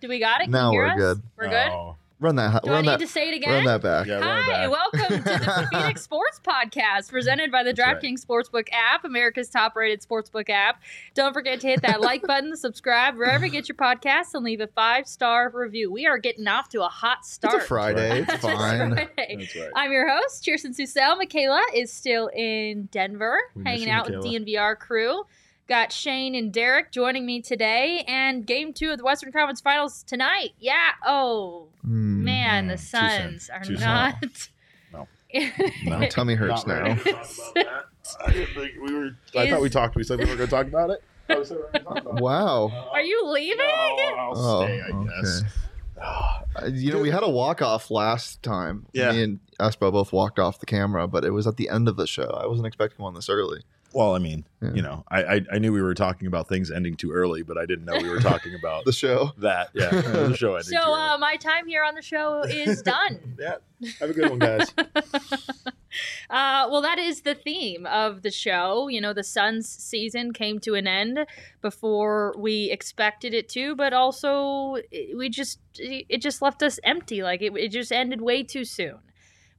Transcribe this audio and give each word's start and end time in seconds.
Do 0.00 0.08
we 0.08 0.18
got 0.18 0.40
it? 0.40 0.44
Can 0.44 0.52
Now 0.52 0.72
we're 0.72 0.86
us? 0.86 0.96
good. 0.96 1.22
We're 1.36 1.48
good. 1.48 1.68
Oh, 1.70 1.96
Run 2.20 2.36
that. 2.36 2.62
Do 2.64 2.72
I 2.72 2.82
need 2.82 2.88
that. 2.88 3.00
to 3.00 3.06
say 3.06 3.30
it 3.30 3.34
again? 3.34 3.50
Run 3.50 3.64
that 3.64 3.80
back. 3.80 4.06
Yeah, 4.06 4.16
run 4.18 4.42
Hi, 4.44 4.66
back. 4.66 4.70
welcome 4.70 5.16
to 5.22 5.22
the 5.22 5.68
Phoenix 5.72 6.02
Sports 6.02 6.38
Podcast, 6.46 7.10
presented 7.10 7.50
by 7.50 7.62
the 7.62 7.72
That's 7.72 7.94
right. 7.94 8.02
DraftKings 8.02 8.22
Sportsbook 8.26 8.68
app, 8.72 9.06
America's 9.06 9.48
top-rated 9.48 10.02
sportsbook 10.02 10.50
app. 10.50 10.82
Don't 11.14 11.32
forget 11.32 11.60
to 11.60 11.66
hit 11.66 11.80
that 11.80 12.00
like 12.02 12.20
button, 12.26 12.54
subscribe 12.58 13.16
wherever 13.16 13.46
you 13.46 13.50
get 13.50 13.70
your 13.70 13.76
podcasts, 13.76 14.34
and 14.34 14.44
leave 14.44 14.60
a 14.60 14.66
five-star 14.66 15.50
review. 15.54 15.90
We 15.90 16.06
are 16.06 16.18
getting 16.18 16.46
off 16.46 16.68
to 16.70 16.82
a 16.84 16.88
hot 16.88 17.20
It's 17.20 17.30
start. 17.32 17.54
a 17.62 17.64
Friday. 17.64 18.20
It's 18.20 18.34
It's 18.34 18.42
fine. 18.42 18.94
Friday. 18.94 19.36
That's 19.38 19.56
right. 19.56 19.70
I'm 19.74 19.90
your 19.90 20.06
host, 20.06 20.44
Cheerson 20.44 20.78
Susel. 20.78 21.16
Michaela 21.16 21.62
is 21.74 21.90
still 21.90 22.28
in 22.36 22.90
Denver, 22.92 23.38
We 23.54 23.64
hanging 23.64 23.88
you, 23.88 23.94
out 23.94 24.10
with 24.10 24.16
Michaela. 24.22 24.40
DNVR 24.40 24.78
crew. 24.78 25.22
Got 25.70 25.92
Shane 25.92 26.34
and 26.34 26.52
Derek 26.52 26.90
joining 26.90 27.24
me 27.24 27.40
today, 27.40 28.04
and 28.08 28.44
game 28.44 28.72
two 28.72 28.90
of 28.90 28.98
the 28.98 29.04
Western 29.04 29.30
Conference 29.30 29.60
Finals 29.60 30.02
tonight. 30.02 30.50
Yeah. 30.58 30.74
Oh 31.06 31.68
Mm, 31.86 32.22
man, 32.24 32.66
the 32.66 32.74
too 32.74 32.82
soon. 32.82 33.38
Suns 33.38 33.50
are 33.50 33.62
Too 33.62 33.76
not. 33.76 34.16
No. 34.92 35.06
my 35.84 36.08
tummy 36.08 36.34
hurts 36.34 36.66
Not 36.66 36.76
now. 36.76 36.82
ready 36.82 37.00
to 37.04 37.12
talk 37.12 37.22
about 37.22 37.54
that. 37.54 37.84
I 38.26 38.32
didn't 38.32 38.54
think 38.54 38.72
we 38.82 38.92
were. 38.92 39.10
I 39.36 39.44
Is- 39.44 39.50
thought 39.50 39.60
we 39.60 39.70
talked. 39.70 39.94
We 39.94 40.02
said 40.02 40.18
we 40.18 40.24
were 40.24 40.34
going 40.34 40.48
to 40.48 40.54
talk 40.56 40.66
about 40.66 40.90
it. 40.90 41.04
Oh, 41.28 41.38
we 41.38 41.44
said 41.44 41.56
we 41.58 41.62
were 41.62 41.68
gonna 41.70 41.84
talk 41.84 41.98
about 42.02 42.16
it. 42.18 42.20
Wow. 42.20 42.88
Are 42.92 43.00
you 43.00 43.28
leaving? 43.28 43.60
Oh, 43.64 44.14
I'll 44.18 44.32
Oh, 44.36 44.64
stay, 44.64 44.80
I 44.82 45.04
guess. 45.22 45.42
Uh, 46.56 46.66
you 46.72 46.90
know, 46.92 46.98
we 46.98 47.10
had 47.10 47.22
a 47.22 47.28
walk 47.28 47.62
off 47.62 47.90
last 47.92 48.42
time. 48.42 48.86
Yeah. 48.92 49.12
Me 49.12 49.22
and 49.22 49.38
Espo 49.60 49.92
both 49.92 50.12
walked 50.12 50.40
off 50.40 50.58
the 50.58 50.66
camera, 50.66 51.06
but 51.06 51.24
it 51.24 51.30
was 51.30 51.46
at 51.46 51.58
the 51.58 51.68
end 51.68 51.86
of 51.88 51.96
the 51.96 52.06
show. 52.08 52.24
I 52.42 52.46
wasn't 52.48 52.66
expecting 52.66 53.04
one 53.04 53.14
this 53.14 53.28
early. 53.28 53.60
Well, 53.92 54.14
I 54.14 54.18
mean, 54.18 54.44
Yeah. 54.62 54.72
you 54.74 54.82
know, 54.82 55.04
I, 55.08 55.22
I 55.24 55.40
I 55.54 55.58
knew 55.58 55.72
we 55.72 55.82
were 55.82 55.94
talking 55.94 56.28
about 56.28 56.46
things 56.48 56.70
ending 56.70 56.94
too 56.96 57.10
early, 57.10 57.42
but 57.42 57.58
I 57.58 57.66
didn't 57.66 57.84
know 57.86 57.96
we 58.00 58.08
were 58.08 58.20
talking 58.20 58.54
about 58.54 58.84
The 58.90 58.92
show. 58.92 59.30
that. 59.38 59.70
Yeah, 59.74 59.90
the 59.90 60.36
show 60.36 60.54
ending 60.54 60.70
So, 60.78 60.84
too 60.84 60.90
early. 60.90 61.00
uh, 61.00 61.18
my 61.18 61.36
time 61.36 61.66
here 61.66 61.82
on 61.82 61.94
the 61.96 62.02
show 62.02 62.42
is 62.42 62.82
done. 62.96 63.36
yeah, 63.38 63.56
have 63.98 64.10
a 64.10 64.12
good 64.12 64.30
one, 64.30 64.38
guys. 64.38 64.72
uh, 66.30 66.68
well, 66.70 66.82
that 66.82 66.98
is 66.98 67.22
the 67.22 67.34
theme 67.34 67.86
of 67.86 68.22
the 68.22 68.30
show. 68.30 68.88
You 68.88 69.00
know, 69.00 69.12
the 69.12 69.24
Suns 69.24 69.68
season 69.68 70.32
came 70.32 70.58
to 70.60 70.74
an 70.74 70.86
end 70.86 71.26
before 71.60 72.34
we 72.38 72.70
expected 72.70 73.34
it 73.34 73.48
to, 73.50 73.74
but 73.74 73.92
also 73.92 74.76
it- 74.90 75.16
we 75.16 75.28
just 75.28 75.58
it 75.78 76.20
just 76.22 76.42
left 76.42 76.62
us 76.62 76.78
empty. 76.84 77.22
Like 77.22 77.42
it, 77.42 77.56
it 77.56 77.68
just 77.68 77.90
ended 77.92 78.20
way 78.20 78.42
too 78.42 78.64
soon. 78.64 78.98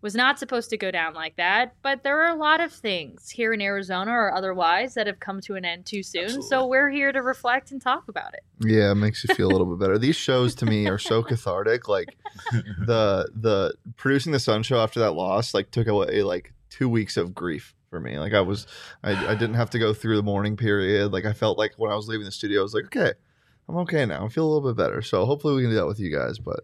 Was 0.01 0.15
not 0.15 0.39
supposed 0.39 0.69
to 0.71 0.77
go 0.77 0.89
down 0.89 1.13
like 1.13 1.35
that, 1.35 1.75
but 1.83 2.03
there 2.03 2.21
are 2.23 2.31
a 2.31 2.35
lot 2.35 2.59
of 2.59 2.71
things 2.71 3.29
here 3.29 3.53
in 3.53 3.61
Arizona 3.61 4.11
or 4.11 4.33
otherwise 4.33 4.95
that 4.95 5.05
have 5.05 5.19
come 5.19 5.41
to 5.41 5.55
an 5.55 5.63
end 5.63 5.85
too 5.85 6.01
soon. 6.01 6.41
So 6.41 6.65
we're 6.65 6.89
here 6.89 7.11
to 7.11 7.21
reflect 7.21 7.71
and 7.71 7.79
talk 7.79 8.07
about 8.07 8.33
it. 8.33 8.41
Yeah, 8.59 8.91
it 8.91 8.95
makes 8.95 9.23
you 9.23 9.35
feel 9.35 9.47
a 9.47 9.53
little 9.53 9.67
bit 9.67 9.79
better. 9.79 9.99
These 9.99 10.15
shows 10.15 10.55
to 10.55 10.65
me 10.65 10.87
are 10.87 10.97
so 10.97 11.21
cathartic. 11.31 11.87
Like 11.87 12.17
the 12.51 13.29
the 13.35 13.75
producing 13.95 14.31
the 14.31 14.39
Sun 14.39 14.63
show 14.63 14.79
after 14.79 14.99
that 15.01 15.11
loss, 15.11 15.53
like 15.53 15.69
took 15.69 15.87
away 15.87 16.23
like 16.23 16.53
two 16.69 16.89
weeks 16.89 17.17
of 17.17 17.35
grief 17.35 17.75
for 17.91 17.99
me. 17.99 18.17
Like 18.17 18.33
I 18.33 18.41
was, 18.41 18.65
I, 19.03 19.11
I 19.27 19.35
didn't 19.35 19.55
have 19.55 19.69
to 19.71 19.79
go 19.79 19.93
through 19.93 20.15
the 20.15 20.23
mourning 20.23 20.57
period. 20.57 21.11
Like 21.13 21.25
I 21.25 21.33
felt 21.33 21.59
like 21.59 21.73
when 21.77 21.91
I 21.91 21.95
was 21.95 22.07
leaving 22.07 22.25
the 22.25 22.31
studio, 22.31 22.61
I 22.61 22.63
was 22.63 22.73
like, 22.73 22.85
okay, 22.85 23.11
I'm 23.69 23.77
okay 23.77 24.05
now. 24.07 24.25
I 24.25 24.29
feel 24.29 24.45
a 24.45 24.51
little 24.51 24.73
bit 24.73 24.81
better. 24.81 25.03
So 25.03 25.25
hopefully 25.25 25.55
we 25.55 25.61
can 25.61 25.69
do 25.69 25.75
that 25.75 25.85
with 25.85 25.99
you 25.99 26.15
guys. 26.15 26.39
But 26.39 26.61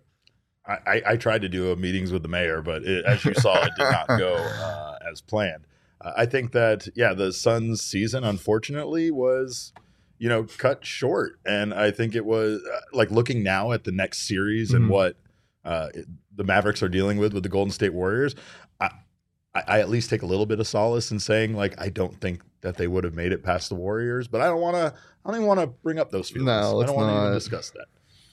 I, 0.67 1.01
I, 1.05 1.17
tried 1.17 1.41
to 1.43 1.49
do 1.49 1.71
a 1.71 1.75
meetings 1.75 2.11
with 2.11 2.23
the 2.23 2.27
mayor, 2.27 2.61
but 2.61 2.83
it, 2.83 3.05
as 3.05 3.23
you 3.23 3.33
saw, 3.33 3.63
it 3.63 3.71
did 3.77 3.83
not 3.89 4.07
go 4.07 4.33
uh, 4.61 4.97
as 5.09 5.21
planned. 5.21 5.65
Uh, 6.01 6.11
I 6.17 6.25
think 6.25 6.51
that 6.51 6.87
yeah, 6.95 7.13
the 7.13 7.31
Suns' 7.31 7.81
season 7.81 8.23
unfortunately 8.23 9.09
was, 9.09 9.71
you 10.19 10.27
know, 10.29 10.43
cut 10.57 10.85
short, 10.85 11.39
and 11.45 11.73
I 11.73 11.91
think 11.91 12.15
it 12.15 12.25
was 12.25 12.61
uh, 12.63 12.79
like 12.91 13.11
looking 13.11 13.43
now 13.43 13.71
at 13.71 13.83
the 13.85 13.91
next 13.91 14.27
series 14.27 14.73
and 14.73 14.85
Mhm. 14.85 14.89
what 14.89 15.15
uh, 15.63 15.89
it- 15.93 16.07
the 16.35 16.43
Mavericks 16.43 16.83
are 16.83 16.89
dealing 16.89 17.17
with 17.17 17.33
with 17.33 17.43
the 17.43 17.49
Golden 17.49 17.71
State 17.71 17.93
Warriors. 17.93 18.35
I, 18.79 18.89
I, 19.55 19.63
I 19.67 19.79
at 19.79 19.89
least 19.89 20.09
take 20.09 20.21
a 20.21 20.25
little 20.27 20.45
bit 20.45 20.59
of 20.59 20.67
solace 20.67 21.11
in 21.11 21.19
saying 21.19 21.55
like 21.55 21.79
I 21.81 21.89
don't 21.89 22.19
think 22.21 22.41
that 22.61 22.77
they 22.77 22.87
would 22.87 23.03
have 23.05 23.13
made 23.15 23.31
it 23.31 23.43
past 23.43 23.69
the 23.69 23.75
Warriors, 23.75 24.27
but 24.27 24.41
I 24.41 24.47
don't 24.47 24.61
want 24.61 24.75
to. 24.75 24.93
I 25.25 25.29
don't 25.29 25.35
even 25.41 25.47
want 25.47 25.59
to 25.61 25.67
bring 25.67 25.97
up 25.99 26.11
those 26.11 26.29
feelings. 26.29 26.45
No, 26.45 26.81
I 26.81 26.85
don't 26.85 26.95
want 26.95 27.29
to 27.29 27.33
discuss 27.33 27.69
that. 27.71 27.87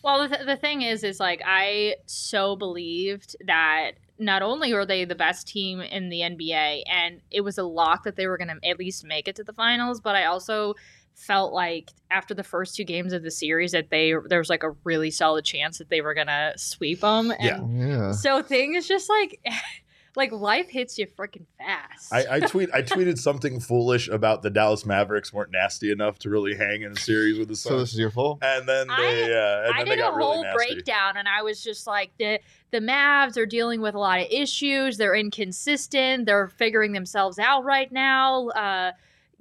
Well, 0.05 0.29
the, 0.29 0.37
th- 0.37 0.47
the 0.47 0.57
thing 0.57 0.83
is, 0.83 1.03
is 1.03 1.19
like 1.19 1.41
I 1.47 1.97
so 2.05 2.57
believed 2.57 3.37
that 3.47 3.93
not 4.19 4.43
only 4.43 4.73
are 4.75 4.85
they 4.85 5.07
the 5.07 5.15
best 5.15 5.49
team 5.49 5.81
in 5.81 6.11
the 6.11 6.21
NBA, 6.21 6.83
and 6.87 7.23
it 7.31 7.41
was 7.41 7.57
a 7.57 7.63
lock 7.65 8.05
that 8.05 8.15
they 8.15 8.27
were 8.27 8.37
going 8.37 8.49
to 8.49 8.69
at 8.69 8.79
least 8.79 9.05
make 9.05 9.29
it 9.29 9.37
to 9.37 9.45
the 9.45 9.55
finals, 9.55 10.03
but 10.03 10.15
I 10.15 10.27
also 10.27 10.75
felt 11.15 11.55
like 11.55 11.91
after 12.11 12.35
the 12.35 12.45
first 12.45 12.77
two 12.77 12.85
games 12.85 13.13
of 13.15 13.23
the 13.23 13.31
series 13.31 13.73
that 13.73 13.89
they 13.89 14.13
there 14.27 14.39
was 14.41 14.51
like 14.51 14.63
a 14.63 14.73
really 14.85 15.11
solid 15.11 15.45
chance 15.45 15.79
that 15.79 15.89
they 15.89 16.01
were 16.01 16.13
going 16.13 16.27
to 16.27 16.53
sweep 16.57 17.01
them. 17.01 17.31
And 17.31 17.73
Yeah. 17.79 17.87
yeah, 17.87 18.11
So 18.13 18.43
things 18.43 18.87
just 18.87 19.09
like 19.09 19.41
like 20.17 20.33
life 20.33 20.69
hits 20.69 20.99
you 20.99 21.07
freaking 21.07 21.47
fast. 21.59 22.13
I, 22.13 22.37
I 22.37 22.41
tweet 22.41 22.71
I 22.73 22.83
tweeted 22.95 23.19
something 23.19 23.61
foolish 23.61 24.09
about 24.09 24.43
the 24.43 24.51
Dallas 24.51 24.87
Mavericks 24.87 25.33
weren't 25.33 25.51
nasty 25.51 25.91
enough 25.91 26.19
to 26.21 26.31
really 26.31 26.55
hang 26.55 26.83
in 26.83 26.93
a 26.93 26.97
series 26.97 27.39
with 27.39 27.49
the 27.49 27.57
sun. 27.57 27.73
so 27.73 27.79
this 27.81 27.93
is 27.93 27.99
your 27.99 28.11
fault. 28.11 28.39
and 28.43 28.69
then 28.69 28.89
they 28.89 29.25
uh, 29.25 29.67
and 29.67 29.75
I 29.75 29.79
then 29.79 29.85
they 29.89 29.97
did 29.97 29.99
a 30.01 30.03
got 30.03 30.17
really 30.17 30.35
whole 30.35 30.43
nasty. 30.43 30.75
breakdown, 30.75 31.17
and 31.17 31.29
I 31.29 31.43
was 31.43 31.63
just 31.63 31.87
like, 31.87 32.11
the 32.19 32.39
the 32.71 32.81
Mavs 32.81 33.37
are 33.37 33.47
dealing 33.47 33.81
with 33.81 33.95
a 33.95 33.99
lot 33.99 34.21
of 34.21 34.27
issues. 34.31 34.97
They're 34.97 35.15
inconsistent. 35.15 36.27
They're 36.27 36.49
figuring 36.49 36.93
themselves 36.93 37.39
out 37.39 37.65
right 37.65 37.91
now. 37.91 38.49
Uh, 38.49 38.93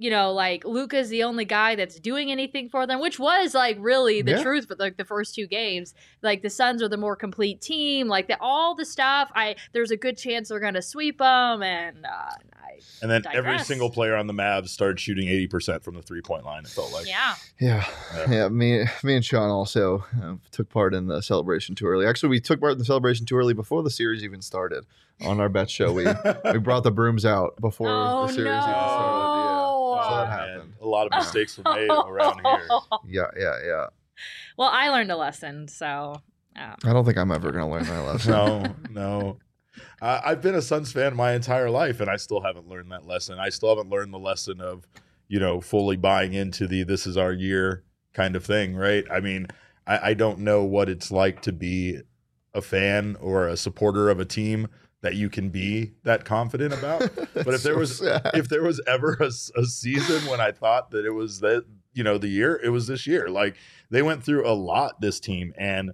you 0.04 0.10
know, 0.10 0.32
like 0.32 0.66
Luka's 0.66 1.08
the 1.08 1.22
only 1.22 1.46
guy 1.46 1.74
that's 1.76 1.98
doing 1.98 2.30
anything 2.30 2.68
for 2.68 2.86
them, 2.86 3.00
which 3.00 3.18
was 3.18 3.54
like 3.54 3.78
really 3.80 4.20
the 4.20 4.32
Yeah. 4.32 4.42
truth. 4.42 4.66
But 4.68 4.78
like 4.78 4.98
the 4.98 5.04
first 5.06 5.34
two 5.34 5.46
games, 5.46 5.94
like 6.22 6.42
the 6.42 6.50
Suns 6.50 6.82
are 6.82 6.88
the 6.90 6.98
more 6.98 7.16
complete 7.16 7.62
team. 7.62 8.06
Like 8.06 8.26
the, 8.28 8.36
all 8.38 8.74
the 8.74 8.84
stuff, 8.84 9.30
I 9.34 9.56
there's 9.72 9.90
a 9.90 9.96
good 9.96 10.18
chance 10.18 10.50
they're 10.50 10.60
gonna 10.60 10.82
sweep 10.82 11.18
them, 11.18 11.62
and 11.62 12.04
uh, 12.04 12.08
I, 12.08 12.80
And 13.00 13.10
then 13.10 13.22
every 13.32 13.58
single 13.60 13.88
player 13.88 14.14
on 14.14 14.26
the 14.26 14.34
Mavs 14.34 14.68
started 14.68 15.00
shooting 15.00 15.26
eighty 15.26 15.46
percent 15.46 15.82
from 15.82 15.94
the 15.94 16.02
three 16.02 16.20
point 16.20 16.44
line. 16.44 16.64
It 16.64 16.68
felt 16.68 16.92
like 16.92 17.06
yeah. 17.08 17.34
Yeah, 17.58 17.86
Yeah. 18.14 18.30
yeah. 18.30 18.48
Me, 18.48 18.84
me 19.02 19.14
and 19.16 19.24
Sean 19.24 19.48
also 19.48 20.04
uh, 20.22 20.34
took 20.50 20.68
part 20.68 20.92
in 20.94 21.06
the 21.06 21.22
celebration 21.22 21.74
too 21.74 21.86
early. 21.86 22.04
Actually, 22.06 22.28
we 22.28 22.40
took 22.40 22.60
part 22.60 22.72
in 22.72 22.78
the 22.78 22.84
celebration 22.84 23.24
too 23.24 23.36
early 23.38 23.54
before 23.54 23.82
the 23.82 23.90
series 23.90 24.22
even 24.22 24.42
started. 24.42 24.84
On 25.24 25.38
our 25.40 25.48
bet 25.48 25.70
show, 25.70 25.92
we 25.92 26.04
we 26.52 26.58
brought 26.68 26.82
the 26.82 26.90
brooms 26.90 27.24
out 27.24 27.58
before 27.60 27.88
Oh 27.88 28.26
the 28.26 28.32
series 28.32 28.46
no! 28.50 28.58
even 28.58 28.64
started. 28.68 29.33
So 30.08 30.16
that 30.16 30.28
happened. 30.28 30.74
A 30.80 30.86
lot 30.86 31.06
of 31.06 31.12
mistakes 31.16 31.58
were 31.58 31.74
made 31.74 31.90
around 31.90 32.40
here. 32.44 32.68
Yeah, 33.06 33.26
yeah, 33.36 33.42
yeah, 33.42 33.58
yeah. 33.64 33.86
Well, 34.56 34.70
I 34.72 34.90
learned 34.90 35.10
a 35.10 35.16
lesson, 35.16 35.68
so 35.68 36.22
um, 36.56 36.74
I 36.84 36.92
don't 36.92 37.04
think 37.04 37.18
I'm 37.18 37.32
ever 37.32 37.50
gonna 37.50 37.70
learn 37.70 37.84
that 37.84 38.02
lesson. 38.06 38.30
No, 38.32 38.74
no. 38.90 39.38
Uh, 40.00 40.20
I've 40.24 40.40
been 40.40 40.54
a 40.54 40.62
Suns 40.62 40.92
fan 40.92 41.16
my 41.16 41.32
entire 41.32 41.70
life, 41.70 42.00
and 42.00 42.08
I 42.08 42.16
still 42.16 42.40
haven't 42.40 42.68
learned 42.68 42.92
that 42.92 43.06
lesson. 43.06 43.38
I 43.38 43.48
still 43.48 43.70
haven't 43.70 43.90
learned 43.90 44.14
the 44.14 44.18
lesson 44.18 44.60
of, 44.60 44.86
you 45.26 45.40
know, 45.40 45.60
fully 45.60 45.96
buying 45.96 46.32
into 46.32 46.66
the 46.66 46.84
"this 46.84 47.06
is 47.06 47.16
our 47.16 47.32
year" 47.32 47.82
kind 48.12 48.36
of 48.36 48.44
thing. 48.44 48.76
Right? 48.76 49.04
I 49.10 49.20
mean, 49.20 49.48
I, 49.86 50.10
I 50.10 50.14
don't 50.14 50.40
know 50.40 50.62
what 50.62 50.88
it's 50.88 51.10
like 51.10 51.42
to 51.42 51.52
be 51.52 52.00
a 52.52 52.62
fan 52.62 53.16
or 53.20 53.48
a 53.48 53.56
supporter 53.56 54.10
of 54.10 54.20
a 54.20 54.24
team 54.24 54.68
that 55.04 55.16
you 55.16 55.28
can 55.28 55.50
be 55.50 55.92
that 56.02 56.24
confident 56.24 56.72
about. 56.72 57.02
But 57.34 57.52
if 57.52 57.62
there 57.62 57.74
so 57.74 57.78
was 57.78 57.98
sad. 57.98 58.30
if 58.32 58.48
there 58.48 58.62
was 58.62 58.80
ever 58.86 59.18
a 59.20 59.30
season 59.30 60.26
when 60.30 60.40
I 60.40 60.50
thought 60.50 60.90
that 60.92 61.04
it 61.04 61.10
was 61.10 61.40
that 61.40 61.66
you 61.92 62.02
know 62.02 62.16
the 62.16 62.28
year, 62.28 62.58
it 62.64 62.70
was 62.70 62.86
this 62.86 63.06
year. 63.06 63.28
Like 63.28 63.56
they 63.90 64.02
went 64.02 64.24
through 64.24 64.48
a 64.48 64.54
lot 64.54 65.00
this 65.02 65.20
team, 65.20 65.52
and 65.58 65.92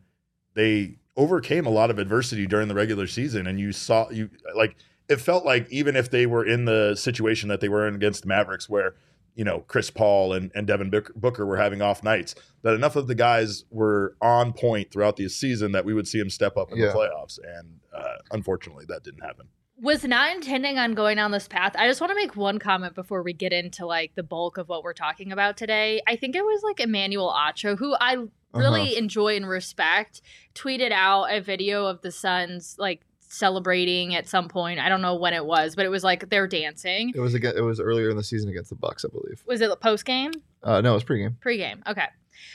they 0.54 0.98
overcame 1.16 1.66
a 1.66 1.70
lot 1.70 1.90
of 1.90 1.98
adversity 1.98 2.46
during 2.46 2.68
the 2.68 2.74
regular 2.74 3.08
season. 3.08 3.48
And 3.48 3.58
you 3.58 3.72
saw 3.72 4.08
you 4.10 4.30
like 4.54 4.76
it 5.08 5.20
felt 5.20 5.44
like 5.44 5.68
even 5.70 5.96
if 5.96 6.10
they 6.10 6.26
were 6.26 6.44
in 6.44 6.66
the 6.66 6.94
situation 6.94 7.48
that 7.48 7.60
they 7.60 7.68
were 7.68 7.88
in 7.88 7.96
against 7.96 8.22
the 8.22 8.28
Mavericks, 8.28 8.68
where 8.68 8.94
you 9.40 9.44
know 9.44 9.60
Chris 9.72 9.90
Paul 9.90 10.34
and, 10.34 10.50
and 10.54 10.66
Devin 10.66 10.90
Booker 11.16 11.46
were 11.46 11.56
having 11.56 11.80
off 11.80 12.02
nights, 12.04 12.34
that 12.62 12.74
enough 12.74 12.94
of 12.94 13.06
the 13.06 13.14
guys 13.14 13.64
were 13.70 14.14
on 14.20 14.52
point 14.52 14.90
throughout 14.92 15.16
the 15.16 15.28
season 15.30 15.72
that 15.72 15.84
we 15.86 15.94
would 15.94 16.06
see 16.06 16.18
them 16.18 16.28
step 16.28 16.58
up 16.58 16.70
in 16.72 16.76
Yeah. 16.78 16.88
the 16.88 16.92
playoffs. 16.98 17.38
And 17.58 17.66
uh, 18.00 18.16
unfortunately, 18.32 18.84
that 18.88 19.02
didn't 19.02 19.22
happen. 19.22 19.46
was 19.82 20.04
not 20.04 20.26
intending 20.36 20.76
on 20.76 20.92
going 20.92 21.16
down 21.16 21.30
this 21.30 21.48
path. 21.48 21.72
I 21.78 21.88
just 21.88 22.02
want 22.02 22.10
to 22.10 22.14
make 22.14 22.36
one 22.36 22.58
comment 22.58 22.94
before 22.94 23.22
we 23.22 23.32
get 23.32 23.50
into 23.50 23.86
like 23.86 24.14
the 24.14 24.22
bulk 24.22 24.58
of 24.58 24.68
what 24.68 24.82
we're 24.84 24.92
talking 25.06 25.32
about 25.32 25.56
today. 25.56 26.02
I 26.06 26.16
think 26.16 26.36
it 26.36 26.44
was 26.44 26.60
like 26.62 26.78
Emmanuel 26.80 27.34
Acho, 27.34 27.78
who 27.78 27.94
I 27.98 28.16
really 28.52 28.88
Uh-huh. 28.90 28.98
enjoy 28.98 29.36
and 29.36 29.48
respect, 29.48 30.20
tweeted 30.54 30.92
out 30.92 31.32
a 31.32 31.40
video 31.40 31.86
of 31.86 32.02
the 32.02 32.10
Suns 32.12 32.76
like 32.78 33.00
celebrating 33.30 34.14
at 34.14 34.28
some 34.28 34.48
point. 34.48 34.80
I 34.80 34.88
don't 34.88 35.00
know 35.00 35.14
when 35.14 35.32
it 35.32 35.46
was, 35.46 35.74
but 35.76 35.86
it 35.86 35.88
was 35.88 36.04
like 36.04 36.28
they're 36.28 36.48
dancing. 36.48 37.12
It 37.14 37.20
was 37.20 37.32
again. 37.34 37.54
It 37.56 37.62
was 37.62 37.80
earlier 37.80 38.10
in 38.10 38.16
the 38.16 38.24
season 38.24 38.50
against 38.50 38.70
the 38.70 38.76
Bucks, 38.76 39.04
I 39.04 39.08
believe. 39.08 39.42
Was 39.46 39.60
it 39.60 39.80
post 39.80 40.04
game? 40.04 40.32
Uh, 40.62 40.80
no, 40.80 40.90
it 40.90 40.94
was 40.94 41.04
pregame. 41.04 41.40
Pre-game. 41.40 41.82
Okay. 41.86 42.06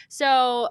So 0.09 0.69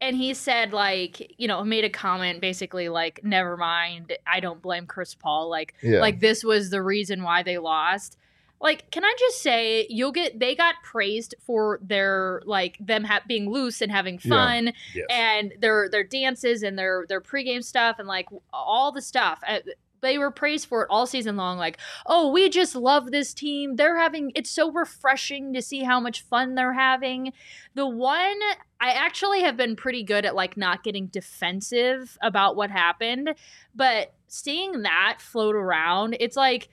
and 0.00 0.16
he 0.16 0.32
said 0.34 0.72
like, 0.72 1.34
you 1.38 1.46
know, 1.46 1.62
made 1.62 1.84
a 1.84 1.90
comment 1.90 2.40
basically 2.40 2.88
like 2.88 3.20
never 3.22 3.56
mind, 3.56 4.16
I 4.26 4.40
don't 4.40 4.62
blame 4.62 4.86
Chris 4.86 5.14
Paul 5.14 5.48
like 5.50 5.74
Yeah. 5.82 6.00
like 6.00 6.20
this 6.20 6.42
was 6.42 6.70
the 6.70 6.82
reason 6.82 7.22
why 7.22 7.42
they 7.42 7.58
lost. 7.58 8.16
Like, 8.60 8.90
can 8.90 9.04
I 9.04 9.14
just 9.18 9.40
say 9.42 9.86
you'll 9.88 10.12
get 10.12 10.38
they 10.38 10.54
got 10.54 10.74
praised 10.84 11.34
for 11.40 11.78
their 11.82 12.42
like 12.44 12.76
them 12.80 13.04
ha- 13.04 13.22
being 13.26 13.50
loose 13.50 13.80
and 13.80 13.90
having 13.90 14.20
Yeah. 14.22 14.28
fun 14.30 14.72
Yes. 14.94 15.06
and 15.10 15.52
their 15.60 15.88
their 15.88 16.04
dances 16.04 16.62
and 16.62 16.78
their 16.78 17.06
their 17.08 17.20
pregame 17.20 17.64
stuff 17.64 17.96
and 17.98 18.06
like 18.06 18.26
all 18.52 18.92
the 18.92 19.02
stuff. 19.02 19.40
Uh, 19.46 19.60
They 20.02 20.16
were 20.16 20.30
praised 20.30 20.66
for 20.66 20.82
it 20.84 20.86
all 20.88 21.06
season 21.06 21.36
long. 21.36 21.58
Like, 21.58 21.76
oh, 22.06 22.30
we 22.32 22.48
just 22.48 22.74
love 22.74 23.10
this 23.10 23.34
team. 23.34 23.76
They're 23.76 23.98
having 23.98 24.32
it's 24.34 24.50
so 24.50 24.70
refreshing 24.72 25.52
to 25.52 25.60
see 25.60 25.82
how 25.84 26.00
much 26.00 26.22
fun 26.22 26.54
they're 26.54 26.72
having. 26.72 27.34
The 27.74 27.86
one 27.86 28.38
I 28.80 28.92
actually 28.92 29.42
have 29.42 29.58
been 29.58 29.76
pretty 29.76 30.02
good 30.02 30.24
at 30.24 30.34
like 30.34 30.56
not 30.56 30.82
getting 30.84 31.08
defensive 31.08 32.16
about 32.22 32.56
what 32.56 32.70
happened, 32.70 33.34
but 33.74 34.14
seeing 34.26 34.82
that 34.82 35.18
float 35.20 35.54
around, 35.54 36.16
it's 36.18 36.36
like 36.36 36.68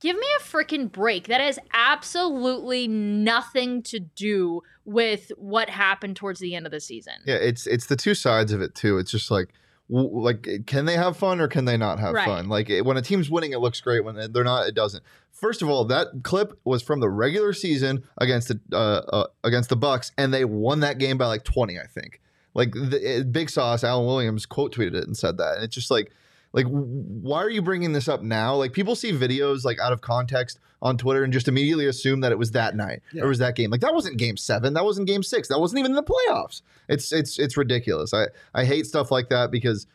give 0.00 0.16
me 0.16 0.26
a 0.38 0.42
freaking 0.42 0.90
break. 0.90 1.28
That 1.28 1.40
has 1.40 1.58
absolutely 1.72 2.88
nothing 2.88 3.82
to 3.84 3.98
do 4.00 4.62
with 4.84 5.32
what 5.36 5.68
happened 5.70 6.16
towards 6.16 6.40
the 6.40 6.54
end 6.54 6.66
of 6.66 6.72
the 6.72 6.80
season. 6.80 7.14
Yeah, 7.26 7.36
it's 7.36 7.66
it's 7.66 7.86
the 7.86 7.96
two 7.96 8.14
sides 8.14 8.52
of 8.52 8.60
it 8.60 8.74
too. 8.74 8.98
It's 8.98 9.10
just 9.10 9.30
like 9.30 9.48
w- 9.90 10.10
like 10.20 10.48
can 10.66 10.84
they 10.84 10.94
have 10.96 11.16
fun 11.16 11.40
or 11.40 11.48
can 11.48 11.64
they 11.64 11.76
not 11.76 11.98
have 11.98 12.14
Right. 12.14 12.26
fun? 12.26 12.48
Like 12.48 12.70
it, 12.70 12.84
when 12.84 12.96
a 12.96 13.02
team's 13.02 13.30
winning, 13.30 13.52
it 13.52 13.58
looks 13.58 13.80
great. 13.80 14.04
When 14.04 14.14
they're 14.32 14.44
not, 14.44 14.68
it 14.68 14.74
doesn't. 14.74 15.02
First 15.32 15.60
of 15.60 15.68
all, 15.68 15.84
that 15.86 16.08
clip 16.22 16.58
was 16.64 16.82
from 16.82 17.00
the 17.00 17.10
regular 17.10 17.52
season 17.52 18.04
against 18.18 18.48
the 18.48 18.60
uh, 18.72 18.76
uh, 19.12 19.26
against 19.44 19.68
the 19.68 19.76
Bucks, 19.76 20.12
and 20.16 20.32
they 20.32 20.44
won 20.44 20.80
that 20.80 20.98
game 20.98 21.18
by 21.18 21.26
like 21.26 21.44
twenty, 21.44 21.78
I 21.78 21.86
think. 21.86 22.20
Like 22.54 22.72
the, 22.72 23.18
it, 23.18 23.32
Big 23.32 23.50
Sauce, 23.50 23.84
Alan 23.84 24.06
Williams 24.06 24.46
quote 24.46 24.74
tweeted 24.74 24.94
it 24.94 25.04
and 25.06 25.14
said 25.16 25.36
that, 25.36 25.56
and 25.56 25.64
it's 25.64 25.74
just 25.74 25.90
like 25.90 26.10
like 26.56 26.66
why 26.66 27.38
are 27.38 27.50
you 27.50 27.62
bringing 27.62 27.92
this 27.92 28.08
up 28.08 28.22
now? 28.22 28.56
Like 28.56 28.72
people 28.72 28.96
see 28.96 29.12
videos 29.12 29.64
like 29.64 29.78
out 29.78 29.92
of 29.92 30.00
context 30.00 30.58
on 30.82 30.98
Twitter 30.98 31.22
and 31.22 31.32
just 31.32 31.46
immediately 31.48 31.86
assume 31.86 32.20
that 32.20 32.32
it 32.32 32.38
was 32.38 32.50
that 32.50 32.74
night 32.74 33.02
Yeah. 33.12 33.22
or 33.22 33.28
was 33.28 33.38
that 33.38 33.54
game. 33.54 33.70
Like 33.70 33.80
that 33.82 33.94
wasn't 33.94 34.16
game 34.18 34.36
seven, 34.36 34.74
that 34.74 34.84
wasn't 34.84 35.06
game 35.06 35.22
six, 35.22 35.46
that 35.48 35.60
wasn't 35.60 35.78
even 35.78 35.92
in 35.92 35.96
the 35.96 36.02
playoffs. 36.02 36.62
It's 36.88 37.12
it's 37.12 37.38
it's 37.38 37.56
ridiculous. 37.56 38.12
I 38.12 38.26
I 38.54 38.64
hate 38.64 38.86
stuff 38.86 39.10
like 39.12 39.28
that 39.28 39.50
because 39.52 39.86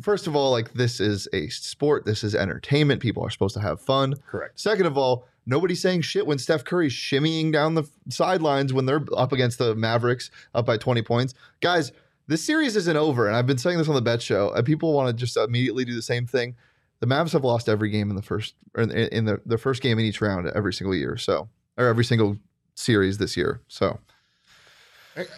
first 0.00 0.26
of 0.26 0.36
all, 0.36 0.50
like 0.50 0.74
this 0.74 1.00
is 1.00 1.26
a 1.32 1.48
sport, 1.48 2.04
this 2.04 2.22
is 2.22 2.34
entertainment. 2.34 3.00
People 3.00 3.24
are 3.24 3.30
supposed 3.30 3.54
to 3.54 3.60
have 3.60 3.80
fun. 3.80 4.14
Correct. 4.30 4.60
Second 4.60 4.86
of 4.86 4.96
all, 4.98 5.26
nobody's 5.46 5.80
saying 5.82 6.02
shit 6.02 6.26
when 6.26 6.38
Steph 6.38 6.64
Curry's 6.64 6.92
shimmying 6.92 7.52
down 7.52 7.74
the 7.74 7.82
f- 7.82 7.88
sidelines 8.08 8.72
when 8.72 8.86
they're 8.86 9.04
up 9.16 9.32
against 9.32 9.58
the 9.58 9.74
Mavericks 9.74 10.30
up 10.54 10.66
by 10.66 10.76
20 10.76 11.02
points. 11.02 11.34
Guys, 11.60 11.90
this 12.28 12.44
series 12.44 12.76
isn't 12.76 12.96
over, 12.96 13.26
and 13.26 13.36
I've 13.36 13.46
been 13.46 13.58
saying 13.58 13.78
this 13.78 13.88
on 13.88 13.94
the 13.94 14.02
bet 14.02 14.22
show, 14.22 14.52
and 14.52 14.64
people 14.64 14.92
want 14.92 15.08
to 15.08 15.12
just 15.12 15.36
immediately 15.36 15.84
do 15.84 15.94
the 15.94 16.02
same 16.02 16.26
thing. 16.26 16.54
The 17.00 17.06
Mavs 17.06 17.32
have 17.32 17.44
lost 17.44 17.68
every 17.68 17.90
game 17.90 18.10
in 18.10 18.16
the 18.16 18.22
first 18.22 18.54
in, 18.76 18.90
in 18.90 19.24
the, 19.24 19.40
the 19.46 19.58
first 19.58 19.82
game 19.82 19.98
in 19.98 20.04
each 20.04 20.20
round 20.20 20.46
every 20.48 20.72
single 20.72 20.94
year, 20.94 21.16
so 21.16 21.48
or 21.76 21.86
every 21.86 22.04
single 22.04 22.38
series 22.74 23.18
this 23.18 23.36
year. 23.36 23.60
So 23.68 23.98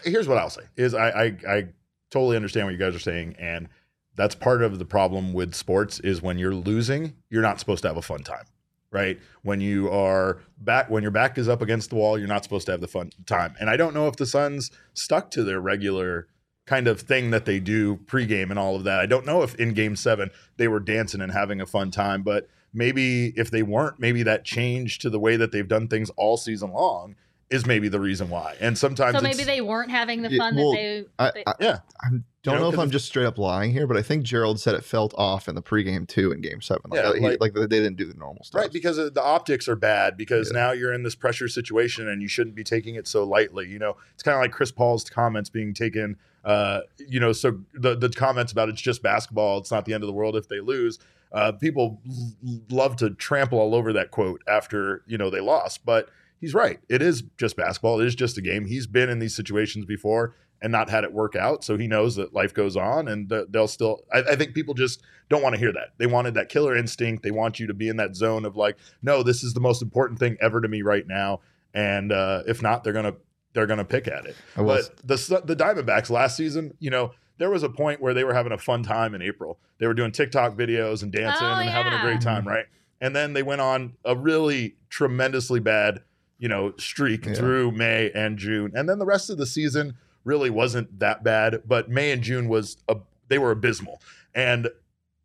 Here's 0.04 0.28
what 0.28 0.38
I'll 0.38 0.50
say: 0.50 0.62
is 0.76 0.94
I, 0.94 1.08
I 1.08 1.24
I 1.48 1.68
totally 2.10 2.36
understand 2.36 2.66
what 2.66 2.72
you 2.72 2.78
guys 2.78 2.94
are 2.94 3.00
saying, 3.00 3.36
and 3.38 3.68
that's 4.16 4.34
part 4.34 4.62
of 4.62 4.78
the 4.78 4.84
problem 4.84 5.32
with 5.32 5.54
sports 5.54 6.00
is 6.00 6.20
when 6.20 6.38
you're 6.38 6.54
losing, 6.54 7.14
you're 7.30 7.42
not 7.42 7.60
supposed 7.60 7.82
to 7.82 7.88
have 7.88 7.96
a 7.96 8.02
fun 8.02 8.22
time, 8.22 8.44
right? 8.90 9.18
When 9.42 9.60
you 9.60 9.90
are 9.90 10.40
back, 10.58 10.90
when 10.90 11.02
your 11.02 11.12
back 11.12 11.38
is 11.38 11.48
up 11.48 11.62
against 11.62 11.90
the 11.90 11.96
wall, 11.96 12.18
you're 12.18 12.28
not 12.28 12.44
supposed 12.44 12.66
to 12.66 12.72
have 12.72 12.80
the 12.80 12.88
fun 12.88 13.10
time. 13.26 13.54
And 13.60 13.70
I 13.70 13.76
don't 13.76 13.94
know 13.94 14.08
if 14.08 14.16
the 14.16 14.26
Suns 14.26 14.70
stuck 14.92 15.30
to 15.32 15.44
their 15.44 15.60
regular 15.60 16.26
kind 16.70 16.86
of 16.86 17.00
thing 17.00 17.32
that 17.32 17.46
they 17.46 17.58
do 17.58 17.96
pregame 18.06 18.48
and 18.50 18.56
all 18.58 18.76
of 18.76 18.84
that. 18.84 19.00
I 19.00 19.06
don't 19.06 19.26
know 19.26 19.42
if 19.42 19.56
in 19.56 19.74
Game 19.74 19.96
Seven 19.96 20.30
they 20.56 20.68
were 20.68 20.78
dancing 20.78 21.20
and 21.20 21.32
having 21.32 21.60
a 21.60 21.66
fun 21.66 21.90
time, 21.90 22.22
but 22.22 22.48
maybe 22.72 23.32
if 23.36 23.50
they 23.50 23.64
weren't, 23.64 23.98
maybe 23.98 24.22
that 24.22 24.44
change 24.44 25.00
to 25.00 25.10
the 25.10 25.18
way 25.18 25.34
that 25.36 25.50
they've 25.50 25.66
done 25.66 25.88
things 25.88 26.10
all 26.10 26.36
season 26.36 26.70
long 26.72 27.16
is 27.50 27.66
maybe 27.66 27.88
the 27.88 27.98
reason 27.98 28.30
why. 28.30 28.54
And 28.60 28.78
sometimes 28.78 29.16
So 29.16 29.20
maybe 29.20 29.42
they 29.42 29.60
weren't 29.60 29.90
having 29.90 30.22
the 30.22 30.30
Yeah, 30.30 30.38
fun 30.38 30.54
well, 30.54 30.70
that 30.70 30.76
they. 31.18 31.32
They- 31.34 31.44
I, 31.44 31.54
Yeah. 31.58 31.78
I 32.00 32.10
don't 32.44 32.54
know, 32.54 32.60
know, 32.60 32.68
if 32.68 32.76
'cause 32.76 32.84
I'm 32.84 32.90
just 32.92 33.06
straight 33.06 33.26
up 33.26 33.36
lying 33.36 33.72
here, 33.72 33.88
but 33.88 33.96
I 33.96 34.02
think 34.02 34.22
Gerald 34.22 34.60
said 34.60 34.76
it 34.76 34.84
felt 34.84 35.12
off 35.18 35.48
in 35.48 35.56
the 35.56 35.62
pregame 35.62 36.06
too 36.06 36.30
in 36.30 36.40
Game 36.40 36.60
Seven. 36.62 36.82
Like, 36.90 37.00
Yeah, 37.02 37.08
uh, 37.08 37.12
he- 37.14 37.20
like- 37.20 37.40
like, 37.40 37.52
they 37.54 37.66
didn't 37.66 37.96
do 37.96 38.04
the 38.06 38.14
normal 38.14 38.44
stuff. 38.44 38.60
Right, 38.60 38.72
because 38.72 38.96
uh, 39.00 39.10
the 39.12 39.20
optics 39.22 39.66
are 39.66 39.74
bad. 39.74 40.16
Because 40.16 40.52
Yeah. 40.54 40.60
now 40.60 40.70
you're 40.70 40.92
in 40.92 41.02
this 41.02 41.16
pressure 41.16 41.48
situation, 41.48 42.08
and 42.08 42.22
you 42.22 42.28
shouldn't 42.28 42.54
be 42.54 42.62
taking 42.62 42.94
it 42.94 43.08
so 43.08 43.24
lightly. 43.24 43.66
You 43.68 43.80
know, 43.80 43.96
it's 44.14 44.22
kind 44.22 44.36
of 44.36 44.40
like 44.42 44.52
Chris 44.52 44.70
Paul's 44.70 45.02
comments 45.10 45.50
being 45.50 45.74
taken. 45.74 46.16
Uh, 46.44 46.80
you 46.98 47.20
know, 47.20 47.32
so 47.32 47.60
the 47.74 47.96
the 47.96 48.08
comments 48.08 48.52
about 48.52 48.68
it's 48.68 48.80
just 48.80 49.02
basketball. 49.02 49.58
It's 49.58 49.70
not 49.70 49.84
the 49.84 49.94
end 49.94 50.02
of 50.02 50.06
the 50.06 50.12
world 50.12 50.36
if 50.36 50.48
they 50.48 50.60
lose. 50.60 50.98
Uh, 51.32 51.52
people 51.52 52.00
l- 52.08 52.60
love 52.70 52.96
to 52.96 53.10
trample 53.10 53.58
all 53.58 53.74
over 53.74 53.92
that 53.92 54.10
quote 54.10 54.42
after 54.48 55.02
you 55.06 55.18
know 55.18 55.30
they 55.30 55.40
lost, 55.40 55.84
but 55.84 56.08
he's 56.40 56.54
right. 56.54 56.80
It 56.88 57.02
is 57.02 57.22
just 57.36 57.56
basketball. 57.56 58.00
It 58.00 58.06
is 58.06 58.14
just 58.14 58.38
a 58.38 58.40
game. 58.40 58.64
He's 58.66 58.86
been 58.86 59.08
in 59.08 59.18
these 59.18 59.36
situations 59.36 59.84
before 59.84 60.34
and 60.62 60.72
not 60.72 60.90
had 60.90 61.04
it 61.04 61.12
work 61.12 61.36
out, 61.36 61.64
so 61.64 61.78
he 61.78 61.86
knows 61.86 62.16
that 62.16 62.34
life 62.34 62.52
goes 62.52 62.76
on, 62.76 63.08
and 63.08 63.28
th- 63.28 63.46
they'll 63.50 63.68
still. 63.68 64.00
I, 64.12 64.18
I 64.20 64.36
think 64.36 64.54
people 64.54 64.74
just 64.74 65.02
don't 65.28 65.42
want 65.42 65.54
to 65.54 65.58
hear 65.58 65.72
that. 65.72 65.90
They 65.98 66.06
wanted 66.06 66.34
that 66.34 66.48
killer 66.48 66.76
instinct. 66.76 67.22
They 67.22 67.30
want 67.30 67.60
you 67.60 67.66
to 67.66 67.74
be 67.74 67.88
in 67.88 67.96
that 67.96 68.16
zone 68.16 68.44
of 68.44 68.56
like, 68.56 68.76
no, 69.02 69.22
this 69.22 69.42
is 69.42 69.54
the 69.54 69.60
most 69.60 69.82
important 69.82 70.18
thing 70.18 70.36
ever 70.40 70.60
to 70.60 70.68
me 70.68 70.82
right 70.82 71.06
now, 71.06 71.40
and 71.74 72.12
uh, 72.12 72.42
if 72.46 72.62
not, 72.62 72.82
they're 72.82 72.92
gonna 72.92 73.14
they're 73.52 73.66
gonna 73.66 73.84
pick 73.84 74.06
at 74.08 74.26
it. 74.26 74.36
I 74.56 74.62
was, 74.62 74.88
But 74.88 75.06
the 75.06 75.18
Su- 75.18 75.42
the 75.44 75.56
Diamondbacks 75.56 76.10
last 76.10 76.36
season, 76.36 76.74
you 76.78 76.90
know, 76.90 77.12
there 77.38 77.50
was 77.50 77.62
a 77.62 77.68
point 77.68 78.00
where 78.00 78.14
they 78.14 78.24
were 78.24 78.34
having 78.34 78.52
a 78.52 78.58
fun 78.58 78.82
time 78.82 79.14
in 79.14 79.22
April. 79.22 79.58
They 79.78 79.86
were 79.86 79.94
doing 79.94 80.12
TikTok 80.12 80.56
videos 80.56 81.02
and 81.02 81.10
dancing 81.10 81.46
Oh, 81.46 81.52
and 81.52 81.68
having 81.70 81.92
a 81.92 82.00
great 82.02 82.20
time, 82.20 82.46
right? 82.46 82.66
And 83.00 83.16
then 83.16 83.32
they 83.32 83.42
went 83.42 83.60
on 83.62 83.94
a 84.04 84.14
really 84.14 84.76
tremendously 84.90 85.58
bad, 85.58 86.02
you 86.38 86.48
know, 86.48 86.74
streak 86.76 87.24
Yeah. 87.26 87.32
through 87.34 87.72
May 87.72 88.10
and 88.14 88.38
June, 88.38 88.72
and 88.74 88.88
then 88.88 88.98
the 88.98 89.06
rest 89.06 89.30
of 89.30 89.38
the 89.38 89.46
season 89.46 89.94
really 90.24 90.50
wasn't 90.50 90.98
that 90.98 91.24
bad. 91.24 91.62
But 91.66 91.88
May 91.88 92.12
and 92.12 92.22
June 92.22 92.48
was 92.48 92.76
a, 92.88 92.96
they 93.28 93.38
were 93.38 93.50
abysmal, 93.52 94.02
and 94.34 94.68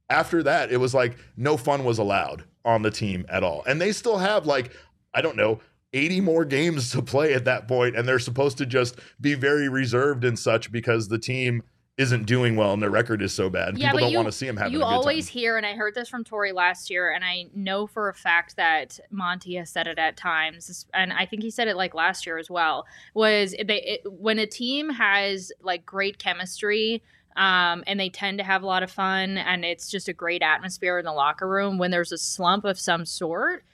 after 0.09 0.41
that, 0.43 0.71
it 0.71 0.77
was 0.77 0.93
like 0.93 1.17
no 1.35 1.57
fun 1.57 1.83
was 1.83 1.97
allowed 1.97 2.43
on 2.63 2.81
the 2.81 2.91
team 2.91 3.25
at 3.27 3.43
all. 3.43 3.63
And 3.67 3.81
they 3.81 3.91
still 3.91 4.17
have 4.19 4.45
like, 4.45 4.71
I 5.13 5.21
don't 5.21 5.35
know, 5.35 5.59
80 5.95 6.21
more 6.21 6.45
games 6.45 6.91
to 6.91 7.01
play 7.01 7.33
at 7.33 7.45
that 7.45 7.67
point, 7.67 7.95
and 7.95 8.07
they're 8.07 8.19
supposed 8.19 8.57
to 8.59 8.65
just 8.65 8.99
be 9.21 9.33
very 9.33 9.69
reserved 9.69 10.23
and 10.25 10.37
such 10.37 10.71
because 10.71 11.07
the 11.07 11.17
team 11.17 11.63
isn't 11.97 12.25
doing 12.25 12.57
well 12.57 12.73
and 12.73 12.81
their 12.83 12.89
record 12.89 13.21
is 13.21 13.31
so 13.33 13.49
bad. 13.49 13.77
Yeah, 13.77 13.87
People 13.91 14.01
don't 14.01 14.11
you- 14.11 14.17
want 14.17 14.27
to 14.27 14.31
see 14.33 14.45
them 14.45 14.57
having 14.57 14.73
you 14.73 14.83
always 14.83 15.27
time. 15.27 15.33
hear, 15.39 15.55
and 15.57 15.65
I 15.65 15.75
heard 15.75 15.95
this 15.95 16.09
from 16.09 16.25
Torey 16.25 16.53
last 16.53 16.89
year, 16.89 17.09
and 17.13 17.23
I 17.23 17.45
know 17.55 17.87
for 17.87 18.09
a 18.09 18.13
fact 18.13 18.57
that 18.57 18.99
Monty 19.11 19.55
has 19.55 19.69
said 19.69 19.87
it 19.87 19.97
at 19.97 20.17
times, 20.17 20.85
and 20.93 21.13
I 21.13 21.25
think 21.25 21.41
he 21.41 21.49
said 21.49 21.69
it 21.69 21.77
like 21.77 21.93
last 21.95 22.25
year 22.25 22.37
as 22.37 22.49
well. 22.49 22.85
Was 23.13 23.51
they 23.51 23.81
it, 23.81 24.01
when 24.11 24.39
a 24.39 24.45
team 24.45 24.89
has 24.89 25.53
like 25.61 25.85
great 25.85 26.19
chemistry, 26.19 27.01
Um, 27.37 27.83
and 27.85 27.99
they 27.99 28.07
tend 28.09 28.37
to 28.37 28.45
have 28.45 28.63
a 28.63 28.65
lot 28.65 28.81
of 28.81 28.89
fun, 28.89 29.37
and 29.37 29.65
it's 29.65 29.89
just 29.91 30.07
a 30.07 30.13
great 30.13 30.41
atmosphere 30.41 30.99
in 30.99 31.03
the 31.05 31.11
locker 31.11 31.45
room 31.47 31.77
when 31.77 31.91
there's 31.91 32.13
a 32.13 32.17
slump 32.17 32.63
of 32.63 32.79
some 32.79 33.05
sort. 33.05 33.65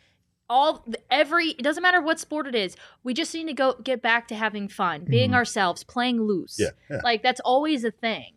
All 0.51 0.83
every 1.09 1.49
it 1.51 1.61
doesn't 1.63 1.81
matter 1.81 2.01
what 2.01 2.19
sport 2.19 2.45
it 2.45 2.55
is. 2.55 2.75
We 3.03 3.13
just 3.13 3.33
need 3.33 3.47
to 3.47 3.53
go 3.53 3.73
get 3.81 4.01
back 4.01 4.27
to 4.27 4.35
having 4.35 4.67
fun, 4.67 5.05
being 5.07 5.31
Mhm. 5.31 5.35
ourselves, 5.35 5.83
playing 5.85 6.21
loose. 6.21 6.57
Yeah, 6.59 6.71
yeah. 6.89 6.99
Like 7.03 7.23
that's 7.23 7.39
always 7.39 7.83
a 7.85 7.91
thing. 7.91 8.33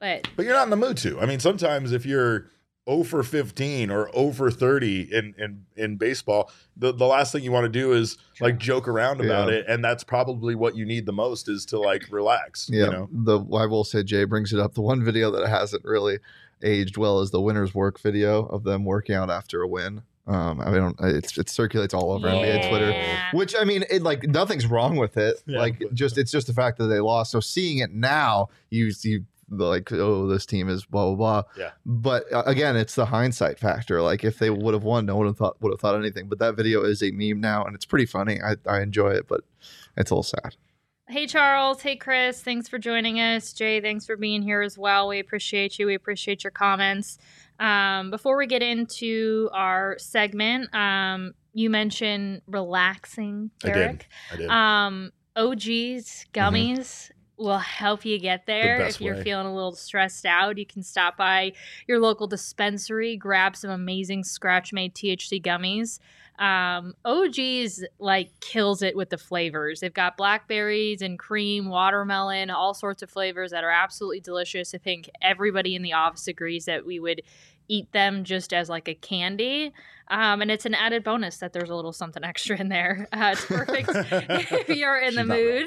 But 0.00 0.28
But 0.34 0.46
you're 0.46 0.54
not 0.54 0.64
in 0.64 0.70
the 0.70 0.76
mood 0.76 0.96
to. 0.98 1.20
I 1.20 1.26
mean, 1.26 1.40
sometimes 1.40 1.92
if 1.92 2.06
you're 2.06 2.46
0 2.90 3.04
for 3.04 3.22
15 3.22 3.90
or 3.90 4.10
0 4.14 4.32
for 4.32 4.50
30 4.50 5.02
in 5.12 5.34
in 5.38 5.66
in 5.76 5.96
baseball, 5.98 6.50
the, 6.76 6.90
the 6.92 7.06
last 7.06 7.32
thing 7.32 7.44
you 7.44 7.52
want 7.52 7.64
to 7.72 7.78
do 7.80 7.92
is 7.92 8.16
like 8.40 8.58
joke 8.58 8.88
around 8.88 9.20
about 9.20 9.48
Yeah. 9.48 9.56
it, 9.58 9.66
and 9.68 9.84
that's 9.84 10.02
probably 10.04 10.54
what 10.54 10.74
you 10.74 10.84
need 10.86 11.04
the 11.06 11.12
most 11.12 11.48
is 11.50 11.66
to 11.66 11.78
like 11.78 12.10
relax. 12.10 12.68
Yeah, 12.72 12.86
You 12.86 12.90
know? 12.92 13.08
the 13.12 13.38
I 13.56 13.66
will 13.66 13.84
say 13.84 14.02
Jay 14.02 14.24
brings 14.24 14.52
it 14.54 14.58
up. 14.58 14.72
The 14.74 14.80
one 14.82 15.04
video 15.04 15.30
that 15.32 15.46
hasn't 15.48 15.84
really 15.84 16.18
aged 16.62 16.96
well 16.96 17.20
is 17.20 17.30
the 17.30 17.40
winners 17.42 17.74
work 17.74 18.00
video 18.00 18.46
of 18.46 18.64
them 18.64 18.84
working 18.84 19.14
out 19.14 19.28
after 19.30 19.60
a 19.62 19.68
win. 19.68 20.02
Um, 20.26 20.60
I 20.60 20.70
mean, 20.70 20.94
it's, 21.00 21.36
it 21.36 21.48
circulates 21.48 21.92
all 21.92 22.12
over 22.12 22.28
NBA 22.28 22.68
Twitter. 22.68 22.94
Which 23.32 23.54
I 23.58 23.64
mean, 23.64 23.84
it 23.90 24.02
like 24.02 24.22
nothing's 24.24 24.66
wrong 24.66 24.96
with 24.96 25.16
it. 25.16 25.42
Yeah, 25.46 25.58
like 25.58 25.82
just 25.92 26.16
it's 26.16 26.30
just 26.30 26.46
the 26.46 26.52
fact 26.52 26.78
that 26.78 26.86
they 26.86 27.00
lost. 27.00 27.32
So 27.32 27.40
seeing 27.40 27.78
it 27.78 27.92
now, 27.92 28.48
you 28.70 28.92
see 28.92 29.20
like 29.50 29.92
oh 29.92 30.26
this 30.28 30.46
team 30.46 30.68
is 30.68 30.84
blah 30.84 31.06
blah 31.06 31.14
blah. 31.16 31.42
Yeah. 31.56 31.70
But 31.84 32.32
uh, 32.32 32.44
again, 32.46 32.76
it's 32.76 32.94
the 32.94 33.06
hindsight 33.06 33.58
factor. 33.58 34.00
Like 34.00 34.22
if 34.22 34.38
they 34.38 34.50
would 34.50 34.74
have 34.74 34.84
won, 34.84 35.06
no 35.06 35.16
one 35.16 35.26
would 35.26 35.30
have 35.32 35.38
thought 35.38 35.60
would 35.60 35.72
have 35.72 35.80
thought 35.80 35.96
anything. 35.96 36.28
But 36.28 36.38
that 36.38 36.54
video 36.54 36.84
is 36.84 37.02
a 37.02 37.10
meme 37.10 37.40
now, 37.40 37.64
and 37.64 37.74
it's 37.74 37.84
pretty 37.84 38.06
funny. 38.06 38.40
I 38.40 38.56
I 38.66 38.80
enjoy 38.80 39.10
it, 39.10 39.26
but 39.26 39.40
it's 39.96 40.10
a 40.10 40.14
little 40.14 40.22
sad. 40.22 40.56
Hey, 41.08 41.26
Charles. 41.26 41.82
Hey, 41.82 41.96
Chris. 41.96 42.40
Thanks 42.40 42.68
for 42.68 42.78
joining 42.78 43.20
us. 43.20 43.52
Jay, 43.52 43.82
thanks 43.82 44.06
for 44.06 44.16
being 44.16 44.40
here 44.40 44.62
as 44.62 44.78
well. 44.78 45.08
We 45.08 45.18
appreciate 45.18 45.78
you. 45.78 45.86
We 45.86 45.94
appreciate 45.94 46.42
your 46.42 46.52
comments. 46.52 47.18
Um, 47.62 48.10
before 48.10 48.36
we 48.36 48.46
get 48.46 48.62
into 48.62 49.48
our 49.52 49.96
segment, 49.98 50.74
um, 50.74 51.32
you 51.54 51.70
mentioned 51.70 52.42
relaxing, 52.46 53.50
I 53.62 53.70
did. 53.70 54.06
I 54.32 54.36
did. 54.36 54.50
Um, 54.50 55.12
OGeez 55.36 56.26
gummies 56.34 57.10
will 57.36 57.58
help 57.58 58.04
you 58.04 58.18
get 58.18 58.46
there. 58.46 58.78
best 58.78 58.96
If 58.96 59.00
you're 59.02 59.16
way. 59.16 59.22
feeling 59.22 59.46
a 59.46 59.54
little 59.54 59.74
stressed 59.74 60.26
out, 60.26 60.58
you 60.58 60.66
can 60.66 60.82
stop 60.82 61.16
by 61.16 61.52
your 61.86 61.98
local 62.00 62.26
dispensary, 62.26 63.16
grab 63.16 63.56
some 63.56 63.70
amazing 63.70 64.24
scratch 64.24 64.72
made 64.72 64.94
THC 64.94 65.42
gummies. 65.42 65.98
Um, 66.38 66.94
OGeez 67.04 67.84
like 67.98 68.40
kills 68.40 68.82
it 68.82 68.96
with 68.96 69.10
the 69.10 69.18
flavors. 69.18 69.80
They've 69.80 69.92
got 69.92 70.16
blackberries 70.16 71.02
and 71.02 71.18
cream, 71.18 71.68
watermelon, 71.68 72.50
all 72.50 72.74
sorts 72.74 73.02
of 73.02 73.10
flavors 73.10 73.50
that 73.50 73.64
are 73.64 73.70
absolutely 73.70 74.20
delicious. 74.20 74.74
I 74.74 74.78
think 74.78 75.10
everybody 75.20 75.76
in 75.76 75.82
the 75.82 75.92
office 75.92 76.26
agrees 76.26 76.64
that 76.64 76.86
we 76.86 76.98
would 76.98 77.22
eat 77.68 77.90
them 77.92 78.24
just 78.24 78.52
as 78.52 78.68
like 78.68 78.88
a 78.88 78.94
candy. 78.94 79.72
Um, 80.08 80.42
and 80.42 80.50
it's 80.50 80.66
an 80.66 80.74
added 80.74 81.04
bonus 81.04 81.38
that 81.38 81.54
there's 81.54 81.70
a 81.70 81.74
little 81.74 81.92
something 81.92 82.22
extra 82.32 82.58
in 82.60 82.68
there. 82.68 83.08
Uh, 83.12 83.30
it's 83.32 83.46
perfect 83.46 83.88
if 83.94 84.68
you're 84.68 84.98
in 84.98 85.14
the 85.14 85.22
She's 85.22 85.28
not 85.28 85.36
mood 85.38 85.66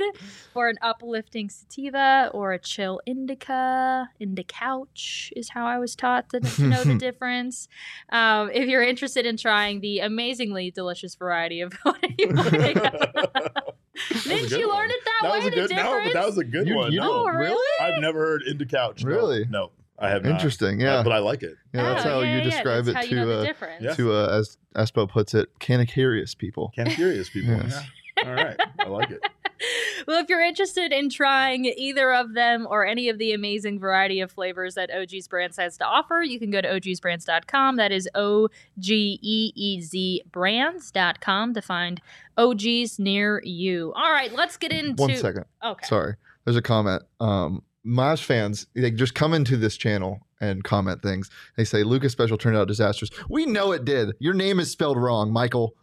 for 0.53 0.69
an 0.69 0.77
uplifting 0.83 1.49
sativa 1.49 2.29
or 2.33 2.51
a 2.51 2.59
chill 2.59 3.01
indica. 3.07 4.07
Indicouch 4.21 5.31
is 5.35 5.49
how 5.49 5.65
I 5.65 5.79
was 5.79 5.95
taught 5.95 6.29
to, 6.29 6.41
to 6.41 6.61
know 6.63 6.83
the 6.83 6.95
difference. 6.99 7.67
Um, 8.09 8.51
if 8.53 8.67
you're 8.67 8.83
interested 8.83 9.25
in 9.25 9.37
trying 9.37 9.79
the 9.81 9.99
amazingly 9.99 10.69
delicious 10.69 11.15
variety 11.15 11.61
of 11.61 11.73
what 11.83 11.97
you 12.19 12.27
pointing 12.27 12.77
at? 12.77 13.13
That 13.13 14.23
Didn't 14.25 14.51
you 14.59 14.67
one. 14.67 14.77
learn 14.77 14.91
it 14.91 14.99
that, 15.05 15.19
That 15.23 15.31
way? 15.31 15.37
was 15.37 15.47
a 15.47 15.49
the 15.49 15.55
good 15.55 15.69
no, 15.71 15.75
difference? 15.77 16.07
but 16.07 16.13
that 16.19 16.25
was 16.25 16.37
a 16.37 16.43
good 16.43 16.67
You- 16.67 16.75
one. 16.75 16.91
you 16.91 16.99
no. 16.99 17.23
oh, 17.25 17.27
really? 17.29 17.65
I've 17.81 18.01
never 18.01 18.19
heard 18.19 18.43
into 18.43 18.65
couch. 18.65 19.03
No. 19.03 19.09
Really? 19.09 19.45
No, 19.49 19.71
I 19.97 20.09
have. 20.09 20.25
Interesting. 20.25 20.81
Uh, 20.81 20.85
Yeah. 20.85 21.03
but 21.03 21.11
I 21.13 21.19
like 21.19 21.41
it. 21.43 21.55
yeah, 21.73 21.93
that's 21.93 22.05
Oh, 22.05 22.09
how 22.09 22.19
yeah, 22.21 22.31
you 22.31 22.37
yeah, 22.39 22.43
describe 22.43 22.85
that's 22.85 22.87
it 22.89 22.95
how 22.95 23.01
you 23.03 23.15
know 23.15 23.21
to 23.25 23.27
the 23.27 23.65
uh. 23.65 23.77
Yeah. 23.79 23.93
to 23.93 24.13
uh, 24.13 24.39
as 24.39 24.57
Espo 24.75 25.09
puts 25.09 25.33
it, 25.33 25.47
curious 25.59 26.35
people. 26.35 26.71
Can 26.75 26.87
curious 26.89 27.29
people. 27.29 27.53
Yes. 27.55 27.81
Yeah. 28.17 28.27
All 28.29 28.33
right. 28.33 28.59
I 28.79 28.87
like 28.87 29.11
it. 29.11 29.21
well, 30.07 30.21
if 30.21 30.29
you're 30.29 30.41
interested 30.43 30.91
in 30.93 31.09
trying 31.09 31.65
either 31.65 32.13
of 32.13 32.33
them 32.33 32.67
or 32.69 32.85
any 32.85 33.07
of 33.09 33.17
the 33.17 33.33
amazing 33.33 33.79
variety 33.79 34.19
of 34.21 34.31
flavors 34.31 34.75
that 34.75 34.89
OGeez 34.89 35.29
Brands 35.29 35.57
has 35.57 35.77
to 35.77 35.85
offer, 35.85 36.21
you 36.21 36.39
can 36.39 36.49
go 36.51 36.61
to 36.61 36.67
ogeezbrands.com. 36.67 37.75
That 37.77 37.91
is 37.91 38.07
O 38.15 38.49
G 38.79 39.19
E 39.21 39.51
E 39.55 39.81
Z 39.81 40.23
brands.com 40.31 41.53
to 41.53 41.61
find 41.61 42.01
OGeez 42.37 42.99
near 42.99 43.41
you. 43.43 43.93
All 43.95 44.11
right, 44.11 44.31
let's 44.33 44.57
get 44.57 44.71
into. 44.71 45.01
One 45.01 45.15
second. 45.15 45.45
Okay. 45.63 45.85
Sorry. 45.87 46.15
There's 46.45 46.57
a 46.57 46.61
comment. 46.61 47.03
Um, 47.19 47.63
Mavs 47.85 48.23
fans, 48.23 48.67
they 48.73 48.91
just 48.91 49.15
come 49.15 49.33
into 49.33 49.57
this 49.57 49.77
channel 49.77 50.25
and 50.41 50.63
comment 50.63 51.01
things. 51.01 51.29
They 51.55 51.63
say 51.63 51.83
Luka's 51.83 52.11
special 52.11 52.37
turned 52.37 52.57
out 52.57 52.67
disastrous. 52.67 53.11
We 53.29 53.45
know 53.45 53.71
it 53.71 53.85
did. 53.85 54.15
Your 54.19 54.33
name 54.33 54.59
is 54.59 54.71
spelled 54.71 54.97
wrong, 54.97 55.31
Michael. 55.31 55.75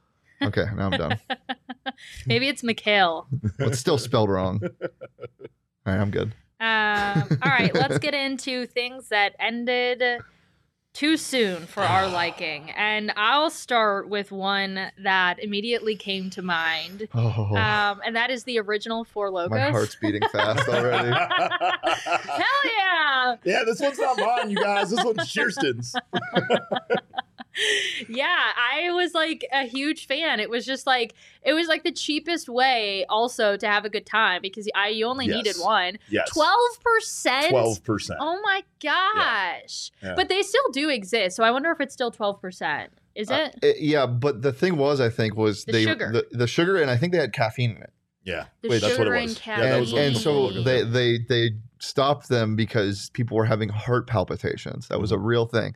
Okay, 0.43 0.65
now 0.77 0.87
I'm 0.87 0.99
done. 0.99 1.21
Maybe 2.27 2.49
it's 2.49 2.63
Mikhail. 2.63 3.29
It's 3.61 3.79
still 3.79 3.99
spelled 3.99 4.31
wrong. 4.31 4.61
All 4.83 5.93
right, 5.93 6.01
I'm 6.01 6.11
good. 6.11 6.35
Um, 6.61 7.27
all 7.43 7.51
right, 7.51 7.75
let's 7.75 7.99
get 7.99 8.15
into 8.15 8.67
things 8.67 9.09
that 9.09 9.35
ended 9.41 10.01
too 10.93 11.17
soon 11.17 11.67
for 11.67 11.83
our 11.83 12.07
liking. 12.09 12.71
And 12.73 13.13
I'll 13.17 13.51
start 13.51 14.09
with 14.09 14.31
one 14.31 14.91
that 15.03 15.43
immediately 15.43 15.97
came 15.97 16.29
to 16.31 16.43
mind. 16.43 17.09
Oh, 17.15 17.55
Um, 17.57 18.01
and 18.05 18.15
that 18.17 18.31
is 18.31 18.45
the 18.45 18.59
original 18.59 19.05
Four 19.05 19.31
Lokos. 19.31 19.51
my 19.51 19.71
heart's 19.71 19.95
beating 19.97 20.23
fast 20.33 20.69
already. 20.69 21.09
Hell 21.11 22.47
yeah! 22.77 23.37
yeah, 23.45 23.63
this 23.65 23.81
one's 23.81 23.99
not 23.99 24.19
mine, 24.19 24.51
you 24.51 24.57
guys. 24.57 24.91
This 24.91 25.03
one's 25.05 25.33
Kirsten's. 25.33 25.95
Yeah, 28.09 28.27
I 28.57 28.91
was 28.93 29.15
like 29.15 29.47
a 29.53 29.65
huge 29.67 30.07
fan. 30.07 30.41
It 30.41 30.49
was 30.51 30.65
just 30.67 30.87
like 30.87 31.15
it 31.43 31.53
was 31.53 31.69
like 31.69 31.85
the 31.85 31.93
cheapest 31.93 32.49
way 32.49 33.05
also 33.09 33.57
to 33.57 33.67
have 33.67 33.85
a 33.85 33.89
good 33.91 34.07
time 34.07 34.41
because 34.43 34.69
I 34.75 34.89
you 34.89 35.07
only 35.07 35.27
Yes. 35.27 35.37
needed 35.37 35.57
one. 35.61 35.99
Yes. 36.11 36.31
Twelve 36.31 36.81
percent. 36.83 37.51
Twelve 37.51 37.85
percent. 37.85 38.19
Oh 38.23 38.41
my 38.43 38.63
gosh! 38.83 39.91
Yeah. 40.03 40.15
But 40.15 40.29
they 40.29 40.43
still 40.43 40.71
do 40.73 40.89
exist, 40.89 41.37
so 41.37 41.45
I 41.45 41.51
wonder 41.51 41.71
if 41.71 41.81
it's 41.81 41.95
still 41.95 42.11
twelve 42.11 42.41
percent. 42.41 42.93
Is 43.15 43.31
Uh, 43.31 43.51
it? 43.53 43.59
it- 43.63 43.81
yeah, 43.81 44.07
but 44.07 44.41
the 44.43 44.53
thing 44.53 44.77
was, 44.77 45.01
I 45.01 45.11
think, 45.11 45.37
was 45.37 45.65
The 45.65 45.73
they 45.73 45.85
sugar. 45.85 46.11
The, 46.13 46.27
the 46.37 46.47
sugar, 46.47 46.81
and 46.81 46.91
I 46.91 46.97
think 46.97 47.13
they 47.13 47.19
had 47.19 47.33
caffeine 47.35 47.73
in 47.73 47.83
it. 47.83 47.93
Yeah. 48.25 48.47
The 48.63 48.69
Wait, 48.69 48.81
that's 48.81 48.97
what 48.97 49.07
it 49.09 49.11
sugar 49.11 49.21
was. 49.21 49.37
and 49.37 49.47
Yeah, 49.47 49.73
and, 49.73 49.81
was 49.81 49.93
and 49.93 50.17
so 50.17 50.63
they, 50.63 50.83
they 50.85 51.19
they 51.29 51.51
stopped 51.79 52.29
them 52.29 52.57
because 52.57 53.11
people 53.11 53.37
were 53.37 53.45
having 53.45 53.69
heart 53.69 54.07
palpitations. 54.07 54.89
That 54.89 55.01
was 55.01 55.13
a 55.13 55.19
real 55.19 55.45
thing. 55.47 55.75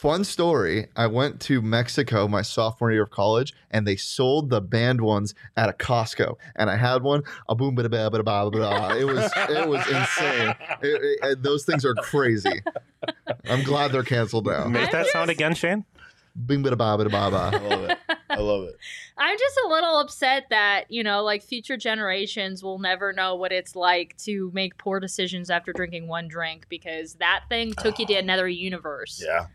Fun 0.00 0.24
story. 0.24 0.88
I 0.96 1.08
went 1.08 1.42
to 1.42 1.60
Mexico 1.60 2.26
my 2.26 2.40
sophomore 2.40 2.90
year 2.90 3.02
of 3.02 3.10
college, 3.10 3.52
and 3.70 3.86
they 3.86 3.96
sold 3.96 4.48
the 4.48 4.62
banned 4.62 5.02
ones 5.02 5.34
at 5.58 5.68
a 5.68 5.74
Costco. 5.74 6.36
And 6.56 6.70
I 6.70 6.76
had 6.78 7.02
one. 7.02 7.22
A 7.50 7.54
boom, 7.54 7.76
bada, 7.76 7.88
bada, 7.88 8.10
bada, 8.10 8.22
bada, 8.22 8.52
bada. 8.54 8.98
It 8.98 9.04
was 9.04 9.30
it 9.36 9.68
was 9.68 9.86
insane. 9.86 10.54
It- 10.80 11.18
it- 11.22 11.42
those 11.42 11.66
things 11.66 11.84
are 11.84 11.94
crazy. 11.96 12.62
I'm 13.46 13.62
glad 13.62 13.92
they're 13.92 14.02
canceled 14.02 14.46
now. 14.46 14.64
Make 14.68 14.90
that 14.90 15.08
sound 15.08 15.28
again, 15.28 15.54
Shane. 15.54 15.84
Boom, 16.34 16.64
bada, 16.64 16.76
bada, 16.76 17.06
bada, 17.08 17.34
I 17.34 17.50
bada. 17.58 17.68
love 17.68 17.90
it. 17.90 17.98
I 18.30 18.36
love 18.38 18.62
it. 18.68 18.76
I'm 19.18 19.36
just 19.36 19.58
a 19.66 19.68
little 19.68 19.98
upset 19.98 20.46
that, 20.48 20.84
you 20.90 21.04
know, 21.04 21.22
like 21.22 21.42
future 21.42 21.76
generations 21.76 22.62
will 22.62 22.78
never 22.78 23.12
know 23.12 23.34
what 23.34 23.52
it's 23.52 23.76
like 23.76 24.16
to 24.24 24.50
make 24.54 24.78
poor 24.78 24.98
decisions 24.98 25.50
after 25.50 25.74
drinking 25.74 26.08
one 26.08 26.26
drink 26.26 26.64
because 26.70 27.16
that 27.16 27.44
thing 27.50 27.74
took 27.74 27.98
you 27.98 28.06
to 28.06 28.14
another 28.18 28.48
universe. 28.48 29.22
Yeah. 29.22 29.48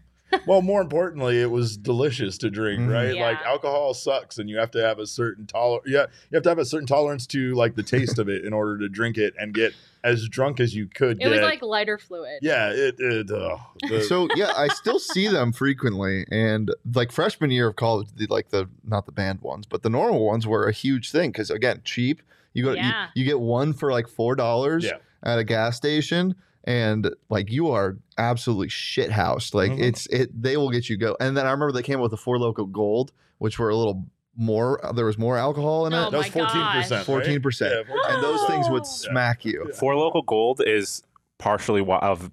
Well, 0.47 0.61
more 0.61 0.81
importantly, 0.81 1.41
it 1.41 1.49
was 1.51 1.77
delicious 1.77 2.37
to 2.39 2.49
drink, 2.49 2.81
Mhm. 2.81 2.91
right? 2.91 3.15
Yeah. 3.15 3.25
Like 3.27 3.41
alcohol 3.45 3.93
sucks, 3.93 4.37
and 4.37 4.49
you 4.49 4.57
have 4.57 4.71
to 4.71 4.81
have 4.81 4.99
a 4.99 5.05
certain 5.07 5.45
toler. 5.45 5.79
Yeah, 5.85 6.07
you 6.29 6.35
have 6.35 6.43
to 6.43 6.49
have 6.49 6.57
a 6.59 6.65
certain 6.65 6.87
tolerance 6.87 7.25
to 7.27 7.53
like 7.53 7.75
the 7.75 7.83
taste 7.83 8.19
of 8.19 8.27
it 8.27 8.43
in 8.43 8.51
order 8.51 8.77
to 8.79 8.89
drink 8.89 9.17
it 9.17 9.33
and 9.39 9.53
get 9.53 9.73
as 10.03 10.27
drunk 10.27 10.59
as 10.59 10.75
you 10.75 10.87
could. 10.87 11.21
It 11.21 11.27
was 11.29 11.41
like 11.41 11.61
lighter 11.61 11.97
fluid. 11.97 12.39
yeah, 12.41 12.69
it. 12.71 12.95
it 12.99 13.31
uh, 13.31 13.57
the- 13.87 14.01
so 14.01 14.27
yeah, 14.35 14.51
I 14.55 14.67
still 14.69 14.99
see 14.99 15.27
them 15.27 15.51
frequently, 15.53 16.25
and 16.31 16.69
like 16.93 17.11
freshman 17.11 17.51
year 17.51 17.67
of 17.67 17.75
college, 17.75 18.07
the, 18.15 18.27
like 18.27 18.49
the 18.49 18.67
not 18.83 19.05
the 19.05 19.11
banned 19.11 19.41
ones, 19.41 19.65
but 19.67 19.83
the 19.83 19.89
normal 19.89 20.25
ones 20.25 20.45
were 20.45 20.67
a 20.67 20.71
huge 20.71 21.11
thing 21.11 21.31
because 21.31 21.49
again, 21.49 21.81
cheap. 21.85 22.21
You 22.53 22.63
go, 22.63 22.71
Yeah. 22.73 23.07
you, 23.13 23.21
you 23.21 23.25
get 23.25 23.39
one 23.39 23.73
for 23.73 23.91
like 23.91 24.07
four 24.07 24.35
dollars 24.35 24.85
Yeah. 24.85 24.97
at 25.23 25.39
a 25.39 25.43
gas 25.43 25.75
station, 25.77 26.35
and 26.65 27.09
like 27.29 27.49
you 27.51 27.69
are 27.71 27.97
absolutely 28.17 28.69
shit 28.69 29.11
housed. 29.11 29.53
Like 29.53 29.71
Mhm. 29.71 29.81
it's 29.81 30.07
it, 30.07 30.29
they 30.41 30.57
will 30.57 30.69
get 30.71 30.89
you 30.89 30.97
go. 30.97 31.15
And 31.19 31.37
then 31.37 31.45
I 31.45 31.51
remember 31.51 31.71
they 31.71 31.83
came 31.83 31.99
with 32.01 32.11
the 32.11 32.17
Four 32.17 32.37
Loko 32.37 32.69
Gold, 32.71 33.11
which 33.37 33.57
were 33.59 33.69
a 33.69 33.75
little 33.75 34.05
more. 34.35 34.81
There 34.95 35.05
was 35.05 35.17
more 35.17 35.37
alcohol 35.37 35.85
in 35.85 35.93
Oh 35.93 36.07
it, 36.07 36.11
that 36.11 36.17
was 36.17 36.25
my 36.35 36.41
fourteen 36.41 37.41
percent. 37.41 37.85
14%. 37.85 37.85
and 38.09 38.23
those 38.23 38.43
things 38.47 38.67
would 38.69 38.85
smack 38.85 39.45
you. 39.45 39.71
Four 39.79 39.93
Loko 39.93 40.25
Gold 40.25 40.61
is 40.65 41.03
partially 41.37 41.81
why 41.81 41.99
of 41.99 42.31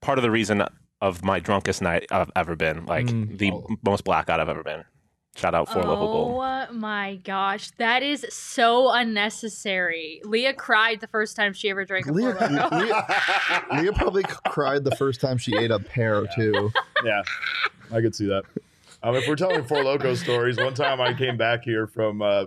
part 0.00 0.18
of 0.18 0.22
the 0.22 0.30
reason 0.30 0.62
of 1.00 1.24
my 1.24 1.40
drunkest 1.40 1.80
night 1.82 2.06
I've 2.10 2.30
ever 2.36 2.54
been. 2.56 2.84
Like 2.86 3.06
Mm. 3.06 3.38
the 3.38 3.50
Oh. 3.52 3.66
most 3.84 4.04
blackout 4.04 4.38
I've 4.40 4.48
ever 4.50 4.62
been. 4.62 4.84
Shout 5.36 5.54
out 5.54 5.68
Four 5.72 5.82
Loko 5.84 5.98
Gold. 6.00 6.42
Oh 6.42 6.72
my 6.72 7.16
gosh, 7.24 7.70
that 7.78 8.02
is 8.02 8.26
so 8.30 8.90
unnecessary. 8.90 10.20
Leah 10.24 10.52
cried 10.54 11.00
the 11.00 11.06
first 11.06 11.36
time 11.36 11.52
she 11.52 11.70
ever 11.70 11.84
drank 11.84 12.06
a 12.06 12.12
Leah, 12.12 12.34
Four 12.34 12.48
Loko. 12.48 12.70
Leah, 12.80 13.64
Leah 13.82 13.92
probably 13.92 14.24
cried 14.48 14.84
the 14.84 14.94
first 14.96 15.20
time 15.20 15.38
she 15.38 15.56
ate 15.56 15.70
a 15.70 15.78
pear 15.78 16.26
too. 16.34 16.70
yeah, 17.04 17.22
I 17.92 18.00
could 18.00 18.14
see 18.14 18.26
that. 18.26 18.44
Um, 19.02 19.14
if 19.14 19.26
we're 19.26 19.36
telling 19.36 19.64
Four 19.64 19.78
Loko 19.78 20.16
stories, 20.16 20.58
one 20.58 20.74
time 20.74 21.00
I 21.00 21.14
came 21.14 21.36
back 21.36 21.62
here 21.64 21.86
from 21.86 22.20
uh, 22.20 22.26
uh, 22.26 22.46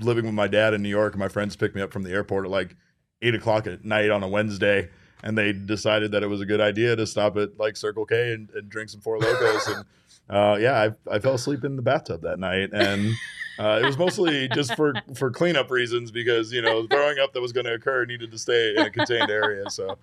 living 0.00 0.24
with 0.24 0.34
my 0.34 0.46
dad 0.48 0.72
in 0.74 0.82
New 0.82 0.88
York, 0.88 1.12
and 1.12 1.20
my 1.20 1.28
friends 1.28 1.54
picked 1.56 1.74
me 1.74 1.82
up 1.82 1.92
from 1.92 2.02
the 2.02 2.10
airport 2.12 2.46
at 2.46 2.50
like 2.50 2.76
eight 3.20 3.34
o'clock 3.34 3.66
at 3.66 3.84
night 3.84 4.10
on 4.10 4.22
a 4.22 4.28
Wednesday, 4.28 4.88
and 5.22 5.36
they 5.36 5.52
decided 5.52 6.12
that 6.12 6.22
it 6.22 6.28
was 6.28 6.40
a 6.40 6.46
good 6.46 6.60
idea 6.60 6.96
to 6.96 7.06
stop 7.06 7.36
at 7.36 7.58
like 7.58 7.76
Circle 7.76 8.06
K 8.06 8.32
and, 8.32 8.48
and 8.50 8.70
drink 8.70 8.88
some 8.90 9.00
Four 9.00 9.18
Lokos. 9.18 9.76
and 9.76 9.84
uh, 10.28 10.56
yeah, 10.60 10.90
I, 11.08 11.14
I 11.16 11.18
fell 11.18 11.34
asleep 11.34 11.64
in 11.64 11.76
the 11.76 11.82
bathtub 11.82 12.22
that 12.22 12.38
night, 12.38 12.70
and 12.72 13.12
uh, 13.58 13.80
it 13.82 13.86
was 13.86 13.96
mostly 13.96 14.48
just 14.48 14.74
for 14.76 14.92
for 15.14 15.30
cleanup 15.30 15.70
reasons 15.70 16.10
because 16.10 16.52
you 16.52 16.60
know 16.62 16.86
throwing 16.88 17.18
up 17.18 17.32
that 17.32 17.40
was 17.40 17.52
going 17.52 17.64
to 17.66 17.74
occur 17.74 18.04
needed 18.04 18.30
to 18.32 18.38
stay 18.38 18.70
in 18.76 18.78
a 18.82 18.90
contained 18.90 19.30
area. 19.30 19.70
So 19.70 19.96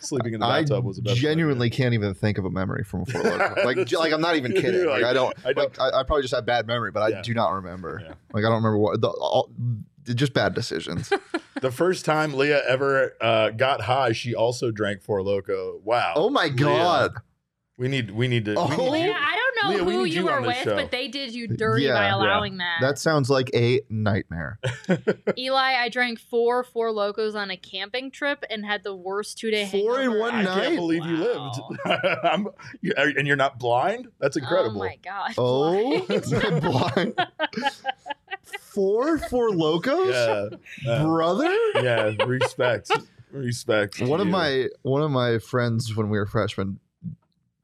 sleeping 0.00 0.34
in 0.34 0.40
the 0.40 0.46
I 0.46 0.60
bathtub 0.60 0.84
was 0.84 0.96
the 0.96 1.02
best. 1.02 1.16
genuinely 1.16 1.70
can't 1.70 1.92
even 1.94 2.14
think 2.14 2.38
of 2.38 2.44
a 2.44 2.50
memory 2.50 2.84
from 2.84 3.02
a 3.02 3.06
Four 3.06 3.22
Loko. 3.22 3.64
Like, 3.64 3.90
like 3.92 4.12
I'm 4.12 4.20
not 4.20 4.36
even 4.36 4.52
kidding. 4.60 4.86
Like, 4.86 5.02
like, 5.02 5.04
I 5.04 5.12
don't. 5.12 5.34
I 5.44 5.52
don't- 5.52 5.76
like, 5.78 5.94
I, 5.94 6.00
I 6.00 6.02
probably 6.04 6.22
just 6.22 6.34
have 6.34 6.46
bad 6.46 6.66
memory, 6.66 6.90
but 6.92 7.02
I 7.02 7.08
Yeah. 7.08 7.22
do 7.22 7.34
not 7.34 7.50
remember. 7.52 8.00
Yeah. 8.02 8.14
Like 8.32 8.44
I 8.44 8.48
don't 8.48 8.62
remember 8.62 8.78
what 8.78 9.00
the 9.00 9.08
all, 9.08 9.50
just 10.04 10.32
bad 10.34 10.54
decisions. 10.54 11.12
The 11.60 11.70
first 11.70 12.04
time 12.04 12.34
Leah 12.34 12.62
ever 12.68 13.14
uh, 13.22 13.48
got 13.50 13.80
high, 13.82 14.12
she 14.12 14.34
also 14.34 14.70
drank 14.70 15.00
Four 15.02 15.20
Loko. 15.20 15.80
Wow. 15.82 16.12
oh 16.16 16.28
my 16.28 16.46
Leah, 16.46 16.52
god. 16.56 17.12
we 17.78 17.88
need 17.88 18.10
we 18.10 18.28
need 18.28 18.44
to. 18.46 18.54
Oh. 18.56 18.66
we 18.68 18.76
need 18.76 18.90
Leah, 18.90 19.06
you- 19.06 19.12
I 19.14 19.34
don't 19.36 19.43
know 19.70 19.84
Leah, 19.84 19.84
who 19.84 20.04
you 20.04 20.20
you 20.20 20.24
were 20.26 20.40
with, 20.42 20.56
show. 20.56 20.74
but 20.76 20.90
they 20.90 21.08
did 21.08 21.34
you 21.34 21.48
dirty 21.48 21.84
Yeah. 21.84 21.94
by 21.94 22.06
Yeah. 22.06 22.16
allowing 22.16 22.56
that. 22.58 22.78
That 22.80 22.98
sounds 22.98 23.28
like 23.30 23.50
a 23.54 23.80
nightmare. 23.88 24.58
Eli, 25.38 25.74
I 25.76 25.88
drank 25.88 26.18
four 26.20 26.64
Four 26.64 26.90
Lokos 26.90 27.34
on 27.34 27.50
a 27.50 27.56
camping 27.56 28.10
trip 28.10 28.44
and 28.50 28.64
had 28.64 28.82
the 28.84 28.94
worst 28.94 29.38
two 29.38 29.50
day 29.50 29.66
Four 29.66 30.00
in 30.00 30.18
one 30.18 30.34
I 30.34 30.42
night? 30.42 30.56
I 30.58 30.60
can't 30.64 30.76
believe 30.76 31.04
you 31.06 31.16
lived. 31.16 31.60
I'm, 32.24 32.48
you, 32.80 32.92
are- 32.96 33.08
and 33.16 33.26
you're 33.26 33.36
not 33.36 33.58
blind. 33.58 34.08
That's 34.18 34.36
incredible. 34.36 34.82
Oh 34.82 34.84
my 34.84 34.98
god. 35.02 35.32
Oh, 35.38 36.00
blind. 36.06 36.60
blind. 37.14 37.14
Four 38.60 39.18
Four 39.18 39.50
Lokos, 39.50 40.12
yeah, 40.84 40.90
uh, 40.90 41.04
brother. 41.04 41.50
yeah. 41.76 42.12
Respect, 42.26 42.90
respect. 43.30 43.98
to 43.98 44.06
One 44.06 44.20
of 44.20 44.26
my 44.26 44.68
one 44.82 45.02
of 45.02 45.10
my 45.10 45.38
friends 45.38 45.94
when 45.96 46.08
we 46.08 46.18
were 46.18 46.26
freshmen, 46.26 46.80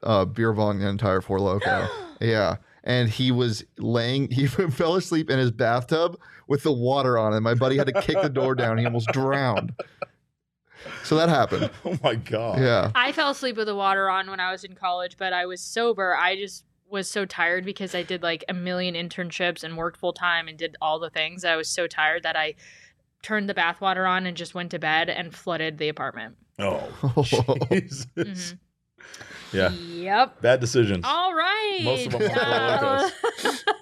uh, 0.03 0.25
beer 0.25 0.53
bong 0.53 0.79
the 0.79 0.87
entire 0.87 1.21
Four 1.21 1.39
Loko. 1.39 1.89
yeah, 2.21 2.57
and 2.83 3.09
he 3.09 3.31
was 3.31 3.63
laying. 3.77 4.29
He 4.31 4.47
fell 4.47 4.95
asleep 4.95 5.29
in 5.29 5.39
his 5.39 5.51
bathtub 5.51 6.19
with 6.47 6.63
the 6.63 6.71
water 6.71 7.17
on, 7.17 7.33
and 7.33 7.43
my 7.43 7.53
buddy 7.53 7.77
had 7.77 7.87
to 7.87 8.01
kick 8.01 8.21
the 8.21 8.29
door 8.29 8.55
down. 8.55 8.77
He 8.77 8.85
almost 8.85 9.07
drowned. 9.09 9.73
So 11.03 11.15
that 11.15 11.29
happened. 11.29 11.69
Oh 11.85 11.97
my 12.03 12.15
god. 12.15 12.59
Yeah. 12.59 12.91
I 12.95 13.11
fell 13.11 13.29
asleep 13.29 13.55
with 13.57 13.67
the 13.67 13.75
water 13.75 14.09
on 14.09 14.29
when 14.29 14.39
I 14.39 14.51
was 14.51 14.63
in 14.63 14.73
college, 14.73 15.15
but 15.17 15.31
I 15.33 15.45
was 15.45 15.61
sober. 15.61 16.15
I 16.15 16.35
just 16.35 16.65
was 16.89 17.07
so 17.09 17.23
tired 17.25 17.63
because 17.65 17.93
I 17.95 18.03
did 18.03 18.21
like 18.23 18.43
a 18.49 18.53
million 18.53 18.95
internships 18.95 19.63
and 19.63 19.77
worked 19.77 19.97
full 19.97 20.13
time 20.13 20.47
and 20.47 20.57
did 20.57 20.75
all 20.81 20.99
the 20.99 21.09
things. 21.09 21.45
I 21.45 21.55
was 21.55 21.69
so 21.69 21.87
tired 21.87 22.23
that 22.23 22.35
I 22.35 22.55
turned 23.21 23.47
the 23.47 23.53
bathwater 23.53 24.09
on 24.09 24.25
and 24.25 24.35
just 24.35 24.55
went 24.55 24.71
to 24.71 24.79
bed 24.79 25.09
and 25.09 25.33
flooded 25.35 25.77
the 25.77 25.87
apartment. 25.89 26.35
Oh. 26.59 26.89
Jesus. 27.71 28.05
Mhm. 28.17 28.57
Yeah. 29.53 29.71
Yep. 29.71 30.41
Bad 30.41 30.59
decisions. 30.59 31.03
All 31.07 31.33
right. 31.33 31.79
Most 31.83 32.05
of 32.07 32.11
them 32.13 32.21
are 32.23 32.29
Four 32.29 32.41
Uh, 32.41 33.09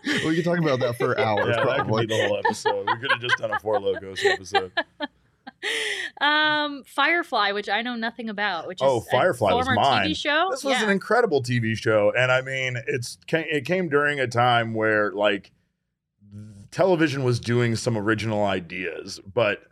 we 0.28 0.36
could 0.36 0.44
talk 0.46 0.58
about 0.60 0.80
that 0.80 0.96
for 0.98 1.18
hours, 1.20 1.48
yeah, 1.50 1.64
that 1.64 1.78
could 1.78 1.86
probably. 1.86 2.06
be 2.08 2.18
the 2.18 2.28
whole 2.28 2.38
episode. 2.38 2.88
We 2.88 2.98
could 3.00 3.12
have 3.12 3.22
just 3.22 3.38
done 3.38 3.52
a 3.52 3.60
Four 3.60 3.80
Lokos 3.80 4.26
episode. 4.26 4.72
um, 6.22 6.84
Firefly, 6.86 7.52
which 7.52 7.70
I 7.70 7.82
know 7.82 7.96
nothing 7.96 8.30
about, 8.30 8.68
which 8.68 8.80
Oh, 8.82 9.00
is 9.00 9.08
a 9.08 9.12
Firefly 9.12 9.54
was 9.54 9.66
former 9.66 9.80
mine. 9.82 10.08
TV 10.10 10.16
show. 10.18 10.48
This 10.52 10.64
was 10.64 10.76
yeah. 10.78 10.84
an 10.84 10.90
incredible 10.90 11.42
TV 11.44 11.78
show, 11.78 12.12
and 12.18 12.32
I 12.32 12.42
mean, 12.42 12.78
it's 12.88 13.18
it 13.32 13.66
came 13.66 13.90
during 13.90 14.20
a 14.20 14.28
time 14.28 14.74
where 14.74 15.12
like 15.12 15.52
television 16.72 17.24
was 17.24 17.40
doing 17.40 17.76
some 17.76 17.98
original 17.98 18.44
ideas, 18.44 19.20
but 19.34 19.64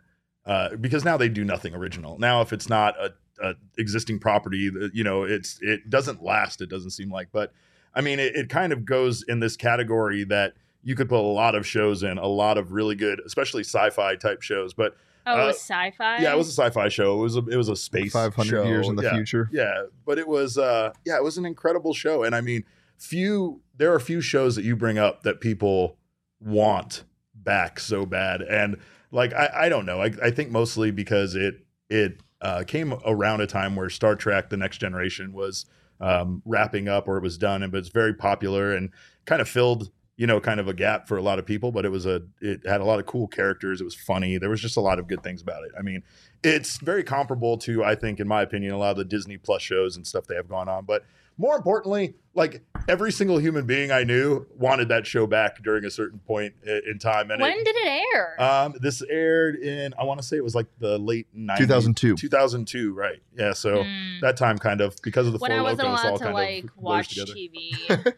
uh, 0.46 0.76
because 0.76 1.04
now 1.04 1.16
they 1.16 1.28
do 1.28 1.44
nothing 1.44 1.74
original. 1.74 2.18
Now, 2.18 2.40
if 2.40 2.52
it's 2.52 2.68
not 2.68 2.98
a, 2.98 3.12
a 3.42 3.54
existing 3.76 4.18
property, 4.18 4.70
you 4.92 5.04
know, 5.04 5.22
it's 5.22 5.58
it 5.62 5.90
doesn't 5.90 6.22
last. 6.22 6.60
It 6.60 6.68
doesn't 6.68 6.90
seem 6.90 7.10
like, 7.10 7.28
but 7.32 7.52
I 7.94 8.00
mean, 8.00 8.18
it, 8.18 8.36
it 8.36 8.48
kind 8.48 8.72
of 8.72 8.84
goes 8.84 9.22
in 9.22 9.40
this 9.40 9.56
category 9.56 10.24
that 10.24 10.54
you 10.82 10.94
could 10.94 11.08
put 11.08 11.18
a 11.18 11.22
lot 11.22 11.54
of 11.54 11.66
shows 11.66 12.02
in, 12.02 12.18
a 12.18 12.26
lot 12.26 12.58
of 12.58 12.72
really 12.72 12.94
good, 12.94 13.20
especially 13.26 13.62
sci-fi 13.62 14.16
type 14.16 14.42
shows, 14.42 14.74
but. 14.74 14.96
oh, 15.26 15.36
it 15.36 15.42
uh, 15.42 15.46
was 15.48 15.56
sci-fi. 15.56 16.22
Yeah, 16.22 16.32
it 16.32 16.38
was 16.38 16.48
a 16.48 16.52
sci-fi 16.52 16.88
show. 16.88 17.18
It 17.18 17.22
was 17.22 17.36
a 17.36 17.46
it 17.48 17.56
was 17.56 17.68
a 17.68 17.76
space 17.76 18.12
Five 18.12 18.34
hundred 18.34 18.66
years 18.66 18.88
in 18.88 18.96
the 18.96 19.02
Yeah. 19.02 19.14
future. 19.14 19.48
Yeah, 19.52 19.84
but 20.06 20.18
it 20.18 20.26
was 20.28 20.56
uh 20.56 20.92
yeah, 21.04 21.16
it 21.16 21.24
was 21.24 21.36
an 21.38 21.44
incredible 21.44 21.92
show. 21.94 22.22
And 22.22 22.34
I 22.34 22.40
mean, 22.40 22.64
few 22.96 23.60
there 23.76 23.92
are 23.92 23.96
a 23.96 24.00
few 24.00 24.20
shows 24.20 24.56
that 24.56 24.64
you 24.64 24.76
bring 24.76 24.98
up 24.98 25.22
that 25.22 25.40
people 25.40 25.98
want 26.40 27.04
back 27.34 27.80
so 27.80 28.06
bad. 28.06 28.42
And 28.42 28.76
like 29.10 29.32
I, 29.32 29.50
I 29.54 29.68
don't 29.68 29.86
know. 29.86 30.00
I, 30.02 30.12
I 30.22 30.30
think 30.30 30.50
mostly 30.50 30.90
because 30.90 31.34
it 31.34 31.64
it 31.90 32.20
uh, 32.40 32.64
came 32.66 32.94
around 33.04 33.40
a 33.40 33.46
time 33.46 33.76
where 33.76 33.90
Star 33.90 34.14
Trek: 34.14 34.50
The 34.50 34.56
Next 34.56 34.78
Generation 34.78 35.32
was 35.32 35.66
um, 36.00 36.42
wrapping 36.44 36.88
up 36.88 37.08
or 37.08 37.16
it 37.16 37.22
was 37.22 37.38
done, 37.38 37.62
and 37.62 37.72
but 37.72 37.78
it's 37.78 37.88
very 37.88 38.14
popular 38.14 38.72
and 38.72 38.90
kind 39.24 39.40
of 39.40 39.48
filled 39.48 39.90
you 40.16 40.26
know 40.26 40.40
kind 40.40 40.60
of 40.60 40.68
a 40.68 40.74
gap 40.74 41.08
for 41.08 41.16
a 41.16 41.22
lot 41.22 41.38
of 41.38 41.46
people. 41.46 41.72
But 41.72 41.84
it 41.84 41.90
was 41.90 42.06
a 42.06 42.22
it 42.40 42.66
had 42.66 42.80
a 42.80 42.84
lot 42.84 42.98
of 42.98 43.06
cool 43.06 43.26
characters. 43.26 43.80
It 43.80 43.84
was 43.84 43.94
funny. 43.94 44.38
There 44.38 44.50
was 44.50 44.60
just 44.60 44.76
a 44.76 44.80
lot 44.80 44.98
of 44.98 45.06
good 45.06 45.22
things 45.22 45.42
about 45.42 45.64
it. 45.64 45.72
I 45.78 45.82
mean, 45.82 46.02
it's 46.44 46.78
very 46.78 47.02
comparable 47.02 47.58
to 47.58 47.84
I 47.84 47.94
think, 47.94 48.20
in 48.20 48.28
my 48.28 48.42
opinion, 48.42 48.72
a 48.72 48.78
lot 48.78 48.92
of 48.92 48.96
the 48.98 49.04
Disney 49.04 49.38
Plus 49.38 49.62
shows 49.62 49.96
and 49.96 50.06
stuff 50.06 50.26
they 50.26 50.36
have 50.36 50.48
gone 50.48 50.68
on. 50.68 50.84
But 50.84 51.04
more 51.38 51.56
importantly, 51.56 52.14
like 52.34 52.62
every 52.88 53.10
single 53.12 53.38
human 53.38 53.64
being 53.66 53.90
I 53.90 54.02
knew 54.04 54.46
wanted 54.56 54.88
that 54.88 55.06
show 55.06 55.26
back 55.26 55.62
during 55.62 55.84
a 55.84 55.90
certain 55.90 56.18
point 56.20 56.54
in 56.64 56.98
time. 56.98 57.30
And 57.30 57.40
When 57.40 57.52
it, 57.52 57.64
did 57.64 57.76
it 57.76 58.02
air? 58.14 58.40
um, 58.40 58.74
this 58.80 59.02
aired 59.08 59.56
in 59.56 59.94
I 59.98 60.04
want 60.04 60.20
to 60.20 60.26
say 60.26 60.36
it 60.36 60.44
was 60.44 60.54
like 60.54 60.66
the 60.78 60.98
late 60.98 61.26
90s, 61.36 61.58
2002. 61.58 62.16
2002, 62.16 62.92
right? 62.92 63.22
Yeah, 63.36 63.52
so 63.52 63.84
Mm. 63.84 64.20
that 64.20 64.36
time 64.36 64.58
kind 64.58 64.80
of 64.80 64.96
because 65.02 65.26
of 65.26 65.32
the 65.32 65.38
when 65.38 65.50
four 65.52 65.58
I 65.60 65.62
wasn't 65.62 65.88
locos 65.88 66.04
all 66.04 66.10
allowed 66.10 66.18
to 66.18 66.24
kind 66.24 66.34
like 66.34 66.64
of 66.64 66.74
blurs 66.76 66.84
watch 66.84 67.08
together. 67.08 67.32
TV. 67.34 68.14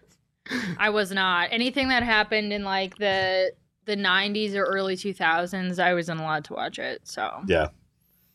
I 0.79 0.91
was 0.91 1.11
not. 1.13 1.49
Anything 1.53 1.89
that 1.89 2.03
happened 2.03 2.53
in 2.53 2.65
like 2.65 2.97
the 2.99 3.53
the 3.87 3.97
90s 3.97 4.55
or 4.55 4.65
early 4.65 4.95
2000s, 4.97 5.79
I 5.79 5.95
wasn't 5.95 6.21
allowed 6.21 6.45
to 6.45 6.53
watch 6.53 6.79
it. 6.79 7.01
So 7.09 7.43
Yeah. 7.47 7.69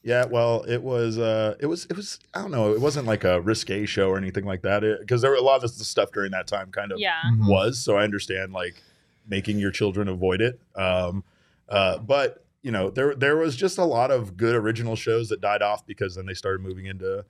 Yeah, 0.05 0.25
well, 0.25 0.63
it 0.67 0.83
was 0.83 1.17
uh 1.17 1.55
it 1.59 1.65
was 1.65 1.85
it 1.85 1.97
was 1.97 2.19
I 2.35 2.41
don't 2.41 2.51
know, 2.51 2.71
it 2.73 2.79
wasn't 2.79 3.07
like 3.07 3.23
a 3.23 3.41
risque 3.41 3.87
show 3.87 4.07
or 4.09 4.17
anything 4.17 4.45
like 4.45 4.61
that. 4.61 4.81
Because 4.99 5.23
there 5.23 5.31
were 5.31 5.37
a 5.37 5.41
lot 5.41 5.63
of 5.63 5.75
the 5.77 5.83
stuff 5.83 6.11
during 6.11 6.29
that 6.31 6.45
time 6.45 6.69
kind 6.71 6.91
of 6.91 6.99
yeah. 6.99 7.21
Mhm. 7.25 7.49
was, 7.49 7.79
so 7.79 7.97
I 7.97 8.03
understand 8.03 8.53
like 8.53 8.83
making 9.27 9.57
your 9.57 9.71
children 9.71 10.07
avoid 10.07 10.41
it. 10.41 10.59
Um 10.75 11.23
uh 11.67 11.97
but 11.97 12.45
you 12.61 12.71
know, 12.71 12.91
there 12.91 13.15
there 13.15 13.35
was 13.35 13.55
just 13.55 13.79
a 13.79 13.83
lot 13.83 14.11
of 14.11 14.37
good 14.37 14.53
original 14.55 14.95
shows 14.95 15.29
that 15.29 15.41
died 15.41 15.63
off 15.63 15.83
because 15.87 16.13
then 16.13 16.27
they 16.27 16.35
started 16.35 16.61
moving 16.61 16.85
into 16.85 17.25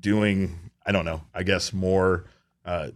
doing 0.00 0.70
I 0.86 0.92
don't 0.92 1.04
know, 1.04 1.24
I 1.34 1.42
guess 1.42 1.74
more 1.74 2.24
uh 2.64 2.88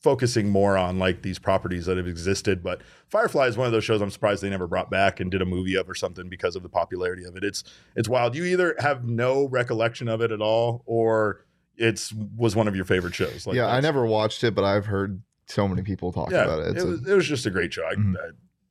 focusing 0.00 0.48
more 0.48 0.78
on 0.78 0.98
like 0.98 1.22
these 1.22 1.40
properties 1.40 1.86
that 1.86 1.96
have 1.96 2.06
existed 2.06 2.62
but 2.62 2.80
firefly 3.08 3.46
is 3.46 3.56
one 3.56 3.66
of 3.66 3.72
those 3.72 3.82
shows 3.82 4.00
i'm 4.00 4.10
surprised 4.10 4.42
they 4.42 4.48
never 4.50 4.68
brought 4.68 4.90
back 4.90 5.18
and 5.18 5.30
did 5.30 5.42
a 5.42 5.44
movie 5.44 5.74
of 5.74 5.88
or 5.88 5.94
something 5.94 6.28
because 6.28 6.56
of 6.56 6.62
the 6.62 6.68
popularity 6.68 7.24
of 7.24 7.36
it. 7.36 7.44
It's 7.44 7.64
it's 7.96 8.08
wild. 8.08 8.34
You 8.36 8.44
either 8.44 8.76
have 8.78 9.04
no 9.04 9.46
recollection 9.48 10.08
of 10.08 10.20
it 10.20 10.32
at 10.32 10.40
all 10.40 10.82
or 10.86 11.44
it's 11.76 12.12
was 12.36 12.56
one 12.56 12.68
of 12.68 12.76
your 12.76 12.84
favorite 12.84 13.14
shows. 13.14 13.46
Like 13.46 13.56
yeah, 13.56 13.66
I 13.66 13.80
never 13.80 14.06
watched 14.06 14.42
it, 14.44 14.54
but 14.54 14.64
I've 14.64 14.86
heard 14.86 15.22
so 15.46 15.66
many 15.66 15.82
people 15.82 16.12
talk 16.12 16.30
yeah, 16.30 16.44
about 16.44 16.60
it. 16.60 16.76
It, 16.76 16.82
a- 16.82 16.86
was, 16.86 17.08
it 17.08 17.14
was 17.14 17.26
just 17.26 17.46
a 17.46 17.50
great 17.50 17.72
show. 17.72 17.86
I. 17.86 17.94
Mm-hmm. 17.94 18.16
I, 18.16 18.30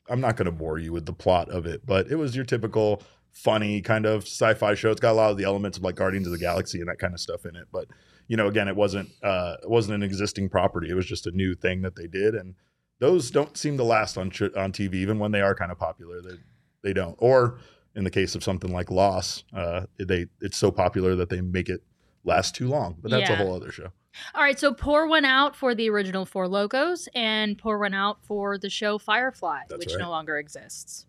i'm 0.09 0.21
not 0.21 0.37
going 0.37 0.45
to 0.45 0.53
bore 0.53 0.79
you 0.79 0.93
with 0.93 1.05
the 1.05 1.11
plot 1.11 1.49
of 1.49 1.65
it 1.65 1.85
but 1.85 2.09
it 2.09 2.15
was 2.15 2.33
your 2.33 2.45
typical 2.45 3.03
funny 3.33 3.81
kind 3.81 4.05
of 4.05 4.23
sci-fi 4.23 4.73
show. 4.73 4.89
It's 4.89 5.01
got 5.01 5.11
a 5.11 5.19
lot 5.19 5.31
of 5.31 5.37
the 5.37 5.43
elements 5.43 5.77
of 5.77 5.83
like 5.83 5.95
guardians 5.95 6.27
of 6.27 6.31
the 6.31 6.39
galaxy 6.39 6.79
and 6.79 6.87
that 6.87 6.97
kind 6.97 7.13
of 7.13 7.19
stuff 7.19 7.45
in 7.45 7.57
it 7.57 7.67
but 7.73 7.87
you 8.27 8.37
know 8.37 8.47
again 8.47 8.67
it 8.67 8.75
wasn't 8.75 9.09
uh 9.23 9.55
it 9.63 9.69
wasn't 9.69 9.95
an 9.95 10.03
existing 10.03 10.49
property. 10.49 10.89
It 10.89 10.95
was 10.95 11.05
just 11.05 11.27
a 11.27 11.31
new 11.31 11.55
thing 11.55 11.81
that 11.81 11.95
they 11.95 12.07
did. 12.07 12.35
And 12.35 12.55
those 12.99 13.31
don't 13.31 13.57
seem 13.57 13.77
to 13.77 13.83
last 13.83 14.17
on 14.17 14.27
on 14.55 14.71
tv 14.71 14.95
even 14.95 15.19
when 15.19 15.31
they 15.31 15.41
are 15.41 15.55
kind 15.55 15.71
of 15.71 15.79
popular. 15.79 16.21
They 16.21 16.37
they 16.83 16.93
don't. 16.93 17.15
Or 17.19 17.59
in 17.95 18.03
the 18.03 18.11
case 18.11 18.35
of 18.35 18.43
something 18.43 18.71
like 18.71 18.91
loss 18.91 19.43
uh 19.55 19.85
they 19.97 20.27
it's 20.41 20.57
so 20.57 20.71
popular 20.71 21.15
that 21.15 21.29
they 21.29 21.41
make 21.41 21.69
it 21.69 21.83
last 22.23 22.55
too 22.55 22.67
long. 22.67 22.97
But 23.01 23.11
that's 23.11 23.29
a 23.29 23.35
whole 23.35 23.55
other 23.55 23.71
show. 23.71 23.91
All 24.33 24.41
right, 24.41 24.57
so 24.57 24.73
pour 24.73 25.07
one 25.07 25.25
out 25.25 25.55
for 25.55 25.75
the 25.75 25.89
original 25.89 26.25
Four 26.25 26.47
Lokos 26.47 27.07
and 27.13 27.57
pour 27.57 27.77
one 27.77 27.93
out 27.93 28.17
for 28.25 28.57
the 28.57 28.69
show 28.69 28.97
Firefly, 28.97 29.61
That's 29.69 29.79
which 29.79 29.93
right. 29.93 30.01
no 30.01 30.09
longer 30.09 30.37
exists. 30.37 31.05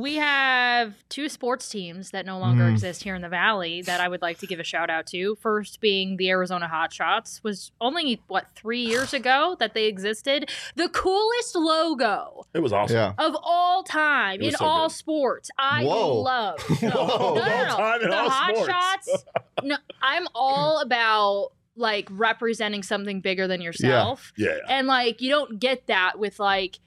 We 0.00 0.16
have 0.16 0.92
two 1.08 1.28
sports 1.28 1.68
teams 1.68 2.10
that 2.10 2.26
no 2.26 2.36
longer 2.38 2.64
Mm. 2.64 2.72
exist 2.72 3.04
here 3.04 3.14
in 3.14 3.22
the 3.22 3.28
valley 3.28 3.80
that 3.82 4.00
I 4.00 4.08
would 4.08 4.22
like 4.22 4.38
to 4.38 4.46
give 4.46 4.58
a 4.58 4.64
shout 4.64 4.90
out 4.90 5.06
to. 5.08 5.36
First 5.36 5.80
being 5.80 6.16
the 6.16 6.30
Arizona 6.30 6.68
Hotshots 6.72 7.42
was 7.44 7.70
only 7.80 8.20
what 8.26 8.46
three 8.56 8.80
years 8.84 9.14
ago 9.14 9.56
that 9.60 9.72
they 9.74 9.84
existed. 9.84 10.50
The 10.74 10.88
coolest 10.88 11.54
logo 11.54 12.44
It 12.54 12.58
was 12.60 12.72
awesome. 12.72 12.96
Yeah. 12.96 13.12
of 13.18 13.36
all 13.40 13.84
time 13.84 14.40
in 14.42 14.50
so 14.52 14.64
all 14.64 14.88
good. 14.88 14.94
sports. 14.96 15.50
I 15.58 15.84
Whoa. 15.84 16.20
love. 16.22 16.60
Whoa. 16.60 16.88
No, 16.94 17.06
no, 17.06 17.34
no, 17.34 17.34
no, 17.34 17.76
time 17.76 18.00
the 18.02 18.16
all 18.16 18.28
Hot. 18.30 18.66
Shots. 18.66 19.24
No, 19.62 19.76
I'm 20.02 20.26
all 20.34 20.80
about 20.80 21.52
like 21.76 22.08
representing 22.10 22.82
something 22.82 23.20
bigger 23.20 23.46
than 23.46 23.60
yourself. 23.60 24.32
Yeah. 24.36 24.58
And 24.68 24.86
like 24.88 25.20
you 25.20 25.30
don't 25.30 25.58
get 25.60 25.86
that 25.86 26.18
with 26.18 26.38
like 26.40 26.78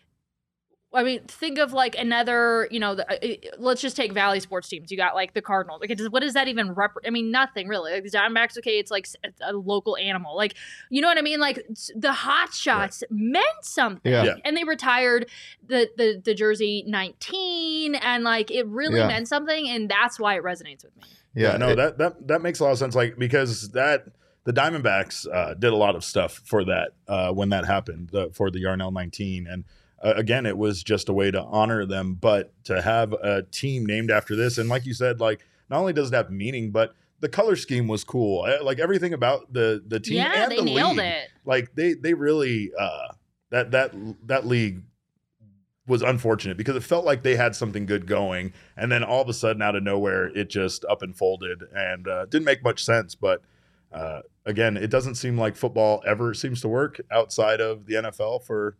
I 0.94 1.04
mean, 1.04 1.22
think 1.28 1.60
of 1.60 1.74
like 1.74 1.98
another, 1.98 2.68
you 2.72 2.80
know, 2.80 2.96
the, 2.96 3.06
uh, 3.12 3.16
uh, 3.16 3.56
let's 3.60 3.82
just 3.82 3.98
take 3.98 4.14
Valley 4.14 4.40
sports 4.40 4.70
teams. 4.70 4.90
You 4.90 4.96
got 4.96 5.16
like 5.16 5.34
the 5.34 5.42
Cardinals. 5.42 5.82
Like, 5.82 5.96
does, 5.98 6.10
what 6.10 6.22
does 6.24 6.34
that 6.34 6.48
even 6.48 6.72
rep? 6.74 6.94
I 7.06 7.10
mean, 7.10 7.30
nothing 7.30 7.68
really. 7.68 7.92
Like 7.92 8.04
the 8.04 8.10
Diamondbacks, 8.10 8.58
okay, 8.60 8.80
it's 8.80 8.90
like 8.90 9.06
a 9.42 9.52
local 9.54 9.98
animal. 9.98 10.36
Like, 10.36 10.56
you 10.90 11.02
know 11.02 11.10
what 11.10 11.18
I 11.18 11.22
mean? 11.22 11.42
Like 11.42 11.68
the 11.94 12.14
Hot 12.14 12.54
Shots 12.54 13.04
meant 13.10 13.46
something, 13.64 14.10
Yeah. 14.10 14.24
Yeah. 14.24 14.36
and 14.46 14.56
they 14.56 14.64
retired 14.64 15.30
the 15.68 15.90
the 15.98 16.22
the 16.24 16.34
jersey 16.34 16.84
19, 16.88 17.96
and 17.96 18.24
like 18.24 18.50
it 18.50 18.66
really 18.68 19.00
Yeah. 19.00 19.08
meant 19.08 19.28
something, 19.28 19.68
and 19.70 19.90
that's 19.90 20.18
why 20.20 20.36
it 20.38 20.44
resonates 20.44 20.86
with 20.86 20.96
me. 20.96 21.04
Yeah, 21.36 21.58
no, 21.58 21.70
it- 21.70 21.76
that 21.76 21.98
that 21.98 22.28
that 22.30 22.42
makes 22.42 22.60
a 22.62 22.64
lot 22.64 22.72
of 22.72 22.78
sense. 22.78 22.96
Like 22.96 23.18
because 23.18 23.70
that 23.72 24.06
the 24.46 24.54
Diamondbacks 24.54 25.28
uh, 25.32 25.54
did 25.54 25.74
a 25.74 25.76
lot 25.76 25.96
of 25.98 26.06
stuff 26.06 26.42
for 26.46 26.64
that 26.64 26.92
uh, 27.10 27.34
when 27.34 27.50
that 27.50 27.66
happened 27.66 28.16
uh, 28.16 28.30
for 28.32 28.50
the 28.50 28.60
Yarnell 28.60 28.92
19, 28.92 29.46
and 29.48 29.66
uh, 30.04 30.14
again, 30.16 30.46
it 30.46 30.58
was 30.58 30.84
just 30.84 31.10
a 31.10 31.14
way 31.14 31.32
to 31.32 31.42
honor 31.42 31.86
them. 31.86 32.16
But 32.16 32.52
to 32.66 32.82
have 32.82 33.14
a 33.14 33.44
team 33.44 33.86
named 33.86 34.12
after 34.12 34.36
this, 34.36 34.58
and 34.58 34.70
like 34.70 34.86
you 34.86 34.94
said, 34.94 35.20
like 35.20 35.46
not 35.70 35.80
only 35.80 35.94
does 35.94 36.12
it 36.12 36.16
have 36.16 36.30
meaning, 36.32 36.72
but 36.72 36.94
the 37.20 37.30
color 37.30 37.56
scheme 37.56 37.88
was 37.88 38.04
cool. 38.04 38.44
Uh, 38.44 38.64
Like 38.64 38.80
everything 38.80 39.14
about 39.14 39.52
the 39.52 39.84
the 39.86 40.00
team 40.00 40.18
yeah, 40.18 40.44
and 40.44 40.52
they 40.52 40.58
the 40.58 40.64
nailed 40.64 40.98
league, 40.98 41.06
it. 41.06 41.30
like 41.46 41.74
they 41.76 41.94
they 41.94 42.14
really 42.14 42.72
uh, 42.78 43.14
that 43.50 43.72
that 43.72 43.94
that 44.28 44.46
league 44.46 44.84
was 45.88 46.02
unfortunate 46.02 46.58
because 46.58 46.76
it 46.76 46.84
felt 46.84 47.06
like 47.06 47.24
they 47.24 47.36
had 47.36 47.56
something 47.56 47.86
good 47.86 48.06
going, 48.06 48.54
and 48.76 48.92
then 48.92 49.04
all 49.04 49.22
of 49.22 49.30
a 49.30 49.34
sudden, 49.34 49.62
out 49.62 49.76
of 49.76 49.84
nowhere, 49.84 50.28
it 50.38 50.50
just 50.50 50.84
up 50.86 51.02
and 51.02 51.18
folded, 51.18 51.64
and 51.74 52.08
uh, 52.08 52.26
didn't 52.26 52.46
make 52.46 52.64
much 52.64 52.84
sense. 52.84 53.16
But 53.16 53.42
uh, 53.92 54.22
again, 54.46 54.78
it 54.78 54.90
doesn't 54.90 55.16
seem 55.16 55.38
like 55.38 55.56
football 55.56 56.04
ever 56.06 56.34
seems 56.34 56.62
to 56.62 56.68
work 56.68 57.00
outside 57.10 57.62
of 57.62 57.86
the 57.86 57.96
NFL 57.96 58.44
for 58.46 58.76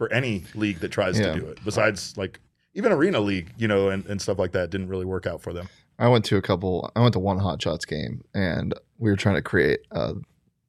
for 0.00 0.10
any 0.14 0.42
league 0.54 0.78
that 0.80 0.88
tries 0.88 1.20
Yeah. 1.20 1.34
to 1.34 1.40
do 1.40 1.46
it. 1.46 1.58
Besides, 1.62 2.16
like 2.16 2.40
even 2.72 2.90
arena 2.90 3.20
league, 3.20 3.52
you 3.58 3.68
know, 3.68 3.90
and, 3.90 4.06
and 4.06 4.18
stuff 4.22 4.38
like 4.38 4.52
that 4.52 4.70
didn't 4.70 4.88
really 4.88 5.04
work 5.04 5.26
out 5.26 5.42
for 5.42 5.52
them. 5.52 5.68
I 5.98 6.08
went 6.08 6.24
to 6.26 6.38
a 6.38 6.40
couple. 6.40 6.90
I 6.96 7.00
went 7.00 7.12
to 7.12 7.18
one 7.18 7.38
Hot 7.38 7.60
Shots 7.60 7.84
game, 7.84 8.24
and 8.32 8.72
we 8.96 9.10
were 9.10 9.16
trying 9.16 9.34
to 9.34 9.42
create 9.42 9.80
uh, 9.92 10.14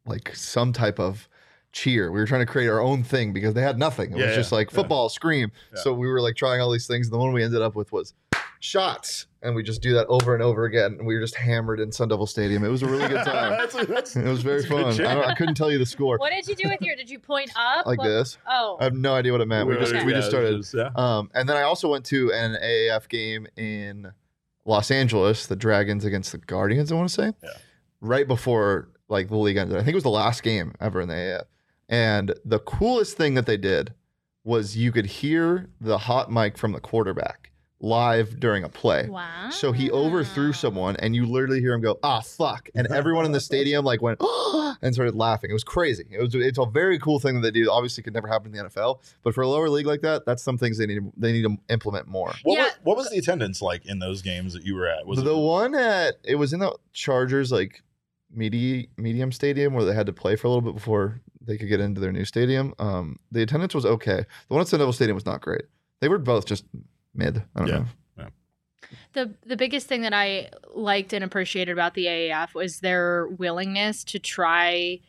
like 0.05 0.35
some 0.35 0.73
type 0.73 0.99
of 0.99 1.29
cheer. 1.71 2.11
We 2.11 2.19
were 2.19 2.25
trying 2.27 2.41
to 2.45 2.45
create 2.51 2.67
our 2.67 2.81
own 2.81 3.03
thing 3.05 3.31
because 3.31 3.53
they 3.53 3.61
had 3.61 3.79
nothing. 3.79 4.11
It 4.11 4.17
Yeah, 4.17 4.25
was 4.25 4.35
just 4.35 4.51
yeah, 4.51 4.57
like 4.57 4.69
yeah. 4.71 4.75
football, 4.75 5.07
scream. 5.07 5.53
So 5.75 5.93
we 5.93 6.07
were 6.07 6.19
like 6.19 6.35
trying 6.35 6.59
all 6.59 6.69
these 6.69 6.87
things. 6.87 7.07
And 7.07 7.13
the 7.13 7.17
one 7.19 7.31
we 7.31 7.41
ended 7.41 7.61
up 7.61 7.73
with 7.75 7.93
was 7.93 8.13
shots, 8.61 9.25
and 9.41 9.53
we 9.55 9.63
just 9.63 9.81
do 9.81 9.93
that 9.95 10.07
over 10.07 10.33
and 10.33 10.41
over 10.43 10.63
again. 10.65 10.95
And 10.99 11.05
we 11.05 11.15
were 11.15 11.19
just 11.21 11.35
hammered 11.35 11.79
in 11.79 11.91
Sun 11.91 12.07
Devil 12.09 12.25
Stadium. 12.27 12.63
It 12.63 12.69
was 12.69 12.83
a 12.83 12.87
really 12.87 13.07
good 13.09 13.25
time. 13.25 13.49
That's- 13.51 13.73
that's- 13.73 14.15
it 14.15 14.23
was 14.23 14.41
very 14.43 14.61
that's 14.61 14.71
a 14.71 14.75
good 14.75 14.95
fun. 14.97 15.05
I, 15.05 15.13
don't, 15.15 15.25
I 15.31 15.35
couldn't 15.35 15.55
tell 15.55 15.71
you 15.71 15.77
the 15.77 15.85
score 15.85 16.17
What 16.17 16.31
did 16.31 16.47
you 16.47 16.55
do 16.55 16.69
with 16.69 16.81
your? 16.81 16.95
Did 16.95 17.09
you 17.09 17.19
point 17.19 17.51
up 17.55 17.85
like 17.85 17.97
What- 17.99 18.07
this. 18.07 18.37
Oh, 18.47 18.77
I 18.79 18.85
have 18.85 18.93
no 18.93 19.13
idea 19.15 19.31
what 19.31 19.41
it 19.41 19.47
meant. 19.47 19.67
We 19.67 19.75
just 19.77 19.93
Okay. 19.93 20.05
we 20.05 20.13
just 20.13 20.25
Yeah, 20.25 20.29
started. 20.29 20.57
just- 20.57 20.73
yeah. 20.73 20.89
Um, 20.95 21.29
and 21.33 21.49
then 21.49 21.57
I 21.57 21.63
also 21.63 21.89
went 21.89 22.05
to 22.05 22.31
an 22.31 22.55
AAF 22.63 23.09
game 23.09 23.47
in 23.57 24.11
Los 24.65 24.91
Angeles, 24.91 25.47
the 25.47 25.55
Dragons 25.55 26.05
against 26.05 26.31
the 26.31 26.37
Guardians, 26.37 26.91
I 26.91 26.95
want 26.95 27.09
to 27.09 27.13
say. 27.15 27.33
Yeah. 27.43 27.49
Right 27.99 28.27
before 28.27 28.89
like 29.09 29.27
the 29.27 29.37
league 29.37 29.57
ended. 29.57 29.75
I 29.75 29.79
think 29.79 29.89
it 29.89 29.95
was 29.95 30.03
the 30.03 30.09
last 30.09 30.43
game 30.43 30.73
ever 30.79 31.01
in 31.01 31.09
the 31.09 31.15
AAF. 31.15 31.43
And 31.89 32.33
the 32.45 32.59
coolest 32.59 33.17
thing 33.17 33.33
that 33.33 33.45
they 33.45 33.57
did 33.57 33.93
was 34.45 34.77
you 34.77 34.91
could 34.91 35.05
hear 35.05 35.69
the 35.81 35.97
hot 35.97 36.31
mic 36.31 36.57
from 36.57 36.71
the 36.71 36.79
quarterback 36.79 37.50
live 37.83 38.39
during 38.39 38.63
a 38.63 38.69
play. 38.69 39.07
wow. 39.09 39.49
So 39.49 39.71
he 39.71 39.89
overthrew 39.91 40.53
someone, 40.53 40.95
and 40.97 41.15
you 41.15 41.25
literally 41.25 41.59
hear 41.59 41.73
him 41.73 41.81
go, 41.81 41.97
"Ah, 42.03 42.21
fuck!" 42.21 42.69
And 42.75 42.87
everyone 42.87 43.25
in 43.25 43.31
the 43.31 43.39
stadium 43.39 43.83
like 43.83 44.01
went 44.01 44.19
and 44.81 44.93
started 44.93 45.15
laughing. 45.15 45.49
It 45.49 45.53
was 45.53 45.63
crazy. 45.63 46.05
It 46.11 46.21
was 46.21 46.35
it's 46.35 46.59
a 46.59 46.65
very 46.65 46.99
cool 46.99 47.19
thing 47.19 47.35
that 47.35 47.41
they 47.41 47.51
do. 47.51 47.69
Obviously, 47.71 48.03
could 48.03 48.13
never 48.13 48.27
happen 48.27 48.47
in 48.55 48.63
the 48.63 48.69
NFL, 48.69 48.99
but 49.23 49.33
for 49.33 49.41
a 49.41 49.47
lower 49.47 49.67
league 49.69 49.87
like 49.87 50.01
that, 50.01 50.25
that's 50.25 50.43
some 50.43 50.57
things 50.57 50.77
they 50.77 50.85
need 50.85 51.01
they 51.17 51.31
need 51.31 51.43
to 51.43 51.57
implement 51.69 52.07
more. 52.07 52.33
What, 52.43 52.57
Yeah. 52.57 52.63
was, 52.65 52.73
what 52.83 52.97
was 52.97 53.09
the 53.09 53.17
attendance 53.17 53.61
like 53.61 53.85
in 53.85 53.99
those 53.99 54.21
games 54.21 54.53
that 54.53 54.63
you 54.63 54.75
were 54.75 54.87
at? 54.87 55.05
Was 55.07 55.23
the 55.23 55.35
it, 55.35 55.41
one 55.41 55.73
at 55.75 56.15
it 56.23 56.35
was 56.35 56.53
in 56.53 56.59
the 56.59 56.77
Chargers 56.93 57.51
like 57.51 57.81
medi- 58.33 58.89
medium 58.97 59.31
stadium 59.31 59.73
where 59.73 59.85
they 59.85 59.93
had 59.93 60.05
to 60.05 60.13
play 60.13 60.35
for 60.35 60.47
a 60.47 60.49
little 60.49 60.61
bit 60.61 60.75
before 60.75 61.19
they 61.43 61.57
could 61.57 61.67
get 61.69 61.79
into 61.79 61.99
their 61.99 62.11
new 62.11 62.25
stadium. 62.25 62.73
Um, 62.77 63.17
the 63.31 63.41
attendance 63.41 63.73
was 63.73 63.85
okay. 63.85 64.17
The 64.47 64.53
one 64.53 64.61
at 64.61 64.67
Sun 64.67 64.79
Devil 64.79 64.93
Stadium 64.93 65.15
was 65.15 65.25
not 65.25 65.41
great. 65.41 65.63
They 65.99 66.07
were 66.07 66.19
both 66.19 66.45
just 66.45 66.65
mid. 67.13 67.43
I 67.55 67.59
don't 67.59 67.67
Yeah. 67.67 67.77
know. 67.77 67.87
the 69.13 69.33
the 69.45 69.55
biggest 69.55 69.87
thing 69.87 70.01
that 70.01 70.13
I 70.13 70.49
liked 70.73 71.13
and 71.13 71.23
appreciated 71.23 71.71
about 71.71 71.93
the 71.93 72.07
AAF 72.07 72.53
was 72.53 72.79
their 72.81 73.27
willingness 73.27 74.03
to 74.05 74.19
try. 74.19 74.99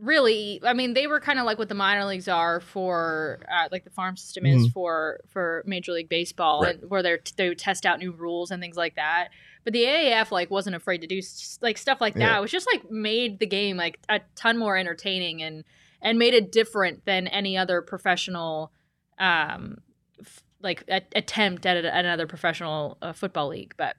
Really, 0.00 0.60
I 0.62 0.74
mean, 0.74 0.94
they 0.94 1.08
were 1.08 1.18
kind 1.18 1.40
of 1.40 1.44
like 1.44 1.58
what 1.58 1.68
the 1.68 1.74
minor 1.74 2.04
leagues 2.04 2.28
are 2.28 2.60
for, 2.60 3.40
uh, 3.52 3.66
like 3.72 3.82
the 3.82 3.90
farm 3.90 4.16
system 4.16 4.46
is 4.46 4.68
Mhm. 4.68 4.72
for 4.72 5.20
for 5.26 5.64
Major 5.66 5.90
League 5.90 6.08
Baseball, 6.08 6.62
Right. 6.62 6.78
and 6.80 6.88
where 6.88 7.02
they 7.02 7.18
they 7.36 7.48
would 7.48 7.58
test 7.58 7.84
out 7.84 7.98
new 7.98 8.12
rules 8.12 8.52
and 8.52 8.62
things 8.62 8.76
like 8.76 8.94
that. 8.94 9.30
But 9.64 9.72
the 9.72 9.82
AAF 9.84 10.30
like 10.30 10.48
wasn't 10.50 10.76
afraid 10.76 11.00
to 11.00 11.08
do 11.08 11.20
like 11.62 11.78
stuff 11.78 12.00
like 12.00 12.14
that. 12.14 12.20
Yeah. 12.20 12.38
It 12.38 12.40
was 12.40 12.52
just 12.52 12.68
like 12.72 12.88
made 12.92 13.40
the 13.40 13.46
game 13.46 13.76
like 13.76 13.98
a 14.08 14.20
ton 14.36 14.56
more 14.56 14.76
entertaining 14.76 15.42
and 15.42 15.64
and 16.00 16.16
made 16.16 16.32
it 16.34 16.52
different 16.52 17.04
than 17.04 17.26
any 17.26 17.56
other 17.58 17.82
professional 17.82 18.72
um 19.18 19.78
f- 20.20 20.44
like 20.62 20.84
a- 20.88 21.02
attempt 21.14 21.66
at, 21.66 21.84
a, 21.84 21.96
another 21.96 22.26
professional 22.26 22.98
uh, 23.02 23.12
football 23.12 23.48
league 23.48 23.74
but 23.76 23.96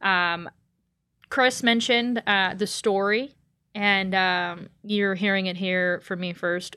um 0.00 0.48
chris 1.30 1.62
mentioned 1.62 2.22
uh 2.26 2.54
the 2.54 2.66
story 2.66 3.34
and 3.74 4.14
um 4.14 4.68
you're 4.82 5.14
hearing 5.14 5.46
it 5.46 5.56
here 5.56 6.00
from 6.00 6.20
me 6.20 6.32
first 6.32 6.76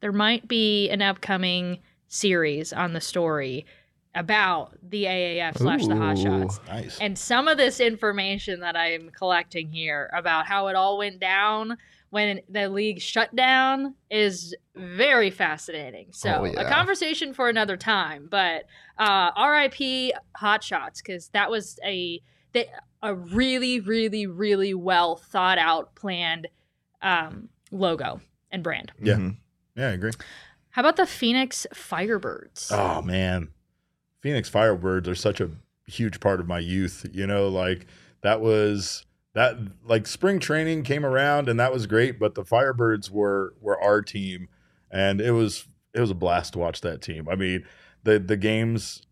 there 0.00 0.12
might 0.12 0.46
be 0.48 0.88
an 0.90 1.00
upcoming 1.00 1.78
series 2.08 2.72
on 2.72 2.92
the 2.92 3.00
story 3.00 3.64
about 4.14 4.76
the 4.88 5.04
aaf 5.04 5.58
slash 5.58 5.86
the 5.86 5.94
Hotshots. 5.94 6.64
Nice. 6.68 6.98
and 7.00 7.18
some 7.18 7.48
of 7.48 7.56
this 7.56 7.80
information 7.80 8.60
that 8.60 8.76
I'm 8.76 9.10
collecting 9.10 9.72
here 9.72 10.08
about 10.12 10.46
how 10.46 10.68
it 10.68 10.76
all 10.76 10.98
went 10.98 11.18
down 11.18 11.76
when 12.14 12.40
the 12.48 12.68
league 12.68 13.00
shut 13.00 13.34
down 13.34 13.96
is 14.08 14.54
very 14.76 15.30
fascinating. 15.30 16.06
So, 16.12 16.30
Oh, 16.30 16.60
a 16.60 16.64
conversation 16.64 17.34
for 17.34 17.48
another 17.48 17.76
time. 17.76 18.28
But 18.30 18.66
uh, 18.98 19.32
RIP 19.36 20.12
Hot 20.36 20.62
Shots 20.62 21.02
because 21.02 21.26
that 21.30 21.50
was 21.50 21.76
a 21.84 22.22
they, 22.52 22.68
a 23.02 23.12
really, 23.16 23.80
really, 23.80 24.28
really 24.28 24.74
well 24.74 25.16
thought 25.16 25.58
out, 25.58 25.96
planned 25.96 26.46
um, 27.02 27.48
logo 27.72 28.20
and 28.52 28.62
brand. 28.62 28.92
Yeah. 29.02 29.14
Mhm. 29.14 29.36
yeah, 29.74 29.88
I 29.88 29.90
agree. 29.90 30.12
How 30.70 30.82
about 30.82 30.94
the 30.94 31.06
Phoenix 31.06 31.66
Firebirds? 31.74 32.70
Oh 32.70 33.02
man, 33.02 33.48
Phoenix 34.20 34.48
Firebirds 34.48 35.08
are 35.08 35.16
such 35.16 35.40
a 35.40 35.50
huge 35.88 36.20
part 36.20 36.38
of 36.38 36.46
my 36.46 36.60
youth. 36.60 37.06
You 37.12 37.26
know, 37.26 37.48
like 37.48 37.86
that 38.22 38.40
was 38.40 39.04
that 39.34 39.56
like 39.84 40.06
spring 40.06 40.38
training 40.38 40.84
came 40.84 41.04
around 41.04 41.48
and 41.48 41.60
that 41.60 41.72
was 41.72 41.86
great, 41.86 42.18
but 42.18 42.34
the 42.34 42.44
Firebirds 42.44 43.10
were 43.10 43.54
were 43.60 43.80
our 43.80 44.00
team, 44.00 44.48
and 44.90 45.20
it 45.20 45.32
was 45.32 45.68
it 45.92 46.00
was 46.00 46.10
a 46.10 46.14
blast 46.14 46.54
to 46.54 46.58
watch 46.58 46.80
that 46.80 47.02
team. 47.02 47.28
I 47.28 47.36
mean, 47.36 47.64
the 48.02 48.18
the 48.18 48.36
games. 48.36 49.02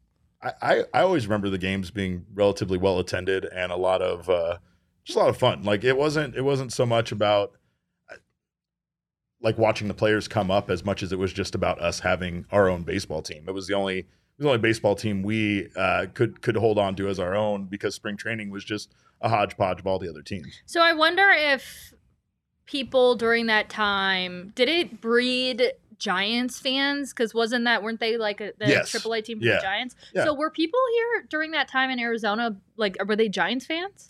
I, 0.43 0.53
I, 0.61 0.85
I 0.93 1.01
always 1.03 1.27
remember 1.27 1.51
the 1.51 1.59
games 1.59 1.93
being 1.93 2.27
relatively 2.35 2.77
well 2.77 2.99
attended 2.99 3.45
and 3.45 3.71
a 3.71 3.77
lot 3.77 4.03
of 4.03 4.29
uh, 4.29 4.59
just 5.05 5.17
a 5.17 5.21
lot 5.21 5.29
of 5.29 5.37
fun. 5.37 5.63
Like 5.63 5.85
it 5.85 5.97
wasn't 5.97 6.35
it 6.35 6.43
wasn't 6.43 6.73
so 6.73 6.87
much 6.87 7.13
about 7.13 7.53
like 9.43 9.59
watching 9.59 9.89
the 9.89 9.95
players 9.95 10.29
come 10.29 10.51
up 10.51 10.71
as 10.71 10.85
much 10.85 11.03
as 11.03 11.13
it 11.13 11.19
was 11.19 11.33
just 11.33 11.55
about 11.55 11.81
us 11.81 12.01
having 12.01 12.47
our 12.53 12.69
own 12.69 12.83
baseball 12.83 13.23
team. 13.23 13.45
It 13.49 13.53
was 13.53 13.67
the 13.67 13.75
only 13.75 13.99
it 13.99 14.07
was 14.39 14.45
the 14.45 14.49
only 14.49 14.59
baseball 14.59 14.95
team 14.95 15.23
we 15.23 15.69
uh, 15.77 16.07
could 16.15 16.41
could 16.43 16.57
hold 16.57 16.79
on 16.79 16.95
to 16.97 17.09
as 17.09 17.19
our 17.19 17.35
own 17.35 17.65
because 17.65 17.95
spring 17.95 18.17
training 18.17 18.51
was 18.51 18.65
just 18.65 18.95
a 19.23 19.29
hodgepodge 19.29 19.81
of 19.81 19.87
all 19.87 19.99
the 19.99 20.09
other 20.09 20.23
teams. 20.23 20.61
So 20.67 20.81
I 20.83 20.93
wonder 20.93 21.31
if 21.31 21.95
people 22.67 23.15
during 23.17 23.47
that 23.47 23.69
time 23.69 24.53
did 24.55 24.69
it 24.69 25.01
breed 25.01 25.73
Giants 25.99 26.59
fans? 26.59 27.13
Because 27.13 27.33
wasn't 27.33 27.65
that 27.65 27.83
weren't 27.83 28.01
they 28.01 28.17
like 28.17 28.41
a, 28.41 28.53
the 28.59 28.69
Yes. 28.69 28.91
AAA 28.93 29.25
team 29.25 29.39
for 29.39 29.45
Yeah. 29.47 29.57
the 29.57 29.63
Giants? 29.63 29.95
Yeah. 30.15 30.25
So 30.25 30.35
were 30.35 30.51
people 30.51 30.81
here 30.97 31.27
during 31.31 31.53
that 31.53 31.69
time 31.69 31.91
in 31.91 31.99
Arizona 32.01 32.57
like 32.77 32.97
were 33.07 33.15
they 33.17 33.29
Giants 33.29 33.67
fans 33.67 34.09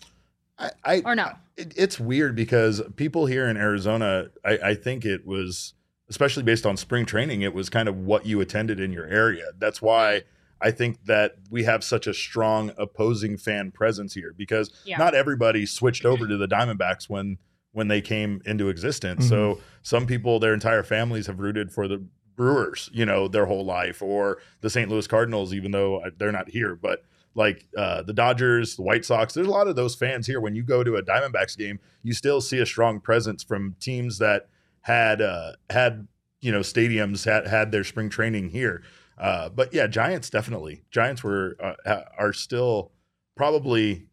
I, 0.58 0.70
I 0.84 1.02
or 1.04 1.14
no? 1.14 1.32
it, 1.56 1.74
it's 1.76 2.00
weird 2.00 2.34
because 2.34 2.80
people 2.96 3.26
here 3.26 3.46
in 3.46 3.56
Arizona, 3.56 4.28
I, 4.44 4.58
I 4.64 4.74
think 4.74 5.04
it 5.04 5.26
was 5.26 5.74
especially 6.08 6.42
based 6.42 6.66
on 6.66 6.76
spring 6.76 7.04
training, 7.06 7.40
it 7.42 7.54
was 7.54 7.68
kind 7.70 7.88
of 7.88 7.96
what 7.96 8.26
you 8.26 8.40
attended 8.40 8.78
in 8.80 8.92
your 8.92 9.06
area. 9.06 9.44
That's 9.58 9.80
why 9.82 10.22
I 10.62 10.70
think 10.70 11.04
that 11.06 11.36
we 11.50 11.64
have 11.64 11.82
such 11.82 12.06
a 12.06 12.14
strong 12.14 12.72
opposing 12.78 13.36
fan 13.36 13.70
presence 13.72 14.14
here 14.14 14.32
because 14.36 14.70
Yeah. 14.84 14.96
not 14.98 15.14
everybody 15.14 15.66
switched 15.66 16.04
over 16.04 16.26
to 16.26 16.36
the 16.36 16.46
Diamondbacks 16.48 17.08
when 17.08 17.38
when 17.72 17.88
they 17.88 18.02
came 18.02 18.42
into 18.44 18.68
existence. 18.68 19.26
So 19.26 19.58
some 19.80 20.06
people, 20.06 20.38
their 20.38 20.52
entire 20.52 20.82
families 20.82 21.26
have 21.26 21.40
rooted 21.40 21.72
for 21.72 21.88
the 21.88 22.04
Brewers, 22.36 22.90
you 22.92 23.06
know, 23.06 23.28
their 23.28 23.46
whole 23.46 23.64
life, 23.64 24.02
or 24.02 24.38
the 24.60 24.68
St. 24.68 24.90
Louis 24.90 25.06
Cardinals, 25.06 25.54
even 25.54 25.70
though 25.70 26.02
they're 26.18 26.32
not 26.32 26.50
here. 26.50 26.74
But 26.74 27.02
like 27.34 27.66
uh, 27.76 28.02
the 28.02 28.12
Dodgers, 28.12 28.76
the 28.76 28.82
White 28.82 29.04
Sox, 29.06 29.32
there's 29.32 29.46
a 29.46 29.50
lot 29.50 29.68
of 29.68 29.76
those 29.76 29.94
fans 29.94 30.26
here. 30.26 30.38
When 30.40 30.54
you 30.54 30.62
go 30.62 30.84
to 30.84 30.96
a 30.96 31.02
Diamondbacks 31.02 31.56
game, 31.56 31.78
you 32.02 32.12
still 32.12 32.42
see 32.42 32.58
a 32.58 32.66
strong 32.66 33.00
presence 33.00 33.42
from 33.42 33.74
teams 33.80 34.18
that 34.18 34.48
had 34.82 35.22
uh, 35.22 35.52
had 35.70 36.08
you 36.42 36.52
know 36.52 36.60
stadiums 36.60 37.24
had 37.24 37.46
had 37.46 37.72
their 37.72 37.84
spring 37.84 38.10
training 38.10 38.50
here. 38.50 38.82
Uh, 39.22 39.48
but 39.48 39.72
yeah, 39.72 39.86
Giants 39.86 40.28
definitely. 40.28 40.82
Giants 40.90 41.22
were 41.22 41.56
uh, 41.86 42.00
are 42.18 42.32
still 42.32 42.90
probably 43.36 44.06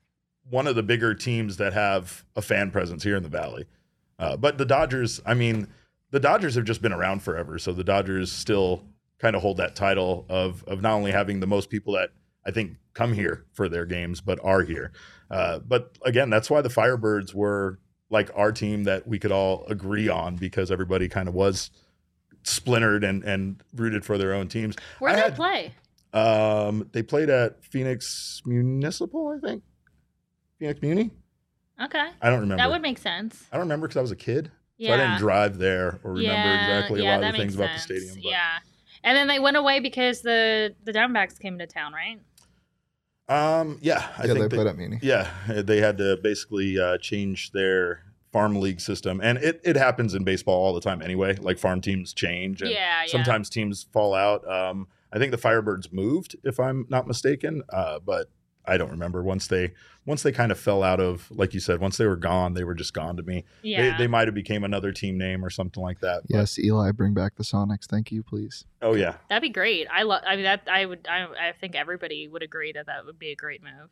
one 0.47 0.67
of 0.67 0.75
the 0.75 0.83
bigger 0.83 1.15
teams 1.15 1.57
that 1.57 1.73
have 1.73 2.23
a 2.35 2.43
fan 2.43 2.69
presence 2.69 3.03
here 3.03 3.17
in 3.17 3.23
the 3.23 3.29
Valley. 3.29 3.65
Uh, 4.19 4.37
but 4.37 4.59
the 4.59 4.65
Dodgers, 4.65 5.19
I 5.25 5.33
mean, 5.33 5.67
the 6.11 6.19
Dodgers 6.19 6.53
have 6.53 6.65
just 6.65 6.83
been 6.83 6.93
around 6.93 7.23
forever, 7.23 7.57
so 7.57 7.73
the 7.73 7.83
Dodgers 7.83 8.31
still 8.31 8.83
kind 9.17 9.35
of 9.35 9.41
hold 9.41 9.57
that 9.57 9.75
title 9.75 10.27
of 10.29 10.63
of 10.65 10.83
not 10.83 10.93
only 10.93 11.11
having 11.11 11.39
the 11.39 11.47
most 11.47 11.71
people 11.71 11.93
that 11.93 12.11
I 12.45 12.51
think 12.51 12.77
come 12.93 13.13
here 13.13 13.45
for 13.51 13.67
their 13.67 13.87
games, 13.87 14.21
but 14.21 14.39
are 14.43 14.61
here. 14.61 14.91
Uh, 15.31 15.57
but 15.57 15.97
again, 16.05 16.29
that's 16.29 16.51
why 16.51 16.61
the 16.61 16.69
Firebirds 16.69 17.33
were 17.33 17.79
like 18.11 18.29
our 18.35 18.51
team 18.51 18.83
that 18.83 19.07
we 19.07 19.17
could 19.17 19.31
all 19.31 19.65
agree 19.67 20.07
on 20.07 20.35
because 20.35 20.69
everybody 20.69 21.09
kind 21.09 21.27
of 21.27 21.33
was 21.33 21.71
splintered 22.43 23.03
and 23.03 23.23
and 23.23 23.61
rooted 23.75 24.03
for 24.05 24.17
their 24.17 24.33
own 24.33 24.47
teams. 24.47 24.75
Where 24.99 25.11
did 25.11 25.17
they 25.19 25.23
had- 25.23 25.35
play? 25.35 25.73
Um, 26.11 26.89
they 26.91 27.03
played 27.03 27.29
at 27.29 27.63
Phoenix 27.63 28.41
Municipal, 28.45 29.27
I 29.37 29.45
think. 29.45 29.63
Phoenix 30.57 30.81
Muni. 30.81 31.11
Okay. 31.81 32.09
I 32.21 32.29
don't 32.29 32.39
remember. 32.41 32.57
That 32.63 32.69
would 32.71 32.81
make 32.81 32.97
sense. 32.97 33.45
I 33.51 33.57
don't 33.57 33.65
remember 33.65 33.87
because 33.87 33.97
I 33.97 34.01
was 34.01 34.11
a 34.11 34.15
kid, 34.15 34.45
so 34.47 34.51
Yeah. 34.77 34.93
I 34.95 34.97
didn't 34.97 35.19
drive 35.19 35.59
there 35.59 35.99
or 36.03 36.13
remember 36.13 36.23
yeah, 36.23 36.77
exactly 36.79 37.03
yeah, 37.03 37.15
a 37.15 37.19
lot 37.19 37.27
of 37.27 37.31
the 37.33 37.37
things 37.37 37.55
makes 37.55 37.63
about 37.65 37.75
the 37.75 37.79
stadium. 37.81 38.15
But, 38.15 38.23
Yeah. 38.23 38.57
And 39.03 39.15
then 39.15 39.27
they 39.27 39.39
went 39.39 39.55
away 39.55 39.79
because 39.79 40.21
the 40.21 40.75
the 40.83 40.91
Diamondbacks 40.91 41.39
came 41.39 41.57
to 41.59 41.67
town, 41.67 41.93
right? 41.93 42.19
Um. 43.29 43.77
Yeah. 43.81 44.07
I 44.17 44.25
yeah, 44.25 44.33
they 44.33 44.49
played 44.49 44.65
at 44.67 44.75
Muni. 44.75 44.99
Yeah, 45.03 45.29
they 45.47 45.79
had 45.79 45.99
to 45.99 46.17
basically 46.17 46.79
uh, 46.79 46.97
change 46.97 47.51
their 47.51 48.03
farm 48.31 48.55
league 48.59 48.79
system, 48.81 49.19
and 49.23 49.37
it, 49.39 49.59
it 49.63 49.75
happens 49.75 50.13
in 50.13 50.23
baseball 50.23 50.63
all 50.63 50.73
the 50.73 50.81
time 50.81 51.01
anyway. 51.01 51.35
Like 51.35 51.57
farm 51.57 51.81
teams 51.81 52.13
change, 52.13 52.61
and 52.61 52.71
Yeah, 52.71 53.01
yeah. 53.03 53.11
sometimes 53.11 53.49
teams 53.49 53.87
fall 53.91 54.13
out. 54.13 54.47
Um, 54.49 54.87
I 55.11 55.17
think 55.17 55.31
the 55.31 55.37
Firebirds 55.37 55.91
moved, 55.91 56.35
if 56.43 56.59
I'm 56.59 56.85
not 56.89 57.07
mistaken, 57.07 57.63
uh, 57.69 57.97
but 57.99 58.29
I 58.65 58.77
don't 58.77 58.91
remember. 58.91 59.23
Once 59.23 59.47
they 59.47 59.73
once 60.05 60.21
they 60.21 60.31
kind 60.31 60.51
of 60.51 60.59
fell 60.59 60.83
out 60.83 60.99
of, 60.99 61.29
like 61.31 61.53
you 61.55 61.59
said, 61.59 61.79
once 61.79 61.97
they 61.97 62.05
were 62.05 62.15
gone, 62.15 62.53
they 62.53 62.63
were 62.63 62.73
just 62.75 62.93
gone 62.93 63.17
to 63.17 63.23
me. 63.23 63.43
Yeah. 63.63 63.91
They, 63.93 64.03
they 64.03 64.07
might 64.07 64.27
have 64.27 64.35
became 64.35 64.63
another 64.63 64.91
team 64.91 65.17
name 65.17 65.43
or 65.43 65.49
something 65.49 65.81
like 65.81 65.99
that. 66.01 66.21
but- 66.27 66.35
Yes, 66.37 66.59
Eli, 66.59 66.91
bring 66.91 67.13
back 67.15 67.35
the 67.35 67.43
Sonics. 67.43 67.85
Thank 67.85 68.11
you, 68.11 68.21
please. 68.21 68.65
Oh 68.81 68.93
yeah. 68.93 69.15
That'd 69.29 69.41
be 69.41 69.49
great. 69.49 69.87
I 69.91 70.03
love. 70.03 70.21
I 70.27 70.35
mean, 70.35 70.45
that 70.45 70.67
I 70.71 70.85
would. 70.85 71.07
I, 71.09 71.23
I 71.49 71.53
think 71.59 71.75
everybody 71.75 72.27
would 72.27 72.43
agree 72.43 72.71
that 72.73 72.85
that 72.85 73.05
would 73.07 73.17
be 73.17 73.31
a 73.31 73.35
great 73.35 73.63
move. 73.63 73.89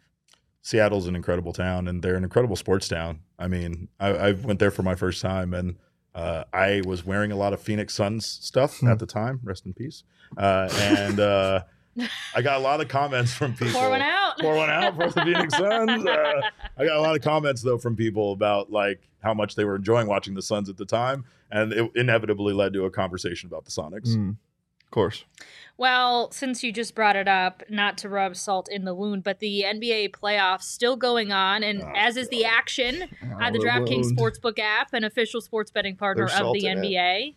Seattle's 0.61 1.07
an 1.07 1.15
incredible 1.15 1.53
town, 1.53 1.87
and 1.87 2.01
they're 2.03 2.15
an 2.15 2.23
incredible 2.23 2.55
sports 2.55 2.87
town. 2.87 3.19
I 3.39 3.47
mean, 3.47 3.87
I, 3.99 4.07
I 4.09 4.31
went 4.33 4.59
there 4.59 4.71
for 4.71 4.83
my 4.83 4.95
first 4.95 5.21
time, 5.21 5.53
and 5.53 5.75
uh, 6.13 6.43
I 6.51 6.81
was 6.85 7.05
wearing 7.05 7.31
a 7.31 7.35
lot 7.37 7.53
of 7.53 7.61
Phoenix 7.61 7.93
Suns 7.93 8.25
stuff 8.25 8.79
Hmm. 8.79 8.87
at 8.89 8.99
the 8.99 9.05
time. 9.05 9.39
Rest 9.43 9.65
in 9.65 9.73
peace. 9.73 10.03
Uh, 10.37 10.67
and 10.73 11.19
uh, 11.19 11.61
I 12.35 12.41
got 12.41 12.57
a 12.57 12.63
lot 12.63 12.81
of 12.81 12.87
comments 12.89 13.33
from 13.33 13.53
people. 13.55 13.73
Pour 13.79 13.89
one 13.89 14.01
out. 14.01 14.37
Pour 14.39 14.55
one 14.55 14.69
out 14.69 14.95
for 14.95 15.09
the 15.09 15.21
Phoenix 15.23 15.55
Suns. 15.57 16.05
Uh, 16.05 16.41
I 16.77 16.85
got 16.85 16.97
a 16.97 17.01
lot 17.01 17.15
of 17.15 17.21
comments 17.21 17.61
though 17.61 17.77
from 17.77 17.95
people 17.95 18.33
about 18.33 18.71
like 18.71 19.07
how 19.23 19.33
much 19.33 19.55
they 19.55 19.63
were 19.65 19.75
enjoying 19.77 20.07
watching 20.07 20.33
the 20.33 20.41
Suns 20.41 20.69
at 20.69 20.77
the 20.77 20.85
time, 20.85 21.23
and 21.49 21.71
it 21.71 21.91
inevitably 21.95 22.53
led 22.53 22.73
to 22.73 22.83
a 22.85 22.91
conversation 22.91 23.47
about 23.47 23.63
the 23.65 23.71
Sonics. 23.71 24.09
Mm, 24.15 24.31
of 24.83 24.91
course. 24.91 25.23
Well, 25.79 26.31
since 26.31 26.63
you 26.63 26.71
just 26.71 26.95
brought 26.95 27.15
it 27.15 27.27
up, 27.27 27.61
not 27.69 27.99
to 27.99 28.09
rub 28.09 28.35
salt 28.35 28.67
in 28.69 28.83
the 28.83 28.95
wound, 28.95 29.23
but 29.23 29.39
the 29.39 29.63
NBA 29.63 30.09
playoffs 30.09 30.63
still 30.63 30.95
going 30.95 31.31
on, 31.31 31.63
and 31.63 31.83
Oh, 31.83 31.91
as 31.95 32.17
is 32.17 32.29
the 32.29 32.45
action 32.45 33.03
on 33.41 33.53
the 33.53 33.59
DraftKings. 33.59 34.11
Sportsbook 34.11 34.57
app, 34.57 34.93
an 34.93 35.03
official 35.03 35.39
sports 35.39 35.69
betting 35.69 35.95
partner 35.95 36.25
of 36.25 36.53
the 36.53 36.63
NBA. 36.63 37.35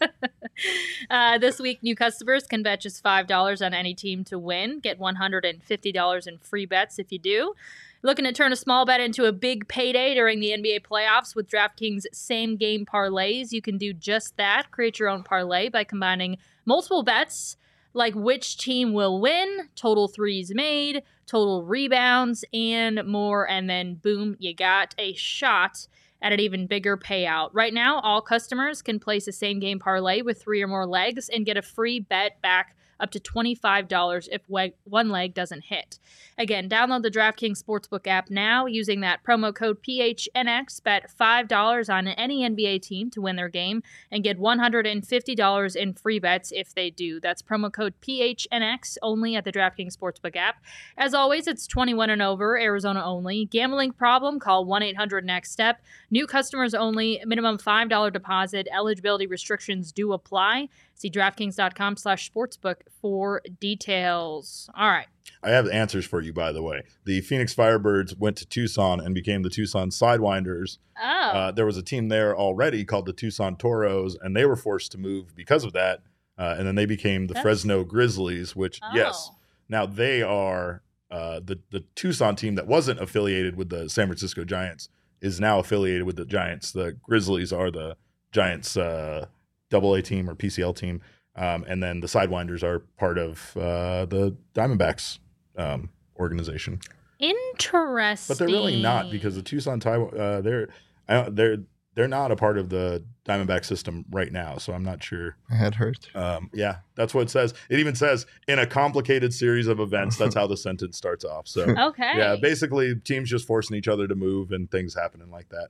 uh, 1.10 1.36
this 1.38 1.58
week, 1.58 1.82
new 1.82 1.94
customers 1.94 2.46
can 2.46 2.62
bet 2.62 2.80
just 2.80 3.04
$5 3.04 3.64
on 3.64 3.74
any 3.74 3.94
team 3.94 4.24
to 4.24 4.38
win. 4.38 4.80
Get 4.80 4.98
$150 4.98 6.26
in 6.26 6.38
free 6.38 6.64
bets 6.64 6.98
if 6.98 7.12
you 7.12 7.18
do. 7.18 7.54
Looking 8.02 8.24
to 8.26 8.32
turn 8.32 8.52
a 8.52 8.56
small 8.56 8.86
bet 8.86 9.00
into 9.00 9.24
a 9.24 9.32
big 9.32 9.66
payday 9.66 10.14
during 10.14 10.38
the 10.38 10.50
NBA 10.50 10.82
playoffs 10.82 11.34
with 11.34 11.50
DraftKings 11.50 12.04
same 12.12 12.56
game 12.56 12.86
parlays. 12.86 13.50
You 13.50 13.60
can 13.60 13.76
do 13.76 13.92
just 13.92 14.36
that. 14.36 14.70
Create 14.70 15.00
your 15.00 15.08
own 15.08 15.24
parlay 15.24 15.68
by 15.68 15.82
combining 15.82 16.38
multiple 16.68 17.02
bets 17.02 17.56
like 17.94 18.14
which 18.14 18.58
team 18.58 18.92
will 18.92 19.20
win, 19.20 19.70
total 19.74 20.06
threes 20.06 20.52
made, 20.54 21.02
total 21.26 21.64
rebounds, 21.64 22.44
and 22.52 23.02
more. 23.06 23.48
And 23.48 23.68
then, 23.68 23.94
boom, 23.94 24.36
you 24.38 24.54
got 24.54 24.94
a 24.98 25.14
shot 25.14 25.88
at 26.20 26.32
an 26.32 26.40
even 26.40 26.66
bigger 26.66 26.96
payout. 26.96 27.50
Right 27.54 27.72
now, 27.72 28.00
all 28.00 28.20
customers 28.20 28.82
can 28.82 29.00
place 29.00 29.26
a 29.26 29.32
same 29.32 29.58
game 29.58 29.78
parlay 29.78 30.20
with 30.20 30.40
three 30.40 30.62
or 30.62 30.68
more 30.68 30.86
legs 30.86 31.28
and 31.28 31.46
get 31.46 31.56
a 31.56 31.62
free 31.62 32.00
bet 32.00 32.40
back 32.42 32.76
up 33.00 33.10
to 33.12 33.20
$25 33.20 34.28
if 34.30 34.42
one 34.84 35.08
leg 35.08 35.34
doesn't 35.34 35.64
hit. 35.64 35.98
Again, 36.36 36.68
download 36.68 37.02
the 37.02 37.10
DraftKings 37.10 37.62
Sportsbook 37.62 38.06
app 38.06 38.30
now 38.30 38.66
using 38.66 39.00
that 39.00 39.24
promo 39.24 39.54
code 39.54 39.78
PHNX. 39.82 40.82
Bet 40.82 41.10
$5 41.20 41.92
on 41.92 42.08
any 42.08 42.48
NBA 42.48 42.82
team 42.82 43.10
to 43.10 43.20
win 43.20 43.36
their 43.36 43.48
game 43.48 43.82
and 44.10 44.22
get 44.22 44.38
$150 44.38 45.76
in 45.76 45.94
free 45.94 46.18
bets 46.18 46.52
if 46.52 46.74
they 46.74 46.90
do. 46.90 47.18
That's 47.20 47.42
promo 47.42 47.72
code 47.72 47.94
PHNX 48.00 48.98
only 49.02 49.34
at 49.36 49.44
the 49.44 49.52
DraftKings 49.52 49.96
Sportsbook 49.96 50.36
app. 50.36 50.62
As 50.96 51.14
always, 51.14 51.46
it's 51.46 51.66
21 51.66 52.10
and 52.10 52.22
over, 52.22 52.58
Arizona 52.58 53.04
only. 53.04 53.46
Gambling 53.46 53.92
problem? 53.92 54.38
Call 54.38 54.66
1-800-NEXT-STEP. 54.66 55.80
New 56.10 56.26
customers 56.26 56.74
only. 56.74 57.20
Minimum 57.24 57.58
$5 57.58 58.12
deposit. 58.12 58.68
Eligibility 58.72 59.26
restrictions 59.26 59.92
do 59.92 60.12
apply. 60.12 60.68
See 60.98 61.10
DraftKings.com 61.10 61.96
slash 61.96 62.30
sportsbook 62.30 62.76
for 63.00 63.40
details. 63.60 64.68
All 64.76 64.88
right. 64.90 65.06
I 65.42 65.50
have 65.50 65.68
answers 65.68 66.04
for 66.04 66.20
you, 66.20 66.32
by 66.32 66.50
the 66.52 66.62
way. 66.62 66.82
The 67.04 67.20
Phoenix 67.20 67.54
Firebirds 67.54 68.18
went 68.18 68.36
to 68.38 68.46
Tucson 68.46 68.98
and 69.00 69.14
became 69.14 69.42
the 69.42 69.50
Tucson 69.50 69.90
Sidewinders. 69.90 70.78
Oh. 71.00 71.06
Uh, 71.06 71.50
there 71.52 71.66
was 71.66 71.76
a 71.76 71.82
team 71.82 72.08
there 72.08 72.36
already 72.36 72.84
called 72.84 73.06
the 73.06 73.12
Tucson 73.12 73.56
Toros, 73.56 74.16
and 74.20 74.34
they 74.36 74.44
were 74.44 74.56
forced 74.56 74.90
to 74.92 74.98
move 74.98 75.34
because 75.36 75.62
of 75.64 75.72
that. 75.74 76.00
Uh, 76.36 76.56
and 76.58 76.66
then 76.66 76.74
they 76.74 76.86
became 76.86 77.28
the 77.28 77.34
That's- 77.34 77.42
Fresno 77.44 77.84
Grizzlies, 77.84 78.56
which, 78.56 78.80
yes, 78.92 79.30
Oh. 79.32 79.36
now 79.68 79.86
they 79.86 80.22
are 80.22 80.82
uh, 81.10 81.40
the, 81.44 81.58
the 81.70 81.84
Tucson 81.94 82.34
team 82.36 82.56
that 82.56 82.66
wasn't 82.66 83.00
affiliated 83.00 83.56
with 83.56 83.68
the 83.70 83.88
San 83.88 84.06
Francisco 84.08 84.44
Giants 84.44 84.88
is 85.20 85.40
now 85.40 85.58
affiliated 85.58 86.02
with 86.02 86.16
the 86.16 86.24
Giants. 86.26 86.70
The 86.72 86.96
Grizzlies 87.02 87.52
are 87.52 87.70
the 87.70 87.96
Giants 88.30 88.76
uh, 88.76 89.26
double 89.70 89.94
A 89.94 90.02
team 90.02 90.28
or 90.28 90.34
PCL 90.34 90.76
team. 90.76 91.00
Um, 91.36 91.64
and 91.68 91.82
then 91.82 92.00
the 92.00 92.08
Sidewinders 92.08 92.62
are 92.62 92.80
part 92.98 93.16
of 93.16 93.56
uh, 93.56 94.06
the 94.06 94.36
Diamondbacks 94.54 95.18
um, 95.56 95.90
organization. 96.18 96.80
Interesting. 97.20 98.34
But 98.34 98.38
they're 98.38 98.48
really 98.48 98.80
not 98.80 99.10
because 99.10 99.36
the 99.36 99.42
Tucson 99.42 99.80
Ty 99.80 99.96
uh, 99.96 100.40
they're 100.40 100.68
I 101.08 101.14
don't, 101.14 101.36
they're 101.36 101.58
they're 101.94 102.08
not 102.08 102.30
a 102.30 102.36
part 102.36 102.58
of 102.58 102.68
the 102.68 103.02
Diamondback 103.24 103.64
system 103.64 104.04
right 104.10 104.30
now. 104.30 104.56
So 104.58 104.72
I'm 104.72 104.84
not 104.84 105.02
sure. 105.02 105.36
My 105.50 105.56
head 105.56 105.74
hurt. 105.74 106.08
Um, 106.14 106.48
yeah, 106.54 106.76
that's 106.94 107.12
what 107.12 107.22
it 107.22 107.30
says. 107.30 107.54
It 107.68 107.80
even 107.80 107.96
says 107.96 108.24
in 108.46 108.60
a 108.60 108.66
complicated 108.66 109.34
series 109.34 109.66
of 109.66 109.80
events. 109.80 110.16
That's 110.16 110.34
how 110.34 110.46
the 110.46 110.56
sentence 110.56 110.96
starts 110.96 111.24
off. 111.24 111.48
So 111.48 111.62
Okay. 111.78 112.12
yeah, 112.16 112.36
basically 112.40 112.94
teams 112.94 113.28
just 113.28 113.46
forcing 113.48 113.76
each 113.76 113.88
other 113.88 114.06
to 114.06 114.14
move 114.14 114.52
and 114.52 114.70
things 114.70 114.94
happening 114.94 115.28
like 115.30 115.48
that. 115.48 115.68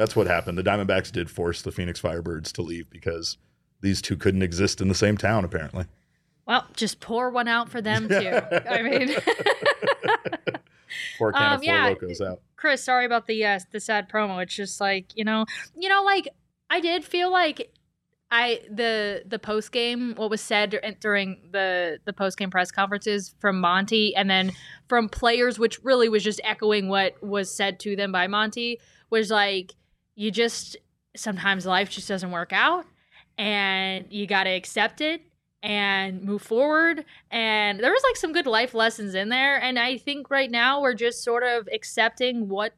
That's 0.00 0.16
what 0.16 0.26
happened. 0.26 0.56
The 0.56 0.62
Diamondbacks 0.62 1.12
did 1.12 1.30
force 1.30 1.60
the 1.60 1.70
Phoenix 1.70 2.00
Firebirds 2.00 2.52
to 2.52 2.62
leave 2.62 2.88
because 2.88 3.36
these 3.82 4.00
two 4.00 4.16
couldn't 4.16 4.40
exist 4.40 4.80
in 4.80 4.88
the 4.88 4.94
same 4.94 5.18
town 5.18 5.44
apparently. 5.44 5.84
Well, 6.46 6.64
just 6.74 7.00
pour 7.00 7.28
one 7.28 7.48
out 7.48 7.68
for 7.68 7.82
them 7.82 8.08
too. 8.08 8.40
I 8.70 8.80
mean, 8.80 9.08
Four 11.18 11.32
can 11.32 11.42
Um, 11.42 11.52
of 11.52 11.58
Four 11.60 11.64
yeah. 11.64 11.88
Locos 11.88 12.20
out. 12.22 12.40
Chris, 12.56 12.82
sorry 12.82 13.04
about 13.04 13.26
the 13.26 13.44
uh, 13.44 13.60
the 13.72 13.78
sad 13.78 14.08
promo. 14.08 14.42
It's 14.42 14.54
just 14.54 14.80
like 14.80 15.06
you 15.14 15.24
know, 15.24 15.44
you 15.76 15.90
know, 15.90 16.02
like 16.02 16.28
I 16.70 16.80
did 16.80 17.04
feel 17.04 17.30
like 17.30 17.70
I 18.30 18.62
the 18.70 19.22
the 19.26 19.38
post 19.38 19.70
game 19.70 20.14
what 20.16 20.30
was 20.30 20.40
said 20.40 20.70
dur- 20.70 20.94
during 20.98 21.42
the 21.52 21.98
the 22.06 22.14
post 22.14 22.38
game 22.38 22.50
press 22.50 22.70
conferences 22.70 23.34
from 23.38 23.60
Monty 23.60 24.16
and 24.16 24.30
then 24.30 24.52
from 24.88 25.10
players, 25.10 25.58
which 25.58 25.78
really 25.84 26.08
was 26.08 26.24
just 26.24 26.40
echoing 26.42 26.88
what 26.88 27.22
was 27.22 27.54
said 27.54 27.78
to 27.80 27.96
them 27.96 28.12
by 28.12 28.26
Monty, 28.28 28.80
was 29.10 29.30
like 29.30 29.74
you 30.20 30.30
just 30.30 30.76
sometimes 31.16 31.66
life 31.66 31.90
just 31.90 32.08
doesn't 32.08 32.30
work 32.30 32.52
out, 32.52 32.84
and 33.38 34.06
you 34.10 34.26
got 34.26 34.44
to 34.44 34.50
accept 34.50 35.00
it. 35.00 35.20
and 35.62 36.22
move 36.22 36.40
forward. 36.42 37.04
And 37.30 37.80
there 37.80 37.92
was 37.92 38.02
like 38.08 38.16
some 38.16 38.32
good 38.32 38.46
life 38.46 38.72
lessons 38.74 39.14
in 39.14 39.28
there. 39.28 39.60
And 39.60 39.78
I 39.78 39.98
think 39.98 40.30
right 40.30 40.50
now 40.50 40.80
we're 40.80 40.94
just 40.94 41.22
sort 41.22 41.42
of 41.42 41.68
accepting 41.72 42.48
what 42.48 42.72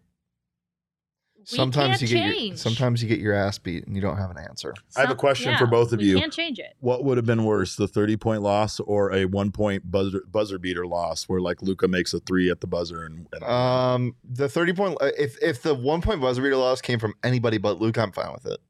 we 1.51 1.57
sometimes 1.57 1.99
can't 1.99 2.03
you 2.03 2.09
get 2.17 2.25
your, 2.27 2.35
change. 2.35 2.59
sometimes 2.59 3.03
you 3.03 3.09
get 3.09 3.19
your 3.19 3.35
ass 3.35 3.59
beat 3.59 3.87
and 3.87 3.95
you 3.97 4.01
don't 4.03 4.17
have 4.17 4.31
an 4.31 4.39
answer. 4.39 4.75
I 4.97 5.01
have 5.01 5.09
a 5.09 5.13
Some- 5.13 5.19
question 5.19 5.51
yeah, 5.53 5.59
for 5.59 5.67
both 5.67 5.93
of 5.93 5.99
we 5.99 6.07
you. 6.07 6.19
Can't 6.19 6.33
change 6.33 6.59
it. 6.59 6.75
What 6.81 7.05
would 7.05 7.17
have 7.19 7.27
been 7.27 7.45
worse, 7.45 7.77
the 7.77 7.89
30 7.89 8.17
point 8.17 8.43
loss 8.43 8.79
or 8.81 9.13
a 9.13 9.25
one 9.25 9.51
point 9.51 9.91
buzzer, 9.91 10.23
buzzer 10.31 10.59
beater 10.59 10.87
loss 10.87 11.25
where 11.25 11.41
like 11.41 11.63
Luka 11.63 11.89
makes 11.89 12.15
a 12.15 12.21
three 12.21 12.51
at 12.51 12.61
the 12.61 12.67
buzzer 12.67 13.05
and, 13.05 13.27
and 13.33 13.43
Um, 13.45 14.15
the 14.25 14.49
thirty 14.49 14.73
point 14.73 14.97
uh, 15.01 15.11
if 15.19 15.37
if 15.43 15.63
the 15.63 15.75
one 15.75 16.01
point 16.03 16.21
buzzer 16.21 16.43
beater 16.43 16.57
loss 16.57 16.81
came 16.81 16.99
from 16.99 17.15
anybody 17.25 17.59
but 17.59 17.81
Luke, 17.81 17.99
I'm 17.99 18.13
fine 18.13 18.33
with 18.33 18.47
it. 18.47 18.61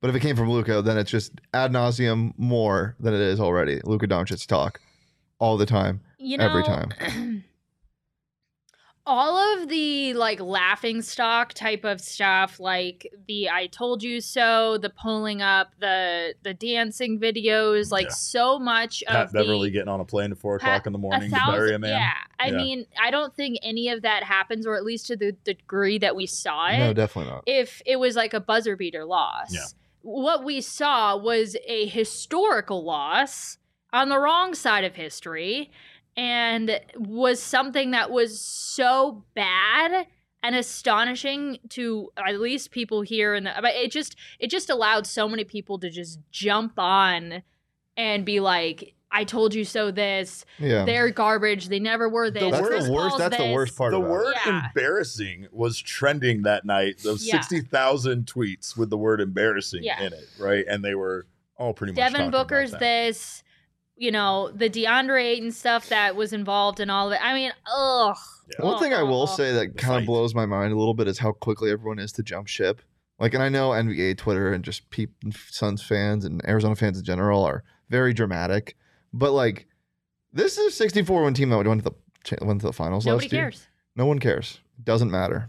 But 0.00 0.10
if 0.10 0.16
it 0.16 0.20
came 0.20 0.36
from 0.36 0.50
Luka, 0.50 0.82
then 0.82 0.98
it's 0.98 1.10
just 1.10 1.32
ad 1.54 1.72
nauseum 1.72 2.32
more 2.36 2.94
than 3.00 3.14
it 3.14 3.20
is 3.20 3.40
already. 3.40 3.80
Luka 3.84 4.06
Doncic 4.06 4.46
talk 4.46 4.78
all 5.38 5.56
the 5.56 5.66
time. 5.66 6.00
You 6.18 6.38
know, 6.38 6.44
Every 6.48 6.62
time. 6.62 6.90
all 9.08 9.36
of 9.62 9.68
the 9.68 10.14
like 10.14 10.40
laughing 10.40 11.00
stock 11.00 11.52
type 11.54 11.84
of 11.84 12.00
stuff 12.00 12.58
like 12.58 13.12
the 13.28 13.48
i 13.48 13.66
told 13.68 14.02
you 14.02 14.20
so 14.20 14.76
the 14.78 14.90
pulling 14.90 15.40
up 15.40 15.68
the 15.78 16.34
the 16.42 16.52
dancing 16.52 17.20
videos 17.20 17.92
like 17.92 18.06
Yeah. 18.06 18.12
so 18.14 18.58
much 18.58 19.04
Patrick 19.06 19.32
Beverley 19.32 19.68
the 19.68 19.72
getting 19.74 19.88
on 19.88 20.00
a 20.00 20.04
plane 20.04 20.32
at 20.32 20.38
four 20.38 20.58
Pat- 20.58 20.68
o'clock 20.80 20.86
in 20.88 20.92
the 20.92 20.98
a 20.98 21.00
morning 21.02 21.30
to 21.30 21.40
bury 21.52 21.74
a 21.74 21.78
man. 21.78 21.90
yeah 21.90 22.12
i 22.40 22.48
Yeah. 22.48 22.56
mean 22.56 22.86
i 23.00 23.10
don't 23.12 23.34
think 23.36 23.58
any 23.62 23.88
of 23.90 24.02
that 24.02 24.24
happens 24.24 24.66
or 24.66 24.74
at 24.76 24.84
least 24.84 25.06
to 25.06 25.16
the 25.16 25.32
degree 25.44 25.98
that 25.98 26.16
we 26.16 26.26
saw 26.26 26.66
it 26.68 26.78
No, 26.78 26.92
definitely 26.92 27.30
not. 27.30 27.44
if 27.46 27.80
it 27.86 28.00
was 28.00 28.16
like 28.16 28.34
a 28.34 28.40
buzzer 28.40 28.76
beater 28.76 29.04
loss. 29.04 29.52
Yeah. 29.54 29.60
What 30.02 30.44
we 30.44 30.60
saw 30.60 31.16
was 31.16 31.56
a 31.66 31.86
historical 31.86 32.84
loss 32.84 33.58
on 33.92 34.08
the 34.08 34.18
wrong 34.18 34.54
side 34.54 34.84
of 34.84 34.94
history 34.96 35.70
and 36.16 36.80
was 36.96 37.42
something 37.42 37.90
that 37.90 38.10
was 38.10 38.40
so 38.40 39.24
bad 39.34 40.06
and 40.42 40.54
astonishing 40.54 41.58
to 41.70 42.10
at 42.16 42.40
least 42.40 42.70
people 42.70 43.02
here 43.02 43.34
in 43.34 43.44
the 43.44 43.52
but 43.60 43.74
it 43.74 43.90
just 43.90 44.16
it 44.38 44.48
just 44.50 44.70
allowed 44.70 45.06
so 45.06 45.28
many 45.28 45.44
people 45.44 45.78
to 45.78 45.90
just 45.90 46.18
jump 46.30 46.78
on 46.78 47.42
and 47.96 48.24
be 48.24 48.40
like 48.40 48.94
I 49.10 49.24
told 49.24 49.54
you 49.54 49.64
so 49.64 49.90
this 49.90 50.44
Yeah. 50.58 50.84
they're 50.84 51.10
garbage 51.10 51.68
they 51.68 51.80
never 51.80 52.08
were 52.08 52.30
this 52.30 52.50
That's 52.50 52.66
Chris 52.66 52.86
the 52.86 52.92
worst. 52.92 53.08
Paul's 53.10 53.18
That's 53.18 53.36
the 53.36 53.52
worst 53.52 53.76
part 53.76 53.92
the 53.92 53.98
about 53.98 54.10
word 54.10 54.34
Yeah. 54.44 54.66
embarrassing 54.68 55.48
was 55.52 55.78
trending 55.80 56.42
that 56.42 56.64
night. 56.64 56.98
Those 57.02 57.26
Yeah. 57.26 57.40
60,000 57.40 58.26
tweets 58.26 58.76
with 58.76 58.90
the 58.90 58.98
word 58.98 59.20
embarrassing 59.20 59.84
Yeah. 59.84 60.02
in 60.02 60.12
it, 60.12 60.28
right? 60.38 60.64
And 60.68 60.84
they 60.84 60.94
were 60.94 61.26
all 61.56 61.72
pretty 61.72 61.92
much 61.92 61.96
Devin 61.96 62.12
talking 62.12 62.28
about 62.28 62.48
Booker's 62.48 62.72
that. 62.72 62.80
this, 62.80 63.42
you 63.96 64.10
know, 64.10 64.50
the 64.54 64.68
DeAndre 64.68 65.22
Ayton 65.24 65.52
stuff 65.52 65.88
that 65.88 66.16
was 66.16 66.32
involved 66.32 66.80
in 66.80 66.90
all 66.90 67.08
of 67.08 67.12
it. 67.14 67.20
I 67.24 67.34
mean, 67.34 67.52
ugh. 67.74 68.16
Yeah. 68.58 68.64
One 68.66 68.78
thing 68.78 68.94
I 68.94 69.02
will 69.02 69.26
say 69.26 69.52
that 69.52 69.76
kind 69.76 70.00
of 70.00 70.06
blows 70.06 70.34
my 70.34 70.46
mind 70.46 70.72
a 70.72 70.76
little 70.76 70.94
bit 70.94 71.08
is 71.08 71.18
how 71.18 71.32
quickly 71.32 71.70
everyone 71.70 71.98
is 71.98 72.12
to 72.12 72.22
jump 72.22 72.46
ship. 72.46 72.80
Like, 73.18 73.34
and 73.34 73.42
I 73.42 73.48
know 73.48 73.70
NBA 73.70 74.18
Twitter 74.18 74.52
and 74.52 74.62
just 74.62 74.88
peep 74.90 75.10
Suns 75.50 75.82
fans 75.82 76.24
and 76.24 76.46
Arizona 76.46 76.76
fans 76.76 76.98
in 76.98 77.04
general 77.04 77.42
are 77.44 77.64
very 77.88 78.12
dramatic, 78.12 78.76
but 79.12 79.32
like, 79.32 79.66
this 80.32 80.58
is 80.58 80.66
a 80.66 80.76
64 80.76 81.24
win 81.24 81.34
team 81.34 81.48
that 81.48 81.66
went 81.66 81.82
to 81.82 81.90
the 81.90 82.44
went 82.44 82.60
to 82.60 82.66
the 82.66 82.72
finals 82.72 83.06
Nobody 83.06 83.26
last 83.26 83.32
year. 83.32 83.42
cares. 83.42 83.66
No 83.94 84.04
one 84.06 84.18
cares. 84.18 84.60
Doesn't 84.84 85.10
matter. 85.10 85.48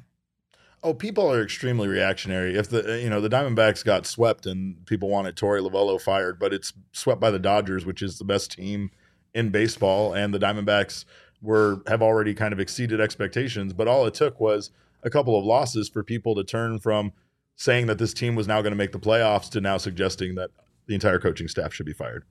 Oh, 0.84 0.94
people 0.94 1.32
are 1.32 1.42
extremely 1.42 1.88
reactionary. 1.88 2.56
If 2.56 2.70
the 2.70 3.00
you 3.02 3.10
know 3.10 3.20
the 3.20 3.30
Diamondbacks 3.30 3.84
got 3.84 4.06
swept 4.06 4.46
and 4.46 4.86
people 4.86 5.10
wanted 5.10 5.36
Torey 5.36 5.62
Lovullo 5.62 6.00
fired, 6.00 6.40
but 6.40 6.54
it's 6.54 6.74
swept 6.92 7.20
by 7.20 7.32
the 7.32 7.40
Dodgers, 7.40 7.86
which 7.86 8.02
is 8.02 8.18
the 8.20 8.26
best 8.26 8.52
team 8.52 8.92
in 9.34 9.50
baseball, 9.50 10.14
and 10.14 10.34
the 10.34 10.40
Diamondbacks 10.40 11.06
were 11.42 11.82
have 11.88 12.02
already 12.02 12.34
kind 12.34 12.54
of 12.54 12.60
exceeded 12.60 13.02
expectations. 13.02 13.74
But 13.74 13.88
all 13.88 14.06
it 14.06 14.14
took 14.14 14.40
was 14.40 14.72
a 15.04 15.10
couple 15.10 15.38
of 15.38 15.46
losses 15.46 15.90
for 15.90 16.04
people 16.04 16.36
to 16.36 16.44
turn 16.44 16.80
from 16.80 17.12
saying 17.56 17.88
that 17.88 17.98
this 17.98 18.14
team 18.14 18.36
was 18.36 18.48
now 18.48 18.62
going 18.62 18.72
to 18.72 18.78
make 18.78 18.92
the 18.92 19.00
playoffs 19.00 19.50
to 19.50 19.62
now 19.62 19.78
suggesting 19.78 20.36
that 20.36 20.52
the 20.86 20.94
entire 20.94 21.20
coaching 21.20 21.48
staff 21.48 21.74
should 21.74 21.86
be 21.86 21.94
fired. 21.94 22.24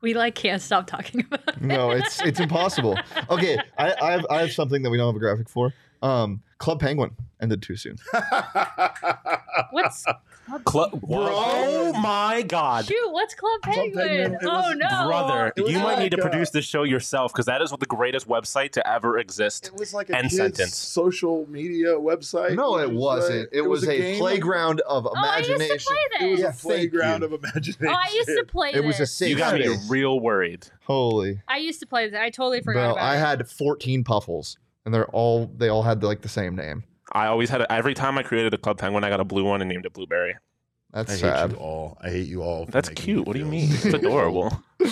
We 0.00 0.14
like 0.14 0.34
can't 0.34 0.62
stop 0.62 0.86
talking 0.86 1.20
about 1.20 1.48
it. 1.48 1.60
No, 1.60 1.90
it's 1.90 2.20
it's 2.22 2.40
impossible. 2.40 2.98
Okay, 3.28 3.58
I, 3.78 3.94
I 4.00 4.12
have 4.12 4.26
I 4.30 4.40
have 4.40 4.52
something 4.52 4.82
that 4.82 4.90
we 4.90 4.96
don't 4.96 5.08
have 5.08 5.16
a 5.16 5.18
graphic 5.18 5.48
for. 5.48 5.74
Um, 6.02 6.42
Club 6.58 6.80
Penguin 6.80 7.10
ended 7.40 7.62
too 7.62 7.76
soon. 7.76 7.96
What's 9.70 10.04
Club, 10.64 11.00
oh 11.08 11.92
my 12.00 12.42
god. 12.42 12.86
shoot? 12.86 13.12
What's 13.12 13.34
Club 13.34 13.60
Penguin? 13.62 13.92
Penguin, 13.94 14.38
oh 14.42 14.72
no, 14.76 15.06
Brother, 15.06 15.52
you 15.56 15.78
might 15.78 15.98
need 15.98 16.10
to 16.10 16.16
like, 16.16 16.26
uh, 16.26 16.28
produce 16.30 16.50
this 16.50 16.64
show 16.64 16.82
yourself 16.82 17.32
because 17.32 17.46
that 17.46 17.62
is 17.62 17.70
the 17.70 17.86
greatest 17.86 18.28
website 18.28 18.72
to 18.72 18.86
ever 18.88 19.18
exist. 19.18 19.68
It 19.68 19.78
was 19.78 19.94
like 19.94 20.10
a 20.10 20.16
End 20.16 20.24
kid's 20.24 20.36
sentence. 20.36 20.76
social 20.76 21.46
media 21.48 21.88
website. 21.94 22.54
No, 22.54 22.78
it 22.78 22.90
was 22.90 22.98
wasn't. 22.98 23.38
like- 23.40 23.48
It, 23.52 23.62
was, 23.62 23.82
a, 23.84 23.96
game 23.96 24.14
of- 24.14 24.18
playground 24.20 24.80
of 24.82 25.06
Oh, 25.06 25.12
I 25.16 25.38
used 25.38 25.50
imagination. 25.50 25.78
to 25.78 25.84
play 26.18 26.26
It 26.28 26.30
was. 26.32 26.40
Yeah, 26.40 26.48
a 26.48 26.52
playground 26.52 27.22
of 27.22 27.32
imagination. 27.32 27.86
Oh, 27.86 27.92
I 27.92 28.12
used 28.14 28.28
to 28.28 28.44
play 28.44 28.72
It 28.74 28.84
was 28.84 28.96
a 28.96 29.00
this. 29.00 29.12
safe 29.14 29.30
You 29.30 29.36
got 29.36 29.54
me 29.58 29.68
real 29.88 30.20
worried. 30.20 30.66
Holy. 30.84 31.40
I 31.48 31.58
used 31.58 31.80
to 31.80 31.86
play 31.86 32.08
this. 32.08 32.18
I 32.18 32.30
totally 32.30 32.60
forgot 32.60 32.80
Bro, 32.80 32.92
about 32.92 33.02
I 33.04 33.16
it. 33.16 33.20
had 33.20 33.48
14 33.48 34.04
puffles, 34.04 34.58
and 34.84 34.92
they're 34.94 35.06
all 35.08 35.46
they 35.56 35.68
all 35.68 35.82
had 35.82 36.02
like 36.02 36.22
the 36.22 36.28
same 36.28 36.54
name. 36.56 36.84
I 37.12 37.26
always 37.26 37.50
had 37.50 37.62
a, 37.62 37.72
every 37.72 37.94
time 37.94 38.18
I 38.18 38.22
created 38.22 38.54
a 38.54 38.58
Club 38.58 38.78
Penguin, 38.78 39.04
I 39.04 39.10
got 39.10 39.20
a 39.20 39.24
blue 39.24 39.44
one 39.44 39.60
and 39.60 39.68
named 39.68 39.86
it 39.86 39.92
Blueberry. 39.92 40.36
That's 40.92 41.10
I 41.10 41.14
hate 41.14 41.20
sad. 41.20 41.52
you 41.52 41.56
all. 41.58 41.98
I 42.00 42.10
hate 42.10 42.26
you 42.26 42.42
all. 42.42 42.66
That's 42.66 42.88
cute. 42.90 43.26
What 43.26 43.34
do 43.34 43.38
you 43.38 43.46
mean? 43.46 43.68
It's 43.70 43.84
adorable. 43.86 44.62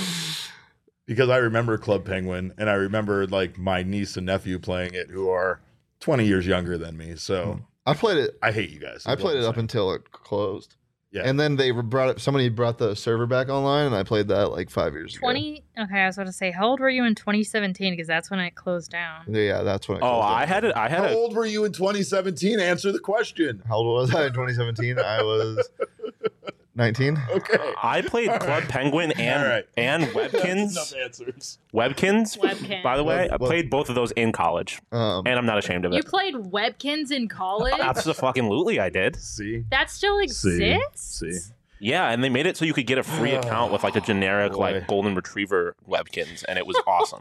Because 1.07 1.31
I 1.31 1.39
remember 1.39 1.79
Club 1.79 2.05
Penguin, 2.05 2.53
and 2.59 2.69
I 2.69 2.75
remember 2.75 3.27
like 3.27 3.57
my 3.57 3.83
niece 3.83 4.19
and 4.19 4.27
nephew 4.27 4.59
playing 4.59 4.93
it, 4.93 5.09
who 5.09 5.31
are 5.31 5.63
20 6.01 6.27
years 6.27 6.47
younger 6.47 6.77
than 6.77 6.99
me. 6.99 7.17
So 7.17 7.45
hmm. 7.45 7.61
I 7.87 7.95
played 7.95 8.19
it. 8.19 8.39
I 8.43 8.53
hate 8.53 8.69
you 8.69 8.79
guys. 8.79 9.05
I 9.07 9.17
played 9.17 9.39
it 9.39 9.45
up 9.45 9.55
saying. 9.55 9.65
until 9.65 9.93
it 9.93 10.11
closed. 10.13 10.77
Yeah. 11.11 11.23
And 11.25 11.41
then 11.41 11.57
they 11.57 11.71
brought 11.71 12.11
it. 12.11 12.21
Somebody 12.21 12.51
brought 12.51 12.77
the 12.77 12.95
server 12.95 13.27
back 13.27 13.49
online, 13.49 13.87
and 13.87 13.95
I 13.95 14.03
played 14.03 14.29
that 14.29 14.51
like 14.51 14.69
five 14.69 14.93
years 14.93 15.17
ago. 15.17 15.21
20. 15.27 15.65
Okay, 15.81 16.01
I 16.01 16.07
was 16.07 16.19
about 16.19 16.27
to 16.27 16.33
say, 16.35 16.51
how 16.51 16.67
old 16.69 16.81
were 16.81 16.91
you 16.91 17.05
in 17.05 17.15
2017? 17.15 17.95
Because 17.95 18.07
that's 18.07 18.31
when 18.31 18.41
it 18.41 18.55
closed 18.55 18.91
down. 18.91 19.23
Yeah, 19.27 19.63
that's 19.63 19.89
when. 19.89 19.99
It 19.99 20.03
Oh, 20.03 20.21
closed 20.21 20.25
I 20.27 20.41
down. 20.41 20.49
had 20.49 20.65
it. 20.65 20.77
I 20.77 20.89
had 20.91 20.99
How 21.01 21.07
a. 21.07 21.15
old 21.15 21.35
were 21.35 21.47
you 21.47 21.65
in 21.65 21.73
2017? 21.73 22.61
Answer 22.61 22.93
the 22.93 22.99
question. 22.99 23.63
How 23.67 23.77
old 23.77 23.95
was 24.03 24.15
I 24.15 24.27
in 24.27 24.33
2017? 24.35 24.99
I 24.99 25.23
was 25.23 25.71
19. 26.79 27.19
Okay. 27.31 27.73
I 27.83 28.01
played 28.03 28.29
All 28.31 28.39
Club 28.39 28.61
right. 28.63 28.69
Penguin 28.69 29.13
and 29.13 29.43
All 29.43 29.49
right. 29.49 29.67
and 29.77 30.05
That's 30.05 30.15
Webkinz. 30.15 30.95
answers. 31.05 31.59
Webkinz. 31.75 32.39
Webkinz. 32.39 32.83
By 32.85 32.97
the 32.97 33.03
way, 33.05 33.17
Web- 33.17 33.31
I 33.33 33.37
web- 33.37 33.49
played 33.49 33.69
both 33.69 33.89
of 33.89 33.97
those 33.97 34.13
in 34.13 34.31
college, 34.33 34.81
Um, 34.93 35.27
and 35.27 35.37
I'm 35.39 35.45
not 35.45 35.59
ashamed 35.59 35.85
of 35.85 35.93
it. 35.93 35.97
You 35.97 36.01
it. 36.01 36.07
played 36.07 36.35
Webkinz 36.37 37.11
in 37.11 37.29
college? 37.29 37.75
Absolutely, 37.79 38.79
I 38.81 38.89
did. 38.91 39.17
See? 39.17 39.65
That 39.71 39.91
still 39.91 40.19
See? 40.29 40.63
exists? 40.63 41.19
See? 41.19 41.39
Yeah, 41.81 42.09
and 42.11 42.23
they 42.25 42.29
made 42.29 42.47
it 42.47 42.57
so 42.57 42.65
you 42.65 42.73
could 42.75 42.87
get 42.87 42.99
a 42.99 43.03
free 43.03 43.33
account 43.33 43.73
with 43.73 43.83
like 43.85 43.97
a 43.97 44.01
generic 44.01 44.53
Boy. 44.53 44.59
like 44.59 44.87
golden 44.87 45.15
retriever 45.15 45.75
Webkinz, 45.89 46.45
and 46.49 46.59
it 46.59 46.67
was 46.67 46.77
awesome. 46.87 47.21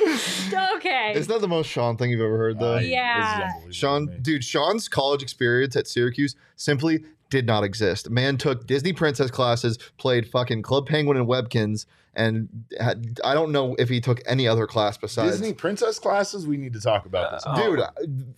Okay. 0.76 1.12
Isn't 1.14 1.32
that 1.32 1.40
the 1.40 1.48
most 1.48 1.68
Sean 1.68 1.96
thing 1.96 2.10
you've 2.10 2.20
ever 2.20 2.36
heard, 2.36 2.58
though? 2.58 2.74
I- 2.74 2.78
this 2.80 2.84
is 2.86 2.90
Yeah. 2.90 3.52
Sean, 3.70 4.18
dude, 4.22 4.44
Sean's 4.44 4.88
college 4.88 5.22
experience 5.22 5.76
at 5.76 5.86
Syracuse 5.86 6.34
simply 6.56 7.04
did 7.30 7.46
not 7.46 7.64
exist. 7.64 8.10
Man 8.10 8.36
took 8.36 8.66
Disney 8.66 8.92
princess 8.92 9.30
classes, 9.30 9.78
played 9.96 10.28
fucking 10.28 10.62
Club 10.62 10.86
Penguin 10.86 11.16
and 11.16 11.26
Webkinz, 11.26 11.86
and 12.14 12.48
had, 12.78 13.18
I 13.24 13.32
don't 13.34 13.52
know 13.52 13.74
if 13.78 13.88
he 13.88 14.00
took 14.00 14.20
any 14.26 14.46
other 14.46 14.66
class 14.66 14.96
besides. 14.98 15.32
Disney 15.32 15.52
princess 15.54 15.98
classes, 15.98 16.46
we 16.46 16.56
need 16.56 16.72
to 16.74 16.80
talk 16.80 17.06
about 17.06 17.32
this. 17.32 17.42
Uh, 17.46 17.56
Dude, 17.56 17.80
uh, 17.80 17.90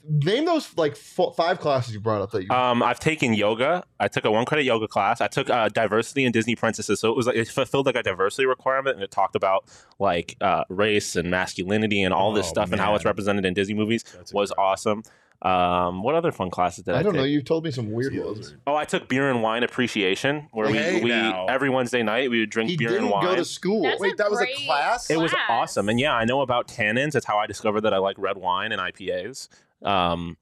name 0.08 0.44
those 0.44 0.76
like 0.76 0.94
fo- 0.96 1.30
five 1.30 1.58
classes 1.60 1.92
you 1.92 2.00
brought 2.00 2.22
up 2.22 2.30
that 2.32 2.44
you. 2.44 2.50
Um, 2.50 2.82
I've 2.82 3.00
taken 3.00 3.34
yoga. 3.34 3.82
I 3.98 4.08
took 4.08 4.24
a 4.24 4.30
one 4.30 4.44
credit 4.44 4.64
yoga 4.64 4.86
class. 4.86 5.20
I 5.20 5.26
took 5.26 5.50
uh, 5.50 5.68
diversity 5.70 6.24
in 6.24 6.32
Disney 6.32 6.54
princesses, 6.56 7.00
so 7.00 7.10
it 7.10 7.16
was 7.16 7.26
like 7.26 7.36
it 7.36 7.48
fulfilled 7.48 7.86
like 7.86 7.96
a 7.96 8.02
diversity 8.02 8.46
requirement, 8.46 8.96
and 8.96 9.02
it 9.04 9.10
talked 9.10 9.34
about 9.36 9.64
like 9.98 10.36
uh, 10.40 10.64
race 10.68 11.16
and 11.16 11.30
masculinity 11.30 12.02
and 12.02 12.14
all 12.14 12.32
this 12.32 12.46
Oh, 12.46 12.50
stuff 12.50 12.70
and 12.72 12.80
how 12.80 12.94
it's 12.94 13.04
represented 13.04 13.44
in 13.44 13.54
Disney 13.54 13.74
movies 13.74 14.04
That's 14.14 14.32
was 14.32 14.50
incredible. 14.50 14.70
awesome. 14.72 15.02
Um, 15.42 16.02
what 16.02 16.14
other 16.14 16.32
fun 16.32 16.48
classes 16.50 16.84
did 16.84 16.94
I, 16.94 17.00
I 17.00 17.02
don't 17.02 17.12
take? 17.12 17.20
know. 17.20 17.24
You've 17.26 17.44
told 17.44 17.64
me 17.64 17.70
some 17.70 17.92
weird 17.92 18.12
See, 18.14 18.20
ones. 18.20 18.54
Oh, 18.66 18.74
I 18.76 18.84
took 18.86 19.08
beer 19.08 19.30
and 19.30 19.42
wine 19.42 19.62
appreciation, 19.62 20.48
where 20.52 20.68
Hey, 20.72 20.96
we, 20.96 21.04
we 21.04 21.10
now. 21.10 21.46
every 21.46 21.68
Wednesday 21.68 22.02
night 22.02 22.30
we 22.30 22.40
would 22.40 22.48
drink 22.50 22.70
He 22.70 22.76
beer 22.78 22.88
didn't 22.88 23.04
and 23.04 23.12
wine. 23.12 23.24
go 23.26 23.36
to 23.36 23.44
school. 23.44 23.82
That's 23.82 24.00
Wait, 24.00 24.16
that 24.16 24.30
was 24.30 24.40
a 24.40 24.44
great 24.44 24.56
class? 24.56 25.10
it 25.10 25.18
was 25.18 25.32
class. 25.32 25.44
awesome, 25.50 25.88
and 25.90 26.00
yeah, 26.00 26.14
I 26.14 26.24
know 26.24 26.40
about 26.40 26.66
tannins. 26.68 27.12
That's 27.12 27.26
how 27.26 27.38
I 27.38 27.46
discovered 27.46 27.82
that 27.82 27.92
I 27.92 27.98
like 27.98 28.16
red 28.18 28.38
wine 28.38 28.72
and 28.72 28.80
IPAs. 28.80 29.48
Um, 29.82 30.38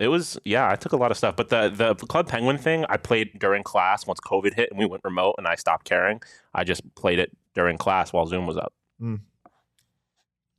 it 0.00 0.08
was 0.08 0.36
yeah, 0.44 0.68
I 0.68 0.74
took 0.74 0.92
a 0.92 0.96
lot 0.96 1.10
of 1.12 1.16
stuff, 1.16 1.36
but 1.36 1.50
the 1.50 1.68
the 1.68 1.94
Club 2.06 2.26
Penguin 2.26 2.58
thing 2.58 2.84
I 2.88 2.96
played 2.96 3.38
during 3.38 3.62
class 3.62 4.04
once 4.06 4.18
COVID 4.18 4.54
hit 4.54 4.70
and 4.70 4.78
we 4.80 4.86
went 4.86 5.04
remote 5.04 5.34
and 5.38 5.46
I 5.46 5.54
stopped 5.54 5.84
caring. 5.84 6.22
I 6.54 6.64
just 6.64 6.82
played 6.96 7.18
it 7.20 7.30
during 7.54 7.76
class 7.78 8.12
while 8.12 8.26
Zoom 8.26 8.46
was 8.46 8.56
up. 8.56 8.72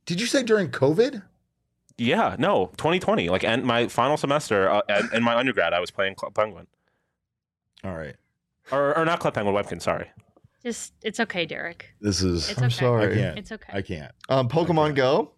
Did 0.06 0.20
you 0.20 0.26
say 0.26 0.42
during 0.42 0.68
COVID? 0.70 1.22
Yeah, 1.98 2.36
no, 2.38 2.66
2020, 2.78 3.28
like 3.28 3.44
and 3.44 3.64
my 3.64 3.86
final 3.88 4.16
semester 4.16 4.68
uh, 4.68 4.82
and 4.88 5.12
in 5.12 5.22
my 5.22 5.36
undergrad, 5.36 5.72
I 5.72 5.80
was 5.80 5.90
playing 5.90 6.14
Club 6.14 6.34
Penguin. 6.34 6.66
All 7.84 7.94
right. 7.94 8.16
or, 8.70 8.96
or 8.96 9.04
not 9.04 9.20
Club 9.20 9.34
Penguin 9.34 9.54
Webkin. 9.54 9.80
Sorry. 9.82 10.10
Just 10.64 10.92
it's 11.02 11.18
okay, 11.20 11.44
Derek. 11.46 11.86
This 12.00 12.22
is. 12.22 12.48
It's 12.48 12.58
I'm 12.58 12.66
okay. 12.66 12.74
I 12.74 12.78
sorry. 12.78 13.14
can't. 13.16 13.38
It's 13.38 13.52
okay. 13.52 13.72
I 13.72 13.82
can't. 13.82 14.12
Um, 14.28 14.48
Pokemon 14.48 14.94
Go. 14.94 15.32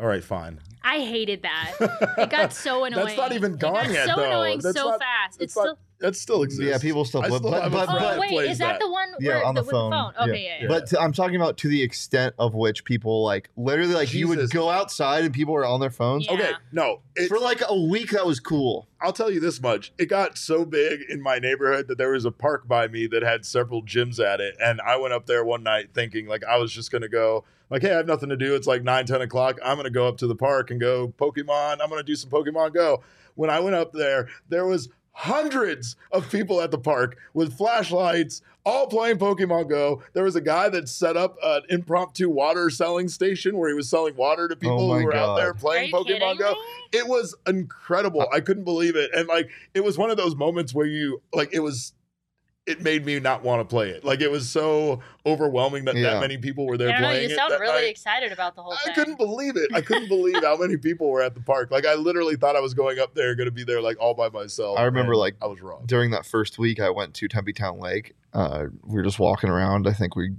All 0.00 0.06
right, 0.06 0.24
fine. 0.24 0.58
I 0.82 1.00
hated 1.00 1.42
that. 1.42 1.74
It 2.18 2.30
got 2.30 2.52
so 2.54 2.84
annoying. 2.84 3.04
That's 3.06 3.16
not 3.18 3.32
even 3.32 3.52
It 3.54 3.58
gone 3.60 3.74
got 3.74 3.90
yet, 3.90 4.08
so 4.08 4.16
though. 4.16 4.24
annoying 4.24 4.60
That's 4.60 4.76
so 4.76 4.88
not- 4.90 5.00
fast. 5.00 5.34
It's 5.36 5.44
It's 5.44 5.56
not- 5.56 5.62
still. 5.62 5.78
That 6.02 6.16
still 6.16 6.42
exists. 6.42 6.68
Yeah, 6.68 6.78
people 6.78 7.04
still. 7.04 7.22
I 7.22 7.28
But, 7.28 7.38
still 7.38 7.50
but, 7.52 7.62
have 7.62 7.72
but, 7.72 7.88
Oh 7.88 8.20
wait, 8.20 8.30
plays 8.30 8.50
is 8.50 8.58
that, 8.58 8.80
the 8.80 8.90
one? 8.90 9.08
Yeah, 9.20 9.42
on 9.44 9.54
the 9.54 9.62
with 9.62 9.70
phone. 9.70 9.92
Okay, 9.94 10.44
yeah, 10.44 10.62
yeah. 10.62 10.68
but 10.68 10.88
to- 10.88 11.00
I'm 11.00 11.12
talking 11.12 11.36
about 11.36 11.56
to 11.58 11.68
the 11.68 11.80
extent 11.80 12.34
of 12.38 12.54
which 12.54 12.84
people 12.84 13.22
like 13.22 13.50
literally 13.56 13.94
like 13.94 14.12
you 14.12 14.26
would 14.28 14.50
go 14.50 14.68
outside 14.68 15.24
and 15.24 15.32
people 15.32 15.54
were 15.54 15.64
on 15.64 15.78
their 15.78 15.90
phones. 15.90 16.26
Yeah. 16.26 16.32
Okay, 16.32 16.50
no. 16.72 17.02
It, 17.14 17.28
For 17.28 17.38
like 17.38 17.62
a 17.66 17.80
week, 17.80 18.10
that 18.10 18.26
was 18.26 18.40
cool. 18.40 18.88
I'll 19.00 19.12
tell 19.12 19.30
you 19.30 19.38
this 19.38 19.62
much. 19.62 19.92
It 19.96 20.06
got 20.06 20.36
so 20.36 20.64
big 20.64 21.02
in 21.08 21.22
my 21.22 21.38
neighborhood 21.38 21.86
that 21.88 21.98
there 21.98 22.10
was 22.10 22.24
a 22.24 22.32
park 22.32 22.66
by 22.66 22.88
me 22.88 23.06
that 23.06 23.22
had 23.22 23.46
several 23.46 23.82
gyms 23.82 24.18
at 24.18 24.40
it. 24.40 24.56
And 24.60 24.80
I 24.80 24.96
went 24.96 25.14
up 25.14 25.26
there 25.26 25.44
one 25.44 25.62
night 25.62 25.90
thinking 25.94 26.26
like 26.26 26.42
I 26.44 26.56
was 26.58 26.72
just 26.72 26.90
going 26.90 27.02
to 27.02 27.08
go, 27.08 27.44
like, 27.70 27.82
hey, 27.82 27.92
I 27.92 27.96
have 27.96 28.06
nothing 28.06 28.28
to 28.28 28.36
do. 28.36 28.54
It's 28.54 28.66
like 28.66 28.82
9, 28.82 29.06
10 29.06 29.20
o'clock. 29.22 29.58
I'm 29.64 29.76
going 29.76 29.84
to 29.84 29.90
go 29.90 30.08
up 30.08 30.18
to 30.18 30.26
the 30.26 30.34
park 30.34 30.70
and 30.70 30.80
go 30.80 31.08
Pokemon. 31.16 31.78
I'm 31.80 31.88
going 31.88 32.00
to 32.00 32.02
do 32.02 32.16
some 32.16 32.28
Pokemon 32.30 32.74
Go. 32.74 33.02
When 33.34 33.48
I 33.48 33.60
went 33.60 33.76
up 33.76 33.92
there, 33.92 34.28
there 34.50 34.66
was 34.66 34.90
hundreds 35.12 35.96
of 36.10 36.30
people 36.30 36.60
at 36.60 36.70
the 36.70 36.78
park 36.78 37.18
with 37.34 37.56
flashlights 37.56 38.40
all 38.64 38.86
playing 38.86 39.18
pokemon 39.18 39.68
go 39.68 40.02
there 40.14 40.24
was 40.24 40.36
a 40.36 40.40
guy 40.40 40.68
that 40.68 40.88
set 40.88 41.16
up 41.16 41.36
an 41.42 41.60
impromptu 41.68 42.30
water 42.30 42.70
selling 42.70 43.08
station 43.08 43.58
where 43.58 43.68
he 43.68 43.74
was 43.74 43.88
selling 43.88 44.16
water 44.16 44.48
to 44.48 44.54
oh 44.54 44.58
people 44.58 44.88
my 44.88 45.00
who 45.00 45.04
were 45.04 45.14
out 45.14 45.36
there 45.36 45.52
playing 45.52 45.92
pokemon 45.92 46.38
go 46.38 46.52
me? 46.52 46.56
it 46.92 47.08
was 47.08 47.34
incredible. 47.46 48.22
Uh, 48.22 48.26
I 48.32 48.40
couldn't 48.40 48.64
believe 48.64 48.96
it. 48.96 49.10
And 49.14 49.26
like 49.28 49.50
it 49.74 49.82
was 49.82 49.98
one 49.98 50.10
of 50.10 50.16
those 50.16 50.36
moments 50.36 50.74
where 50.74 50.86
you 50.86 51.22
like 51.32 51.50
it 51.52 51.60
was 51.60 51.92
it 52.64 52.80
made 52.80 53.04
me 53.04 53.18
not 53.18 53.42
want 53.42 53.60
to 53.60 53.64
play 53.64 53.90
it. 53.90 54.04
Like 54.04 54.20
it 54.20 54.30
was 54.30 54.48
so 54.48 55.00
overwhelming 55.26 55.84
that 55.86 55.96
Yeah. 55.96 56.14
that 56.14 56.20
many 56.20 56.38
people 56.38 56.64
were 56.66 56.76
there 56.76 56.90
I 56.90 56.92
don't 56.92 57.00
know. 57.02 57.08
playing 57.08 57.28
You 57.28 57.34
it. 57.34 57.36
sound 57.36 57.52
really 57.60 57.82
night. 57.82 57.90
excited 57.90 58.30
about 58.30 58.54
the 58.54 58.62
whole 58.62 58.72
thing. 58.72 58.78
I 58.82 58.84
thing. 58.86 58.94
couldn't 58.94 59.16
believe 59.18 59.56
it. 59.56 59.74
I 59.74 59.80
couldn't 59.80 60.08
believe 60.08 60.42
how 60.44 60.56
many 60.56 60.76
people 60.76 61.10
were 61.10 61.22
at 61.22 61.34
the 61.34 61.40
park. 61.40 61.70
Like 61.72 61.84
I 61.86 61.94
literally 61.94 62.36
thought 62.36 62.54
I 62.54 62.60
was 62.60 62.72
going 62.74 63.00
up 63.00 63.14
there, 63.14 63.34
going 63.34 63.46
to 63.48 63.50
be 63.52 63.64
there 63.64 63.80
like 63.82 63.98
all 63.98 64.14
by 64.14 64.28
myself. 64.28 64.78
I 64.78 64.84
remember, 64.84 65.16
like, 65.16 65.34
I 65.42 65.46
was 65.46 65.60
wrong. 65.60 65.82
During 65.86 66.12
that 66.12 66.24
first 66.24 66.56
week, 66.58 66.78
I 66.78 66.90
went 66.90 67.14
to 67.14 67.26
Tempe 67.28 67.52
Town 67.52 67.80
Lake. 67.80 68.14
Uh, 68.32 68.66
we 68.84 68.94
were 68.94 69.02
just 69.02 69.18
walking 69.18 69.50
around. 69.50 69.88
I 69.88 69.92
think 69.92 70.14
we 70.14 70.30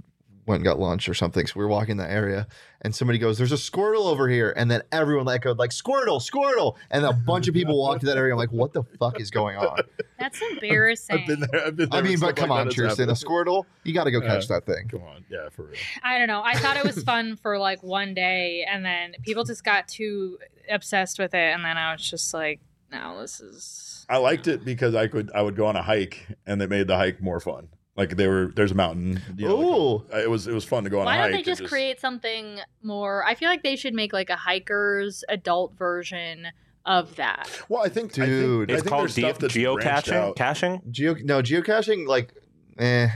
went 0.46 0.58
and 0.60 0.64
got 0.64 0.78
lunch 0.78 1.08
or 1.08 1.14
something. 1.14 1.46
So 1.46 1.54
we 1.56 1.64
were 1.64 1.70
walking 1.70 1.92
in 1.92 1.96
the 1.98 2.10
area, 2.10 2.46
and 2.82 2.94
somebody 2.94 3.18
goes, 3.18 3.38
"There's 3.38 3.52
a 3.52 3.56
Squirtle 3.56 4.06
over 4.06 4.28
here," 4.28 4.52
and 4.56 4.70
then 4.70 4.82
everyone 4.92 5.28
echoed 5.28 5.58
like 5.58 5.70
"Squirtle, 5.70 6.20
Squirtle," 6.20 6.76
and 6.90 7.04
a 7.04 7.12
bunch 7.12 7.48
of 7.48 7.54
people 7.54 7.78
walked 7.78 8.00
to 8.00 8.06
that 8.06 8.16
area. 8.16 8.32
I'm 8.32 8.38
like, 8.38 8.52
"What 8.52 8.72
the 8.72 8.82
fuck 8.98 9.20
is 9.20 9.30
going 9.30 9.56
on?" 9.56 9.78
That's 10.18 10.40
embarrassing. 10.52 11.18
I've 11.20 11.26
been 11.26 11.40
there. 11.40 11.66
I've 11.66 11.76
been 11.76 11.88
there. 11.90 12.00
I 12.00 12.02
mean, 12.02 12.18
but 12.20 12.36
come 12.36 12.50
like 12.50 12.60
on, 12.60 12.66
Tristan, 12.66 13.08
has 13.08 13.22
Kirsten, 13.24 13.32
a 13.32 13.36
happened. 13.36 13.48
Squirtle, 13.48 13.64
you 13.84 13.94
got 13.94 14.04
to 14.04 14.10
go 14.10 14.20
Yeah. 14.20 14.28
catch 14.28 14.48
that 14.48 14.66
thing. 14.66 14.88
Come 14.88 15.02
on, 15.02 15.24
yeah, 15.30 15.48
for 15.50 15.64
real. 15.64 15.74
I 16.02 16.18
don't 16.18 16.28
know. 16.28 16.42
I 16.44 16.54
thought 16.56 16.76
it 16.76 16.84
was 16.84 17.02
fun 17.04 17.36
for 17.36 17.58
like 17.58 17.82
one 17.82 18.14
day, 18.14 18.66
and 18.70 18.84
then 18.84 19.14
people 19.22 19.44
just 19.44 19.64
got 19.64 19.88
too 19.88 20.38
obsessed 20.70 21.18
with 21.18 21.34
it, 21.34 21.54
and 21.54 21.64
then 21.64 21.76
I 21.76 21.92
was 21.92 22.08
just 22.08 22.32
like, 22.34 22.60
"No, 22.92 23.20
this 23.20 23.40
is." 23.40 24.06
I 24.08 24.18
liked 24.18 24.46
it 24.48 24.64
because 24.66 24.94
I 24.94 25.06
could 25.06 25.30
I 25.34 25.40
would 25.40 25.56
go 25.56 25.64
on 25.66 25.76
a 25.76 25.82
hike 25.82 26.26
and 26.46 26.60
it 26.60 26.68
made 26.68 26.86
the 26.88 26.96
hike 26.96 27.22
more 27.22 27.40
fun. 27.40 27.68
Like 27.96 28.16
they 28.16 28.26
were 28.26 28.50
there's 28.56 28.72
a 28.72 28.74
mountain. 28.74 29.20
You 29.36 29.48
know, 29.48 29.60
Ooh. 29.62 29.94
like, 30.12 30.22
it 30.24 30.30
was 30.30 30.46
it 30.48 30.52
was 30.52 30.64
fun 30.64 30.84
to 30.84 30.90
go 30.90 30.98
on 31.00 31.04
Why 31.06 31.14
a 31.14 31.16
hike. 31.18 31.24
don't 31.26 31.32
they 31.44 31.50
and 31.50 31.58
just 31.58 31.64
create 31.70 32.00
something 32.00 32.58
more? 32.82 33.24
I 33.24 33.34
feel 33.36 33.48
like 33.48 33.62
they 33.62 33.76
should 33.76 33.94
make 33.94 34.12
like 34.12 34.30
a 34.30 34.36
hiker's 34.36 35.22
adult 35.28 35.76
version 35.78 36.48
of 36.86 37.14
that. 37.16 37.48
Well, 37.68 37.82
I 37.84 37.88
think 37.88 38.12
I 38.12 38.26
think- 38.26 38.26
Dude. 38.26 38.70
I 38.70 38.74
It's 38.74 38.82
think 38.82 38.90
called 38.90 39.02
there's 39.04 39.14
ge- 39.14 39.18
stuff 39.20 39.38
that's 39.38 39.54
branched 39.54 40.08
geocaching. 40.08 40.36
Caching. 40.36 40.82
Geo 40.90 41.14
no 41.22 41.40
geocaching 41.40 42.06
like, 42.08 42.34
eh, 42.78 43.08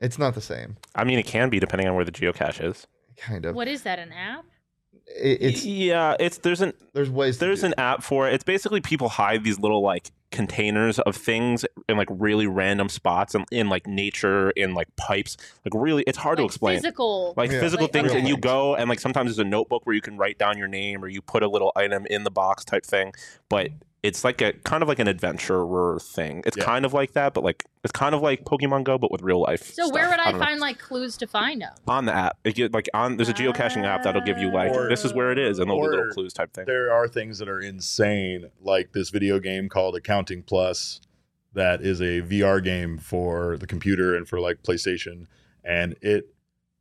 it's 0.00 0.18
not 0.18 0.34
the 0.34 0.40
same. 0.42 0.76
I 0.94 1.04
mean, 1.04 1.18
it 1.18 1.26
can 1.26 1.48
be 1.48 1.58
depending 1.58 1.88
on 1.88 1.94
where 1.94 2.04
the 2.04 2.12
geocache 2.12 2.62
is. 2.62 2.86
Kind 3.16 3.46
of. 3.46 3.54
What 3.54 3.68
is 3.68 3.82
that? 3.84 3.98
An 3.98 4.12
app? 4.12 4.44
It, 5.06 5.38
it's 5.42 5.64
yeah, 5.64 6.16
it's 6.18 6.38
there's 6.38 6.60
an 6.60 6.72
there's 6.94 7.10
ways. 7.10 7.38
there's 7.38 7.62
an 7.62 7.74
app 7.78 8.02
for 8.02 8.28
it. 8.28 8.34
It's 8.34 8.44
basically 8.44 8.80
people 8.80 9.08
hide 9.10 9.44
these 9.44 9.58
little 9.58 9.82
like 9.82 10.10
containers 10.30 10.98
of 10.98 11.14
things 11.14 11.64
in 11.88 11.96
like 11.96 12.08
really 12.10 12.46
random 12.46 12.88
spots 12.88 13.34
and 13.34 13.44
in 13.52 13.68
like 13.68 13.86
nature 13.86 14.50
in 14.50 14.74
like 14.74 14.88
pipes. 14.96 15.36
Like 15.64 15.80
really, 15.80 16.02
it's 16.06 16.18
hard 16.18 16.38
to 16.38 16.44
explain. 16.44 16.78
Physical. 16.78 17.34
like 17.36 17.50
Yeah. 17.52 17.60
physical 17.60 17.84
Like, 17.84 17.92
things 17.92 18.10
okay. 18.10 18.18
and 18.18 18.26
you 18.28 18.36
go 18.36 18.74
and 18.74 18.88
like 18.88 18.98
sometimes 18.98 19.28
there's 19.28 19.46
a 19.46 19.48
notebook 19.48 19.86
where 19.86 19.94
you 19.94 20.00
can 20.00 20.16
write 20.16 20.38
down 20.38 20.58
your 20.58 20.68
name 20.68 21.04
or 21.04 21.08
you 21.08 21.22
put 21.22 21.42
a 21.42 21.48
little 21.48 21.70
item 21.76 22.06
in 22.06 22.24
the 22.24 22.30
box 22.30 22.64
type 22.64 22.84
thing 22.84 23.12
but 23.48 23.68
it's 24.04 24.22
like 24.22 24.42
a 24.42 24.52
kind 24.64 24.82
of 24.82 24.88
like 24.88 24.98
an 24.98 25.08
adventurer 25.08 25.98
thing 25.98 26.42
it's 26.46 26.56
Yeah. 26.58 26.64
kind 26.64 26.84
of 26.84 26.92
like 26.92 27.12
that 27.14 27.32
but 27.32 27.42
like 27.42 27.64
it's 27.82 27.90
kind 27.92 28.14
of 28.14 28.20
like 28.20 28.44
pokemon 28.44 28.84
go 28.84 28.98
but 28.98 29.10
with 29.10 29.22
real 29.22 29.40
life 29.40 29.72
So 29.72 29.88
where 29.88 30.08
would 30.10 30.20
I, 30.20 30.30
don't 30.30 30.38
know. 30.40 30.44
find 30.46 30.60
like 30.60 30.78
clues 30.78 31.16
to 31.16 31.26
find 31.26 31.62
them? 31.62 31.72
on 31.88 32.04
the 32.04 32.12
app 32.14 32.36
get, 32.44 32.72
like 32.74 32.88
on 32.92 33.16
there's 33.16 33.30
a 33.30 33.34
geocaching 33.34 33.84
app 33.84 34.02
that'll 34.02 34.20
give 34.22 34.38
you 34.38 34.52
like 34.52 34.72
Or- 34.72 34.88
this 34.90 35.04
is 35.04 35.14
where 35.14 35.32
it 35.32 35.38
is 35.38 35.58
and 35.58 35.68
there'll 35.70 35.82
be 35.82 35.88
little 35.88 36.12
clues 36.12 36.32
type 36.34 36.52
thing 36.52 36.66
There 36.66 36.92
are 36.92 37.08
things 37.08 37.38
that 37.38 37.48
are 37.48 37.60
insane, 37.60 38.50
like 38.60 38.92
this 38.92 39.08
video 39.10 39.38
game 39.40 39.68
called 39.70 39.96
Accounting 39.96 40.42
Plus, 40.42 41.00
that 41.54 41.80
is 41.82 42.00
a 42.00 42.20
VR 42.20 42.62
game 42.62 42.98
for 42.98 43.56
the 43.56 43.66
computer 43.66 44.14
and 44.14 44.28
for 44.28 44.38
like 44.40 44.62
PlayStation, 44.62 45.26
and 45.64 45.94
it 46.02 46.34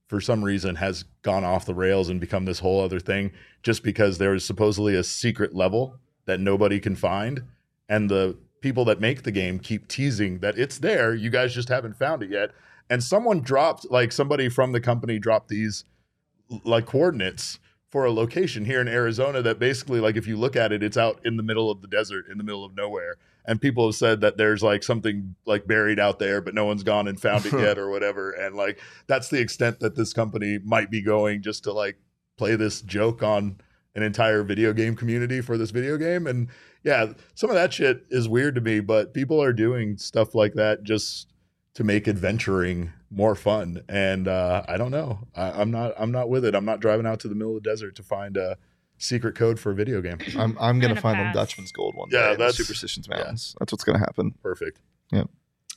for 0.08 0.20
some 0.20 0.44
reason 0.44 0.76
has 0.76 1.06
gone 1.22 1.44
off 1.44 1.66
the 1.66 1.74
rails 1.74 2.10
and 2.10 2.20
become 2.20 2.46
this 2.46 2.60
whole 2.60 2.82
other 2.84 3.00
thing 3.00 3.32
just 3.64 3.82
because 3.84 4.18
there 4.18 4.34
is 4.34 4.44
supposedly 4.46 4.96
a 4.96 5.04
secret 5.04 5.56
level 5.56 6.00
that 6.26 6.40
nobody 6.40 6.80
can 6.80 6.96
find 6.96 7.44
and 7.90 8.10
the 8.10 8.38
people 8.62 8.86
that 8.86 9.02
make 9.02 9.24
the 9.24 9.32
game 9.32 9.60
keep 9.60 9.88
teasing 9.88 10.40
that 10.40 10.58
it's 10.58 10.78
there 10.78 11.14
you 11.14 11.30
guys 11.30 11.54
just 11.54 11.70
haven't 11.70 11.98
found 11.98 12.24
it 12.24 12.30
yet. 12.30 12.52
And 12.90 13.04
someone 13.04 13.42
dropped 13.42 13.90
like 13.92 14.12
somebody 14.12 14.50
from 14.50 14.72
the 14.72 14.80
company 14.80 15.20
dropped 15.20 15.50
these 15.50 15.84
like 16.64 16.86
coordinates 16.86 17.60
for 17.90 18.06
a 18.06 18.12
location 18.12 18.66
here 18.66 18.82
in 18.82 18.88
Arizona 18.88 19.42
that 19.42 19.60
basically 19.60 20.00
like 20.00 20.16
if 20.16 20.28
you 20.28 20.38
look 20.38 20.56
at 20.56 20.72
it 20.72 20.82
it's 20.82 20.98
out 20.98 21.20
in 21.26 21.38
the 21.38 21.44
middle 21.44 21.70
of 21.70 21.82
the 21.82 21.88
desert 21.88 22.26
in 22.32 22.38
the 22.38 22.44
middle 22.44 22.64
of 22.64 22.76
nowhere. 22.76 23.16
And 23.46 23.60
people 23.60 23.88
have 23.88 23.96
said 23.96 24.22
that 24.22 24.38
there's 24.38 24.64
like 24.64 24.84
something 24.84 25.36
like 25.46 25.68
buried 25.68 26.00
out 26.00 26.20
there 26.20 26.40
but 26.40 26.56
no 26.56 26.66
one's 26.66 26.84
gone 26.84 27.08
and 27.08 27.20
found 27.20 27.46
it 27.46 27.54
yet 27.60 27.78
or 27.78 27.90
whatever. 27.90 28.32
And 28.32 28.56
like 28.56 28.80
that's 29.08 29.30
the 29.30 29.42
extent 29.42 29.82
that 29.82 29.96
this 29.96 30.14
company 30.14 30.60
might 30.64 30.90
be 30.90 31.02
going 31.02 31.42
just 31.42 31.66
to 31.66 31.74
like 31.74 31.98
play 32.38 32.56
this 32.56 32.82
joke 32.82 33.22
on 33.24 33.58
an 33.96 34.04
entire 34.04 34.44
video 34.44 34.74
game 34.74 34.96
community 34.96 35.40
for 35.42 35.58
this 35.58 35.70
video 35.72 35.98
game 35.98 36.26
and 36.28 36.50
yeah 36.84 37.14
some 37.36 37.50
of 37.50 37.56
that 37.56 37.72
shit 37.74 38.06
is 38.10 38.28
weird 38.28 38.56
to 38.56 38.62
me 38.62 38.80
but 38.80 39.14
people 39.14 39.42
are 39.42 39.54
doing 39.54 39.98
stuff 39.98 40.34
like 40.34 40.54
that 40.54 40.84
just 40.84 41.28
to 41.76 41.84
make 41.84 42.08
adventuring 42.08 42.92
more 43.12 43.36
fun 43.36 43.84
and 43.88 44.28
uh, 44.28 44.64
i 44.68 44.78
don't 44.78 44.92
know 44.92 45.20
I, 45.36 45.52
i'm 45.52 45.70
not 45.72 45.94
i'm 45.98 46.12
not 46.12 46.30
with 46.30 46.44
it 46.46 46.56
i'm 46.56 46.66
not 46.66 46.80
driving 46.80 47.06
out 47.06 47.20
to 47.22 47.28
the 47.28 47.36
middle 47.36 47.56
of 47.58 47.64
the 47.64 47.70
desert 47.70 47.96
to 47.98 48.04
find 48.04 48.36
a 48.38 48.58
secret 48.98 49.36
code 49.36 49.60
for 49.60 49.72
a 49.72 49.76
video 49.76 50.02
game 50.02 50.18
I'm 50.38 50.58
I'm 50.60 50.80
gonna 50.80 50.94
Kinda 50.94 51.02
find 51.02 51.20
them 51.20 51.28
pass. 51.28 51.36
Dutchman's 51.36 51.72
gold 51.72 51.96
one 51.96 52.10
Yeah, 52.12 52.20
day. 52.20 52.26
in 52.26 52.32
the 52.34 52.38
that's- 52.38 52.56
Superstitions 52.58 53.08
yeah. 53.12 53.18
That's 53.26 53.56
what's 53.60 53.84
gonna 53.84 54.00
happen. 54.00 54.34
perfect 54.42 54.80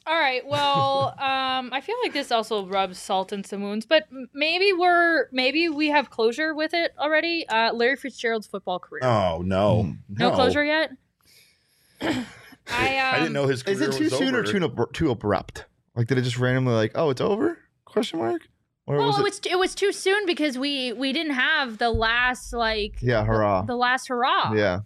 All 0.06 0.14
right. 0.18 0.46
Well, 0.46 1.14
um, 1.18 1.70
I 1.72 1.80
feel 1.80 1.96
like 2.04 2.12
this 2.12 2.30
also 2.30 2.66
rubs 2.66 2.98
salt 2.98 3.32
in 3.32 3.42
some 3.44 3.62
wounds, 3.62 3.86
but 3.86 4.04
maybe 4.32 4.72
we're 4.72 5.28
maybe 5.32 5.68
we 5.68 5.88
have 5.88 6.10
closure 6.10 6.54
with 6.54 6.74
it 6.74 6.92
already. 6.98 7.46
Uh, 7.48 7.72
Larry 7.72 7.96
Fitzgerald's 7.96 8.46
football 8.46 8.78
career. 8.78 9.02
oh 9.04 9.42
no 9.44 9.82
Mm. 9.84 9.98
no. 10.18 10.30
closure 10.32 10.64
yet. 10.64 10.90
I 12.00 12.98
um, 12.98 13.14
i 13.14 13.18
didn't 13.20 13.32
know 13.32 13.46
his 13.46 13.62
career 13.62 13.74
Is 13.74 13.80
it 13.80 13.92
too 13.92 14.04
was 14.04 14.16
soon 14.18 14.34
or 14.34 14.42
too 14.42 14.62
ab- 14.64 14.92
too 14.92 15.10
abrupt? 15.10 15.66
Like, 15.94 16.08
did 16.08 16.18
it 16.18 16.22
just 16.22 16.38
randomly 16.38 16.74
like, 16.74 16.92
oh, 16.94 17.10
it's 17.10 17.20
over? 17.20 17.58
Question 17.84 18.18
mark. 18.18 18.42
Or 18.86 18.96
Well, 18.98 19.06
was 19.08 19.16
it 19.18 19.20
it? 19.20 19.24
was 19.24 19.40
it 19.52 19.58
was 19.58 19.74
too 19.74 19.92
soon 19.92 20.26
because 20.26 20.58
we 20.58 20.92
we 20.92 21.12
didn't 21.12 21.34
have 21.34 21.78
the 21.78 21.90
last 21.90 22.52
like 22.52 22.96
Yeah, 23.00 23.24
hurrah. 23.24 23.62
the 23.62 23.76
last 23.76 24.08
hurrah. 24.08 24.52
yeah, 24.52 24.80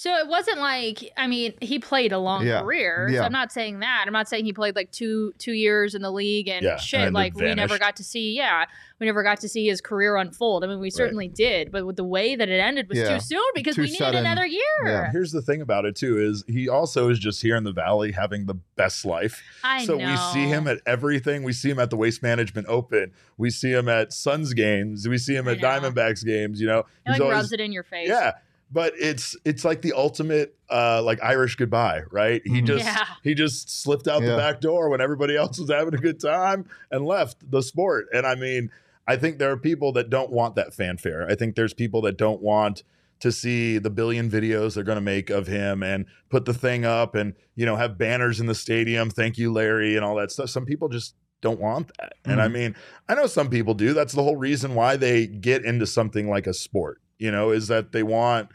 So 0.00 0.14
it 0.16 0.28
wasn't 0.28 0.58
like 0.60 1.10
I 1.16 1.26
mean 1.26 1.54
he 1.60 1.80
played 1.80 2.12
a 2.12 2.20
long 2.20 2.46
Yeah. 2.46 2.60
career. 2.60 3.08
So 3.08 3.14
Yeah. 3.16 3.24
I'm 3.24 3.32
not 3.32 3.50
saying 3.50 3.80
that. 3.80 4.04
I'm 4.06 4.12
not 4.12 4.28
saying 4.28 4.44
he 4.44 4.52
played 4.52 4.76
like 4.76 4.92
two 4.92 5.32
two 5.38 5.50
years 5.54 5.96
in 5.96 6.02
the 6.02 6.12
league 6.12 6.46
and 6.46 6.62
Yeah, 6.64 6.76
shit. 6.76 7.00
and 7.00 7.12
like 7.12 7.34
then 7.34 7.48
we 7.48 7.54
never 7.56 7.78
got 7.80 7.96
to 7.96 8.04
see. 8.04 8.32
Yeah, 8.36 8.66
we 9.00 9.06
never 9.06 9.24
got 9.24 9.40
to 9.40 9.48
see 9.48 9.66
his 9.66 9.80
career 9.80 10.14
unfold. 10.14 10.62
I 10.62 10.68
mean, 10.68 10.78
we 10.78 10.90
certainly 10.90 11.26
did, 11.26 11.72
but 11.72 11.84
with 11.84 11.96
the 11.96 12.04
way 12.04 12.36
that 12.36 12.48
it 12.48 12.60
ended 12.60 12.88
was 12.88 12.96
Yeah. 12.98 13.14
too 13.14 13.20
soon 13.20 13.42
because 13.56 13.74
Too 13.74 13.80
we 13.82 13.86
needed 13.88 13.98
sudden. 13.98 14.20
another 14.24 14.46
year. 14.46 14.62
Yeah. 14.86 15.10
here's 15.10 15.32
the 15.32 15.42
thing 15.42 15.60
about 15.62 15.84
it 15.84 15.96
too 15.96 16.16
is 16.16 16.44
he 16.46 16.68
also 16.68 17.10
is 17.10 17.18
just 17.18 17.42
here 17.42 17.56
in 17.56 17.64
the 17.64 17.72
valley 17.72 18.12
having 18.12 18.46
the 18.46 18.54
best 18.76 19.04
life 19.04 19.42
I 19.64 19.84
so 19.84 19.96
know. 19.96 20.06
we 20.12 20.16
see 20.32 20.46
him 20.48 20.68
at 20.68 20.78
everything. 20.86 21.42
We 21.42 21.52
see 21.52 21.70
him 21.70 21.80
at 21.80 21.90
the 21.90 21.96
Waste 21.96 22.22
Management 22.22 22.68
Open. 22.68 23.10
We 23.36 23.50
see 23.50 23.72
him 23.72 23.88
at 23.88 24.12
Suns 24.12 24.54
games. 24.54 25.08
We 25.08 25.18
see 25.18 25.34
him 25.34 25.48
I 25.48 25.52
at 25.54 25.60
know. 25.60 25.68
Diamondbacks 25.68 26.24
games. 26.24 26.60
You 26.60 26.68
know, 26.68 26.78
It 27.04 27.10
like 27.18 27.20
rubs 27.20 27.50
it 27.52 27.58
in 27.58 27.72
your 27.72 27.82
face. 27.82 28.06
yeah. 28.08 28.34
But 28.70 28.92
it's 29.00 29.36
it's 29.44 29.64
like 29.64 29.80
the 29.82 29.92
ultimate 29.94 30.54
uh 30.70 31.02
like 31.02 31.22
Irish 31.22 31.56
goodbye, 31.56 32.02
right? 32.10 32.42
He 32.44 32.60
Mhm. 32.62 32.66
just 32.66 32.84
Yeah. 32.84 33.04
he 33.22 33.34
just 33.34 33.82
slipped 33.82 34.06
out 34.08 34.22
Yeah. 34.22 34.32
the 34.32 34.36
back 34.36 34.60
door 34.60 34.90
when 34.90 35.00
everybody 35.00 35.36
else 35.36 35.58
was 35.58 35.70
having 35.70 35.94
a 35.94 35.98
good 35.98 36.20
time 36.20 36.66
and 36.90 37.06
left 37.06 37.50
the 37.50 37.62
sport. 37.62 38.08
And 38.12 38.26
I 38.26 38.34
mean, 38.34 38.70
I 39.06 39.16
think 39.16 39.38
there 39.38 39.50
are 39.50 39.56
people 39.56 39.92
that 39.92 40.10
don't 40.10 40.30
want 40.30 40.54
that 40.56 40.74
fanfare. 40.74 41.26
I 41.30 41.34
think 41.34 41.54
there's 41.56 41.72
people 41.72 42.02
that 42.02 42.18
don't 42.18 42.42
want 42.42 42.82
to 43.20 43.32
see 43.32 43.78
the 43.78 43.90
billion 43.90 44.30
videos 44.30 44.74
they're 44.74 44.84
going 44.84 44.96
to 44.96 45.02
make 45.02 45.28
of 45.30 45.46
him 45.46 45.82
and 45.82 46.04
put 46.28 46.44
the 46.44 46.54
thing 46.54 46.84
up 46.84 47.14
and 47.16 47.34
you 47.56 47.66
know 47.66 47.74
have 47.74 47.98
banners 47.98 48.38
in 48.38 48.46
the 48.46 48.54
stadium 48.54 49.10
thank 49.10 49.36
you 49.36 49.52
larry 49.52 49.96
and 49.96 50.04
all 50.04 50.14
that 50.14 50.30
stuff 50.30 50.48
some 50.50 50.64
people 50.64 50.88
just 50.88 51.16
don't 51.40 51.58
want 51.58 51.90
that 51.98 52.12
and 52.24 52.40
i 52.40 52.46
mean 52.46 52.76
i 53.08 53.16
know 53.16 53.26
some 53.26 53.50
people 53.50 53.74
do 53.74 53.92
that's 53.92 54.12
the 54.12 54.22
whole 54.22 54.36
reason 54.36 54.76
why 54.76 54.94
they 54.96 55.26
get 55.26 55.64
into 55.64 55.84
something 55.84 56.28
like 56.30 56.46
a 56.46 56.54
sport 56.54 57.00
you 57.18 57.30
know 57.30 57.50
is 57.50 57.68
that 57.68 57.92
they 57.92 58.02
want 58.02 58.48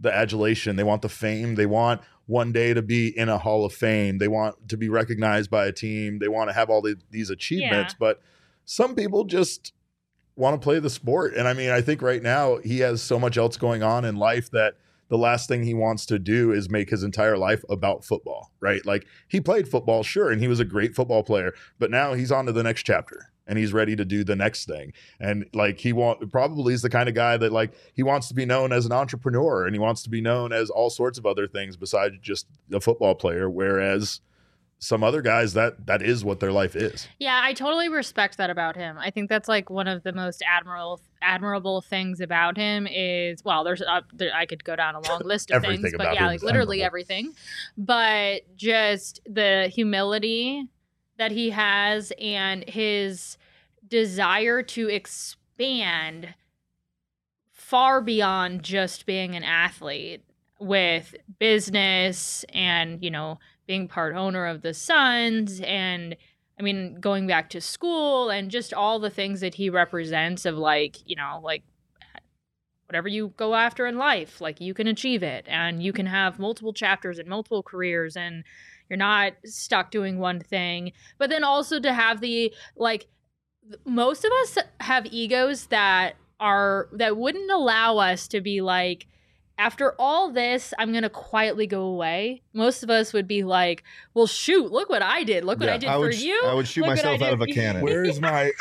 the 0.00 0.12
adulation 0.12 0.76
they 0.76 0.84
want 0.84 1.02
the 1.02 1.08
fame 1.08 1.54
they 1.54 1.66
want 1.66 2.00
one 2.26 2.52
day 2.52 2.74
to 2.74 2.82
be 2.82 3.16
in 3.16 3.28
a 3.28 3.38
hall 3.38 3.64
of 3.64 3.72
fame 3.72 4.18
they 4.18 4.28
want 4.28 4.68
to 4.68 4.76
be 4.76 4.88
recognized 4.88 5.50
by 5.50 5.66
a 5.66 5.72
team 5.72 6.18
they 6.18 6.28
want 6.28 6.48
to 6.48 6.54
have 6.54 6.70
all 6.70 6.82
the, 6.82 6.96
these 7.10 7.30
achievements 7.30 7.94
but 7.98 8.20
some 8.64 8.94
people 8.94 9.24
just 9.24 9.72
want 10.38 10.60
to 10.60 10.64
play 10.64 10.78
the 10.78 10.88
sport. 10.90 11.34
And 11.34 11.48
I 11.48 11.52
mean, 11.52 11.70
I 11.70 11.80
think 11.80 12.00
right 12.00 12.22
now 12.22 12.58
he 12.58 12.78
has 12.78 13.02
so 13.02 13.18
much 13.18 13.36
else 13.36 13.56
going 13.56 13.82
on 13.82 14.04
in 14.04 14.16
life 14.16 14.50
that 14.52 14.74
the 15.08 15.18
last 15.18 15.48
thing 15.48 15.64
he 15.64 15.74
wants 15.74 16.06
to 16.06 16.18
do 16.18 16.52
is 16.52 16.70
make 16.70 16.90
his 16.90 17.02
entire 17.02 17.36
life 17.36 17.64
about 17.68 18.04
football, 18.04 18.52
right? 18.60 18.84
Like 18.86 19.06
he 19.26 19.40
played 19.40 19.68
football, 19.68 20.02
sure, 20.02 20.30
and 20.30 20.40
he 20.40 20.46
was 20.46 20.60
a 20.60 20.64
great 20.64 20.94
football 20.94 21.22
player, 21.22 21.54
but 21.78 21.90
now 21.90 22.14
he's 22.14 22.30
on 22.30 22.46
to 22.46 22.52
the 22.52 22.62
next 22.62 22.84
chapter 22.84 23.32
and 23.48 23.58
he's 23.58 23.72
ready 23.72 23.96
to 23.96 24.04
do 24.04 24.22
the 24.22 24.36
next 24.36 24.66
thing. 24.66 24.92
And 25.18 25.46
like 25.52 25.78
he 25.78 25.92
want 25.92 26.30
probably 26.30 26.74
is 26.74 26.82
the 26.82 26.90
kind 26.90 27.08
of 27.08 27.14
guy 27.14 27.36
that 27.38 27.50
like 27.50 27.72
he 27.94 28.02
wants 28.02 28.28
to 28.28 28.34
be 28.34 28.46
known 28.46 28.72
as 28.72 28.86
an 28.86 28.92
entrepreneur 28.92 29.66
and 29.66 29.74
he 29.74 29.80
wants 29.80 30.02
to 30.02 30.10
be 30.10 30.20
known 30.20 30.52
as 30.52 30.70
all 30.70 30.90
sorts 30.90 31.18
of 31.18 31.26
other 31.26 31.48
things 31.48 31.76
besides 31.76 32.16
just 32.20 32.46
a 32.72 32.80
football 32.80 33.14
player. 33.14 33.48
Whereas 33.48 34.20
some 34.80 35.02
other 35.02 35.22
guys 35.22 35.54
that 35.54 35.86
that 35.86 36.02
is 36.02 36.24
what 36.24 36.40
their 36.40 36.52
life 36.52 36.76
is. 36.76 37.08
Yeah, 37.18 37.40
I 37.42 37.52
totally 37.52 37.88
respect 37.88 38.36
that 38.36 38.50
about 38.50 38.76
him. 38.76 38.96
I 38.98 39.10
think 39.10 39.28
that's 39.28 39.48
like 39.48 39.70
one 39.70 39.88
of 39.88 40.04
the 40.04 40.12
most 40.12 40.42
admirable 40.46 41.00
admirable 41.20 41.80
things 41.80 42.20
about 42.20 42.56
him 42.56 42.86
is 42.86 43.44
well, 43.44 43.64
there's 43.64 43.82
uh, 43.82 44.02
there, 44.12 44.30
I 44.32 44.46
could 44.46 44.62
go 44.62 44.76
down 44.76 44.94
a 44.94 45.00
long 45.00 45.22
list 45.24 45.50
of 45.50 45.62
things, 45.62 45.92
but 45.96 46.14
yeah, 46.14 46.26
like 46.26 46.42
literally 46.42 46.82
admirable. 46.82 46.86
everything. 46.86 47.34
But 47.76 48.42
just 48.56 49.20
the 49.26 49.68
humility 49.74 50.68
that 51.18 51.32
he 51.32 51.50
has 51.50 52.12
and 52.20 52.68
his 52.68 53.36
desire 53.86 54.62
to 54.62 54.88
expand 54.88 56.34
far 57.52 58.00
beyond 58.00 58.62
just 58.62 59.04
being 59.04 59.34
an 59.34 59.42
athlete 59.42 60.24
with 60.60 61.14
business 61.38 62.44
and 62.52 63.02
you 63.02 63.10
know 63.10 63.38
being 63.66 63.86
part 63.86 64.16
owner 64.16 64.46
of 64.46 64.62
the 64.62 64.74
Suns 64.74 65.60
and 65.60 66.16
I 66.58 66.62
mean 66.62 66.98
going 67.00 67.26
back 67.26 67.50
to 67.50 67.60
school 67.60 68.30
and 68.30 68.50
just 68.50 68.72
all 68.72 68.98
the 68.98 69.10
things 69.10 69.40
that 69.40 69.54
he 69.54 69.70
represents 69.70 70.44
of 70.44 70.56
like, 70.56 70.96
you 71.06 71.14
know, 71.14 71.40
like 71.44 71.62
whatever 72.86 73.06
you 73.06 73.34
go 73.36 73.54
after 73.54 73.86
in 73.86 73.98
life, 73.98 74.40
like 74.40 74.60
you 74.60 74.74
can 74.74 74.86
achieve 74.86 75.22
it 75.22 75.44
and 75.46 75.82
you 75.82 75.92
can 75.92 76.06
have 76.06 76.38
multiple 76.38 76.72
chapters 76.72 77.18
and 77.18 77.28
multiple 77.28 77.62
careers 77.62 78.16
and 78.16 78.42
you're 78.88 78.96
not 78.96 79.32
stuck 79.44 79.90
doing 79.90 80.18
one 80.18 80.40
thing. 80.40 80.92
But 81.18 81.30
then 81.30 81.44
also 81.44 81.80
to 81.80 81.92
have 81.92 82.20
the 82.20 82.52
like 82.76 83.06
most 83.84 84.24
of 84.24 84.32
us 84.32 84.58
have 84.80 85.06
egos 85.06 85.66
that 85.66 86.14
are 86.40 86.88
that 86.92 87.16
wouldn't 87.16 87.50
allow 87.50 87.98
us 87.98 88.28
to 88.28 88.40
be 88.40 88.60
like 88.60 89.06
after 89.58 89.92
all 89.98 90.30
this, 90.30 90.72
I'm 90.78 90.92
gonna 90.92 91.10
quietly 91.10 91.66
go 91.66 91.82
away. 91.82 92.42
Most 92.52 92.84
of 92.84 92.90
us 92.90 93.12
would 93.12 93.26
be 93.26 93.42
like, 93.42 93.82
"Well, 94.14 94.28
shoot! 94.28 94.70
Look 94.70 94.88
what 94.88 95.02
I 95.02 95.24
did! 95.24 95.44
Look 95.44 95.58
what 95.58 95.66
Yeah, 95.66 95.74
I 95.74 95.78
did 95.78 95.88
I 95.88 95.94
for 95.94 96.00
would 96.00 96.14
sh- 96.14 96.22
you! 96.22 96.40
I 96.46 96.54
would 96.54 96.68
shoot 96.68 96.82
Look 96.82 96.90
myself 96.90 97.20
out 97.20 97.32
of 97.32 97.40
a 97.40 97.46
cannon. 97.46 97.82
Where's 97.82 98.20
my? 98.20 98.52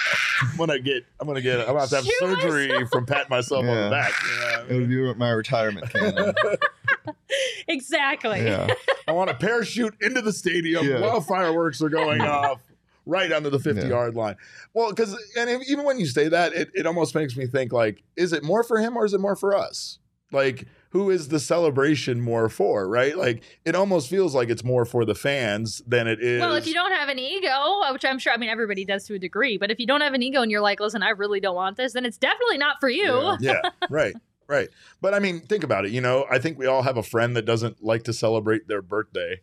I'm 0.41 0.57
gonna 0.57 0.79
get. 0.79 1.05
I'm 1.19 1.27
gonna 1.27 1.41
get. 1.41 1.59
I'm 1.59 1.67
gonna 1.67 1.81
have 1.81 1.89
to 1.89 1.95
have 1.97 2.05
Shoot 2.05 2.41
surgery 2.41 2.87
from 2.87 3.05
patting 3.05 3.29
myself 3.29 3.63
on 3.63 3.67
the 3.75 3.89
back. 3.91 4.11
you 4.23 4.39
know 4.39 4.45
what 4.45 4.71
I 4.71 4.73
It 4.73 4.79
would 4.79 4.89
be 4.89 5.13
my 5.13 5.29
retirement 5.29 5.89
cannon. 5.91 6.33
exactly. 7.67 8.43
yeah. 8.43 8.73
I 9.07 9.11
want 9.11 9.29
to 9.29 9.35
parachute 9.35 9.95
into 10.01 10.21
the 10.21 10.33
stadium 10.33 10.85
Yeah. 10.87 11.01
while 11.01 11.21
fireworks 11.21 11.81
are 11.81 11.89
going 11.89 12.21
off. 12.21 12.61
Right 13.05 13.31
under 13.31 13.49
the 13.49 13.59
50 13.59 13.83
Yeah. 13.83 13.87
yard 13.87 14.15
line. 14.15 14.35
Well, 14.73 14.89
because 14.89 15.13
and 15.37 15.49
if- 15.49 15.69
even 15.69 15.85
when 15.85 15.97
you 15.97 16.05
say 16.07 16.27
that, 16.27 16.53
it, 16.53 16.69
it 16.73 16.85
almost 16.85 17.15
makes 17.15 17.37
me 17.37 17.47
think 17.47 17.71
like, 17.71 18.03
is 18.17 18.33
it 18.33 18.43
more 18.43 18.63
for 18.65 18.79
him 18.79 18.97
or 18.97 19.05
is 19.05 19.13
it 19.13 19.21
more 19.21 19.37
for 19.37 19.55
us? 19.55 19.99
Like, 20.33 20.65
who 20.89 21.09
is 21.09 21.29
the 21.29 21.39
celebration 21.39 22.19
more 22.19 22.49
for? 22.49 22.85
Right? 22.89 23.17
Like, 23.17 23.43
it 23.63 23.75
almost 23.75 24.09
feels 24.09 24.35
like 24.35 24.49
it's 24.49 24.61
more 24.65 24.83
for 24.83 25.05
the 25.05 25.15
fans 25.15 25.81
than 25.87 26.05
it 26.05 26.19
is. 26.21 26.41
Well, 26.41 26.55
if 26.55 26.67
you 26.67 26.73
don't 26.73 26.91
have 26.91 27.07
an 27.07 27.17
ego, 27.17 27.81
which 27.93 28.03
I'm 28.03 28.19
sure, 28.19 28.33
I 28.33 28.37
mean, 28.37 28.49
everybody 28.49 28.83
does 28.83 29.05
to 29.05 29.13
a 29.13 29.19
degree, 29.19 29.57
but 29.57 29.71
if 29.71 29.79
you 29.79 29.87
don't 29.87 30.01
have 30.01 30.13
an 30.13 30.21
ego 30.21 30.41
and 30.41 30.51
you're 30.51 30.59
like, 30.59 30.81
listen, 30.81 31.01
I 31.01 31.11
really 31.11 31.39
don't 31.39 31.55
want 31.55 31.77
this, 31.77 31.93
then 31.93 32.05
it's 32.05 32.17
definitely 32.17 32.57
not 32.57 32.81
for 32.81 32.89
you. 32.89 33.05
Yeah. 33.39 33.61
yeah, 33.63 33.69
right, 33.89 34.13
right. 34.47 34.69
But 35.01 35.13
I 35.13 35.19
mean, 35.19 35.41
think 35.41 35.63
about 35.63 35.85
it. 35.85 35.91
You 35.91 36.01
know, 36.01 36.25
I 36.29 36.39
think 36.39 36.57
we 36.57 36.65
all 36.65 36.81
have 36.83 36.97
a 36.97 37.03
friend 37.03 37.35
that 37.35 37.45
doesn't 37.45 37.83
like 37.83 38.03
to 38.03 38.13
celebrate 38.13 38.67
their 38.67 38.81
birthday, 38.81 39.41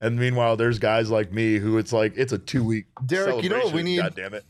and 0.00 0.18
meanwhile, 0.18 0.56
there's 0.56 0.78
guys 0.78 1.10
like 1.10 1.32
me 1.32 1.58
who 1.58 1.78
it's 1.78 1.92
like 1.92 2.14
it's 2.16 2.32
a 2.32 2.38
two 2.38 2.64
week. 2.64 2.86
Derek, 3.04 3.42
you 3.42 3.48
know 3.50 3.58
what 3.58 3.74
we 3.74 3.82
need? 3.82 3.98
God 3.98 4.14
damn 4.14 4.34
it! 4.34 4.44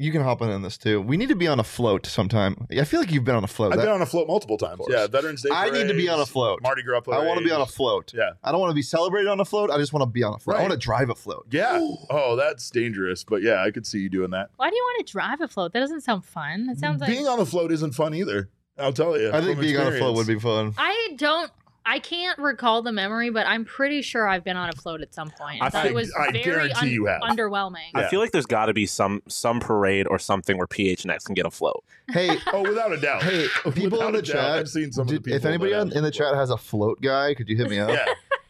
You 0.00 0.12
can 0.12 0.22
hop 0.22 0.40
in 0.42 0.48
on 0.48 0.62
this 0.62 0.78
too. 0.78 1.00
We 1.02 1.16
need 1.16 1.28
to 1.30 1.34
be 1.34 1.48
on 1.48 1.58
a 1.58 1.64
float 1.64 2.06
sometime. 2.06 2.68
I 2.70 2.84
feel 2.84 3.00
like 3.00 3.10
you've 3.10 3.24
been 3.24 3.34
on 3.34 3.42
a 3.42 3.48
float. 3.48 3.72
I've 3.72 3.78
That- 3.78 3.86
been 3.86 3.94
on 3.94 4.00
a 4.02 4.06
float 4.06 4.28
multiple 4.28 4.56
times. 4.56 4.82
Yeah, 4.88 5.08
Veterans 5.08 5.42
Day. 5.42 5.48
I 5.52 5.70
need 5.70 5.88
to 5.88 5.94
be 5.94 6.08
on 6.08 6.14
a 6.14 6.18
parades, 6.18 6.30
float. 6.30 6.62
Mardi 6.62 6.84
Gras. 6.84 7.02
I 7.10 7.24
want 7.26 7.40
to 7.40 7.44
be 7.44 7.50
on 7.50 7.60
a 7.60 7.66
float. 7.66 8.12
Yeah. 8.14 8.30
I 8.44 8.52
don't 8.52 8.60
want 8.60 8.70
to 8.70 8.76
be 8.76 8.82
celebrated 8.82 9.28
on 9.28 9.40
a 9.40 9.44
float. 9.44 9.72
I 9.72 9.76
just 9.76 9.92
want 9.92 10.02
to 10.02 10.06
be 10.06 10.22
on 10.22 10.34
a 10.34 10.38
float. 10.38 10.56
I 10.58 10.60
want 10.60 10.70
to 10.70 10.78
drive 10.78 11.10
a 11.10 11.16
float. 11.16 11.46
Yeah. 11.50 11.80
Oh, 12.10 12.36
that's 12.36 12.70
dangerous. 12.70 13.24
But 13.24 13.42
yeah, 13.42 13.60
I 13.64 13.72
could 13.72 13.88
see 13.88 13.98
you 13.98 14.08
doing 14.08 14.30
that. 14.30 14.50
Why 14.56 14.70
do 14.70 14.76
you 14.76 14.82
want 14.84 15.04
to 15.04 15.12
drive 15.12 15.40
a 15.40 15.48
float? 15.48 15.72
That 15.72 15.80
doesn't 15.80 16.02
sound 16.02 16.24
fun. 16.24 16.68
It 16.70 16.78
sounds 16.78 17.00
like 17.00 17.10
being 17.10 17.26
on 17.26 17.40
a 17.40 17.44
float 17.44 17.72
isn't 17.72 17.96
fun 17.96 18.14
either. 18.14 18.50
I'll 18.78 18.92
tell 18.92 19.18
you. 19.18 19.30
I 19.32 19.40
think 19.40 19.56
from 19.56 19.60
being 19.60 19.76
on 19.76 19.92
a 19.92 19.98
float 19.98 20.16
would 20.16 20.26
be 20.26 20.38
fun. 20.38 20.74
I 20.78 21.14
don't. 21.16 21.50
I 21.86 22.00
can't 22.00 22.38
recall 22.38 22.82
the 22.82 22.92
memory, 22.92 23.30
but 23.30 23.46
I'm 23.46 23.64
pretty 23.64 24.02
sure 24.02 24.28
I've 24.28 24.44
been 24.44 24.58
on 24.58 24.68
a 24.68 24.72
float 24.72 25.00
at 25.00 25.14
some 25.14 25.30
point. 25.30 25.62
I, 25.62 25.68
I 25.68 25.70
think- 25.70 25.86
it 25.86 25.94
was 25.94 26.12
I 26.12 26.30
very 26.30 26.44
guarantee 26.44 26.90
you 26.90 27.06
have. 27.06 27.22
underwhelming. 27.22 27.76
Yeah. 27.94 28.00
I 28.00 28.08
feel 28.10 28.20
like 28.20 28.30
there's 28.30 28.44
got 28.44 28.66
to 28.66 28.74
be 28.74 28.84
some 28.84 29.22
some 29.26 29.58
parade 29.58 30.06
or 30.06 30.18
something 30.18 30.58
where 30.58 30.66
PHNX 30.66 31.24
can 31.24 31.34
get 31.34 31.46
a 31.46 31.50
float. 31.50 31.82
Hey, 32.10 32.36
Oh, 32.52 32.60
without 32.60 32.92
a 32.92 32.98
doubt. 32.98 33.22
hey, 33.22 33.46
people 33.72 33.98
Without 33.98 34.08
in 34.08 34.12
the 34.12 34.18
a 34.18 34.22
doubt. 34.22 34.32
chat. 34.32 34.58
I've 34.58 34.68
seen 34.68 34.92
some 34.92 35.02
of 35.02 35.08
the 35.08 35.14
did- 35.14 35.24
people. 35.24 35.36
if 35.38 35.44
anybody 35.46 35.72
that 35.72 35.80
on, 35.80 35.92
in 35.92 36.02
the 36.04 36.10
chat 36.10 36.34
has 36.34 36.50
a 36.50 36.58
float 36.58 37.00
guy, 37.00 37.32
could 37.32 37.48
you 37.48 37.56
hit 37.56 37.70
me 37.70 37.78
up? 37.78 37.88
Yeah. 37.88 38.04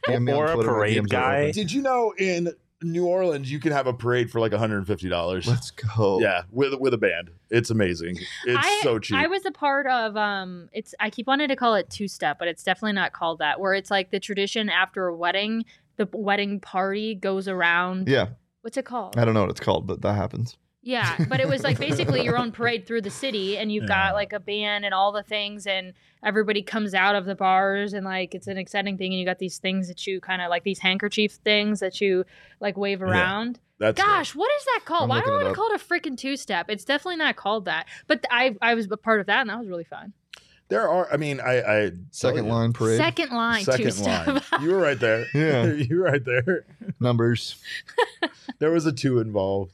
DM 0.09 0.37
Or 0.37 0.47
a 0.47 0.57
parade 0.57 1.09
guy. 1.09 1.53
Did 1.53 1.71
you 1.71 1.81
know 1.83 2.13
in 2.19 2.53
New 2.83 3.07
Orleans 3.07 3.51
you 3.51 3.59
can 3.59 3.73
have 3.73 3.87
a 3.87 3.93
parade 3.93 4.31
for 4.31 4.41
like 4.41 4.53
$150? 4.53 5.47
Let's 5.47 5.71
go. 5.73 6.21
Yeah, 6.21 6.43
with 6.51 6.75
with 6.75 6.95
a 6.95 6.99
band. 6.99 7.31
It's 7.51 7.71
amazing. 7.71 8.19
It's 8.45 8.67
I, 8.67 8.81
so 8.83 8.99
cheap. 8.99 9.17
I 9.17 9.27
was 9.27 9.45
a 9.45 9.51
part 9.51 9.87
of 9.87 10.17
um 10.17 10.69
it's 10.73 10.95
I 11.01 11.11
keep 11.11 11.27
wanting 11.27 11.49
to 11.49 11.57
call 11.57 11.75
it 11.75 11.91
two 11.91 12.07
step, 12.09 12.39
but 12.39 12.47
it's 12.49 12.63
definitely 12.63 12.93
not 12.93 13.13
called 13.13 13.41
that, 13.41 13.59
where 13.61 13.75
it's 13.75 13.91
like 13.91 14.11
the 14.11 14.21
tradition 14.21 14.69
after 14.69 15.07
a 15.09 15.17
wedding, 15.17 15.65
the 15.97 16.09
wedding 16.13 16.61
party 16.61 17.15
goes 17.15 17.49
around 17.49 18.09
Yeah. 18.09 18.29
what's 18.63 18.77
it 18.77 18.85
called? 18.85 19.19
I 19.19 19.25
don't 19.25 19.35
know 19.35 19.41
what 19.43 19.51
it's 19.51 19.61
called, 19.61 19.87
but 19.87 20.03
that 20.03 20.15
happens. 20.15 20.57
Yeah, 20.89 21.17
but 21.29 21.39
it 21.39 21.47
was 21.47 21.63
like 21.63 21.79
basically 21.79 22.25
your 22.25 22.39
own 22.39 22.51
parade 22.51 22.87
through 22.87 23.03
the 23.03 23.11
city, 23.11 23.59
and 23.59 23.71
you've 23.71 23.83
Yeah. 23.85 24.09
got 24.09 24.15
like 24.15 24.33
a 24.33 24.41
band 24.41 24.87
and 24.87 24.95
all 24.95 25.13
the 25.13 25.23
things, 25.23 25.67
and 25.67 25.93
everybody 26.25 26.63
comes 26.63 26.95
out 26.95 27.15
of 27.15 27.27
the 27.27 27.35
bars, 27.35 27.93
and 27.93 28.07
like 28.07 28.35
it's 28.35 28.47
an 28.47 28.57
exciting 28.57 28.97
thing, 28.97 29.13
and 29.13 29.21
you 29.21 29.27
got 29.27 29.39
these 29.39 29.59
things 29.59 29.89
that 29.89 30.07
you 30.07 30.19
kind 30.19 30.41
of 30.41 30.49
like 30.49 30.65
these 30.65 30.79
handkerchief 30.79 31.33
things 31.45 31.81
that 31.81 32.01
you 32.01 32.25
like 32.59 32.79
wave 32.79 33.03
around. 33.03 33.61
That's 33.79 34.01
Gosh, 34.01 34.35
what 34.35 34.51
is 34.59 34.65
that 34.65 34.81
called? 34.87 35.03
I'm 35.03 35.09
Why 35.11 35.21
do 35.21 35.27
I 35.27 35.35
it 35.41 35.43
want 35.45 35.49
to 35.49 35.55
call 35.55 35.71
it 35.73 35.81
a 35.81 35.85
freaking 35.85 36.17
two 36.17 36.37
step? 36.39 36.71
It's 36.71 36.85
definitely 36.87 37.17
not 37.17 37.37
called 37.37 37.67
that. 37.67 37.87
But 38.07 38.25
I 38.31 38.57
I 38.63 38.73
was 38.75 38.89
a 38.91 38.97
part 38.97 39.21
of 39.21 39.27
that, 39.27 39.43
and 39.43 39.51
that 39.51 39.59
was 39.59 39.69
really 39.69 39.85
fun. 39.85 40.15
there 40.69 40.89
are. 40.89 41.07
I 41.13 41.19
mean, 41.19 41.39
I, 41.41 41.61
I 41.61 41.91
Second 42.13 42.49
line 42.49 42.73
parade. 42.73 42.97
Second 42.97 43.31
line, 43.33 43.65
second 43.65 43.93
step. 43.93 44.27
line. 44.27 44.41
You 44.63 44.71
were 44.73 44.79
right 44.81 44.99
there. 44.99 45.27
Yeah. 45.35 45.65
you 45.89 45.99
were 45.99 46.05
right 46.05 46.25
there. 46.25 46.65
Numbers. 46.99 47.63
There 48.59 48.71
was 48.71 48.87
a 48.87 48.93
two 48.93 49.19
involved. 49.21 49.73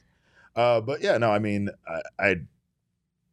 Uh, 0.55 0.81
but 0.81 1.01
yeah, 1.01 1.17
no, 1.17 1.31
I 1.31 1.39
mean, 1.39 1.69
I, 1.87 2.01
I 2.19 2.35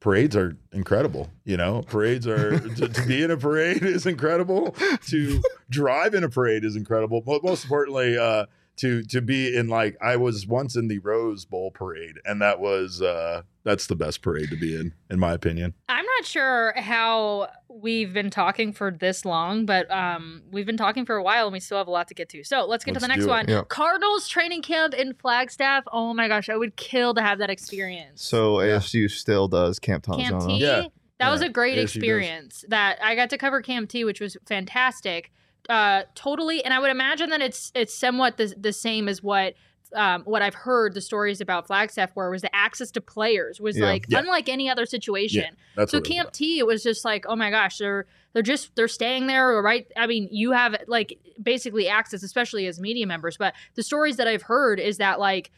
parades 0.01 0.37
are 0.37 0.57
incredible. 0.73 1.31
You 1.45 1.57
know, 1.57 1.83
parades 1.83 2.27
are 2.27 2.59
to, 2.59 2.89
to 2.89 3.07
be 3.07 3.23
in 3.23 3.31
a 3.31 3.37
parade 3.37 3.83
is 3.83 4.05
incredible. 4.05 4.75
To 5.09 5.43
drive 5.71 6.15
in 6.15 6.25
a 6.25 6.29
parade 6.29 6.65
is 6.65 6.77
incredible. 6.77 7.21
But 7.21 7.43
most 7.43 7.65
importantly, 7.65 8.19
uh, 8.19 8.47
to 8.83 9.03
to 9.05 9.21
be 9.21 9.57
in 9.57 9.69
like 9.69 9.97
I 10.03 10.17
was 10.17 10.45
once 10.45 10.75
in 10.75 10.89
the 10.89 10.99
Rose 10.99 11.45
Bowl 11.45 11.71
parade, 11.71 12.17
and 12.25 12.43
that 12.43 12.59
was 12.59 13.01
uh, 13.01 13.43
that's 13.63 13.87
the 13.87 13.95
best 13.95 14.23
parade 14.23 14.51
to 14.51 14.57
be 14.57 14.75
in, 14.75 14.93
in 15.09 15.21
my 15.21 15.33
opinion. 15.33 15.75
I'm 15.89 16.05
not 16.05 16.27
sure 16.27 16.75
how 16.77 17.49
we've 17.69 18.13
been 18.13 18.29
talking 18.29 18.73
for 18.73 18.91
this 18.91 19.25
long, 19.25 19.67
but 19.67 19.89
um, 19.89 20.43
we've 20.51 20.67
been 20.67 20.77
talking 20.77 21.07
for 21.07 21.15
a 21.15 21.23
while 21.23 21.47
and 21.47 21.53
we 21.53 21.61
still 21.61 21.79
have 21.79 21.87
a 21.87 21.93
lot 21.93 22.09
to 22.09 22.15
get 22.15 22.29
to. 22.31 22.43
So 22.43 22.67
let's 22.67 22.85
get 22.85 22.95
to 22.95 23.01
Let's 23.01 23.05
the 23.05 23.17
next 23.17 23.27
one. 23.27 23.47
Yeah. 23.49 23.63
Cardinals 23.69 24.27
training 24.27 24.63
camp 24.63 24.95
in 24.95 25.15
Flagstaff. 25.15 25.85
Oh 25.93 26.13
my 26.13 26.27
gosh, 26.27 26.49
I 26.49 26.57
would 26.57 26.75
kill 26.75 27.15
to 27.15 27.23
have 27.23 27.39
that 27.39 27.51
experience. 27.51 28.21
So 28.23 28.57
ASU 28.57 29.09
still 29.09 29.47
does 29.47 29.79
Camp 29.79 30.05
Tontozona. 30.05 30.29
Camp 30.29 30.47
T. 30.47 30.57
Yeah. 30.59 30.87
That 31.21 31.31
was 31.31 31.41
a 31.41 31.49
great 31.49 31.79
ASU 31.79 31.83
does. 31.83 31.97
experience. 31.97 32.65
That 32.67 32.99
I 33.01 33.15
got 33.15 33.31
to 33.31 33.39
cover 33.39 33.63
Camp 33.63 33.89
T, 33.89 34.03
which 34.03 34.21
was 34.21 34.37
fantastic. 34.45 35.31
Uh, 35.69 36.03
totally, 36.15 36.65
and 36.65 36.75
I 36.75 36.79
would 36.81 36.91
imagine 36.91 37.31
that 37.31 37.41
it's 37.41 37.71
it's 37.75 37.95
somewhat 37.95 38.37
the, 38.37 38.53
the 38.59 38.73
same 38.73 39.09
as 39.09 39.23
what 39.23 39.55
um, 39.95 40.23
what 40.23 40.41
I've 40.43 40.55
heard 40.55 40.95
the 40.95 41.01
stories 41.03 41.41
about 41.41 41.67
Flagstaff, 41.67 42.11
where 42.15 42.31
was 42.31 42.41
the 42.43 42.55
access 42.57 42.91
to 42.93 43.01
players 43.03 43.61
was 43.61 43.77
Yeah. 43.77 43.85
like 43.87 44.07
Yeah. 44.09 44.21
unlike 44.21 44.49
any 44.49 44.69
other 44.71 44.87
situation. 44.87 45.55
That's 45.77 45.91
So 45.93 46.01
Camp. 46.01 46.33
T, 46.33 46.59
it 46.59 46.67
was 46.67 46.83
just 46.83 47.05
like, 47.05 47.27
oh 47.29 47.37
my 47.37 47.51
gosh, 47.51 47.77
they're 47.79 48.07
they're 48.33 48.43
just 48.43 48.75
they're 48.75 48.89
staying 48.89 49.27
there 49.27 49.61
right 49.61 49.87
i 49.95 50.07
mean 50.07 50.27
you 50.33 50.53
have 50.53 50.75
like 50.87 51.19
basically 51.43 51.87
access 51.87 52.23
especially 52.23 52.67
as 52.67 52.81
media 52.81 53.07
members 53.07 53.37
but 53.37 53.53
the 53.75 53.83
stories 53.83 54.17
that 54.17 54.27
i've 54.27 54.41
heard 54.41 54.81
is 54.81 54.97
that 54.97 55.21
like 55.21 55.51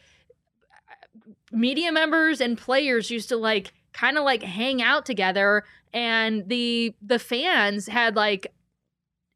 media 1.51 1.91
members 1.91 2.41
and 2.41 2.57
players 2.57 3.09
used 3.09 3.29
to 3.29 3.37
like 3.37 3.73
kind 3.93 4.17
of 4.17 4.23
like 4.25 4.43
hang 4.43 4.81
out 4.81 5.05
together 5.05 5.63
and 5.93 6.47
the 6.49 6.93
the 7.01 7.17
fans 7.19 7.87
had 7.87 8.15
like 8.15 8.51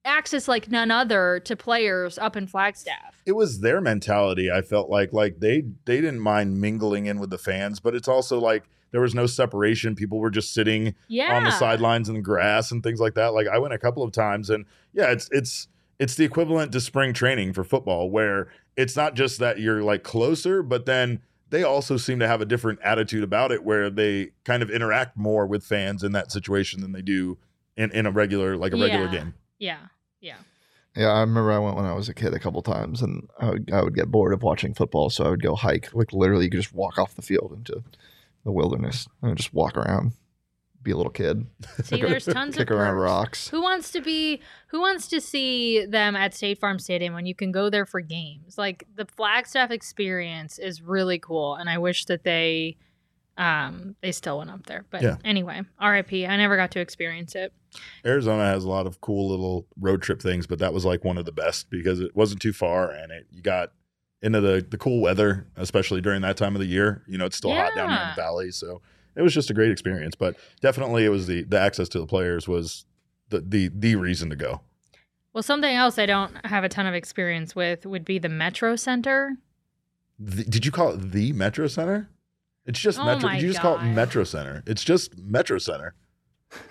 access 0.06 0.48
like 0.48 0.70
none 0.70 0.92
other 0.92 1.40
to 1.46 1.56
players 1.56 2.18
up 2.18 2.36
in 2.36 2.48
flagstaff. 2.48 3.22
It 3.26 3.34
was 3.34 3.60
their 3.60 3.80
mentality 3.82 4.50
i 4.52 4.62
felt 4.62 4.90
like 4.90 5.14
like 5.14 5.40
they 5.40 5.64
they 5.86 6.02
didn't 6.02 6.20
mind 6.20 6.60
mingling 6.60 7.06
in 7.06 7.20
with 7.20 7.30
the 7.30 7.38
fans 7.38 7.80
but 7.80 7.94
it's 7.96 8.08
also 8.08 8.40
like 8.40 8.64
there 8.92 9.02
was 9.02 9.14
no 9.14 9.28
separation. 9.28 9.94
People 9.94 10.18
were 10.18 10.32
just 10.32 10.52
sitting 10.52 10.96
yeah 11.08 11.36
on 11.36 11.44
the 11.44 11.52
sidelines 11.52 12.10
in 12.10 12.16
the 12.16 12.22
grass 12.22 12.72
and 12.72 12.82
things 12.82 13.00
like 13.00 13.14
that. 13.14 13.34
Like 13.34 13.48
i 13.48 13.60
went 13.60 13.74
a 13.74 13.78
couple 13.78 14.02
of 14.04 14.12
times 14.12 14.50
and 14.50 14.66
yeah 14.94 15.12
it's 15.12 15.30
it's 15.32 15.68
it's 16.00 16.16
the 16.16 16.24
equivalent 16.26 16.72
to 16.72 16.80
spring 16.82 17.14
training 17.14 17.54
for 17.54 17.64
football 17.64 18.10
where 18.10 18.48
it's 18.78 18.96
not 18.96 19.14
just 19.14 19.38
that 19.40 19.60
you're 19.60 19.84
like 19.84 20.04
closer 20.04 20.64
but 20.64 20.86
then 20.86 21.20
they 21.52 21.62
also 21.64 21.98
seem 21.98 22.20
to 22.20 22.28
have 22.28 22.42
a 22.42 22.46
different 22.46 22.80
attitude 22.84 23.24
about 23.24 23.52
it 23.52 23.64
where 23.64 23.90
they 23.90 24.30
kind 24.44 24.64
of 24.64 24.70
interact 24.72 25.18
more 25.18 25.46
with 25.46 25.64
fans 25.66 26.04
in 26.04 26.12
that 26.14 26.32
situation 26.32 26.80
than 26.82 26.92
they 26.92 27.02
do 27.02 27.38
in, 27.76 27.92
in 27.92 28.06
a 28.06 28.12
regular 28.12 28.56
like 28.56 28.72
a 28.74 28.78
regular 28.78 29.06
Yeah. 29.06 29.12
game 29.12 29.34
yeah 29.60 29.88
yeah 30.20 30.38
Yeah, 30.96 31.10
I 31.10 31.20
remember 31.22 31.52
I 31.52 31.60
went 31.60 31.76
when 31.78 31.86
I 31.86 31.94
was 31.94 32.10
a 32.10 32.14
kid 32.14 32.34
a 32.34 32.40
couple 32.40 32.62
times, 32.62 33.02
and 33.02 33.30
I 33.40 33.50
would, 33.52 33.72
I 33.72 33.84
would 33.84 33.96
get 33.96 34.10
bored 34.10 34.34
of 34.34 34.42
watching 34.42 34.74
football, 34.74 35.10
so 35.10 35.26
I 35.26 35.30
would 35.30 35.44
go 35.44 35.56
hike. 35.56 35.94
Like 35.94 36.12
literally, 36.12 36.46
you 36.46 36.52
could 36.52 36.62
just 36.62 36.74
walk 36.74 36.98
off 36.98 37.16
the 37.16 37.22
field 37.22 37.54
into 37.56 37.84
the 38.44 38.52
wilderness 38.52 39.08
and 39.22 39.38
just 39.38 39.54
walk 39.54 39.78
around, 39.78 40.14
be 40.82 40.92
a 40.92 40.98
little 40.98 41.12
kid, 41.12 41.46
see 41.84 42.02
there's 42.02 42.26
tons 42.26 42.56
kick 42.56 42.70
of 42.70 42.78
around 42.78 42.96
rocks. 42.96 43.50
Who 43.50 43.62
wants 43.62 43.92
to 43.92 44.02
be 44.02 44.42
who 44.70 44.80
wants 44.80 45.08
to 45.10 45.22
see 45.22 45.86
them 45.86 46.16
at 46.16 46.34
State 46.34 46.58
Farm 46.58 46.80
Stadium 46.80 47.14
when 47.14 47.26
you 47.26 47.36
can 47.36 47.52
go 47.52 47.70
there 47.70 47.86
for 47.86 48.02
games? 48.02 48.58
Like 48.58 48.86
the 48.96 49.06
Flagstaff 49.06 49.72
experience 49.72 50.58
is 50.58 50.82
really 50.82 51.20
cool 51.20 51.56
and 51.56 51.70
I 51.70 51.78
wish 51.78 52.06
that 52.06 52.24
they 52.24 52.78
um 53.40 53.96
they 54.02 54.12
still 54.12 54.38
went 54.38 54.52
up 54.52 54.66
there. 54.68 54.86
But 54.92 55.02
Yeah. 55.02 55.16
anyway, 55.26 55.62
RIP. 55.82 56.14
I 56.14 56.38
never 56.38 56.56
got 56.58 56.70
to 56.72 56.80
experience 56.80 57.34
it. 57.34 57.54
Arizona 58.06 58.44
has 58.44 58.64
a 58.66 58.70
lot 58.70 58.86
of 58.86 59.00
cool 59.02 59.30
little 59.30 59.66
road 59.80 60.02
trip 60.04 60.22
things, 60.22 60.46
but 60.46 60.60
that 60.60 60.74
was 60.74 60.86
like 60.86 61.04
one 61.04 61.18
of 61.18 61.26
the 61.26 61.32
best 61.32 61.70
because 61.72 62.00
it 62.00 62.16
wasn't 62.16 62.42
too 62.42 62.54
far 62.54 62.92
and 62.92 63.12
it 63.12 63.26
you 63.32 63.42
got 63.42 63.72
into 64.22 64.42
the 64.42 64.66
the 64.70 64.78
cool 64.78 65.02
weather, 65.02 65.48
especially 65.56 66.02
during 66.02 66.22
that 66.22 66.36
time 66.38 66.54
of 66.56 66.60
the 66.60 66.68
year. 66.68 67.04
You 67.08 67.18
know, 67.18 67.26
it's 67.26 67.38
still 67.38 67.56
hot 67.56 67.74
down 67.76 67.90
here 67.90 67.98
in 67.98 68.04
Yeah. 68.04 68.16
the 68.16 68.22
valley, 68.22 68.52
so 68.52 68.82
it 69.16 69.22
was 69.22 69.34
just 69.34 69.50
a 69.50 69.54
great 69.54 69.72
experience. 69.72 70.14
But 70.16 70.36
definitely, 70.62 71.06
it 71.06 71.10
was 71.10 71.26
the 71.28 71.44
the 71.44 71.60
access 71.60 71.88
to 71.90 72.00
the 72.00 72.06
players 72.08 72.48
was 72.48 72.86
the 73.30 73.40
the 73.40 73.70
the 73.74 73.96
reason 73.96 74.30
to 74.32 74.36
go. 74.36 74.62
Well, 75.32 75.44
something 75.44 75.74
else 75.74 75.98
I 76.00 76.06
don't 76.08 76.36
have 76.46 76.64
a 76.66 76.70
ton 76.70 76.88
of 76.88 76.94
experience 76.96 77.56
with 77.56 77.86
would 77.86 78.04
be 78.04 78.20
the 78.20 78.28
Metro 78.30 78.76
Center. 78.76 79.38
The, 80.20 80.44
did 80.44 80.66
you 80.66 80.72
call 80.72 80.92
it 80.96 81.12
the 81.12 81.32
Metro 81.32 81.68
Center? 81.68 82.10
It's 82.70 82.80
just 82.80 83.00
Oh 83.00 83.06
Metro. 83.06 83.32
You 83.32 83.48
just 83.48 83.62
call 83.62 83.80
it 83.80 83.84
Metro 83.84 84.24
Center. 84.24 84.62
It's 84.68 84.84
just 84.84 85.18
Metro 85.18 85.58
Center. 85.58 85.96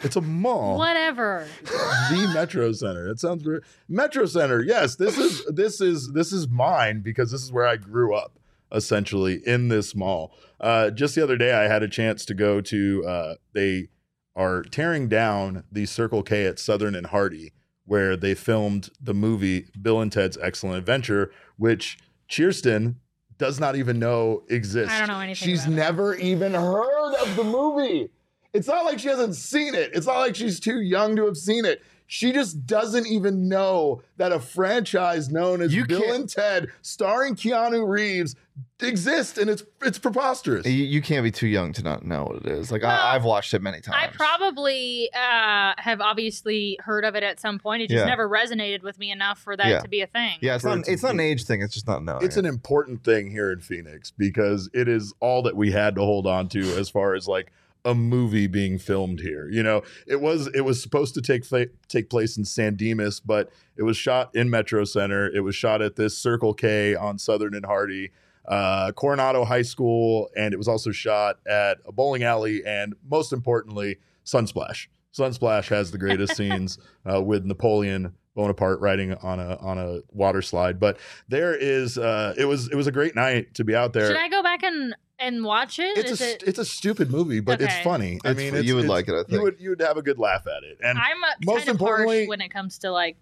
It's 0.02 0.14
a 0.14 0.20
mall. 0.20 0.78
Whatever. 0.78 1.48
the 1.64 2.30
Metro 2.32 2.70
Center. 2.70 3.08
It 3.08 3.18
sounds 3.18 3.44
weird. 3.44 3.64
Metro 3.88 4.24
Center. 4.24 4.62
Yes, 4.62 4.94
this 4.94 5.18
is 5.18 5.44
this 5.46 5.80
is 5.80 6.12
this 6.12 6.32
is 6.32 6.46
mine 6.46 7.00
because 7.00 7.32
this 7.32 7.42
is 7.42 7.50
where 7.50 7.66
I 7.66 7.76
grew 7.76 8.14
up 8.14 8.38
essentially 8.70 9.42
in 9.44 9.68
this 9.68 9.96
mall. 9.96 10.32
Uh, 10.60 10.90
just 10.90 11.16
the 11.16 11.22
other 11.24 11.36
day, 11.36 11.52
I 11.52 11.64
had 11.64 11.82
a 11.82 11.88
chance 11.88 12.24
to 12.26 12.34
go 12.34 12.60
to. 12.60 13.04
Uh, 13.04 13.34
they 13.52 13.88
are 14.36 14.62
tearing 14.62 15.08
down 15.08 15.64
the 15.72 15.84
Circle 15.84 16.22
K 16.22 16.46
at 16.46 16.60
Southern 16.60 16.94
and 16.94 17.08
Hardy, 17.08 17.54
where 17.84 18.16
they 18.16 18.36
filmed 18.36 18.90
the 19.00 19.14
movie 19.14 19.66
Bill 19.82 20.00
and 20.00 20.12
Ted's 20.12 20.38
Excellent 20.40 20.78
Adventure, 20.78 21.32
which 21.56 21.98
Kirsten 22.30 23.00
does 23.38 23.58
not 23.60 23.76
even 23.76 23.98
know 23.98 24.42
exists. 24.48 24.92
I 24.92 24.98
don't 24.98 25.08
know 25.08 25.20
anything 25.20 25.48
She's 25.48 25.62
about 25.64 25.72
it. 25.72 25.76
never 25.76 26.14
even 26.16 26.54
heard 26.54 27.14
of 27.14 27.36
the 27.36 27.44
movie. 27.44 28.10
It's 28.52 28.66
not 28.66 28.84
like 28.84 28.98
she 28.98 29.08
hasn't 29.08 29.36
seen 29.36 29.74
it. 29.74 29.90
It's 29.94 30.06
not 30.06 30.18
like 30.18 30.34
she's 30.34 30.58
too 30.58 30.80
young 30.80 31.16
to 31.16 31.26
have 31.26 31.36
seen 31.36 31.64
it. 31.64 31.82
She 32.10 32.32
just 32.32 32.66
doesn't 32.66 33.06
even 33.06 33.48
know 33.50 34.00
that 34.16 34.32
a 34.32 34.40
franchise 34.40 35.28
known 35.28 35.60
as 35.60 35.74
You 35.74 35.86
Bill 35.86 36.00
can't- 36.00 36.16
and 36.16 36.28
Ted, 36.28 36.68
starring 36.80 37.34
Keanu 37.36 37.86
Reeves, 37.86 38.34
exists, 38.80 39.36
and 39.38 39.50
it's 39.50 39.62
it's 39.82 39.98
preposterous. 39.98 40.64
You, 40.66 40.72
you 40.84 41.02
can't 41.02 41.22
be 41.22 41.30
too 41.30 41.46
young 41.46 41.72
to 41.74 41.82
not 41.82 42.04
know 42.06 42.24
what 42.24 42.36
it 42.36 42.46
is. 42.46 42.72
Like 42.72 42.80
Well, 42.82 42.90
I, 42.90 43.14
I've 43.14 43.24
watched 43.24 43.52
it 43.52 43.60
many 43.60 43.80
times. 43.82 43.96
I 44.00 44.06
probably 44.08 45.10
uh, 45.14 45.74
have 45.76 46.00
obviously 46.00 46.78
heard 46.80 47.04
of 47.04 47.14
it 47.14 47.22
at 47.22 47.40
some 47.40 47.58
point. 47.58 47.82
It 47.82 47.90
just 47.90 47.98
Yeah. 48.00 48.06
never 48.06 48.28
resonated 48.28 48.82
with 48.82 48.98
me 48.98 49.10
enough 49.10 49.38
for 49.38 49.54
that 49.56 49.66
Yeah. 49.68 49.80
to 49.80 49.88
be 49.88 50.00
a 50.00 50.06
thing. 50.06 50.38
yeah, 50.40 50.54
it's 50.54 50.62
for 50.62 50.70
not. 50.76 50.88
it 50.88 50.92
It's 50.92 51.02
not 51.02 51.12
an 51.12 51.20
age 51.20 51.44
thing. 51.44 51.60
It's 51.60 51.74
just 51.74 51.86
not 51.86 52.02
knowing. 52.02 52.24
it's 52.24 52.36
it. 52.36 52.40
an 52.40 52.46
important 52.46 53.04
thing 53.04 53.30
here 53.30 53.52
in 53.52 53.60
Phoenix 53.60 54.10
because 54.12 54.70
it 54.72 54.88
is 54.88 55.12
all 55.20 55.42
that 55.42 55.56
we 55.56 55.72
had 55.72 55.94
to 55.96 56.00
hold 56.00 56.26
on 56.26 56.48
to 56.48 56.60
as 56.78 56.88
far 56.88 57.14
as 57.14 57.28
like 57.28 57.52
a 57.88 57.94
movie 57.94 58.46
being 58.46 58.78
filmed 58.78 59.20
here. 59.20 59.48
You 59.48 59.62
know, 59.62 59.82
it 60.06 60.20
was 60.20 60.46
it 60.48 60.60
was 60.60 60.82
supposed 60.82 61.14
to 61.14 61.22
take 61.22 61.44
fa- 61.44 61.70
take 61.88 62.10
place 62.10 62.36
in 62.36 62.44
San 62.44 62.76
Dimas, 62.76 63.18
but 63.18 63.50
it 63.76 63.82
was 63.82 63.96
shot 63.96 64.36
in 64.36 64.50
Metro 64.50 64.84
Center. 64.84 65.26
It 65.34 65.40
was 65.40 65.56
shot 65.56 65.80
at 65.80 65.96
this 65.96 66.16
Circle 66.16 66.52
K 66.52 66.94
on 66.94 67.18
Southern 67.18 67.54
and 67.54 67.64
Hardy, 67.64 68.10
uh, 68.46 68.92
Coronado 68.92 69.44
High 69.46 69.62
School, 69.62 70.28
and 70.36 70.52
it 70.52 70.58
was 70.58 70.68
also 70.68 70.90
shot 70.90 71.36
at 71.48 71.78
a 71.86 71.92
bowling 71.92 72.24
alley. 72.24 72.62
And 72.64 72.94
most 73.08 73.32
importantly, 73.32 73.96
Sunsplash. 74.26 74.88
Sunsplash 75.16 75.68
has 75.68 75.90
the 75.90 75.98
greatest 75.98 76.36
scenes 76.36 76.78
uh, 77.10 77.22
with 77.22 77.46
Napoleon 77.46 78.12
Bonaparte 78.42 78.80
riding 78.80 79.12
on 79.14 79.40
a 79.40 79.56
on 79.56 79.78
a 79.78 79.98
water 80.12 80.42
slide. 80.42 80.78
But 80.78 80.96
there 81.26 81.56
is 81.56 81.98
uh, 81.98 82.34
it 82.38 82.44
was 82.44 82.68
it 82.68 82.76
was 82.76 82.86
a 82.86 82.92
great 82.92 83.16
night 83.16 83.52
to 83.54 83.64
be 83.64 83.74
out 83.74 83.92
there. 83.92 84.06
Should 84.06 84.16
I 84.16 84.28
go 84.28 84.44
back 84.44 84.62
and 84.62 84.94
and 85.18 85.42
watch 85.44 85.80
it? 85.80 85.98
It's 85.98 86.12
Is 86.12 86.20
a 86.20 86.34
it? 86.34 86.44
it's 86.46 86.58
a 86.60 86.64
stupid 86.64 87.10
movie, 87.10 87.40
but 87.40 87.60
it's 87.60 87.76
funny. 87.80 88.20
I 88.24 88.30
It's 88.30 88.38
mean, 88.38 88.54
it's, 88.54 88.64
you 88.64 88.76
would 88.76 88.84
it's- 88.84 88.90
like 88.96 89.08
it, 89.08 89.12
I 89.14 89.16
You 89.18 89.24
think. 89.24 89.42
would 89.42 89.56
you 89.60 89.70
would 89.70 89.80
have 89.82 89.96
a 89.96 90.02
good 90.02 90.18
laugh 90.20 90.46
at 90.46 90.62
it. 90.62 90.78
And 90.84 90.96
I'm 90.96 91.20
a, 91.24 91.44
most 91.44 91.58
kind 91.66 91.70
of 91.70 91.74
importantly- 91.80 92.18
harsh 92.18 92.28
when 92.28 92.40
it 92.40 92.50
comes 92.50 92.78
to 92.78 92.92
like 92.92 93.16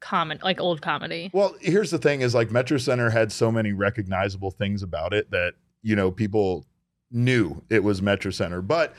comment, 0.00 0.42
like 0.44 0.60
old 0.60 0.82
comedy. 0.82 1.30
well, 1.32 1.56
here's 1.62 1.90
the 1.90 1.98
thing: 1.98 2.20
is 2.20 2.34
like 2.34 2.50
Metro 2.50 2.76
Center 2.76 3.08
had 3.08 3.32
so 3.32 3.50
many 3.50 3.72
recognizable 3.72 4.50
things 4.50 4.82
about 4.82 5.14
it 5.14 5.30
that 5.30 5.54
you 5.82 5.96
know 5.96 6.10
people 6.10 6.66
knew 7.10 7.62
it 7.70 7.82
was 7.82 8.02
Metro 8.02 8.30
Center, 8.30 8.60
but 8.60 8.92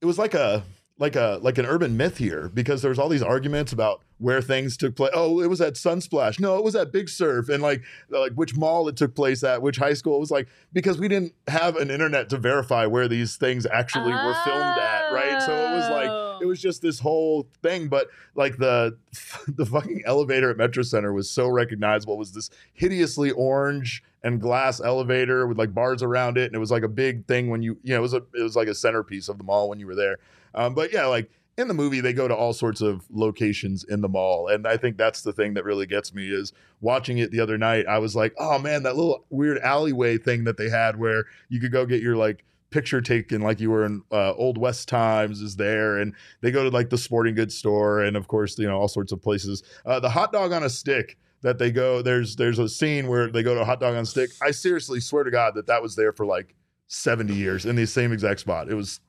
it 0.00 0.06
was 0.06 0.18
like 0.18 0.34
a 0.34 0.64
like 0.98 1.14
a 1.14 1.38
like 1.42 1.58
an 1.58 1.64
urban 1.66 1.96
myth 1.96 2.18
here 2.18 2.50
because 2.52 2.82
there 2.82 2.88
was 2.88 2.98
all 2.98 3.08
these 3.08 3.22
arguments 3.22 3.72
about 3.72 4.02
where 4.20 4.42
things 4.42 4.76
took 4.76 4.94
place. 4.94 5.10
Oh, 5.14 5.40
it 5.40 5.48
was 5.48 5.60
at 5.60 5.74
Sunsplash. 5.74 6.38
No, 6.38 6.56
it 6.58 6.62
was 6.62 6.76
at 6.76 6.92
Big 6.92 7.08
Surf, 7.08 7.48
and 7.48 7.62
like 7.62 7.82
like 8.10 8.32
which 8.34 8.54
mall 8.54 8.86
it 8.86 8.96
took 8.96 9.14
place 9.14 9.42
at, 9.42 9.62
which 9.62 9.78
high 9.78 9.94
school. 9.94 10.16
It 10.16 10.20
was 10.20 10.30
like 10.30 10.46
because 10.72 10.98
we 10.98 11.08
didn't 11.08 11.32
have 11.48 11.76
an 11.76 11.90
internet 11.90 12.28
to 12.30 12.36
verify 12.36 12.86
where 12.86 13.08
these 13.08 13.36
things 13.36 13.66
actually 13.66 14.12
were 14.12 14.36
filmed 14.44 14.78
at, 14.78 15.10
right? 15.12 15.42
So 15.42 15.52
it 15.52 15.72
was 15.74 15.90
like 15.90 16.42
it 16.42 16.46
was 16.46 16.60
just 16.60 16.82
this 16.82 17.00
whole 17.00 17.48
thing. 17.62 17.88
But 17.88 18.08
like 18.34 18.58
the 18.58 18.98
the 19.48 19.64
fucking 19.64 20.02
elevator 20.04 20.50
at 20.50 20.58
Metro 20.58 20.82
Center 20.82 21.12
was 21.12 21.30
so 21.30 21.48
recognizable. 21.48 22.14
It 22.14 22.18
was 22.18 22.32
this 22.32 22.50
hideously 22.74 23.30
orange 23.30 24.04
and 24.22 24.38
glass 24.38 24.80
elevator 24.80 25.46
with 25.46 25.58
like 25.58 25.72
bars 25.72 26.02
around 26.02 26.36
it, 26.36 26.44
and 26.44 26.54
it 26.54 26.58
was 26.60 26.70
like 26.70 26.82
a 26.82 26.88
big 26.88 27.26
thing 27.26 27.48
when 27.48 27.62
you 27.62 27.78
you 27.82 27.94
know 27.94 27.98
it 27.98 28.02
was 28.02 28.14
a 28.14 28.22
it 28.34 28.42
was 28.42 28.54
like 28.54 28.68
a 28.68 28.74
centerpiece 28.74 29.30
of 29.30 29.38
the 29.38 29.44
mall 29.44 29.70
when 29.70 29.80
you 29.80 29.86
were 29.86 29.94
there. 29.94 30.18
Um, 30.54 30.74
but 30.74 30.92
yeah, 30.92 31.06
like 31.06 31.30
in 31.60 31.68
the 31.68 31.74
movie, 31.74 32.00
they 32.00 32.12
go 32.12 32.26
to 32.26 32.34
all 32.34 32.52
sorts 32.52 32.80
of 32.80 33.04
locations 33.10 33.84
in 33.84 34.00
the 34.00 34.08
mall, 34.08 34.48
and 34.48 34.66
I 34.66 34.76
think 34.76 34.96
that's 34.96 35.22
the 35.22 35.32
thing 35.32 35.54
that 35.54 35.64
really 35.64 35.86
gets 35.86 36.14
me 36.14 36.28
is 36.28 36.52
watching 36.80 37.18
it 37.18 37.30
the 37.30 37.40
other 37.40 37.58
night. 37.58 37.86
I 37.86 37.98
was 37.98 38.16
like, 38.16 38.34
oh 38.38 38.58
man, 38.58 38.82
that 38.82 38.96
little 38.96 39.24
weird 39.30 39.58
alleyway 39.58 40.18
thing 40.18 40.44
that 40.44 40.56
they 40.56 40.68
had 40.68 40.98
where 40.98 41.24
you 41.48 41.60
could 41.60 41.72
go 41.72 41.86
get 41.86 42.02
your 42.02 42.16
like 42.16 42.44
picture 42.70 43.00
taken 43.00 43.40
like 43.40 43.60
you 43.60 43.70
were 43.70 43.84
in 43.84 44.02
uh, 44.12 44.32
old 44.34 44.56
west 44.56 44.88
times 44.88 45.40
is 45.40 45.56
there 45.56 45.98
and 45.98 46.14
they 46.40 46.50
go 46.50 46.62
to 46.62 46.70
like 46.70 46.88
the 46.88 46.98
sporting 46.98 47.34
goods 47.34 47.56
store 47.56 48.00
and 48.00 48.16
of 48.16 48.28
course 48.28 48.56
you 48.58 48.66
know 48.66 48.78
all 48.78 48.88
sorts 48.88 49.12
of 49.12 49.20
places 49.20 49.62
uh, 49.86 49.98
the 49.98 50.08
hot 50.08 50.32
dog 50.32 50.52
on 50.52 50.62
a 50.62 50.70
stick 50.70 51.18
that 51.42 51.58
they 51.58 51.70
go 51.70 52.00
there's 52.00 52.36
there's 52.36 52.60
a 52.60 52.68
scene 52.68 53.08
where 53.08 53.28
they 53.28 53.42
go 53.42 53.54
to 53.54 53.60
a 53.60 53.64
hot 53.64 53.80
dog 53.80 53.94
on 53.94 54.02
a 54.02 54.06
stick 54.06 54.30
i 54.40 54.52
seriously 54.52 55.00
swear 55.00 55.24
to 55.24 55.32
god 55.32 55.54
that 55.54 55.66
that 55.66 55.82
was 55.82 55.96
there 55.96 56.12
for 56.12 56.24
like 56.24 56.54
70 56.86 57.34
years 57.34 57.66
in 57.66 57.74
the 57.74 57.86
same 57.86 58.12
exact 58.12 58.40
spot 58.40 58.70
it 58.70 58.74
was 58.74 59.00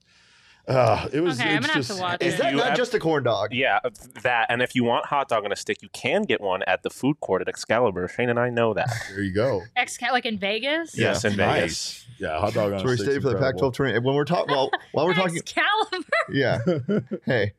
uh 0.68 1.07
it 1.12 1.22
was 1.22 1.39
Okay, 1.39 1.49
I'm 1.51 1.57
it's 1.57 1.68
gonna 1.68 1.74
have 1.80 1.88
to 1.88 2.01
watch 2.01 2.22
Is 2.24 2.34
it. 2.36 2.38
that 2.41 2.51
You 2.51 2.57
not 2.57 2.68
have- 2.70 2.78
just 2.78 2.93
a 2.93 2.99
corn 2.99 3.24
dog? 3.24 3.53
Yeah, 3.53 3.80
that. 4.24 4.45
And 4.49 4.62
if 4.62 4.76
you 4.76 4.84
want 4.84 5.05
hot 5.05 5.28
dog 5.30 5.43
on 5.45 5.51
a 5.51 5.55
stick, 5.55 5.82
you 5.82 5.89
can 5.89 6.24
get 6.24 6.39
one 6.41 6.62
at 6.68 6.84
the 6.84 6.89
food 6.89 7.20
court 7.20 7.41
at 7.41 7.47
Excalibur. 7.47 8.07
Shane 8.07 8.30
and 8.30 8.39
I 8.39 8.49
know 8.49 8.74
that. 8.74 8.88
there 9.09 9.22
you 9.24 9.34
go 9.34 9.62
Ex 9.76 9.99
like 10.01 10.26
in 10.26 10.38
Vegas. 10.38 10.97
Yeah. 10.97 11.07
Yes, 11.09 11.26
in 11.26 11.36
Nice. 11.36 11.55
Vegas. 11.62 12.07
yeah 12.20 12.39
hot 12.39 12.53
dog 12.53 12.66
on 12.66 12.72
That's 12.72 12.84
a 12.84 12.86
where 12.86 12.91
we 12.93 12.97
stick's 12.97 13.12
stayed 13.12 13.22
for 13.24 13.30
the. 13.30 13.39
Pac-12 13.39 13.74
tournament. 13.74 14.05
When 14.05 14.16
we're 14.16 14.26
talking, 14.26 14.53
well, 14.55 14.70
while 14.91 15.05
we're 15.07 15.14
talking, 15.14 15.38
Excalibur. 15.38 16.07
yeah. 16.32 16.59
Hey, 17.26 17.53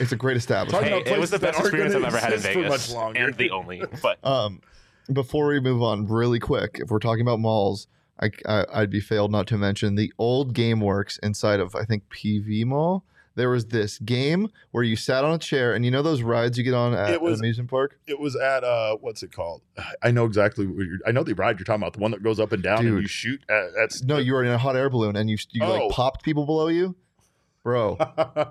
it's 0.00 0.12
a 0.12 0.16
great 0.16 0.36
establishment. 0.36 0.84
Hey, 0.84 1.14
it 1.14 1.18
was 1.18 1.30
the 1.30 1.38
best 1.38 1.58
experience 1.60 1.94
I've 1.94 2.04
ever 2.04 2.18
had 2.18 2.32
in 2.32 2.38
exist 2.38 2.52
for 2.54 2.62
Vegas, 2.62 2.88
much 2.90 2.96
longer. 2.96 3.20
and 3.24 3.34
the 3.36 3.50
only. 3.50 3.82
But 4.02 4.18
Um, 4.24 4.60
before 5.12 5.46
we 5.46 5.60
move 5.60 5.82
on, 5.82 6.06
really 6.06 6.38
quick, 6.38 6.78
if 6.82 6.90
we're 6.90 6.98
talking 6.98 7.22
about 7.22 7.38
malls, 7.40 7.86
I, 8.20 8.30
I 8.46 8.64
I'd 8.72 8.90
be 8.90 9.00
failed 9.00 9.30
not 9.32 9.46
to 9.48 9.58
mention 9.58 9.94
the 9.94 10.12
old 10.18 10.54
GameWorks 10.54 11.18
inside 11.22 11.60
of 11.60 11.74
I 11.74 11.84
think 11.84 12.04
PV 12.10 12.64
Mall. 12.66 13.04
there 13.36 13.48
was 13.50 13.66
this 13.66 13.98
game 14.00 14.48
where 14.72 14.82
you 14.82 14.96
sat 14.96 15.22
on 15.24 15.32
a 15.32 15.38
chair, 15.38 15.72
and 15.74 15.84
you 15.84 15.90
know 15.92 16.02
those 16.02 16.22
rides 16.22 16.58
you 16.58 16.64
get 16.64 16.74
on 16.74 16.94
at 16.94 17.10
It 17.10 17.20
was- 17.22 17.38
an 17.38 17.44
amusement 17.44 17.70
park. 17.70 17.98
It 18.08 18.18
was 18.18 18.34
at 18.34 18.64
uh, 18.64 18.96
what's 18.96 19.22
it 19.22 19.30
called? 19.32 19.62
I 20.02 20.10
know 20.10 20.24
exactly. 20.24 20.68
I 21.06 21.12
know 21.12 21.22
the 21.22 21.34
ride 21.34 21.58
you're 21.58 21.64
talking 21.64 21.82
about, 21.82 21.92
the 21.92 22.00
one 22.00 22.10
that 22.10 22.22
goes 22.22 22.40
up 22.40 22.50
and 22.52 22.62
down, 22.62 22.84
and 22.86 23.00
you 23.00 23.06
shoot 23.06 23.40
at. 23.48 23.66
at 23.80 24.02
No, 24.04 24.18
you 24.18 24.32
were 24.32 24.42
in 24.44 24.50
a 24.50 24.58
hot 24.58 24.74
air 24.74 24.90
balloon, 24.90 25.14
and 25.16 25.30
you 25.30 25.36
you 25.52 25.62
Oh. 25.64 25.86
like 25.86 25.90
popped 25.92 26.24
people 26.24 26.46
below 26.46 26.66
you, 26.68 26.96
bro. 27.62 27.96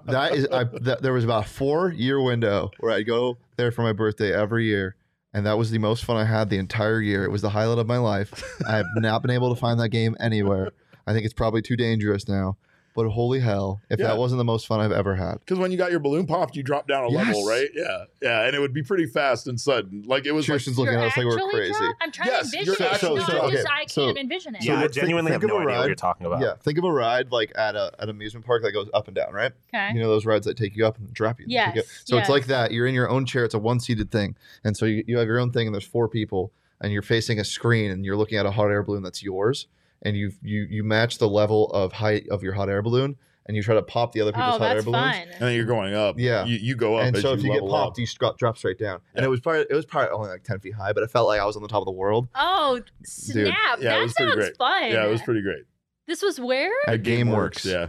that 0.05 0.29
is 0.35 0.47
I 0.51 0.63
that, 0.81 1.01
there 1.01 1.11
was 1.13 1.23
about 1.25 1.45
a 1.45 1.49
four 1.49 1.91
year 1.91 2.21
window 2.21 2.71
where 2.79 2.91
I'd 2.93 3.05
go 3.07 3.37
there 3.57 3.71
for 3.71 3.81
my 3.81 3.91
birthday 3.93 4.33
every 4.33 4.65
year 4.65 4.95
and 5.33 5.45
that 5.45 5.57
was 5.57 5.71
the 5.71 5.77
most 5.77 6.05
fun 6.05 6.17
I 6.17 6.25
had 6.25 6.49
the 6.49 6.57
entire 6.57 7.01
year. 7.01 7.23
It 7.23 7.31
was 7.31 7.41
the 7.41 7.49
highlight 7.49 7.79
of 7.79 7.87
my 7.87 7.97
life. 7.97 8.43
I 8.67 8.77
have 8.77 8.85
not 8.95 9.21
been 9.21 9.31
able 9.31 9.53
to 9.53 9.59
find 9.59 9.79
that 9.79 9.89
game 9.89 10.15
anywhere. 10.19 10.71
I 11.05 11.13
think 11.13 11.25
it's 11.25 11.33
probably 11.33 11.61
too 11.61 11.75
dangerous 11.75 12.27
now. 12.27 12.57
But 12.97 13.09
holy 13.09 13.39
hell, 13.39 13.79
if 13.91 13.99
Yeah. 13.99 14.07
that 14.07 14.17
wasn't 14.17 14.39
the 14.39 14.43
most 14.43 14.65
fun 14.65 14.79
I've 14.79 14.91
ever 14.91 15.13
had. 15.15 15.33
Because 15.41 15.59
when 15.59 15.71
you 15.71 15.77
got 15.77 15.91
your 15.91 15.99
balloon 15.99 16.25
popped, 16.25 16.55
you 16.55 16.63
drop 16.63 16.87
down 16.87 17.03
a 17.03 17.09
level, 17.09 17.45
right? 17.47 17.69
Yeah, 17.75 18.05
yeah, 18.23 18.45
and 18.47 18.55
it 18.55 18.59
would 18.59 18.73
be 18.73 18.81
pretty 18.81 19.05
fast 19.05 19.45
and 19.47 19.61
sudden. 19.61 20.01
Like 20.07 20.25
it 20.25 20.31
was 20.31 20.49
like 20.49 20.55
Kirsten's 20.55 20.79
looking 20.79 20.95
at 20.95 21.03
us 21.03 21.15
like 21.15 21.27
we're 21.27 21.33
actually 21.35 21.51
crazy. 21.53 21.73
drunk? 21.77 21.95
I'm 22.01 22.11
trying 22.11 22.27
Yes, 22.29 22.49
to 22.49 22.57
you're 22.57 22.65
envision 22.73 22.85
it. 22.87 22.91
actually 22.93 23.19
no, 23.19 23.25
drunk. 23.27 23.43
I 23.43 23.51
just 23.51 23.65
Okay, 23.65 23.73
I 23.73 23.77
can't 23.81 23.91
so- 23.91 24.17
envision 24.17 24.55
it. 24.55 24.63
Yeah, 24.65 24.79
I 24.79 24.87
genuinely 24.87 25.29
think 25.31 25.43
have 25.43 25.47
no 25.51 25.57
a 25.57 25.61
idea 25.61 25.77
what 25.77 25.85
you're 25.85 25.95
talking 25.95 26.25
about. 26.25 26.41
Yeah, 26.41 26.55
think 26.55 26.79
of 26.79 26.85
a 26.85 26.91
ride 26.91 27.31
like 27.31 27.51
at 27.55 27.75
a 27.75 27.91
an 28.01 28.09
amusement 28.09 28.47
park 28.47 28.63
that 28.63 28.71
goes 28.71 28.89
up 28.95 29.07
and 29.07 29.15
down, 29.15 29.31
right? 29.31 29.51
Okay. 29.71 29.91
You 29.93 30.01
know 30.01 30.09
those 30.09 30.25
rides 30.25 30.47
that 30.47 30.57
take 30.57 30.75
you 30.75 30.83
up 30.87 30.97
and 30.97 31.13
drop 31.13 31.39
you. 31.39 31.43
and 31.45 31.51
take 31.51 31.57
you 31.57 31.69
up. 31.69 31.75
Yes, 31.75 32.01
So 32.03 32.17
it's 32.17 32.29
like 32.29 32.47
that. 32.47 32.71
You're 32.71 32.87
in 32.87 32.95
your 32.95 33.09
own 33.09 33.27
chair. 33.27 33.45
It's 33.45 33.53
a 33.53 33.59
one 33.59 33.79
seated 33.79 34.09
thing, 34.09 34.35
and 34.63 34.75
so 34.75 34.87
you, 34.87 35.03
you 35.05 35.19
have 35.19 35.27
your 35.27 35.37
own 35.37 35.51
thing, 35.51 35.67
and 35.67 35.75
there's 35.75 35.85
four 35.85 36.07
people, 36.09 36.51
and 36.81 36.91
you're 36.91 37.03
facing 37.03 37.39
a 37.39 37.43
screen, 37.43 37.91
and 37.91 38.03
you're 38.03 38.17
looking 38.17 38.39
at 38.39 38.47
a 38.47 38.51
hot 38.51 38.71
air 38.71 38.81
balloon 38.81 39.03
that's 39.03 39.21
yours, 39.21 39.67
and 40.01 40.15
you 40.17 40.31
you 40.41 40.67
you 40.69 40.83
match 40.83 41.17
the 41.17 41.27
level 41.29 41.67
of 41.71 41.93
height 41.93 42.27
of 42.29 42.43
your 42.43 42.53
hot 42.53 42.69
air 42.69 42.81
balloon, 42.81 43.15
and 43.45 43.55
you 43.57 43.63
try 43.63 43.75
to 43.75 43.81
pop 43.81 44.11
the 44.11 44.21
other 44.21 44.31
people's 44.31 44.55
Oh, 44.55 44.59
hot 44.59 44.75
air 44.75 44.83
balloons. 44.83 45.15
fun. 45.15 45.27
and 45.33 45.41
then 45.41 45.55
you're 45.55 45.65
going 45.65 45.93
up. 45.93 46.19
Yeah. 46.19 46.45
you, 46.45 46.57
you 46.57 46.75
go 46.75 46.95
up, 46.97 47.05
And 47.07 47.15
as 47.15 47.21
so 47.21 47.33
if 47.33 47.39
you 47.41 47.47
get 47.51 47.63
level 47.63 47.69
popped, 47.69 47.95
up. 47.95 47.99
you 47.99 48.07
drop, 48.19 48.37
drop 48.37 48.57
straight 48.57 48.77
down. 48.77 48.99
And 49.15 49.25
it 49.25 49.29
was 49.29 49.39
probably 49.39 49.65
it 49.69 49.73
was 49.73 49.85
probably 49.85 50.09
only 50.11 50.29
like 50.29 50.43
ten 50.43 50.59
feet 50.59 50.73
high, 50.75 50.93
but 50.93 51.03
it 51.03 51.09
felt 51.11 51.27
like 51.27 51.39
I 51.39 51.45
was 51.45 51.55
on 51.55 51.61
the 51.61 51.67
top 51.69 51.81
of 51.81 51.85
the 51.85 51.91
world. 51.91 52.27
Oh, 52.35 52.81
snap. 53.03 53.45
Yeah, 53.45 53.73
it 53.73 53.81
that 53.83 53.99
was 54.01 54.13
pretty 54.13 54.31
sounds 54.31 54.35
great. 54.35 54.57
fun. 54.57 54.91
yeah, 54.91 55.05
it 55.05 55.09
was 55.09 55.21
pretty 55.21 55.41
great. 55.41 55.63
This 56.07 56.21
was 56.21 56.39
where? 56.39 56.71
At 56.87 57.03
GameWorks. 57.03 57.65
yeah. 57.65 57.87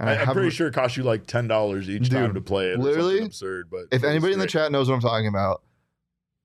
I, 0.00 0.12
I 0.12 0.22
am 0.22 0.32
pretty 0.32 0.50
sure 0.50 0.66
it 0.66 0.74
cost 0.74 0.96
you 0.96 1.04
like 1.04 1.26
ten 1.26 1.46
dollars 1.46 1.88
each 1.88 2.10
time 2.10 2.34
to 2.34 2.40
play 2.40 2.70
it. 2.70 2.78
literally, 2.80 3.20
absurd. 3.24 3.68
But 3.70 3.82
If 3.92 4.02
it 4.02 4.06
was 4.06 4.10
anybody 4.10 4.32
in 4.32 4.38
the 4.40 4.46
chat 4.48 4.72
knows 4.72 4.88
what 4.88 4.94
I'm 4.96 5.00
talking 5.00 5.28
about, 5.28 5.62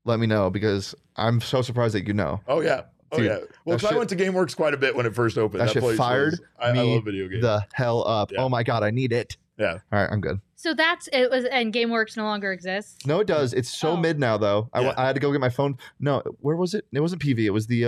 let 0.05 0.20
me 0.20 0.28
know 0.28 0.49
because 0.51 0.93
I'm 1.16 1.41
so 1.41 1.62
surprised 1.64 1.95
that 1.95 2.05
you 2.08 2.14
know. 2.14 2.41
oh 2.47 2.60
yeah, 2.62 2.84
oh 3.12 3.18
Dude, 3.18 3.26
yeah. 3.26 3.38
Well, 3.66 3.78
that 3.78 3.82
'cause 3.82 3.91
I 3.91 3.97
went 3.97 4.10
to 4.10 4.16
GameWorks 4.16 4.55
quite 4.55 4.74
a 4.74 4.78
bit 4.78 4.95
when 4.95 5.05
it 5.05 5.16
first 5.16 5.38
opened. 5.38 5.62
That 5.62 5.72
shit 5.72 5.82
place 5.84 5.97
fired 5.97 6.32
was- 6.32 6.41
I, 6.60 6.70
I 6.70 6.74
me 6.74 6.95
love 6.95 7.05
video 7.05 7.28
games. 7.28 7.41
The 7.41 7.66
hell 7.74 8.08
up! 8.08 8.32
Yeah. 8.32 8.41
Oh 8.41 8.49
my 8.49 8.64
god, 8.64 8.84
I 8.84 8.91
need 8.91 9.14
it. 9.14 9.38
Yeah. 9.58 9.74
All 9.91 9.99
right, 9.99 10.10
I'm 10.12 10.22
good. 10.22 10.39
So 10.55 10.74
that's 10.74 11.08
it 11.14 11.30
was 11.32 11.45
and 11.45 11.74
GameWorks 11.74 12.16
no 12.18 12.24
longer 12.24 12.51
exists. 12.51 13.05
No, 13.05 13.20
it 13.20 13.28
does. 13.28 13.53
It's 13.53 13.76
so 13.76 13.91
Oh. 13.91 13.97
mid 13.97 14.20
now, 14.20 14.38
though. 14.38 14.70
I, 14.74 14.82
Yeah. 14.82 14.93
I 14.97 15.05
had 15.08 15.14
to 15.16 15.20
go 15.22 15.32
get 15.32 15.41
my 15.41 15.49
phone. 15.49 15.78
No, 15.99 16.22
where 16.39 16.55
was 16.55 16.74
it? 16.74 16.86
It 16.91 16.99
wasn't 16.99 17.22
PV. 17.22 17.45
It 17.45 17.49
was 17.51 17.68
the 17.68 17.86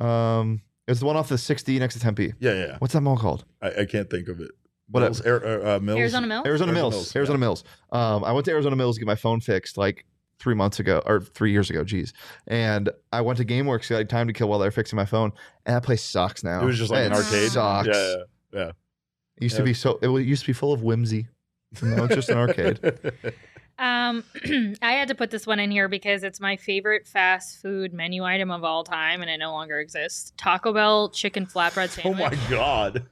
uh, 0.00 0.04
um, 0.04 0.62
it 0.86 0.90
was 0.90 1.00
the 1.00 1.06
one 1.06 1.16
off 1.16 1.28
the 1.28 1.36
6D 1.36 1.78
next 1.78 1.94
to 1.94 2.00
Tempe. 2.00 2.34
yeah, 2.40 2.52
yeah. 2.52 2.76
What's 2.78 2.92
that 2.94 3.00
mall 3.00 3.16
called? 3.16 3.44
I, 3.62 3.70
I 3.80 3.84
can't 3.86 4.08
think 4.10 4.28
of 4.28 4.40
it. 4.40 4.50
What 4.90 5.00
Mills, 5.00 5.20
Air, 5.22 5.44
uh, 5.44 5.76
uh, 5.76 5.78
Mills? 5.80 5.98
Arizona 5.98 6.26
Mills. 6.26 6.46
Arizona 6.46 6.70
Arizona 6.70 6.72
Mills. 6.72 6.94
Mills, 6.94 7.16
Arizona 7.16 7.38
Mills. 7.38 7.64
Um, 7.90 8.22
I 8.24 8.32
went 8.32 8.44
to 8.44 8.50
Arizona 8.52 8.76
Mills 8.76 8.96
to 8.96 9.00
get 9.00 9.06
my 9.06 9.14
phone 9.14 9.40
fixed 9.40 9.78
like 9.78 10.04
three 10.44 10.54
months 10.54 10.78
ago 10.78 11.02
or 11.06 11.20
three 11.22 11.50
years 11.50 11.70
ago. 11.70 11.82
Geez. 11.82 12.12
And 12.46 12.90
I 13.12 13.22
went 13.22 13.38
to 13.38 13.44
GameWorks. 13.44 13.92
I 13.92 13.98
had 13.98 14.10
time 14.10 14.26
to 14.28 14.32
kill 14.34 14.48
while 14.48 14.58
they 14.58 14.66
were 14.66 14.70
fixing 14.70 14.96
my 14.96 15.06
phone. 15.06 15.32
And 15.66 15.74
that 15.74 15.82
place 15.82 16.04
sucks 16.04 16.44
now. 16.44 16.60
It 16.62 16.66
was 16.66 16.78
just 16.78 16.90
like 16.92 17.00
It 17.00 17.06
an 17.06 17.12
arcade. 17.14 17.50
Sucks. 17.50 17.88
Yeah, 17.88 18.14
yeah. 18.52 18.68
It 19.38 19.42
used 19.42 19.54
Yeah. 19.54 19.58
to 19.58 19.64
be 19.64 19.74
so. 19.74 19.98
It 20.02 20.10
used 20.24 20.42
to 20.42 20.46
be 20.46 20.52
full 20.52 20.72
of 20.74 20.82
whimsy. 20.82 21.26
No, 21.82 22.04
it's 22.04 22.14
just 22.14 22.28
an 22.28 22.38
arcade. 22.38 22.78
Um, 23.78 24.22
I 24.82 24.92
had 24.92 25.08
to 25.08 25.14
put 25.14 25.30
this 25.30 25.46
one 25.46 25.58
in 25.58 25.70
here 25.70 25.88
because 25.88 26.22
it's 26.22 26.40
my 26.40 26.56
favorite 26.56 27.06
fast 27.06 27.60
food 27.60 27.92
menu 27.92 28.22
item 28.24 28.50
of 28.50 28.62
all 28.64 28.84
time, 28.84 29.20
and 29.20 29.30
it 29.30 29.38
no 29.38 29.50
longer 29.52 29.80
exists. 29.80 30.32
Taco 30.36 30.72
Bell 30.72 31.08
chicken 31.10 31.46
flatbread 31.46 31.88
sandwich. 31.90 32.16
oh 32.32 32.50
my 32.50 32.50
god. 32.50 33.06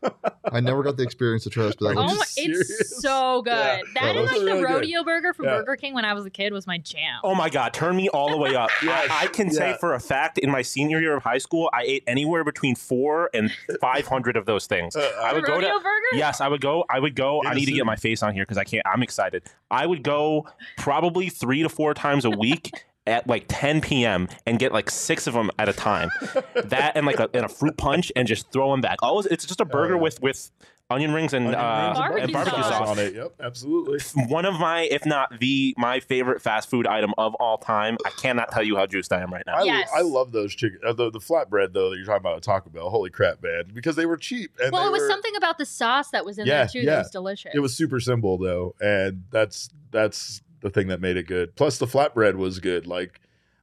I 0.52 0.60
never 0.60 0.82
got 0.82 0.96
the 0.96 1.02
experience 1.02 1.44
to 1.44 1.50
try 1.50 1.64
this, 1.64 1.76
but 1.76 1.94
that 1.94 1.98
Oh 1.98 2.14
my, 2.14 2.24
it's 2.36 3.00
so 3.00 3.42
good. 3.42 3.50
Yeah. 3.52 3.80
That 3.94 4.14
Yeah, 4.14 4.20
and 4.20 4.26
like 4.26 4.36
are 4.36 4.40
the 4.40 4.44
really 4.46 4.60
good. 4.62 4.70
rodeo 4.74 5.04
burger 5.04 5.32
from 5.32 5.46
Yeah. 5.46 5.58
Burger 5.58 5.76
King 5.76 5.94
when 5.94 6.04
I 6.04 6.14
was 6.14 6.26
a 6.26 6.30
kid 6.30 6.52
was 6.52 6.66
my 6.66 6.78
jam. 6.78 7.20
Oh 7.24 7.34
my 7.34 7.48
God, 7.48 7.72
turn 7.72 7.96
me 7.96 8.08
all 8.10 8.30
the 8.30 8.36
way 8.36 8.54
up. 8.54 8.70
Yes, 8.82 9.08
I, 9.10 9.24
I 9.24 9.26
can 9.28 9.50
say 9.50 9.76
for 9.80 9.94
a 9.94 10.00
fact 10.00 10.38
in 10.38 10.50
my 10.50 10.62
senior 10.62 11.00
year 11.00 11.16
of 11.16 11.22
high 11.22 11.38
school, 11.38 11.70
I 11.72 11.82
ate 11.84 12.02
anywhere 12.06 12.42
between 12.44 12.74
four 12.74 13.30
and 13.32 13.50
500 13.80 14.36
of 14.36 14.44
those 14.46 14.66
things. 14.66 14.96
Uh, 14.96 15.10
I 15.22 15.30
the 15.30 15.36
would 15.36 15.44
go 15.46 15.60
to. 15.60 15.66
burger? 15.66 15.82
Yes, 16.14 16.40
I 16.40 16.48
would 16.48 16.60
go. 16.60 16.84
I 16.90 16.98
would 16.98 17.14
go. 17.14 17.40
In 17.42 17.46
I 17.48 17.54
need 17.54 17.66
to 17.66 17.72
get 17.72 17.86
my 17.86 17.96
face 17.96 18.22
on 18.22 18.34
here 18.34 18.42
because 18.44 18.58
I 18.58 18.64
can't. 18.64 18.84
I'm 18.86 19.02
excited. 19.02 19.44
I 19.70 19.86
would 19.86 20.02
go 20.02 20.46
probably 20.76 21.28
three 21.28 21.62
to 21.62 21.68
four 21.68 21.94
times 21.94 22.24
a 22.24 22.30
week 22.30 22.70
at 23.06 23.26
like 23.26 23.44
10 23.48 23.80
p.m. 23.80 24.28
and 24.46 24.58
get 24.58 24.72
like 24.72 24.90
six 24.90 25.26
of 25.26 25.34
them 25.34 25.50
at 25.58 25.68
a 25.68 25.72
time. 25.72 26.08
that 26.54 26.92
and 26.96 27.06
like 27.06 27.18
a, 27.18 27.28
and 27.34 27.44
a 27.44 27.48
fruit 27.48 27.76
punch 27.76 28.12
and 28.14 28.28
just 28.28 28.50
throw 28.52 28.70
them 28.70 28.80
back. 28.80 28.98
Always, 29.02 29.26
it's 29.26 29.44
just 29.44 29.60
a 29.60 29.64
burger 29.64 29.94
oh, 29.94 29.96
yeah. 29.96 30.02
with 30.02 30.22
with 30.22 30.50
onion 30.92 31.12
rings 31.12 31.32
and, 31.32 31.46
Onion 31.46 31.60
uh, 31.60 31.84
rings 31.86 31.98
Barbecue 31.98 32.22
and 32.24 32.32
barbecue 32.32 32.62
sauce. 32.62 32.72
sauce. 32.72 32.88
on 32.88 32.98
it. 32.98 33.14
Yep, 33.14 33.32
absolutely. 33.40 33.98
One 34.28 34.44
of 34.44 34.54
my, 34.60 34.82
if 34.82 35.04
not 35.06 35.38
the 35.40 35.74
my 35.78 36.00
favorite 36.00 36.40
fast 36.42 36.70
food 36.70 36.86
item 36.86 37.12
of 37.18 37.34
all 37.36 37.58
time. 37.58 37.96
I 38.06 38.10
cannot 38.10 38.50
tell 38.52 38.62
you 38.62 38.76
how 38.76 38.86
juiced 38.86 39.12
I 39.12 39.20
am 39.22 39.32
right 39.32 39.44
now. 39.46 39.56
I, 39.56 39.62
Yes. 39.64 39.90
I 39.94 40.02
love 40.02 40.32
those 40.32 40.54
chicken, 40.54 40.80
uh, 40.86 40.92
the, 40.92 41.10
the 41.10 41.18
flatbread 41.18 41.72
though 41.72 41.90
that 41.90 41.96
you're 41.96 42.06
talking 42.06 42.20
about 42.20 42.36
at 42.36 42.42
Taco 42.42 42.70
Bell. 42.70 42.90
Holy 42.90 43.10
crap, 43.10 43.42
man! 43.42 43.64
Because 43.72 43.96
they 43.96 44.06
were 44.06 44.16
cheap. 44.16 44.52
And 44.62 44.72
well, 44.72 44.86
it 44.86 44.92
was 44.92 45.00
were- 45.02 45.08
something 45.08 45.34
about 45.36 45.58
the 45.58 45.66
sauce 45.66 46.10
that 46.10 46.24
was 46.24 46.38
in 46.38 46.46
Yeah, 46.46 46.58
there 46.64 46.68
too 46.68 46.78
yeah. 46.80 46.84
that 46.96 46.98
was 46.98 47.10
delicious. 47.10 47.52
It 47.54 47.60
was 47.60 47.74
super 47.74 48.00
simple 48.00 48.38
though, 48.38 48.74
and 48.80 49.24
that's 49.30 49.68
that's 49.90 50.42
the 50.60 50.70
thing 50.70 50.88
that 50.88 51.00
made 51.00 51.16
it 51.16 51.26
good. 51.26 51.56
Plus, 51.56 51.78
the 51.78 51.86
flatbread 51.86 52.36
was 52.36 52.60
good. 52.60 52.86
Like, 52.86 53.20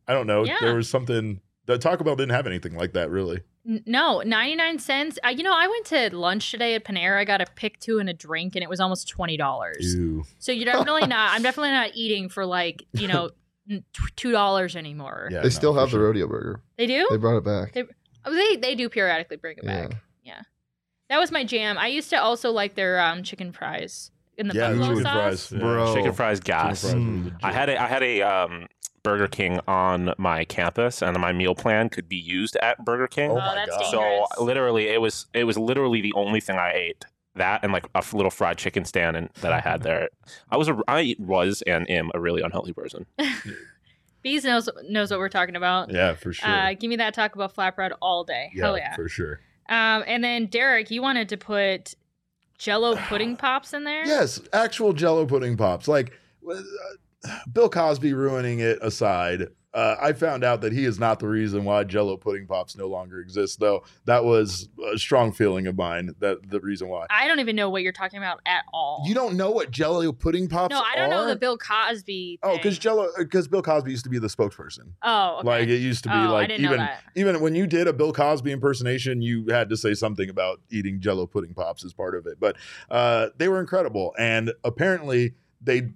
I 0.08 0.14
don't 0.14 0.28
know, 0.28 0.44
Yeah. 0.46 0.58
there 0.60 0.76
was 0.76 0.90
something. 0.90 1.42
The 1.66 1.78
Taco 1.78 2.04
Bell 2.04 2.16
didn't 2.16 2.32
have 2.32 2.48
anything 2.48 2.76
like 2.76 2.94
that, 2.94 3.10
really. 3.12 3.42
N- 3.70 3.84
No, 3.86 4.22
99 4.26 4.80
cents. 4.80 5.20
Uh, 5.24 5.30
you 5.30 5.44
know, 5.44 5.54
I 5.54 5.68
went 5.68 5.86
to 5.88 6.16
lunch 6.16 6.50
today 6.52 6.74
at 6.76 6.84
Panera. 6.84 7.20
I 7.20 7.24
got 7.26 7.40
a 7.42 7.46
pick 7.56 7.80
two 7.80 8.00
and 8.00 8.10
a 8.10 8.14
drink, 8.14 8.56
and 8.56 8.64
it 8.64 8.70
was 8.70 8.80
almost 8.80 9.14
$20. 9.16 9.38
Ew. 9.80 10.24
So 10.40 10.52
you're 10.52 10.66
definitely 10.66 11.08
not, 11.08 11.32
I'm 11.34 11.44
definitely 11.44 11.72
not 11.72 11.92
eating 11.94 12.28
for 12.30 12.46
like, 12.46 12.84
you 12.94 13.08
know, 13.08 13.30
$2 13.70 14.76
anymore. 14.76 15.30
Yeah, 15.32 15.40
they 15.40 15.44
no, 15.44 15.50
still 15.50 15.74
for 15.74 15.80
have 15.82 15.92
the 15.92 16.00
rodeo 16.00 16.28
burger. 16.28 16.62
They 16.78 16.88
do? 16.88 17.08
They 17.12 17.18
brought 17.18 17.38
it 17.38 17.44
back. 17.44 17.78
Oh, 18.26 18.34
they, 18.34 18.56
they 18.58 18.76
do 18.76 18.90
periodically 18.90 19.38
bring 19.38 19.58
it 19.58 19.64
Yeah. 19.64 19.88
back. 19.88 19.98
Yeah. 20.24 20.42
That 21.10 21.20
was 21.20 21.32
my 21.32 21.44
jam. 21.44 21.78
I 21.78 21.88
used 21.88 22.10
to 22.12 22.18
also 22.22 22.52
like 22.52 22.76
their 22.76 23.00
um, 23.00 23.24
chicken 23.24 23.52
fries 23.52 24.12
in 24.38 24.48
the 24.48 24.54
Yeah, 24.56 24.70
the 24.72 24.78
buffalo 24.78 24.96
chicken 24.96 25.04
sauce. 25.04 25.14
fries, 25.14 25.52
yeah. 25.52 25.60
Bro. 25.60 25.96
Chicken 25.96 26.14
fries 26.14 26.40
Chicken 26.40 26.58
gas. 26.58 26.82
fries 26.82 26.94
Mm. 26.96 27.36
I 27.44 27.52
had 27.52 27.70
a 27.70 27.82
I 27.82 27.88
had 27.88 28.04
a 28.04 28.22
um, 28.22 28.68
Burger 29.04 29.28
King 29.28 29.60
on 29.68 30.14
my 30.18 30.46
campus, 30.46 31.02
and 31.02 31.18
my 31.20 31.32
meal 31.32 31.56
plan 31.56 31.90
could 31.90 32.08
be 32.10 32.16
used 32.18 32.56
at 32.58 32.84
Burger 32.86 33.08
King. 33.08 33.32
Oh 33.32 33.36
Oh, 33.36 33.38
my 33.38 33.56
that's 33.56 33.70
God. 33.92 34.28
so 34.36 34.44
literally, 34.44 34.88
it 34.90 35.02
was 35.02 35.26
it 35.34 35.44
was 35.46 35.58
literally 35.58 36.02
the 36.02 36.14
only 36.14 36.40
thing 36.40 36.58
I 36.58 36.74
ate. 36.74 37.06
That 37.36 37.64
and 37.64 37.72
like 37.72 37.86
a 37.96 38.04
little 38.14 38.32
fried 38.32 38.58
chicken 38.58 38.84
stand 38.86 39.16
and, 39.16 39.30
that 39.42 39.54
I 39.54 39.60
had 39.62 39.84
there. 39.84 40.10
I 40.50 40.58
was 40.58 40.68
a 40.68 40.78
I 40.88 41.16
was 41.20 41.62
and 41.62 41.90
am 41.90 42.12
a 42.14 42.20
really 42.20 42.42
unhealthy 42.42 42.74
person. 42.74 43.06
Bees 44.22 44.44
knows 44.44 44.68
knows 44.90 45.12
what 45.12 45.20
we're 45.20 45.30
talking 45.30 45.56
about. 45.56 45.92
Yeah, 45.92 46.16
for 46.16 46.34
sure. 46.34 46.50
Uh, 46.50 46.74
give 46.74 46.90
me 46.90 46.98
that 46.98 47.14
talk 47.14 47.36
about 47.36 47.56
flatbread 47.56 47.92
all 48.02 48.24
day. 48.26 48.52
yeah, 48.54 48.66
Hell 48.66 48.78
yeah. 48.78 48.96
for 48.96 49.08
sure. 49.08 49.40
Um, 49.70 50.04
and 50.08 50.24
then 50.24 50.48
Derek, 50.48 50.92
you 50.92 51.02
wanted 51.02 51.30
to 51.30 51.38
put 51.38 51.94
Jello 52.58 52.96
pudding 53.08 53.38
pops 53.38 53.74
in 53.74 53.86
there. 53.86 54.06
Yes, 54.06 54.42
actual 54.52 54.92
Jello 54.92 55.26
pudding 55.26 55.56
pops. 55.56 55.88
Like 55.88 56.12
uh, 56.50 56.56
Bill 57.52 57.70
Cosby 57.70 58.14
ruining 58.14 58.60
it 58.60 58.80
aside, 58.82 59.48
uh, 59.72 59.96
I 60.02 60.14
found 60.14 60.44
out 60.44 60.62
that 60.62 60.74
he 60.74 60.84
is 60.84 60.98
not 60.98 61.20
the 61.20 61.28
reason 61.28 61.64
why 61.64 61.84
Jello 61.84 62.18
pudding 62.18 62.48
pops 62.48 62.76
no 62.76 62.88
longer 62.88 63.20
exist. 63.20 63.60
Though 63.60 63.84
that 64.06 64.26
was 64.26 64.68
a 64.92 64.98
strong 64.98 65.32
feeling 65.32 65.68
of 65.68 65.78
mine. 65.78 66.16
That 66.20 66.50
the 66.50 66.60
reason 66.60 66.88
why. 66.88 67.06
I 67.12 67.28
don't 67.28 67.40
even 67.40 67.56
know 67.56 67.70
what 67.70 67.84
you're 67.84 67.92
talking 67.92 68.18
about 68.18 68.42
at 68.48 68.64
all. 68.74 69.04
You 69.08 69.14
don't 69.14 69.38
know 69.38 69.52
what 69.52 69.70
Jello 69.70 70.12
pudding 70.12 70.48
pops 70.48 70.72
No, 70.74 70.82
I 70.82 70.96
don't 70.96 71.12
know 71.12 71.24
are? 71.24 71.28
the 71.28 71.36
Bill 71.36 71.58
Cosby. 71.58 72.40
Oh, 72.42 72.58
because. 72.58 72.80
Jello, 72.80 73.10
because 73.18 73.48
Bill 73.48 73.62
Cosby 73.62 73.92
used 73.92 74.06
to 74.06 74.10
be 74.10 74.18
the 74.18 74.28
spokesperson. 74.28 74.94
Oh, 75.04 75.38
okay. 75.40 75.48
Like 75.48 75.68
it 75.68 75.82
used 75.82 76.04
to 76.06 76.10
be 76.10 76.16
Oh, 76.16 76.32
like 76.34 76.50
know 76.50 76.56
even 76.56 76.90
even 77.16 77.40
when 77.42 77.54
you 77.54 77.68
did 77.68 77.88
a 77.88 77.94
Bill 77.94 78.12
Cosby 78.12 78.52
impersonation, 78.52 79.22
you 79.22 79.48
had 79.50 79.70
to 79.70 79.78
say 79.78 79.94
something 79.94 80.30
about 80.30 80.62
eating 80.72 81.00
Jello 81.00 81.28
pudding 81.28 81.54
pops 81.54 81.86
as 81.86 81.94
part 81.94 82.16
of 82.16 82.26
it. 82.26 82.40
But 82.40 82.56
uh, 82.90 83.28
they 83.38 83.48
were 83.48 83.60
incredible, 83.60 84.16
and 84.18 84.52
apparently 84.64 85.36
they 85.62 85.90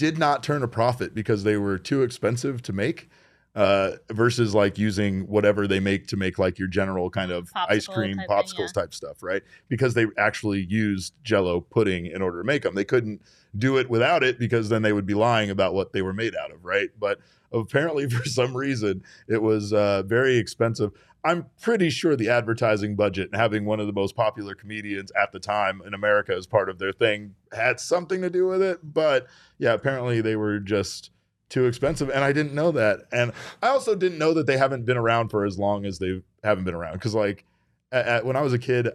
did 0.00 0.16
not 0.16 0.42
turn 0.42 0.62
a 0.62 0.68
profit 0.68 1.14
because 1.14 1.44
they 1.44 1.58
were 1.58 1.76
too 1.76 2.02
expensive 2.02 2.62
to 2.62 2.72
make. 2.72 3.10
Uh, 3.52 3.96
versus 4.12 4.54
like 4.54 4.78
using 4.78 5.26
whatever 5.26 5.66
they 5.66 5.80
make 5.80 6.06
to 6.06 6.16
make 6.16 6.38
like 6.38 6.56
your 6.56 6.68
general 6.68 7.10
kind 7.10 7.32
of 7.32 7.50
ice 7.68 7.84
cream 7.84 8.16
type 8.16 8.28
thing, 8.28 8.36
popsicles 8.36 8.68
yeah. 8.76 8.82
type 8.82 8.94
stuff, 8.94 9.24
right? 9.24 9.42
Because 9.68 9.94
they 9.94 10.06
actually 10.16 10.64
used 10.70 11.14
Jello 11.24 11.60
pudding 11.60 12.06
in 12.06 12.22
order 12.22 12.38
to 12.38 12.44
make 12.44 12.62
them. 12.62 12.76
They 12.76 12.84
couldn't 12.84 13.20
do 13.58 13.76
it 13.76 13.90
without 13.90 14.22
it 14.22 14.38
because 14.38 14.68
then 14.68 14.82
they 14.82 14.92
would 14.92 15.04
be 15.04 15.14
lying 15.14 15.50
about 15.50 15.74
what 15.74 15.92
they 15.92 16.00
were 16.00 16.12
made 16.12 16.36
out 16.36 16.52
of, 16.52 16.64
right? 16.64 16.90
But 16.96 17.18
apparently 17.52 18.08
for 18.10 18.24
some 18.24 18.56
reason 18.56 19.02
it 19.26 19.42
was 19.42 19.72
uh, 19.72 20.04
very 20.04 20.36
expensive. 20.36 20.92
I'm 21.24 21.46
pretty 21.60 21.90
sure 21.90 22.16
the 22.16 22.30
advertising 22.30 22.96
budget 22.96 23.28
and 23.32 23.40
having 23.40 23.64
one 23.64 23.80
of 23.80 23.86
the 23.86 23.92
most 23.92 24.16
popular 24.16 24.54
comedians 24.54 25.12
at 25.12 25.32
the 25.32 25.38
time 25.38 25.82
in 25.86 25.92
America 25.92 26.34
as 26.34 26.46
part 26.46 26.68
of 26.70 26.78
their 26.78 26.92
thing 26.92 27.34
had 27.52 27.78
something 27.78 28.22
to 28.22 28.30
do 28.30 28.46
with 28.46 28.62
it. 28.62 28.78
But 28.82 29.26
yeah, 29.58 29.74
apparently 29.74 30.20
they 30.20 30.36
were 30.36 30.58
just 30.58 31.10
too 31.50 31.66
expensive, 31.66 32.08
and 32.08 32.24
I 32.24 32.32
didn't 32.32 32.54
know 32.54 32.70
that. 32.72 33.00
And 33.12 33.32
I 33.62 33.68
also 33.68 33.94
didn't 33.94 34.18
know 34.18 34.32
that 34.34 34.46
they 34.46 34.56
haven't 34.56 34.86
been 34.86 34.96
around 34.96 35.28
for 35.28 35.44
as 35.44 35.58
long 35.58 35.84
as 35.84 35.98
they 35.98 36.22
haven't 36.42 36.64
been 36.64 36.74
around. 36.74 36.94
Because 36.94 37.14
like 37.14 37.44
at, 37.92 38.06
at- 38.06 38.24
when 38.26 38.36
I 38.36 38.40
was 38.42 38.52
a 38.52 38.58
kid, 38.58 38.88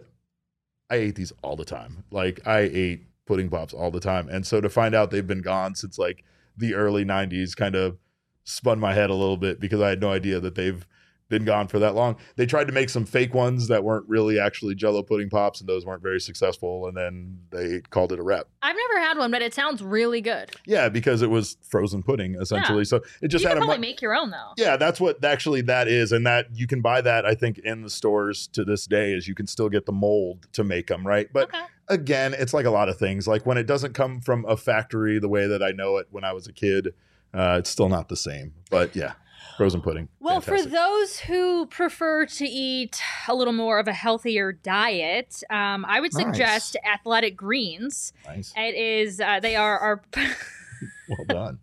I 0.90 0.96
ate 0.96 1.14
these 1.16 1.32
all 1.42 1.56
the 1.56 1.64
time. 1.64 2.04
Like 2.10 2.40
I 2.46 2.60
ate 2.60 3.06
pudding 3.26 3.50
pops 3.50 3.74
all 3.74 3.90
the 3.90 4.00
time, 4.00 4.28
and 4.28 4.46
so 4.46 4.60
to 4.60 4.68
find 4.68 4.94
out 4.94 5.10
they've 5.10 5.26
been 5.26 5.42
gone 5.42 5.74
since 5.74 5.98
like 5.98 6.24
the 6.56 6.74
early 6.74 7.04
'90s 7.04 7.54
kind 7.56 7.74
of 7.74 7.98
spun 8.44 8.78
my 8.80 8.94
head 8.94 9.10
a 9.10 9.14
little 9.14 9.36
bit 9.36 9.60
because 9.60 9.80
I 9.80 9.88
had 9.90 10.00
no 10.00 10.12
idea 10.12 10.38
that 10.40 10.54
they've 10.54 10.86
been 11.28 11.44
gone 11.44 11.68
for 11.68 11.78
that 11.78 11.94
long. 11.94 12.16
They 12.36 12.46
tried 12.46 12.66
to 12.68 12.72
make 12.72 12.88
some 12.88 13.04
fake 13.04 13.34
ones 13.34 13.68
that 13.68 13.82
weren't 13.82 14.08
really 14.08 14.38
actually 14.38 14.74
Jello 14.74 15.02
pudding 15.02 15.28
pops, 15.28 15.60
and 15.60 15.68
those 15.68 15.84
weren't 15.84 16.02
very 16.02 16.20
successful. 16.20 16.86
And 16.86 16.96
then 16.96 17.38
they 17.50 17.80
called 17.90 18.12
it 18.12 18.18
a 18.18 18.22
rep. 18.22 18.48
I've 18.62 18.76
never 18.76 19.04
had 19.04 19.18
one, 19.18 19.30
but 19.30 19.42
it 19.42 19.54
sounds 19.54 19.82
really 19.82 20.20
good. 20.20 20.50
Yeah, 20.66 20.88
because 20.88 21.22
it 21.22 21.30
was 21.30 21.56
frozen 21.62 22.02
pudding 22.02 22.36
essentially. 22.40 22.84
So 22.84 23.02
it 23.20 23.28
just 23.28 23.42
you 23.42 23.48
had 23.48 23.54
can 23.54 23.62
a 23.62 23.66
mu- 23.66 23.72
probably 23.72 23.88
make 23.88 24.02
your 24.02 24.14
own 24.14 24.30
though. 24.30 24.52
yeah, 24.56 24.76
that's 24.76 25.00
what 25.00 25.24
actually 25.24 25.62
that 25.62 25.88
is, 25.88 26.12
and 26.12 26.26
that 26.26 26.46
you 26.52 26.66
can 26.66 26.80
buy 26.80 27.00
that 27.00 27.26
I 27.26 27.34
think 27.34 27.58
in 27.58 27.82
the 27.82 27.90
stores 27.90 28.46
to 28.48 28.64
this 28.64 28.86
day. 28.86 29.12
Is 29.12 29.26
you 29.26 29.34
can 29.34 29.46
still 29.46 29.68
get 29.68 29.86
the 29.86 29.92
mold 29.92 30.46
to 30.52 30.64
make 30.64 30.88
them, 30.88 31.06
right? 31.06 31.28
But 31.32 31.48
okay. 31.48 31.64
again, 31.88 32.34
it's 32.34 32.54
like 32.54 32.66
a 32.66 32.70
lot 32.70 32.88
of 32.88 32.98
things. 32.98 33.26
Like 33.26 33.46
when 33.46 33.58
it 33.58 33.66
doesn't 33.66 33.94
come 33.94 34.20
from 34.20 34.44
a 34.46 34.56
factory 34.56 35.18
the 35.18 35.28
way 35.28 35.46
that 35.46 35.62
I 35.62 35.72
know 35.72 35.96
it 35.96 36.06
when 36.10 36.24
I 36.24 36.32
was 36.32 36.46
a 36.46 36.52
kid, 36.52 36.94
uh, 37.34 37.56
it's 37.58 37.70
still 37.70 37.88
not 37.88 38.08
the 38.08 38.16
same. 38.16 38.54
But 38.70 38.96
yeah, 38.96 39.12
frozen 39.56 39.80
pudding. 39.80 40.08
Well, 40.20 40.40
fantastic. 40.40 40.70
for 40.70 40.76
those 40.76 41.18
who 41.20 41.66
prefer 41.66 42.26
to 42.26 42.44
eat 42.44 43.00
a 43.28 43.34
little 43.34 43.52
more 43.52 43.78
of 43.78 43.88
a 43.88 43.92
healthier 43.92 44.52
diet, 44.52 45.42
um, 45.50 45.84
I 45.88 46.00
would 46.00 46.12
Nice. 46.14 46.22
suggest 46.24 46.76
Athletic 46.84 47.36
Greens. 47.36 48.12
nice, 48.26 48.52
It 48.56 48.74
is 48.74 49.20
uh, 49.20 49.40
they 49.40 49.56
are 49.56 49.78
our 49.78 50.02
well 51.08 51.24
done. 51.28 51.58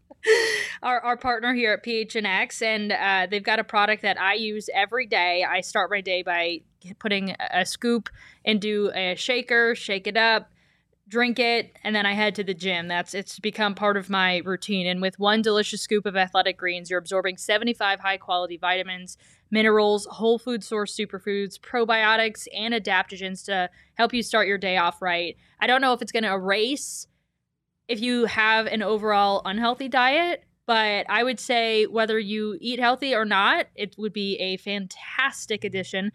our, 0.81 1.01
our 1.01 1.17
partner 1.17 1.53
here 1.53 1.73
at 1.73 1.83
PHNX, 1.83 2.61
and 2.61 2.91
uh, 2.93 3.27
they've 3.29 3.43
got 3.43 3.59
a 3.59 3.63
product 3.63 4.01
that 4.03 4.19
I 4.19 4.35
use 4.35 4.69
every 4.73 5.05
day. 5.05 5.43
I 5.43 5.61
start 5.61 5.89
my 5.91 5.99
day 6.01 6.23
by 6.23 6.61
putting 6.99 7.31
a- 7.31 7.35
a 7.51 7.65
scoop 7.65 8.09
into 8.45 8.89
a 8.95 9.15
shaker, 9.15 9.75
shake 9.75 10.07
it 10.07 10.15
up, 10.17 10.49
drink 11.13 11.37
it, 11.37 11.77
and 11.83 11.95
then 11.95 12.07
I 12.07 12.13
head 12.13 12.33
to 12.35 12.43
the 12.43 12.55
gym. 12.55 12.87
That's 12.87 13.13
it's 13.13 13.37
become 13.37 13.75
part 13.75 13.97
of 13.97 14.09
my 14.09 14.41
routine. 14.43 14.87
And 14.87 14.99
with 14.99 15.19
one 15.19 15.43
delicious 15.43 15.79
scoop 15.79 16.07
of 16.07 16.17
Athletic 16.17 16.57
Greens, 16.57 16.89
you're 16.89 16.97
absorbing 16.97 17.37
75 17.37 17.99
high 17.99 18.17
quality 18.17 18.57
vitamins, 18.57 19.15
minerals, 19.51 20.07
whole 20.09 20.39
food 20.39 20.63
source 20.63 20.97
superfoods, 20.97 21.59
probiotics, 21.59 22.47
and 22.57 22.73
adaptogens 22.73 23.45
to 23.45 23.69
help 23.93 24.11
you 24.11 24.23
start 24.23 24.47
your 24.47 24.57
day 24.57 24.75
off 24.77 25.03
right. 25.03 25.37
I 25.59 25.67
don't 25.67 25.81
know 25.81 25.93
if 25.93 26.01
it's 26.01 26.11
going 26.11 26.23
to 26.23 26.33
erase 26.33 27.05
if 27.87 28.01
you 28.01 28.25
have 28.25 28.65
an 28.65 28.81
overall 28.81 29.43
unhealthy 29.45 29.89
diet, 29.89 30.43
but 30.65 31.05
I 31.09 31.23
would 31.23 31.39
say 31.39 31.85
whether 31.85 32.17
you 32.17 32.57
eat 32.59 32.79
healthy 32.79 33.13
or 33.13 33.23
not, 33.23 33.67
it 33.75 33.93
would 33.99 34.13
be 34.13 34.37
a 34.37 34.57
fantastic 34.57 35.63
addition 35.63 36.11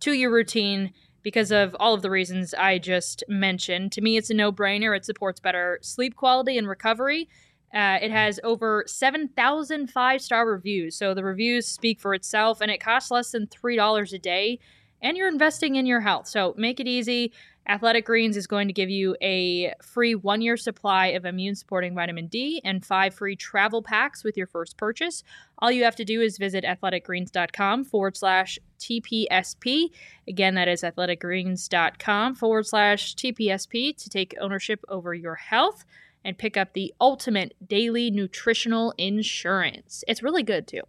to 0.00 0.12
your 0.12 0.30
routine 0.30 0.92
because 1.22 1.50
of 1.50 1.76
all 1.78 1.94
of 1.94 2.02
the 2.02 2.10
reasons 2.10 2.54
I 2.54 2.78
just 2.78 3.22
mentioned. 3.28 3.92
To 3.92 4.00
me, 4.00 4.16
it's 4.16 4.30
a 4.30 4.34
no 4.34 4.52
brainer. 4.52 4.96
It 4.96 5.04
supports 5.04 5.40
better 5.40 5.78
sleep 5.82 6.16
quality 6.16 6.58
and 6.58 6.68
recovery. 6.68 7.28
Uh, 7.74 7.98
it 8.02 8.10
has 8.10 8.38
over 8.44 8.84
7,000 8.86 9.90
five 9.90 10.20
star 10.20 10.46
reviews. 10.46 10.94
So 10.96 11.14
the 11.14 11.24
reviews 11.24 11.66
speak 11.66 12.00
for 12.00 12.12
itself, 12.14 12.60
and 12.60 12.70
it 12.70 12.80
costs 12.80 13.10
less 13.10 13.30
than 13.30 13.46
$3 13.46 14.12
a 14.12 14.18
day. 14.18 14.58
And 15.00 15.16
you're 15.16 15.28
investing 15.28 15.76
in 15.76 15.86
your 15.86 16.00
health. 16.00 16.28
So 16.28 16.54
make 16.56 16.78
it 16.78 16.86
easy. 16.86 17.32
Athletic 17.68 18.04
Greens 18.04 18.36
is 18.36 18.46
going 18.46 18.66
to 18.68 18.74
give 18.74 18.90
you 18.90 19.16
a 19.22 19.72
free 19.80 20.14
one 20.14 20.42
year 20.42 20.56
supply 20.56 21.08
of 21.08 21.24
immune 21.24 21.54
supporting 21.54 21.94
vitamin 21.94 22.26
D 22.26 22.60
and 22.64 22.84
five 22.84 23.14
free 23.14 23.36
travel 23.36 23.82
packs 23.82 24.24
with 24.24 24.36
your 24.36 24.48
first 24.48 24.76
purchase. 24.76 25.22
All 25.58 25.70
you 25.70 25.84
have 25.84 25.96
to 25.96 26.04
do 26.04 26.20
is 26.20 26.38
visit 26.38 26.64
athleticgreens.com 26.64 27.84
forward 27.84 28.16
slash 28.16 28.58
TPSP. 28.80 29.90
Again, 30.26 30.54
that 30.54 30.66
is 30.66 30.82
athleticgreens.com 30.82 32.34
forward 32.34 32.66
slash 32.66 33.14
TPSP 33.14 33.96
to 33.96 34.10
take 34.10 34.34
ownership 34.40 34.84
over 34.88 35.14
your 35.14 35.36
health 35.36 35.84
and 36.24 36.38
pick 36.38 36.56
up 36.56 36.72
the 36.72 36.92
ultimate 37.00 37.54
daily 37.66 38.10
nutritional 38.10 38.92
insurance. 38.98 40.02
It's 40.08 40.22
really 40.22 40.42
good 40.42 40.66
too. 40.66 40.82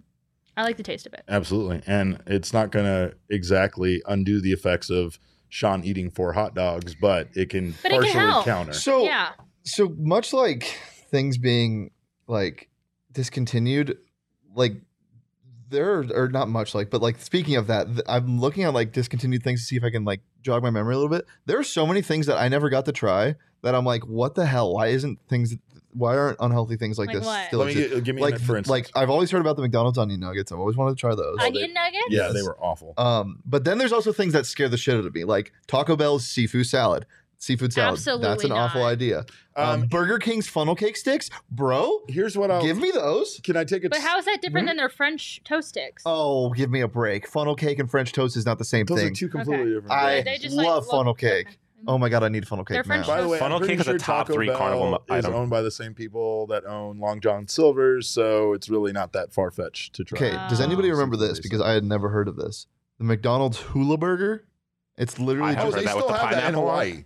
I 0.56 0.64
like 0.64 0.78
the 0.78 0.84
taste 0.84 1.08
of 1.08 1.14
it. 1.14 1.24
Absolutely, 1.28 1.82
and 1.88 2.22
it's 2.28 2.54
not 2.54 2.72
going 2.72 2.86
to 2.86 3.16
exactly 3.30 4.04
undo 4.08 4.40
the 4.40 4.52
effects 4.52 4.90
of 4.90 5.18
Sean 5.54 5.84
eating 5.84 6.10
four 6.10 6.34
hot 6.34 6.56
dogs, 6.56 6.96
but 6.96 7.28
it 7.36 7.52
can 7.52 7.76
But 7.84 7.92
it 7.92 8.02
can 8.02 8.14
partially 8.16 8.44
counter. 8.44 8.74
So 8.74 9.04
yeah. 9.04 9.34
so 9.62 9.96
much 10.00 10.34
like 10.34 10.64
things 11.12 11.38
being 11.38 11.92
like 12.26 12.70
discontinued, 13.12 14.00
like 14.56 14.78
there 15.70 16.00
are, 16.00 16.28
not 16.28 16.50
much 16.50 16.74
like, 16.74 16.90
but 16.90 17.04
like 17.04 17.20
speaking 17.20 17.56
of 17.56 17.68
that, 17.68 17.86
th- 17.86 18.02
I'm 18.08 18.40
looking 18.40 18.64
at 18.64 18.74
like 18.74 18.94
discontinued 18.94 19.44
things 19.44 19.62
to 19.62 19.66
see 19.68 19.76
if 19.76 19.84
I 19.84 19.92
can 19.92 20.06
like 20.06 20.22
jog 20.42 20.64
my 20.64 20.72
memory 20.72 20.96
a 20.96 20.98
little 20.98 21.16
bit. 21.16 21.28
There 21.46 21.60
are 21.60 21.64
so 21.64 21.86
many 21.86 22.02
things 22.02 22.26
that 22.26 22.40
I 22.40 22.48
never 22.48 22.72
got 22.72 22.86
to 22.86 22.92
try 22.92 23.36
that 23.62 23.76
I'm 23.76 23.86
like, 23.86 24.08
what 24.08 24.34
the 24.34 24.48
hell? 24.48 24.74
Why 24.74 24.88
isn't 24.88 25.20
things? 25.30 25.56
Why 25.94 26.18
aren't 26.18 26.38
unhealthy 26.40 26.76
things 26.78 26.98
like, 26.98 27.08
Like 27.08 27.18
this 27.18 27.26
what? 27.26 27.48
still 27.48 27.60
Let 27.60 27.66
me 27.68 27.72
exist? 27.74 27.94
get, 27.96 28.04
give 28.04 28.16
me 28.16 28.22
like 28.22 28.36
an, 28.36 28.40
for 28.42 28.58
instance. 28.58 28.70
like 28.70 28.90
I've 28.96 29.10
always 29.10 29.32
heard 29.32 29.42
about 29.42 29.56
the 29.56 29.62
McDonald's 29.62 29.98
onion 29.98 30.20
nuggets. 30.20 30.52
I've 30.52 30.60
always 30.60 30.76
wanted 30.78 30.92
to 30.98 31.00
try 31.00 31.16
those. 31.16 31.38
Onion 31.42 31.74
nuggets? 31.74 32.06
yeah, 32.10 32.30
they 32.34 32.42
were 32.42 32.58
awful. 32.60 32.94
Um, 32.98 33.40
but 33.46 33.64
then 33.64 33.78
there's 33.78 33.94
also 33.94 34.12
things 34.12 34.34
that 34.34 34.46
scare 34.46 34.70
the 34.70 34.78
shit 34.78 34.96
out 34.98 35.06
of 35.06 35.14
me, 35.14 35.24
like 35.24 35.52
Taco 35.68 35.96
Bell's 35.96 36.26
seafood 36.26 36.66
salad. 36.68 37.06
Seafood 37.40 37.74
salad. 37.74 37.98
That's 37.98 38.08
Absolutely 38.08 38.46
an 38.46 38.52
awful 38.54 38.82
not. 38.82 38.88
idea. 38.88 39.26
Um, 39.58 39.82
Um, 39.82 39.88
Burger 39.88 40.18
King's 40.18 40.48
funnel 40.48 40.76
cake 40.76 40.96
sticks, 40.96 41.30
bro. 41.52 42.00
Here's 42.08 42.38
what 42.38 42.50
I'll 42.50 42.62
Give 42.62 42.78
me 42.78 42.90
those. 42.90 43.42
Can 43.44 43.58
I 43.58 43.66
take 43.66 43.84
it? 43.84 43.92
But 43.92 44.00
how 44.00 44.18
is 44.18 44.24
that 44.26 44.42
different 44.42 44.68
than 44.68 44.78
their 44.78 44.88
French 44.88 45.42
toast 45.44 45.68
sticks? 45.68 46.04
Oh, 46.06 46.52
give 46.52 46.70
me 46.72 46.80
a 46.80 46.88
break. 46.88 47.28
Funnel 47.28 47.56
cake 47.56 47.80
and 47.80 47.92
French 47.92 48.14
toast 48.14 48.38
is 48.38 48.46
not 48.46 48.60
the 48.60 48.64
same 48.66 48.86
thing. 48.86 48.96
Those 48.96 49.04
thing. 49.04 49.12
are 49.12 49.16
two 49.16 49.28
completely 49.28 49.64
Okay. 49.66 49.74
different. 49.74 49.92
I 49.92 50.14
things. 50.22 50.26
They 50.26 50.38
just, 50.38 50.56
like, 50.56 50.68
love 50.68 50.84
look- 50.86 50.92
funnel 50.92 51.14
cake. 51.14 51.60
Okay. 51.84 51.94
Oh 51.94 51.98
my 51.98 52.10
god, 52.10 52.24
I 52.24 52.30
need 52.30 52.48
funnel 52.48 52.66
They're 52.68 52.84
cake 52.84 52.90
now. 52.90 53.06
By 53.06 53.22
the 53.22 53.28
way, 53.28 53.40
Funnel 53.40 53.60
cake 53.60 53.80
is 53.80 53.88
a 53.88 53.98
top 53.98 54.28
Taco 54.28 54.34
three 54.34 54.48
Bell 54.48 54.58
carnival 54.58 54.96
is 55.10 55.26
item. 55.26 55.34
owned 55.34 55.50
by 55.50 55.62
the 55.62 55.72
same 55.72 55.94
people 55.94 56.48
that 56.48 56.66
own 56.66 57.00
Long 57.00 57.20
John 57.20 57.48
Silver's, 57.48 58.08
so 58.08 58.54
it's 58.54 58.70
really 58.70 58.92
not 58.92 59.14
that 59.14 59.34
far 59.34 59.52
fetched 59.52 59.94
to 59.96 60.04
try. 60.04 60.18
Okay, 60.18 60.32
does 60.50 60.62
anybody 60.62 60.90
Oh. 60.90 60.94
remember 60.94 61.18
this? 61.18 61.40
Because 61.40 61.62
I 61.62 61.72
had 61.74 61.84
never 61.84 62.10
heard 62.10 62.28
of 62.28 62.36
this. 62.36 62.68
The 62.98 63.04
McDonald's 63.06 63.58
Hula 63.60 63.98
Burger. 63.98 64.46
It's 64.98 65.20
literally 65.20 65.50
I 65.50 65.54
Oh, 65.54 65.56
have 65.56 65.66
just 65.66 65.78
they 65.78 65.82
heard 65.84 65.88
that 65.90 65.96
with 65.96 66.04
still 66.06 66.16
the 66.16 66.22
have 66.22 66.30
that 66.32 66.38
in 66.38 66.42
pineapple 66.56 66.62
on? 66.70 66.86
Hawaii. 66.86 67.04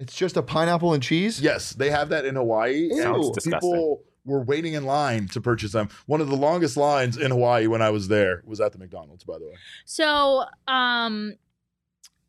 it's 0.00 0.14
just 0.16 0.36
a 0.36 0.42
pineapple 0.42 0.94
and 0.94 1.02
cheese. 1.02 1.40
Yes, 1.40 1.70
they 1.72 1.90
have 1.90 2.08
that 2.10 2.24
in 2.24 2.34
Hawaii. 2.36 2.74
Ew. 2.86 2.90
And 2.92 3.00
Sounds 3.02 3.30
disgusting. 3.30 3.70
people 3.72 4.02
were 4.24 4.42
waiting 4.42 4.74
in 4.74 4.84
line 4.84 5.26
to 5.28 5.40
purchase 5.40 5.72
them. 5.72 5.88
One 6.06 6.20
of 6.20 6.28
the 6.28 6.36
longest 6.36 6.76
lines 6.76 7.16
in 7.16 7.30
Hawaii 7.30 7.66
when 7.66 7.80
I 7.80 7.88
was 7.90 8.08
there 8.08 8.42
was 8.44 8.60
at 8.60 8.72
the 8.72 8.78
McDonald's, 8.78 9.24
by 9.24 9.38
the 9.38 9.46
way. 9.46 9.54
So, 9.86 10.44
um, 10.66 11.34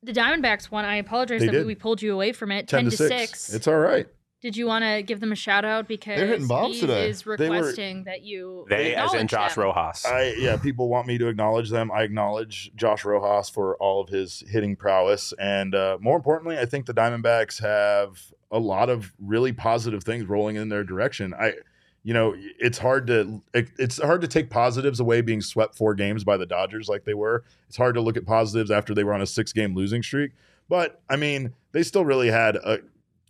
the 0.04 0.14
Diamondbacks 0.14 0.72
won. 0.72 0.86
I 0.86 0.96
apologize 0.96 1.42
They 1.42 1.48
that 1.48 1.52
did. 1.52 1.66
we 1.66 1.76
pulled 1.76 2.02
you 2.02 2.14
away 2.14 2.32
from 2.32 2.52
it. 2.52 2.68
10, 2.68 2.84
Ten, 2.84 2.92
to 2.92 2.98
6. 2.98 3.54
It's 3.54 3.68
all 3.68 3.78
right. 3.78 4.08
Did 4.42 4.56
you 4.56 4.68
want 4.68 4.86
to 4.86 5.04
give 5.04 5.20
them 5.20 5.34
a 5.34 5.36
shout 5.36 5.66
out 5.66 5.86
because 5.90 6.18
They're 6.18 6.28
hitting 6.28 6.48
bombs 6.48 6.76
he 6.76 6.82
today. 6.82 7.10
is 7.10 7.26
were- 7.26 7.36
requesting 7.38 8.06
that 8.06 8.22
you 8.22 8.66
They, 8.70 8.96
as 8.96 9.14
in 9.14 9.20
acknowledge 9.22 9.30
Josh 9.32 9.56
them. 9.56 9.64
Rojas. 9.66 10.06
I 10.06 10.34
yeah, 10.38 10.56
people 10.56 10.88
want 10.88 11.08
me 11.08 11.18
to 11.18 11.28
acknowledge 11.28 11.70
them. 11.70 11.92
I 11.92 12.04
acknowledge 12.04 12.72
Josh 12.74 13.04
Rojas 13.04 13.50
for 13.50 13.76
all 13.78 14.00
of 14.00 14.08
his 14.08 14.42
hitting 14.48 14.78
prowess, 14.78 15.34
and 15.40 15.76
uh, 15.76 15.98
more 16.00 16.16
importantly, 16.16 16.58
I 16.58 16.66
think 16.66 16.86
the 16.86 16.94
Diamondbacks 16.94 17.62
have 17.62 18.32
a 18.50 18.60
lot 18.60 18.90
of 18.90 19.14
really 19.20 19.52
positive 19.52 20.06
things 20.06 20.24
rolling 20.26 20.56
in 20.56 20.70
their 20.70 20.86
direction. 20.86 21.34
I, 21.34 21.56
you 22.04 22.14
know, 22.14 22.34
it's 22.38 22.78
hard 22.78 23.08
to 23.08 23.42
it, 23.54 23.70
it's 23.78 24.02
hard 24.02 24.22
to 24.22 24.28
take 24.28 24.50
positives 24.50 25.00
away 25.00 25.22
being 25.22 25.42
swept 25.42 25.76
four 25.76 25.94
games 25.94 26.24
by 26.24 26.38
the 26.38 26.46
Dodgers 26.46 26.88
like 26.88 27.04
they 27.04 27.14
were. 27.14 27.44
It's 27.68 27.78
hard 27.78 27.96
to 27.96 28.02
look 28.02 28.18
at 28.18 28.26
positives 28.26 28.72
after 28.72 28.94
they 28.94 29.04
were 29.04 29.14
on 29.14 29.22
a 29.22 29.28
six 29.28 29.52
game 29.54 29.76
losing 29.76 30.02
streak. 30.02 30.32
But 30.70 31.02
I 31.10 31.16
mean, 31.16 31.54
they 31.72 31.84
still 31.84 32.06
really 32.06 32.30
had 32.30 32.56
a 32.56 32.80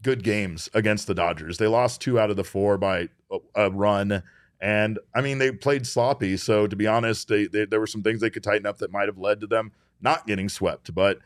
good 0.03 0.23
games 0.23 0.69
against 0.73 1.07
the 1.07 1.15
Dodgers. 1.15 1.57
They 1.57 1.67
lost 1.67 2.01
two 2.01 2.19
out 2.19 2.29
of 2.29 2.35
the 2.35 2.43
four 2.43 2.77
by 2.77 3.09
a, 3.31 3.37
a 3.55 3.71
run. 3.71 4.23
And 4.61 4.99
I 5.15 5.21
mean, 5.21 5.37
they 5.37 5.51
played 5.51 5.87
sloppy. 5.87 6.37
So 6.37 6.67
to 6.67 6.75
be 6.75 6.87
honest, 6.87 7.27
they, 7.27 7.47
they, 7.47 7.65
there 7.65 7.79
were 7.79 7.87
some 7.87 8.03
things 8.03 8.21
they 8.21 8.29
could 8.29 8.43
tighten 8.43 8.65
up 8.65 8.77
that 8.79 8.91
might 8.91 9.07
have 9.07 9.17
led 9.17 9.39
to 9.41 9.47
them 9.47 9.71
not 10.01 10.27
getting 10.27 10.49
swept. 10.49 10.93
But 10.93 11.19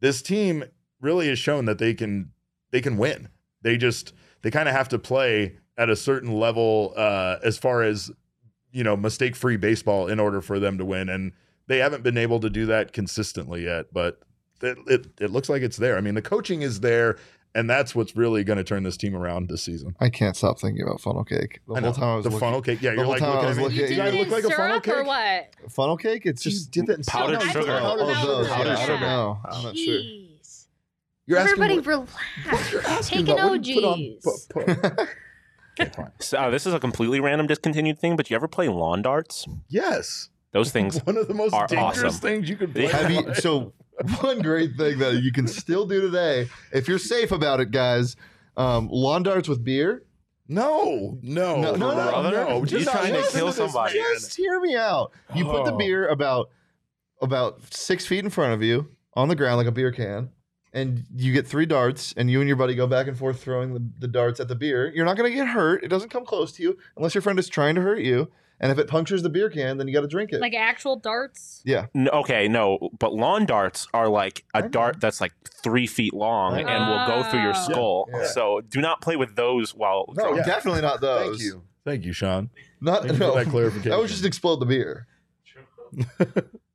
this 0.00 0.22
team 0.22 0.64
really 1.00 1.28
has 1.28 1.38
shown 1.38 1.64
that 1.66 1.78
they 1.78 1.94
can 1.94 2.30
they 2.70 2.80
can 2.80 2.96
win. 2.96 3.28
They 3.62 3.76
just 3.76 4.12
they 4.42 4.50
kind 4.50 4.68
of 4.68 4.74
have 4.74 4.88
to 4.90 4.98
play 4.98 5.56
at 5.78 5.88
a 5.88 5.96
certain 5.96 6.32
level 6.38 6.92
uh, 6.96 7.36
as 7.42 7.56
far 7.56 7.82
as 7.82 8.10
you 8.72 8.84
know 8.84 8.96
mistake 8.96 9.34
free 9.36 9.56
baseball 9.56 10.08
in 10.08 10.20
order 10.20 10.42
for 10.42 10.58
them 10.58 10.76
to 10.76 10.84
win. 10.84 11.08
And 11.08 11.32
they 11.68 11.78
haven't 11.78 12.02
been 12.02 12.18
able 12.18 12.40
to 12.40 12.50
do 12.50 12.66
that 12.66 12.92
consistently 12.92 13.64
yet. 13.64 13.86
But 13.92 14.20
it, 14.60 14.76
it, 14.86 15.06
it 15.20 15.30
looks 15.30 15.48
like 15.48 15.62
it's 15.62 15.76
there. 15.78 15.96
I 15.96 16.00
mean, 16.02 16.14
the 16.14 16.22
coaching 16.22 16.60
is 16.62 16.80
there 16.80 17.16
and 17.54 17.68
that's 17.68 17.94
what's 17.94 18.14
really 18.14 18.44
going 18.44 18.58
to 18.58 18.62
turn 18.64 18.82
this 18.82 18.96
team 18.98 19.16
around 19.16 19.48
this 19.48 19.62
season. 19.62 19.96
I 20.00 20.10
can't 20.10 20.36
stop 20.36 20.60
thinking 20.60 20.82
about 20.82 21.00
funnel 21.00 21.24
cake. 21.24 21.60
The 21.66 21.74
I 21.74 21.80
whole 21.80 21.88
know. 21.90 21.94
time 21.94 22.04
I 22.04 22.14
was 22.16 22.24
the 22.24 22.30
looking, 22.30 22.40
funnel 22.46 22.60
cake. 22.62 22.82
Yeah, 22.82 22.92
you're 22.92 23.06
like 23.06 23.22
I 23.22 23.30
looking 23.34 23.48
at 23.48 23.56
me. 23.56 23.62
looking 23.62 23.78
You 23.78 23.84
at 23.84 23.88
did 23.88 23.96
Yeah, 23.96 24.04
it 24.06 24.14
look 24.14 24.28
like 24.28 24.44
a 24.44 24.50
funnel 24.54 24.80
cake 24.80 24.94
or 24.96 25.04
what? 25.04 25.54
funnel 25.70 25.96
cake. 25.96 26.26
It's 26.26 26.42
Just 26.42 26.56
just 26.56 26.70
dip 26.72 26.86
that 26.86 26.98
in 26.98 27.04
Powdered 27.04 27.40
syrup. 27.40 27.52
sugar. 27.54 27.80
Oh, 27.82 27.96
Powdered 27.96 28.28
those. 28.28 28.48
sugar. 28.48 28.64
Yeah, 28.68 28.76
I 28.78 28.86
don't 28.86 29.00
know. 29.00 29.38
I'm 29.46 29.62
not 29.62 29.76
sure. 29.78 29.94
Jeez. 30.00 30.66
You're 31.26 31.38
asking 31.38 31.62
Everybody 31.62 31.88
what- 31.88 32.08
relax. 32.46 32.72
you're 32.72 32.86
asking 32.86 33.18
Take 33.26 33.28
an 33.28 33.34
about 33.40 33.50
what 33.50 33.66
you 33.66 33.74
put 33.74 33.84
on- 33.84 34.16
OGs. 34.16 34.46
put- 34.46 34.66
put- 34.96 35.08
Okay, 35.80 35.90
fine. 35.94 36.10
So, 36.20 36.38
uh, 36.38 36.50
this 36.50 36.66
is 36.66 36.74
a 36.74 36.80
completely 36.80 37.20
random 37.20 37.46
discontinued 37.46 37.98
thing, 37.98 38.16
but 38.16 38.30
you 38.30 38.36
ever 38.36 38.48
play 38.48 38.68
lawn 38.68 39.02
darts? 39.02 39.46
Yes, 39.68 40.30
Those 40.52 40.70
things. 40.72 40.98
one 41.04 41.16
of 41.16 41.28
the 41.28 41.34
most 41.34 41.52
are 41.54 41.66
dangerous 41.66 42.14
awesome. 42.16 42.20
things 42.20 42.48
you 42.48 42.56
could 42.56 42.72
play. 42.74 42.86
Have 42.86 43.10
you, 43.10 43.34
so 43.34 43.72
one 44.20 44.40
great 44.40 44.76
thing 44.76 44.98
that 44.98 45.22
you 45.22 45.32
can 45.32 45.46
still 45.46 45.86
do 45.86 46.00
today, 46.00 46.48
if 46.72 46.88
you're 46.88 46.98
safe 46.98 47.32
about 47.32 47.60
it, 47.60 47.70
guys, 47.70 48.16
um, 48.56 48.88
lawn 48.90 49.22
darts 49.22 49.48
with 49.48 49.62
beer. 49.64 50.04
No, 50.50 51.18
no, 51.22 51.60
No, 51.60 51.74
no, 51.74 51.90
no, 51.94 52.10
brother. 52.10 52.30
no. 52.48 52.64
You're 52.64 52.80
trying 52.80 53.12
to 53.12 53.22
kill 53.30 53.46
this, 53.46 53.56
somebody. 53.56 53.98
man. 54.00 54.14
Just 54.14 54.34
hear 54.36 54.58
me 54.60 54.74
out. 54.76 55.12
You 55.34 55.44
put 55.44 55.66
the 55.66 55.72
Oh. 55.74 55.76
beer 55.76 56.08
about 56.08 56.48
about 57.20 57.60
six 57.74 58.06
feet 58.06 58.24
in 58.24 58.30
front 58.30 58.54
of 58.54 58.62
you 58.62 58.88
on 59.14 59.28
the 59.28 59.34
ground 59.36 59.58
like 59.58 59.66
a 59.66 59.72
beer 59.72 59.92
can, 59.92 60.30
and 60.72 61.04
you 61.14 61.32
get 61.32 61.46
three 61.46 61.66
darts, 61.66 62.12
and 62.16 62.30
you 62.30 62.40
and 62.40 62.48
your 62.48 62.56
buddy 62.56 62.74
go 62.74 62.86
back 62.86 63.06
and 63.06 63.16
forth 63.18 63.42
throwing 63.42 63.74
the, 63.74 63.82
the 64.00 64.08
darts 64.08 64.38
at 64.40 64.48
the 64.48 64.54
beer. 64.54 64.92
You're 64.94 65.04
not 65.06 65.16
going 65.16 65.30
to 65.30 65.36
get 65.36 65.48
hurt. 65.48 65.82
It 65.84 65.88
doesn't 65.88 66.10
come 66.10 66.24
close 66.24 66.52
to 66.52 66.62
you 66.62 66.76
unless 66.96 67.14
your 67.14 67.22
friend 67.22 67.38
is 67.38 67.48
trying 67.48 67.74
to 67.76 67.80
hurt 67.80 68.00
you. 68.00 68.30
And 68.60 68.72
if 68.72 68.78
it 68.78 68.88
punctures 68.88 69.22
the 69.22 69.28
beer 69.30 69.48
can, 69.50 69.78
then 69.78 69.86
you 69.86 69.94
got 69.94 70.00
to 70.00 70.08
drink 70.08 70.32
it. 70.32 70.40
Like 70.40 70.52
actual 70.52 70.96
darts. 70.96 71.62
yeah. 71.64 71.86
No, 71.94 72.10
okay, 72.10 72.48
no, 72.48 72.90
but 72.98 73.14
lawn 73.14 73.46
darts 73.46 73.86
are 73.94 74.08
like 74.08 74.42
a 74.52 74.68
dart 74.68 75.00
that's 75.00 75.20
like 75.20 75.32
three 75.62 75.86
feet 75.86 76.12
long 76.12 76.54
I 76.54 76.60
and 76.62 76.88
will 76.88 77.06
go 77.22 77.30
through 77.30 77.42
your 77.42 77.52
oh. 77.54 77.54
Yeah, 77.54 77.62
skull. 77.62 78.08
yeah. 78.12 78.26
So 78.26 78.60
do 78.68 78.80
not 78.80 79.00
play 79.00 79.14
with 79.14 79.36
those 79.36 79.76
while. 79.76 80.12
No, 80.16 80.34
Yeah. 80.34 80.42
definitely 80.44 80.80
not 80.82 81.00
those. 81.00 81.38
Thank 81.38 81.42
you, 81.42 81.62
thank 81.84 82.04
you, 82.04 82.12
Sean. 82.12 82.50
Not 82.80 83.02
Thank 83.02 83.12
you 83.12 83.18
for 83.18 83.24
no. 83.24 83.34
that 83.36 83.46
clarification. 83.50 83.90
That 83.90 83.98
would 84.00 84.08
just 84.08 84.24
explode 84.24 84.56
the 84.56 84.66
beer. 84.66 85.06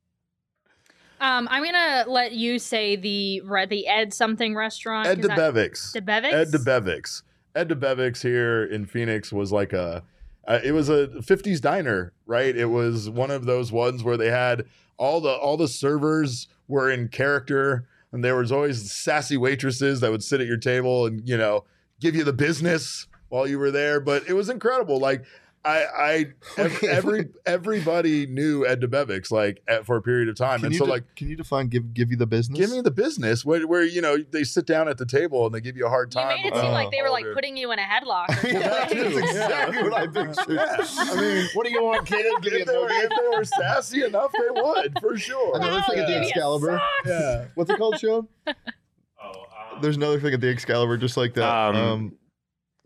Um, 1.24 1.48
I'm 1.50 1.64
gonna 1.64 2.04
let 2.06 2.32
you 2.32 2.58
say 2.58 2.96
the 2.96 3.40
re- 3.40 3.64
the 3.66 3.86
Ed 3.86 4.12
something 4.12 4.54
restaurant. 4.54 5.06
Ed 5.06 5.22
'cause 5.22 5.30
I-. 5.30 5.36
Debevic's? 5.36 5.96
Ed 5.96 6.48
Debevic's. 6.52 7.22
Ed 7.54 7.68
Debevic's 7.70 8.20
here 8.20 8.64
in 8.64 8.84
Phoenix 8.84 9.32
was 9.32 9.50
like 9.52 9.72
a, 9.72 10.02
uh, 10.46 10.60
it 10.62 10.72
was 10.72 10.88
a 10.88 11.08
50s 11.22 11.60
diner, 11.60 12.12
right? 12.26 12.54
It 12.54 12.66
was 12.66 13.08
one 13.08 13.30
of 13.30 13.46
those 13.46 13.72
ones 13.72 14.02
where 14.02 14.16
they 14.16 14.30
had 14.30 14.64
all 14.98 15.20
the 15.20 15.30
all 15.30 15.56
the 15.56 15.68
servers 15.68 16.46
were 16.68 16.90
in 16.90 17.08
character, 17.08 17.86
and 18.12 18.22
there 18.22 18.36
was 18.36 18.52
always 18.52 18.92
sassy 18.92 19.36
waitresses 19.36 20.00
that 20.00 20.10
would 20.10 20.22
sit 20.22 20.40
at 20.40 20.46
your 20.46 20.56
table 20.58 21.06
and 21.06 21.26
you 21.26 21.38
know 21.38 21.64
give 22.00 22.14
you 22.14 22.24
the 22.24 22.32
business 22.34 23.06
while 23.30 23.46
you 23.46 23.58
were 23.58 23.70
there. 23.70 23.98
But 23.98 24.28
it 24.28 24.34
was 24.34 24.50
incredible. 24.50 24.98
Like 24.98 25.24
I, 25.66 25.84
I 25.98 26.26
ev- 26.58 26.84
every 26.84 27.28
everybody 27.46 28.26
knew 28.26 28.66
Ed 28.66 28.80
Debevic's 28.82 29.30
like 29.30 29.62
at, 29.66 29.86
for 29.86 29.96
a 29.96 30.02
period 30.02 30.28
of 30.28 30.36
time, 30.36 30.58
Can 30.58 30.66
and 30.66 30.76
so 30.76 30.84
de- 30.84 30.90
like 30.90 31.04
can 31.16 31.28
you 31.30 31.36
define 31.36 31.68
give 31.68 31.94
give 31.94 32.10
you 32.10 32.16
the 32.18 32.26
business? 32.26 32.58
give 32.58 32.70
me 32.70 32.82
the 32.82 32.90
business 32.90 33.44
where, 33.46 33.66
where 33.66 33.82
you 33.82 34.02
know 34.02 34.18
they 34.18 34.44
sit 34.44 34.66
down 34.66 34.88
at 34.88 34.98
the 34.98 35.06
table 35.06 35.46
and 35.46 35.54
they 35.54 35.60
give 35.62 35.76
you 35.76 35.86
a 35.86 35.88
hard 35.88 36.10
time. 36.10 36.30
You 36.30 36.36
time. 36.36 36.42
made 36.42 36.46
it 36.48 36.52
about 36.52 36.60
seem 36.62 36.70
Oh. 36.70 36.74
like 36.74 36.90
they 36.90 37.00
were 37.00 37.08
all 37.08 37.12
like 37.14 37.24
putting 37.32 37.56
you 37.56 37.72
in 37.72 37.78
a 37.78 37.82
headlock. 37.82 38.26
Yeah, 38.44 38.58
that's 38.60 38.92
something. 38.92 39.18
exactly 39.18 39.82
what 39.84 39.92
I 39.94 40.06
pictured. 40.06 40.54
Yeah. 40.54 40.76
I 40.78 41.20
mean, 41.20 41.48
what 41.54 41.66
do 41.66 41.72
you 41.72 41.82
want, 41.82 42.06
kid? 42.06 42.26
Give 42.42 42.52
if 42.52 42.66
they, 42.66 42.76
were, 42.76 42.88
if 42.90 43.08
they 43.10 43.36
were 43.38 43.44
sassy 43.44 44.04
enough, 44.04 44.32
they 44.32 44.60
would 44.60 44.98
for 45.00 45.16
sure. 45.16 45.56
Another 45.56 45.82
thing 45.88 45.98
at 46.00 46.06
the 46.06 46.12
Give 46.12 46.22
a 46.22 46.26
Excalibur. 46.26 46.80
Yeah. 47.06 47.44
What's 47.54 47.70
it 47.70 47.78
called, 47.78 47.98
Sean? 47.98 48.28
Oh 48.46 49.32
there's 49.80 49.96
another 49.96 50.20
thing 50.20 50.34
at 50.34 50.40
the 50.40 50.48
Excalibur 50.50 50.96
just 50.98 51.16
like 51.16 51.34
that. 51.34 51.48
Um, 51.48 51.76
Um, 51.76 52.12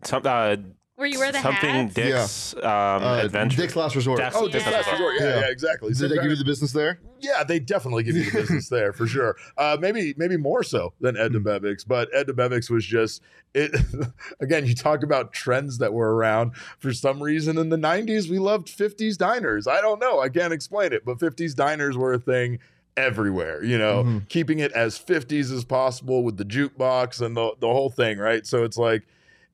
Some, 0.03 0.21
uh, 0.25 0.55
Where 0.99 1.07
you 1.07 1.17
wear 1.17 1.31
the 1.31 1.41
something 1.41 1.69
hats. 1.87 1.93
Dick's 1.93 2.53
um, 2.55 2.61
uh, 3.03 3.19
adventure. 3.23 3.55
Dick's 3.61 3.75
Last 3.77 3.95
Resort. 3.95 4.17
That's- 4.17 4.35
Oh, 4.35 4.47
Yeah. 4.47 4.51
Dick's 4.51 4.65
Last 4.65 4.91
Resort. 4.91 5.15
Yeah, 5.17 5.25
Yeah. 5.27 5.39
yeah, 5.39 5.47
exactly. 5.49 5.93
Did 5.93 6.11
they 6.11 6.15
give 6.15 6.25
you 6.25 6.35
the 6.35 6.43
business 6.43 6.73
there? 6.73 6.99
Yeah, 7.21 7.45
they 7.45 7.57
definitely 7.59 8.03
give 8.03 8.17
you 8.17 8.25
the 8.29 8.37
business 8.37 8.67
there 8.77 8.91
for 8.91 9.07
sure. 9.07 9.37
Uh, 9.57 9.77
maybe 9.79 10.13
maybe 10.17 10.35
more 10.35 10.61
so 10.61 10.93
than 10.99 11.15
Ed 11.15 11.31
Hmm. 11.31 11.43
But 11.87 12.09
Ed 12.13 12.27
Debevic's 12.27 12.69
was 12.69 12.85
just 12.85 13.21
it. 13.53 13.71
again, 14.41 14.65
you 14.65 14.75
talk 14.75 15.01
about 15.03 15.31
trends 15.31 15.77
that 15.77 15.93
were 15.93 16.13
around 16.15 16.55
for 16.79 16.93
some 16.93 17.23
reason 17.23 17.57
in 17.57 17.69
the 17.69 17.77
'90s. 17.77 18.29
We 18.29 18.37
loved 18.37 18.67
'50s 18.67 19.17
diners. 19.17 19.67
I 19.67 19.79
don't 19.79 19.99
know. 20.01 20.19
I 20.19 20.27
can't 20.27 20.51
explain 20.51 20.91
it, 20.91 21.05
but 21.05 21.17
'50s 21.17 21.55
diners 21.55 21.95
were 21.97 22.11
a 22.11 22.19
thing 22.19 22.59
everywhere. 22.97 23.63
You 23.63 23.77
know, 23.77 24.03
Mhm. 24.03 24.27
keeping 24.27 24.59
it 24.59 24.73
as 24.73 24.97
'50s 24.99 25.49
as 25.55 25.63
possible 25.63 26.23
with 26.23 26.35
the 26.35 26.43
jukebox 26.45 27.21
and 27.25 27.37
the 27.37 27.51
the 27.61 27.67
whole 27.67 27.89
thing, 27.89 28.17
right? 28.17 28.45
So 28.45 28.63
it's 28.65 28.77
like 28.77 29.03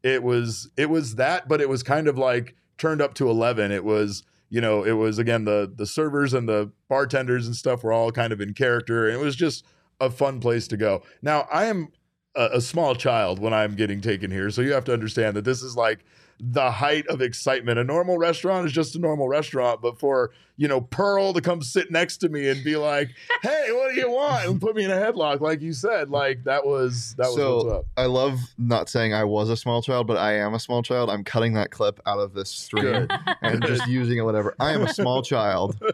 it 0.06 0.22
was 0.22 0.70
it 0.78 0.88
was 0.88 1.16
that, 1.16 1.47
but 1.47 1.60
it 1.60 1.68
was 1.68 1.82
kind 1.82 2.08
of 2.08 2.16
like 2.16 2.56
turned 2.78 3.01
up 3.01 3.16
to 3.16 3.28
eleven. 3.28 3.72
It 3.72 3.84
was 3.84 4.22
you 4.49 4.62
know 4.62 4.84
it 4.84 4.91
was 4.91 5.18
again 5.18 5.45
the 5.45 5.72
the 5.76 5.88
servers 5.88 6.32
and 6.32 6.47
the 6.47 6.72
bartenders 6.88 7.47
and 7.47 7.56
stuff 7.56 7.84
were 7.84 7.91
all 7.91 8.12
kind 8.12 8.32
of 8.32 8.39
in 8.39 8.53
character, 8.53 9.08
and 9.08 9.20
it 9.20 9.24
was 9.24 9.36
just 9.36 9.66
a 9.99 10.12
fun 10.12 10.39
place 10.39 10.68
to 10.68 10.78
go. 10.78 11.01
Now 11.24 11.47
I 11.51 11.66
am 11.66 11.88
a, 12.36 12.49
a 12.53 12.62
small 12.62 12.93
child 12.93 13.39
when 13.39 13.51
I'm 13.51 13.76
getting 13.76 13.99
taken 13.99 14.30
here, 14.30 14.51
so 14.51 14.62
you 14.62 14.74
have 14.74 14.86
to 14.86 14.93
understand 14.93 15.36
that 15.38 15.43
this 15.43 15.64
is 15.64 15.76
like 15.76 16.06
the 16.39 16.69
height 16.71 17.07
of 17.07 17.21
excitement. 17.21 17.79
A 17.79 17.83
normal 17.83 18.17
restaurant 18.17 18.65
is 18.65 18.71
just 18.73 18.95
a 18.95 18.99
normal 18.99 19.27
restaurant, 19.27 19.81
but 19.81 19.99
for 19.99 20.31
you 20.57 20.67
know 20.67 20.81
Pearl 20.81 21.33
to 21.33 21.41
come 21.41 21.61
sit 21.61 21.91
next 21.91 22.17
to 22.17 22.29
me 22.29 22.49
and 22.49 22.63
be 22.63 22.75
like, 22.75 23.09
"Hey, 23.41 23.67
what 23.71 23.93
do 23.93 23.99
you 23.99 24.09
want?" 24.09 24.45
and 24.47 24.59
put 24.61 24.75
me 24.75 24.83
in 24.83 24.91
a 24.91 24.95
headlock, 24.95 25.39
like 25.41 25.61
you 25.61 25.71
said, 25.73 26.09
like 26.09 26.43
that 26.43 26.65
was 26.65 27.15
that 27.17 27.27
was 27.27 27.38
what's 27.38 27.63
so 27.63 27.69
up. 27.69 27.86
I 27.97 28.05
love 28.05 28.39
not 28.57 28.89
saying 28.89 29.13
I 29.13 29.23
was 29.23 29.49
a 29.49 29.57
small 29.57 29.81
child, 29.81 30.07
but 30.07 30.17
I 30.17 30.33
am 30.39 30.53
a 30.53 30.59
small 30.59 30.83
child. 30.83 31.09
I'm 31.09 31.23
cutting 31.23 31.53
that 31.53 31.71
clip 31.71 31.99
out 32.05 32.19
of 32.19 32.33
this 32.33 32.49
stream 32.49 33.07
and 33.41 33.65
just 33.65 33.88
using 33.88 34.17
it 34.17 34.21
whatever. 34.23 34.55
I 34.59 34.73
am 34.73 34.81
a 34.83 34.93
small 34.93 35.21
child. 35.23 35.81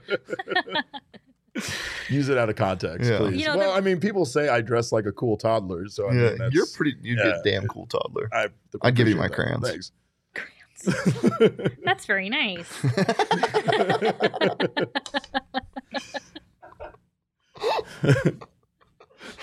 Use 2.09 2.29
it 2.29 2.37
out 2.37 2.49
of 2.49 2.55
context, 2.55 3.09
Yeah. 3.09 3.17
please. 3.17 3.39
You 3.41 3.47
know, 3.47 3.57
well, 3.57 3.71
the- 3.71 3.77
I 3.77 3.81
mean, 3.81 3.99
people 3.99 4.25
say 4.25 4.47
I 4.47 4.61
dress 4.61 4.91
like 4.93 5.05
a 5.05 5.11
cool 5.11 5.35
toddler, 5.37 5.87
so 5.89 6.07
I 6.07 6.13
yeah, 6.13 6.19
mean, 6.29 6.37
that's, 6.37 6.53
you're 6.55 6.65
pretty. 6.73 6.95
You'd 7.01 7.17
be 7.17 7.23
yeah. 7.23 7.39
a 7.39 7.43
damn 7.43 7.67
cool 7.67 7.87
toddler. 7.87 8.29
I 8.31 8.47
I'd 8.81 8.95
give 8.95 9.07
you 9.09 9.15
my 9.15 9.25
appreciate 9.25 9.47
that. 9.47 9.59
crayons. 9.59 9.69
Thanks. 9.69 9.91
That's 11.84 12.05
very 12.05 12.29
nice. 12.29 12.67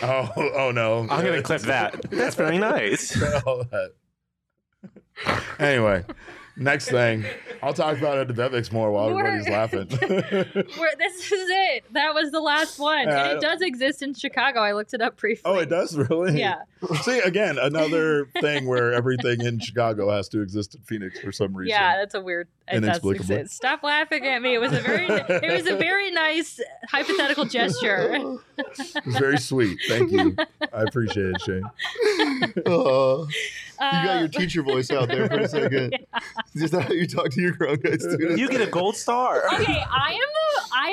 oh, 0.03 0.30
oh 0.36 0.70
no! 0.72 1.07
I'm 1.11 1.24
gonna 1.24 1.43
clip 1.43 1.62
that. 1.62 2.01
That's 2.11 2.34
very 2.36 2.59
nice. 2.59 3.16
Anyway, 5.59 6.05
next 6.59 6.89
thing, 6.91 7.25
I'll 7.63 7.73
talk 7.75 7.97
about 7.99 8.19
Ed 8.19 8.29
Debevic's 8.29 8.71
more 8.73 8.91
while 8.91 9.11
More- 9.11 9.27
everybody's 9.27 9.49
laughing. 9.49 9.89
We're, 10.79 10.97
this 10.99 11.33
is 11.33 11.49
it. 11.51 11.85
That 11.93 12.15
was 12.15 12.31
the 12.31 12.41
last 12.41 12.79
one, 12.79 13.07
Yeah, 13.09 13.23
and 13.25 13.39
it 13.39 13.41
don't- 13.41 13.53
does 13.53 13.63
exist 13.63 14.03
in 14.03 14.15
Chicago. 14.15 14.61
I 14.61 14.73
looked 14.73 14.95
it 14.95 15.01
up 15.01 15.17
briefly. 15.17 15.43
oh, 15.45 15.59
it 15.59 15.69
does 15.71 15.97
really? 15.97 16.39
Yeah. 16.39 16.57
See, 17.03 17.19
again, 17.21 17.59
another 17.59 18.27
thing 18.41 18.67
where 18.67 18.93
everything 18.93 19.41
in 19.41 19.59
Chicago 19.59 20.11
has 20.11 20.29
to 20.31 20.41
exist 20.41 20.75
in 20.75 20.83
Phoenix 20.83 21.19
for 21.21 21.33
some 21.33 21.57
reason. 21.57 21.71
Yeah, 21.71 21.97
that's 21.97 22.15
a 22.15 22.21
weird. 22.21 22.49
It 22.71 22.81
does 22.81 23.03
exist. 23.05 23.55
Stop 23.55 23.83
laughing 23.83 24.27
at 24.27 24.43
me. 24.43 24.55
It 24.55 24.59
was 24.59 24.73
a 24.73 24.81
very, 24.81 25.07
it 25.07 25.53
was 25.53 25.67
a 25.67 25.77
very 25.77 26.11
nice 26.11 26.61
hypothetical 26.89 27.47
gesture. 27.47 28.39
It's 28.59 28.93
very 29.19 29.39
sweet. 29.39 29.79
Thank 29.89 30.13
you. 30.13 30.37
I 30.73 30.83
appreciate 30.83 31.35
it, 31.35 31.41
Shane. 31.41 31.65
Uh, 32.67 33.25
you 33.81 33.87
got 34.07 34.16
Uh, 34.16 34.18
your 34.20 34.29
teacher 34.29 34.62
voice 34.62 34.91
out 34.91 35.09
there 35.09 35.29
for 35.29 35.39
a 35.41 35.49
second. 35.49 35.99
Is 36.55 36.70
that 36.72 36.83
how 36.83 36.93
you 36.93 37.07
talk 37.07 37.31
to 37.31 37.41
your 37.41 37.53
grown 37.53 37.76
guy 37.76 37.97
students? 37.97 38.39
You 38.41 38.49
get 38.49 38.61
a 38.61 38.66
gold 38.66 38.97
star. 38.97 39.43
okay, 39.55 39.83
I 39.91 40.12
am 40.12 40.20
a, 40.20 40.74
I 40.74 40.89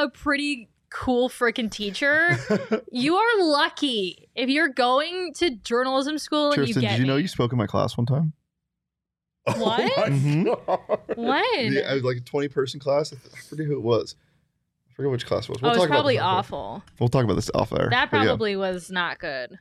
am 0.00 0.06
a 0.06 0.10
pretty 0.10 0.68
cool 0.90 1.28
freaking 1.28 1.70
teacher. 1.70 2.36
You 2.90 3.16
are 3.16 3.42
lucky 3.44 4.28
if 4.34 4.48
you're 4.48 4.68
going 4.70 5.34
to 5.34 5.50
journalism 5.56 6.16
school 6.18 6.52
and 6.52 6.56
you 6.66 6.72
Tristan, 6.72 6.82
get 6.82 6.90
did 6.92 7.00
you 7.00 7.06
know 7.06 7.16
me. 7.16 7.22
you 7.22 7.28
spoke 7.28 7.52
in 7.52 7.58
my 7.58 7.66
class 7.66 7.96
one 7.96 8.06
time? 8.06 8.32
What? 9.56 9.80
Oh 9.96 10.00
my 10.00 10.08
Mhm. 10.08 11.16
When? 11.16 11.72
Yeah, 11.72 11.90
I 11.90 11.94
was 11.94 12.02
like 12.04 12.16
a 12.18 12.20
20 12.20 12.48
person 12.48 12.80
class. 12.80 13.12
I 13.12 13.16
forget 13.48 13.66
who 13.66 13.74
it 13.76 13.82
was. 13.82 14.14
I 14.90 14.94
forget 14.94 15.10
which 15.10 15.26
class 15.26 15.44
it 15.44 15.50
was. 15.50 15.58
oh, 15.62 15.68
it's 15.68 15.76
talk 15.78 15.86
about 15.86 15.94
probably 15.96 16.14
this 16.14 16.22
off 16.22 16.52
air. 16.52 16.58
awful. 16.58 16.82
We'll 16.98 17.08
talk 17.08 17.24
about 17.24 17.34
this 17.34 17.50
off 17.54 17.72
air. 17.72 17.88
That 17.90 18.10
But 18.10 18.16
yeah. 18.18 18.24
probably 18.26 18.56
was 18.56 18.90
not 18.90 19.18
good. 19.18 19.58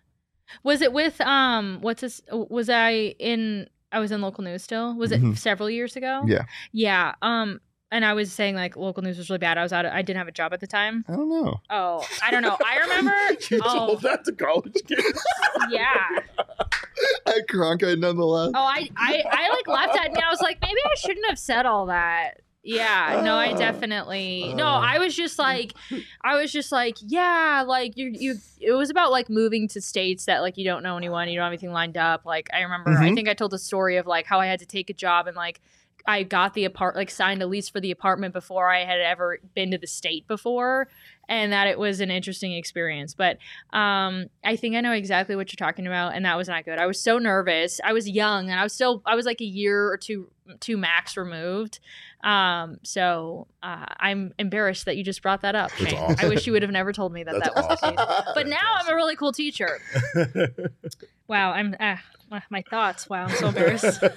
Was 0.64 0.82
it 0.82 0.94
with 0.94 1.20
um? 1.22 1.80
What's 1.82 2.02
this? 2.02 2.22
Was 2.32 2.70
I 2.70 3.16
in? 3.20 3.68
I 3.92 4.00
was 4.00 4.12
in 4.12 4.22
local 4.22 4.44
news 4.44 4.64
still. 4.64 4.96
Was 4.96 5.12
it 5.12 5.22
Mhm. 5.22 5.38
several 5.38 5.70
years 5.70 5.96
ago? 5.96 6.24
Yeah. 6.26 6.44
Yeah. 6.72 7.16
Um. 7.22 7.62
And 7.90 8.04
I 8.04 8.14
was 8.14 8.34
saying 8.34 8.54
like 8.56 8.76
local 8.76 9.02
news 9.02 9.18
was 9.18 9.30
really 9.30 9.38
bad. 9.40 9.58
I 9.58 9.64
was 9.64 9.72
out. 9.72 9.86
Of, 9.86 9.94
I 9.94 10.02
didn't 10.02 10.18
have 10.18 10.28
a 10.28 10.32
job 10.34 10.52
at 10.52 10.60
the 10.60 10.68
time. 10.68 11.06
I 11.08 11.14
don't 11.16 11.30
know. 11.30 11.56
Oh, 11.70 12.06
I 12.22 12.32
don't 12.32 12.42
know. 12.42 12.58
I 12.66 12.78
remember. 12.82 13.16
You 13.50 13.62
oh, 13.64 13.78
told 13.88 14.02
that 14.02 14.26
to 14.26 14.34
college 14.34 14.74
kids. 14.86 15.24
yeah. 15.70 15.94
At 17.28 17.48
Cronkite, 17.48 18.00
nonetheless. 18.00 18.52
Oh, 18.56 18.60
I, 18.60 18.90
I, 18.98 19.24
I 19.30 19.50
like 19.50 19.68
laughed 19.68 19.96
at 20.00 20.08
and 20.08 20.18
I 20.18 20.30
was 20.30 20.42
like, 20.42 20.60
maybe 20.62 20.76
I 20.84 20.96
shouldn't 20.96 21.28
have 21.30 21.38
said 21.38 21.66
all 21.66 21.86
that. 21.86 22.42
Yeah, 22.68 23.22
no, 23.24 23.36
I 23.36 23.54
definitely 23.54 24.54
no. 24.56 24.66
Uh. 24.68 24.82
I 24.84 25.00
was 25.00 25.16
just 25.16 25.40
like, 25.40 25.74
I 26.22 26.36
was 26.36 26.52
just 26.52 26.72
like, 26.72 26.98
yeah, 27.02 27.64
like 27.66 27.96
you, 27.98 28.08
you. 28.08 28.36
It 28.60 28.74
was 28.74 28.90
about 28.90 29.10
like 29.12 29.30
moving 29.30 29.68
to 29.70 29.80
states 29.82 30.26
that 30.26 30.42
like 30.42 30.58
you 30.58 30.66
don't 30.66 30.84
know 30.84 30.98
anyone, 30.98 31.30
you 31.30 31.36
don't 31.36 31.44
have 31.46 31.52
anything 31.54 31.72
lined 31.72 31.96
up. 31.98 32.26
Like 32.26 32.50
I 32.54 32.62
remember, 32.62 32.92
I 32.92 33.10
Mhm. 33.10 33.16
think 33.16 33.30
I 33.30 33.34
told 33.34 33.52
the 33.52 33.58
story 33.60 33.96
of 33.98 34.06
like 34.06 34.26
how 34.26 34.40
I 34.42 34.48
had 34.48 34.60
to 34.60 34.66
take 34.66 34.90
a 34.90 34.94
job 34.94 35.28
and 35.28 35.36
like 35.38 35.62
I 36.08 36.24
got 36.24 36.54
the 36.54 36.64
apart, 36.64 36.96
like 36.96 37.12
signed 37.12 37.42
a 37.42 37.48
lease 37.48 37.68
for 37.68 37.82
the 37.82 37.92
apartment 37.92 38.34
before 38.34 38.72
I 38.74 38.86
had 38.86 39.02
ever 39.02 39.40
been 39.54 39.72
to 39.72 39.78
the 39.78 39.88
state 39.88 40.26
before, 40.26 40.88
and 41.28 41.52
that 41.52 41.68
it 41.68 41.78
was 41.78 42.00
an 42.00 42.10
interesting 42.10 42.54
experience. 42.54 43.14
But 43.14 43.38
um, 43.74 44.28
I 44.44 44.56
think 44.56 44.76
I 44.76 44.82
know 44.82 44.94
exactly 44.94 45.36
what 45.36 45.52
you're 45.52 45.68
talking 45.68 45.86
about, 45.86 46.16
and 46.16 46.26
that 46.26 46.38
was 46.38 46.48
not 46.48 46.64
good. 46.64 46.80
I 46.80 46.86
was 46.86 47.00
so 47.00 47.18
nervous. 47.18 47.82
I 47.84 47.92
was 47.92 48.10
young, 48.10 48.50
and 48.50 48.58
I 48.58 48.64
was 48.64 48.72
still, 48.72 49.02
I 49.06 49.16
was 49.16 49.26
like 49.26 49.42
a 49.42 49.46
year 49.46 49.92
or 49.92 49.98
two, 49.98 50.32
two 50.62 50.78
max 50.78 51.18
removed. 51.18 51.82
Um, 52.24 52.78
so 52.84 53.48
uh, 53.62 53.86
I'm 54.00 54.34
embarrassed 54.40 54.86
that 54.86 54.96
you 54.96 55.04
just 55.04 55.22
brought 55.22 55.42
that 55.42 55.56
up. 55.56 55.72
Awesome. 55.82 56.16
I 56.20 56.30
wish 56.30 56.48
you 56.48 56.54
would 56.54 56.62
have 56.62 56.72
never 56.72 56.94
told 56.94 57.12
me 57.12 57.24
that 57.24 57.34
That's 57.34 57.54
that 57.54 57.56
was 57.56 57.80
the 57.80 57.88
awesome. 57.88 57.96
case. 57.98 58.34
But 58.34 58.48
now 58.48 58.58
I'm 58.80 58.88
a 58.88 58.96
really 58.96 59.18
cool 59.18 59.34
teacher. 59.34 59.80
Wow, 61.28 61.52
I'm 61.52 61.76
ah, 61.80 62.02
my 62.50 62.64
thoughts. 62.70 63.10
Wow, 63.10 63.26
I'm 63.26 63.36
so 63.36 63.48
embarrassed. 63.50 64.04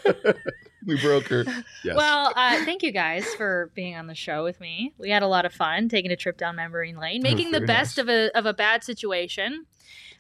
We 0.86 0.98
broke 0.98 1.24
her. 1.28 1.44
yes. 1.84 1.94
Well, 1.94 2.32
uh, 2.34 2.64
thank 2.64 2.82
you 2.82 2.90
guys 2.90 3.26
for 3.34 3.70
being 3.74 3.96
on 3.96 4.06
the 4.06 4.14
show 4.14 4.42
with 4.42 4.58
me. 4.60 4.94
We 4.96 5.10
had 5.10 5.22
a 5.22 5.26
lot 5.26 5.44
of 5.44 5.52
fun 5.52 5.90
taking 5.90 6.10
a 6.10 6.16
trip 6.16 6.38
down 6.38 6.56
memory 6.56 6.94
lane, 6.94 7.22
making 7.22 7.50
the 7.50 7.60
best 7.60 7.98
nice. 7.98 8.02
of 8.02 8.08
a 8.08 8.30
of 8.38 8.46
a 8.46 8.54
bad 8.54 8.82
situation. 8.82 9.66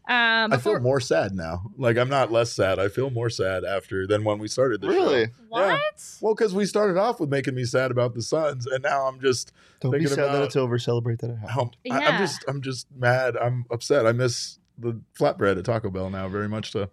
Um, 0.06 0.52
I 0.52 0.58
feel 0.58 0.78
more 0.80 1.00
sad 1.00 1.32
now. 1.34 1.62
Like 1.78 1.96
I'm 1.96 2.10
not 2.10 2.30
less 2.30 2.52
sad. 2.52 2.78
I 2.78 2.88
feel 2.88 3.08
more 3.08 3.30
sad 3.30 3.64
after 3.64 4.06
than 4.06 4.22
when 4.22 4.38
we 4.38 4.48
started 4.48 4.82
the 4.82 4.88
Really? 4.88 5.26
show. 5.26 5.32
what? 5.48 6.04
Well, 6.20 6.34
because 6.34 6.54
we 6.54 6.66
started 6.66 6.98
off 6.98 7.20
with 7.20 7.30
making 7.30 7.54
me 7.54 7.64
sad 7.64 7.90
about 7.90 8.14
the 8.14 8.20
Suns, 8.22 8.66
and 8.66 8.82
now 8.82 9.06
I'm 9.06 9.18
just 9.18 9.52
Don't 9.80 9.92
be 9.92 9.98
Thinking 10.00 10.14
sad 10.14 10.24
that 10.24 10.30
about- 10.36 10.44
it's 10.44 10.56
over. 10.56 10.78
Celebrate 10.78 11.20
that 11.20 11.30
it 11.30 11.36
happened. 11.38 11.76
I'm, 11.86 11.92
I, 11.92 12.00
Yeah. 12.00 12.08
am 12.10 12.18
just 12.18 12.44
I'm 12.46 12.60
just 12.60 12.86
mad. 12.94 13.34
I'm 13.38 13.64
upset. 13.70 14.06
I 14.06 14.12
miss 14.12 14.58
the 14.80 15.00
flatbread 15.18 15.58
at 15.58 15.64
Taco 15.64 15.90
Bell 15.90 16.10
now 16.10 16.28
very 16.28 16.48
much. 16.48 16.72
So 16.72 16.90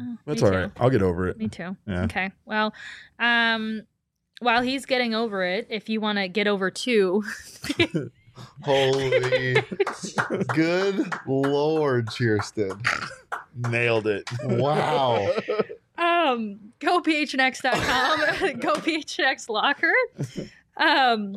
Oh, 0.00 0.16
that's 0.26 0.42
me 0.42 0.48
all 0.48 0.52
too. 0.54 0.58
right. 0.60 0.70
I'll 0.78 0.90
get 0.90 1.02
over 1.02 1.28
it. 1.28 1.38
Me 1.38 1.46
too. 1.48 1.76
Yeah. 1.86 2.02
Okay. 2.04 2.32
Well, 2.44 2.74
um, 3.20 3.82
while 4.40 4.60
he's 4.62 4.86
getting 4.86 5.14
over 5.14 5.44
it, 5.44 5.68
if 5.70 5.88
you 5.88 6.00
want 6.00 6.18
to 6.18 6.26
get 6.28 6.48
over 6.48 6.68
too, 6.70 7.22
Holy 8.62 9.56
good 10.54 11.12
lord, 11.26 12.08
Kirsten. 12.08 12.80
Nailed 13.68 14.06
it. 14.06 14.28
Wow. 14.44 15.28
um, 15.98 16.58
go 16.78 17.00
phnx.com, 17.00 18.58
go 18.60 18.74
phnx 18.74 19.48
locker. 19.48 19.92
Um, 20.76 21.36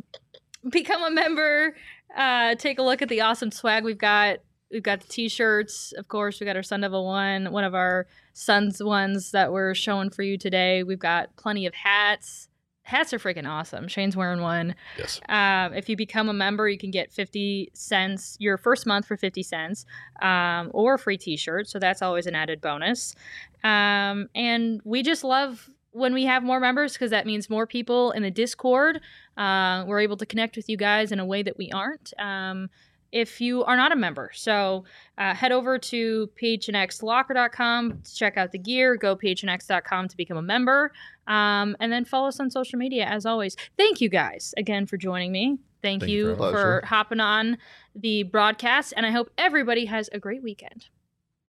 become 0.69 1.03
a 1.03 1.11
member. 1.11 1.75
Uh, 2.15 2.55
take 2.55 2.77
a 2.77 2.83
look 2.83 3.01
at 3.01 3.09
the 3.09 3.21
awesome 3.21 3.51
swag 3.51 3.83
we've 3.83 3.97
got. 3.97 4.39
We've 4.71 4.83
got 4.83 5.01
the 5.01 5.07
t-shirts, 5.07 5.91
of 5.97 6.07
course. 6.07 6.39
We 6.39 6.45
got 6.45 6.55
our 6.55 6.63
Sun 6.63 6.81
Devil 6.81 7.05
one, 7.05 7.51
one 7.51 7.63
of 7.63 7.75
our 7.75 8.07
Suns 8.33 8.81
ones 8.81 9.31
that 9.31 9.51
we're 9.51 9.75
showing 9.75 10.09
for 10.09 10.23
you 10.23 10.37
today. 10.37 10.83
We've 10.83 10.99
got 10.99 11.35
plenty 11.35 11.65
of 11.65 11.73
hats. 11.73 12.47
Hats 12.83 13.13
are 13.13 13.19
freaking 13.19 13.47
awesome. 13.47 13.87
Shane's 13.87 14.15
wearing 14.15 14.41
one. 14.41 14.75
Yes. 14.97 15.21
Um, 15.29 15.73
if 15.73 15.87
you 15.87 15.95
become 15.95 16.29
a 16.29 16.33
member, 16.33 16.67
you 16.67 16.77
can 16.77 16.91
get 16.91 17.11
50 17.11 17.69
cents 17.73 18.37
your 18.39 18.57
first 18.57 18.85
month 18.85 19.05
for 19.05 19.15
50 19.15 19.43
cents 19.43 19.85
um, 20.21 20.71
or 20.73 20.95
a 20.95 20.99
free 20.99 21.17
t 21.17 21.37
shirt. 21.37 21.69
So 21.69 21.77
that's 21.77 22.01
always 22.01 22.25
an 22.25 22.35
added 22.35 22.59
bonus. 22.59 23.13
Um, 23.63 24.29
and 24.33 24.81
we 24.83 25.03
just 25.03 25.23
love 25.23 25.69
when 25.91 26.13
we 26.13 26.25
have 26.25 26.43
more 26.43 26.59
members 26.59 26.93
because 26.93 27.11
that 27.11 27.25
means 27.25 27.49
more 27.49 27.67
people 27.67 28.11
in 28.11 28.23
the 28.23 28.31
Discord. 28.31 29.01
Uh, 29.37 29.83
we're 29.85 29.99
able 29.99 30.17
to 30.17 30.25
connect 30.25 30.55
with 30.55 30.67
you 30.69 30.77
guys 30.77 31.11
in 31.11 31.19
a 31.19 31.25
way 31.25 31.43
that 31.43 31.57
we 31.57 31.69
aren't. 31.71 32.13
If 33.11 33.41
you 33.41 33.63
are 33.65 33.75
not 33.75 33.91
a 33.91 33.95
member. 33.95 34.31
So 34.33 34.85
uh, 35.17 35.33
head 35.33 35.51
over 35.51 35.77
to 35.77 36.29
phnxlocker.com 36.41 38.01
to 38.03 38.15
check 38.15 38.37
out 38.37 38.51
the 38.51 38.57
gear. 38.57 38.95
Go 38.95 39.15
phnx.com 39.15 40.07
to 40.07 40.17
become 40.17 40.37
a 40.37 40.41
member. 40.41 40.91
Um, 41.27 41.75
and 41.79 41.91
then 41.91 42.05
follow 42.05 42.29
us 42.29 42.39
on 42.39 42.49
social 42.49 42.79
media 42.79 43.05
as 43.05 43.25
always. 43.25 43.55
Thank 43.77 44.01
you 44.01 44.09
guys 44.09 44.53
again 44.57 44.85
for 44.85 44.97
joining 44.97 45.31
me. 45.31 45.59
Thank, 45.81 46.01
Thank 46.01 46.11
you 46.11 46.29
you 46.29 46.35
for 46.35 46.51
for 46.51 46.83
hopping 46.85 47.19
on 47.19 47.57
the 47.95 48.23
broadcast. 48.23 48.93
And 48.95 49.05
I 49.05 49.11
hope 49.11 49.31
everybody 49.37 49.85
has 49.85 50.09
a 50.13 50.19
great 50.19 50.43
weekend. 50.43 50.87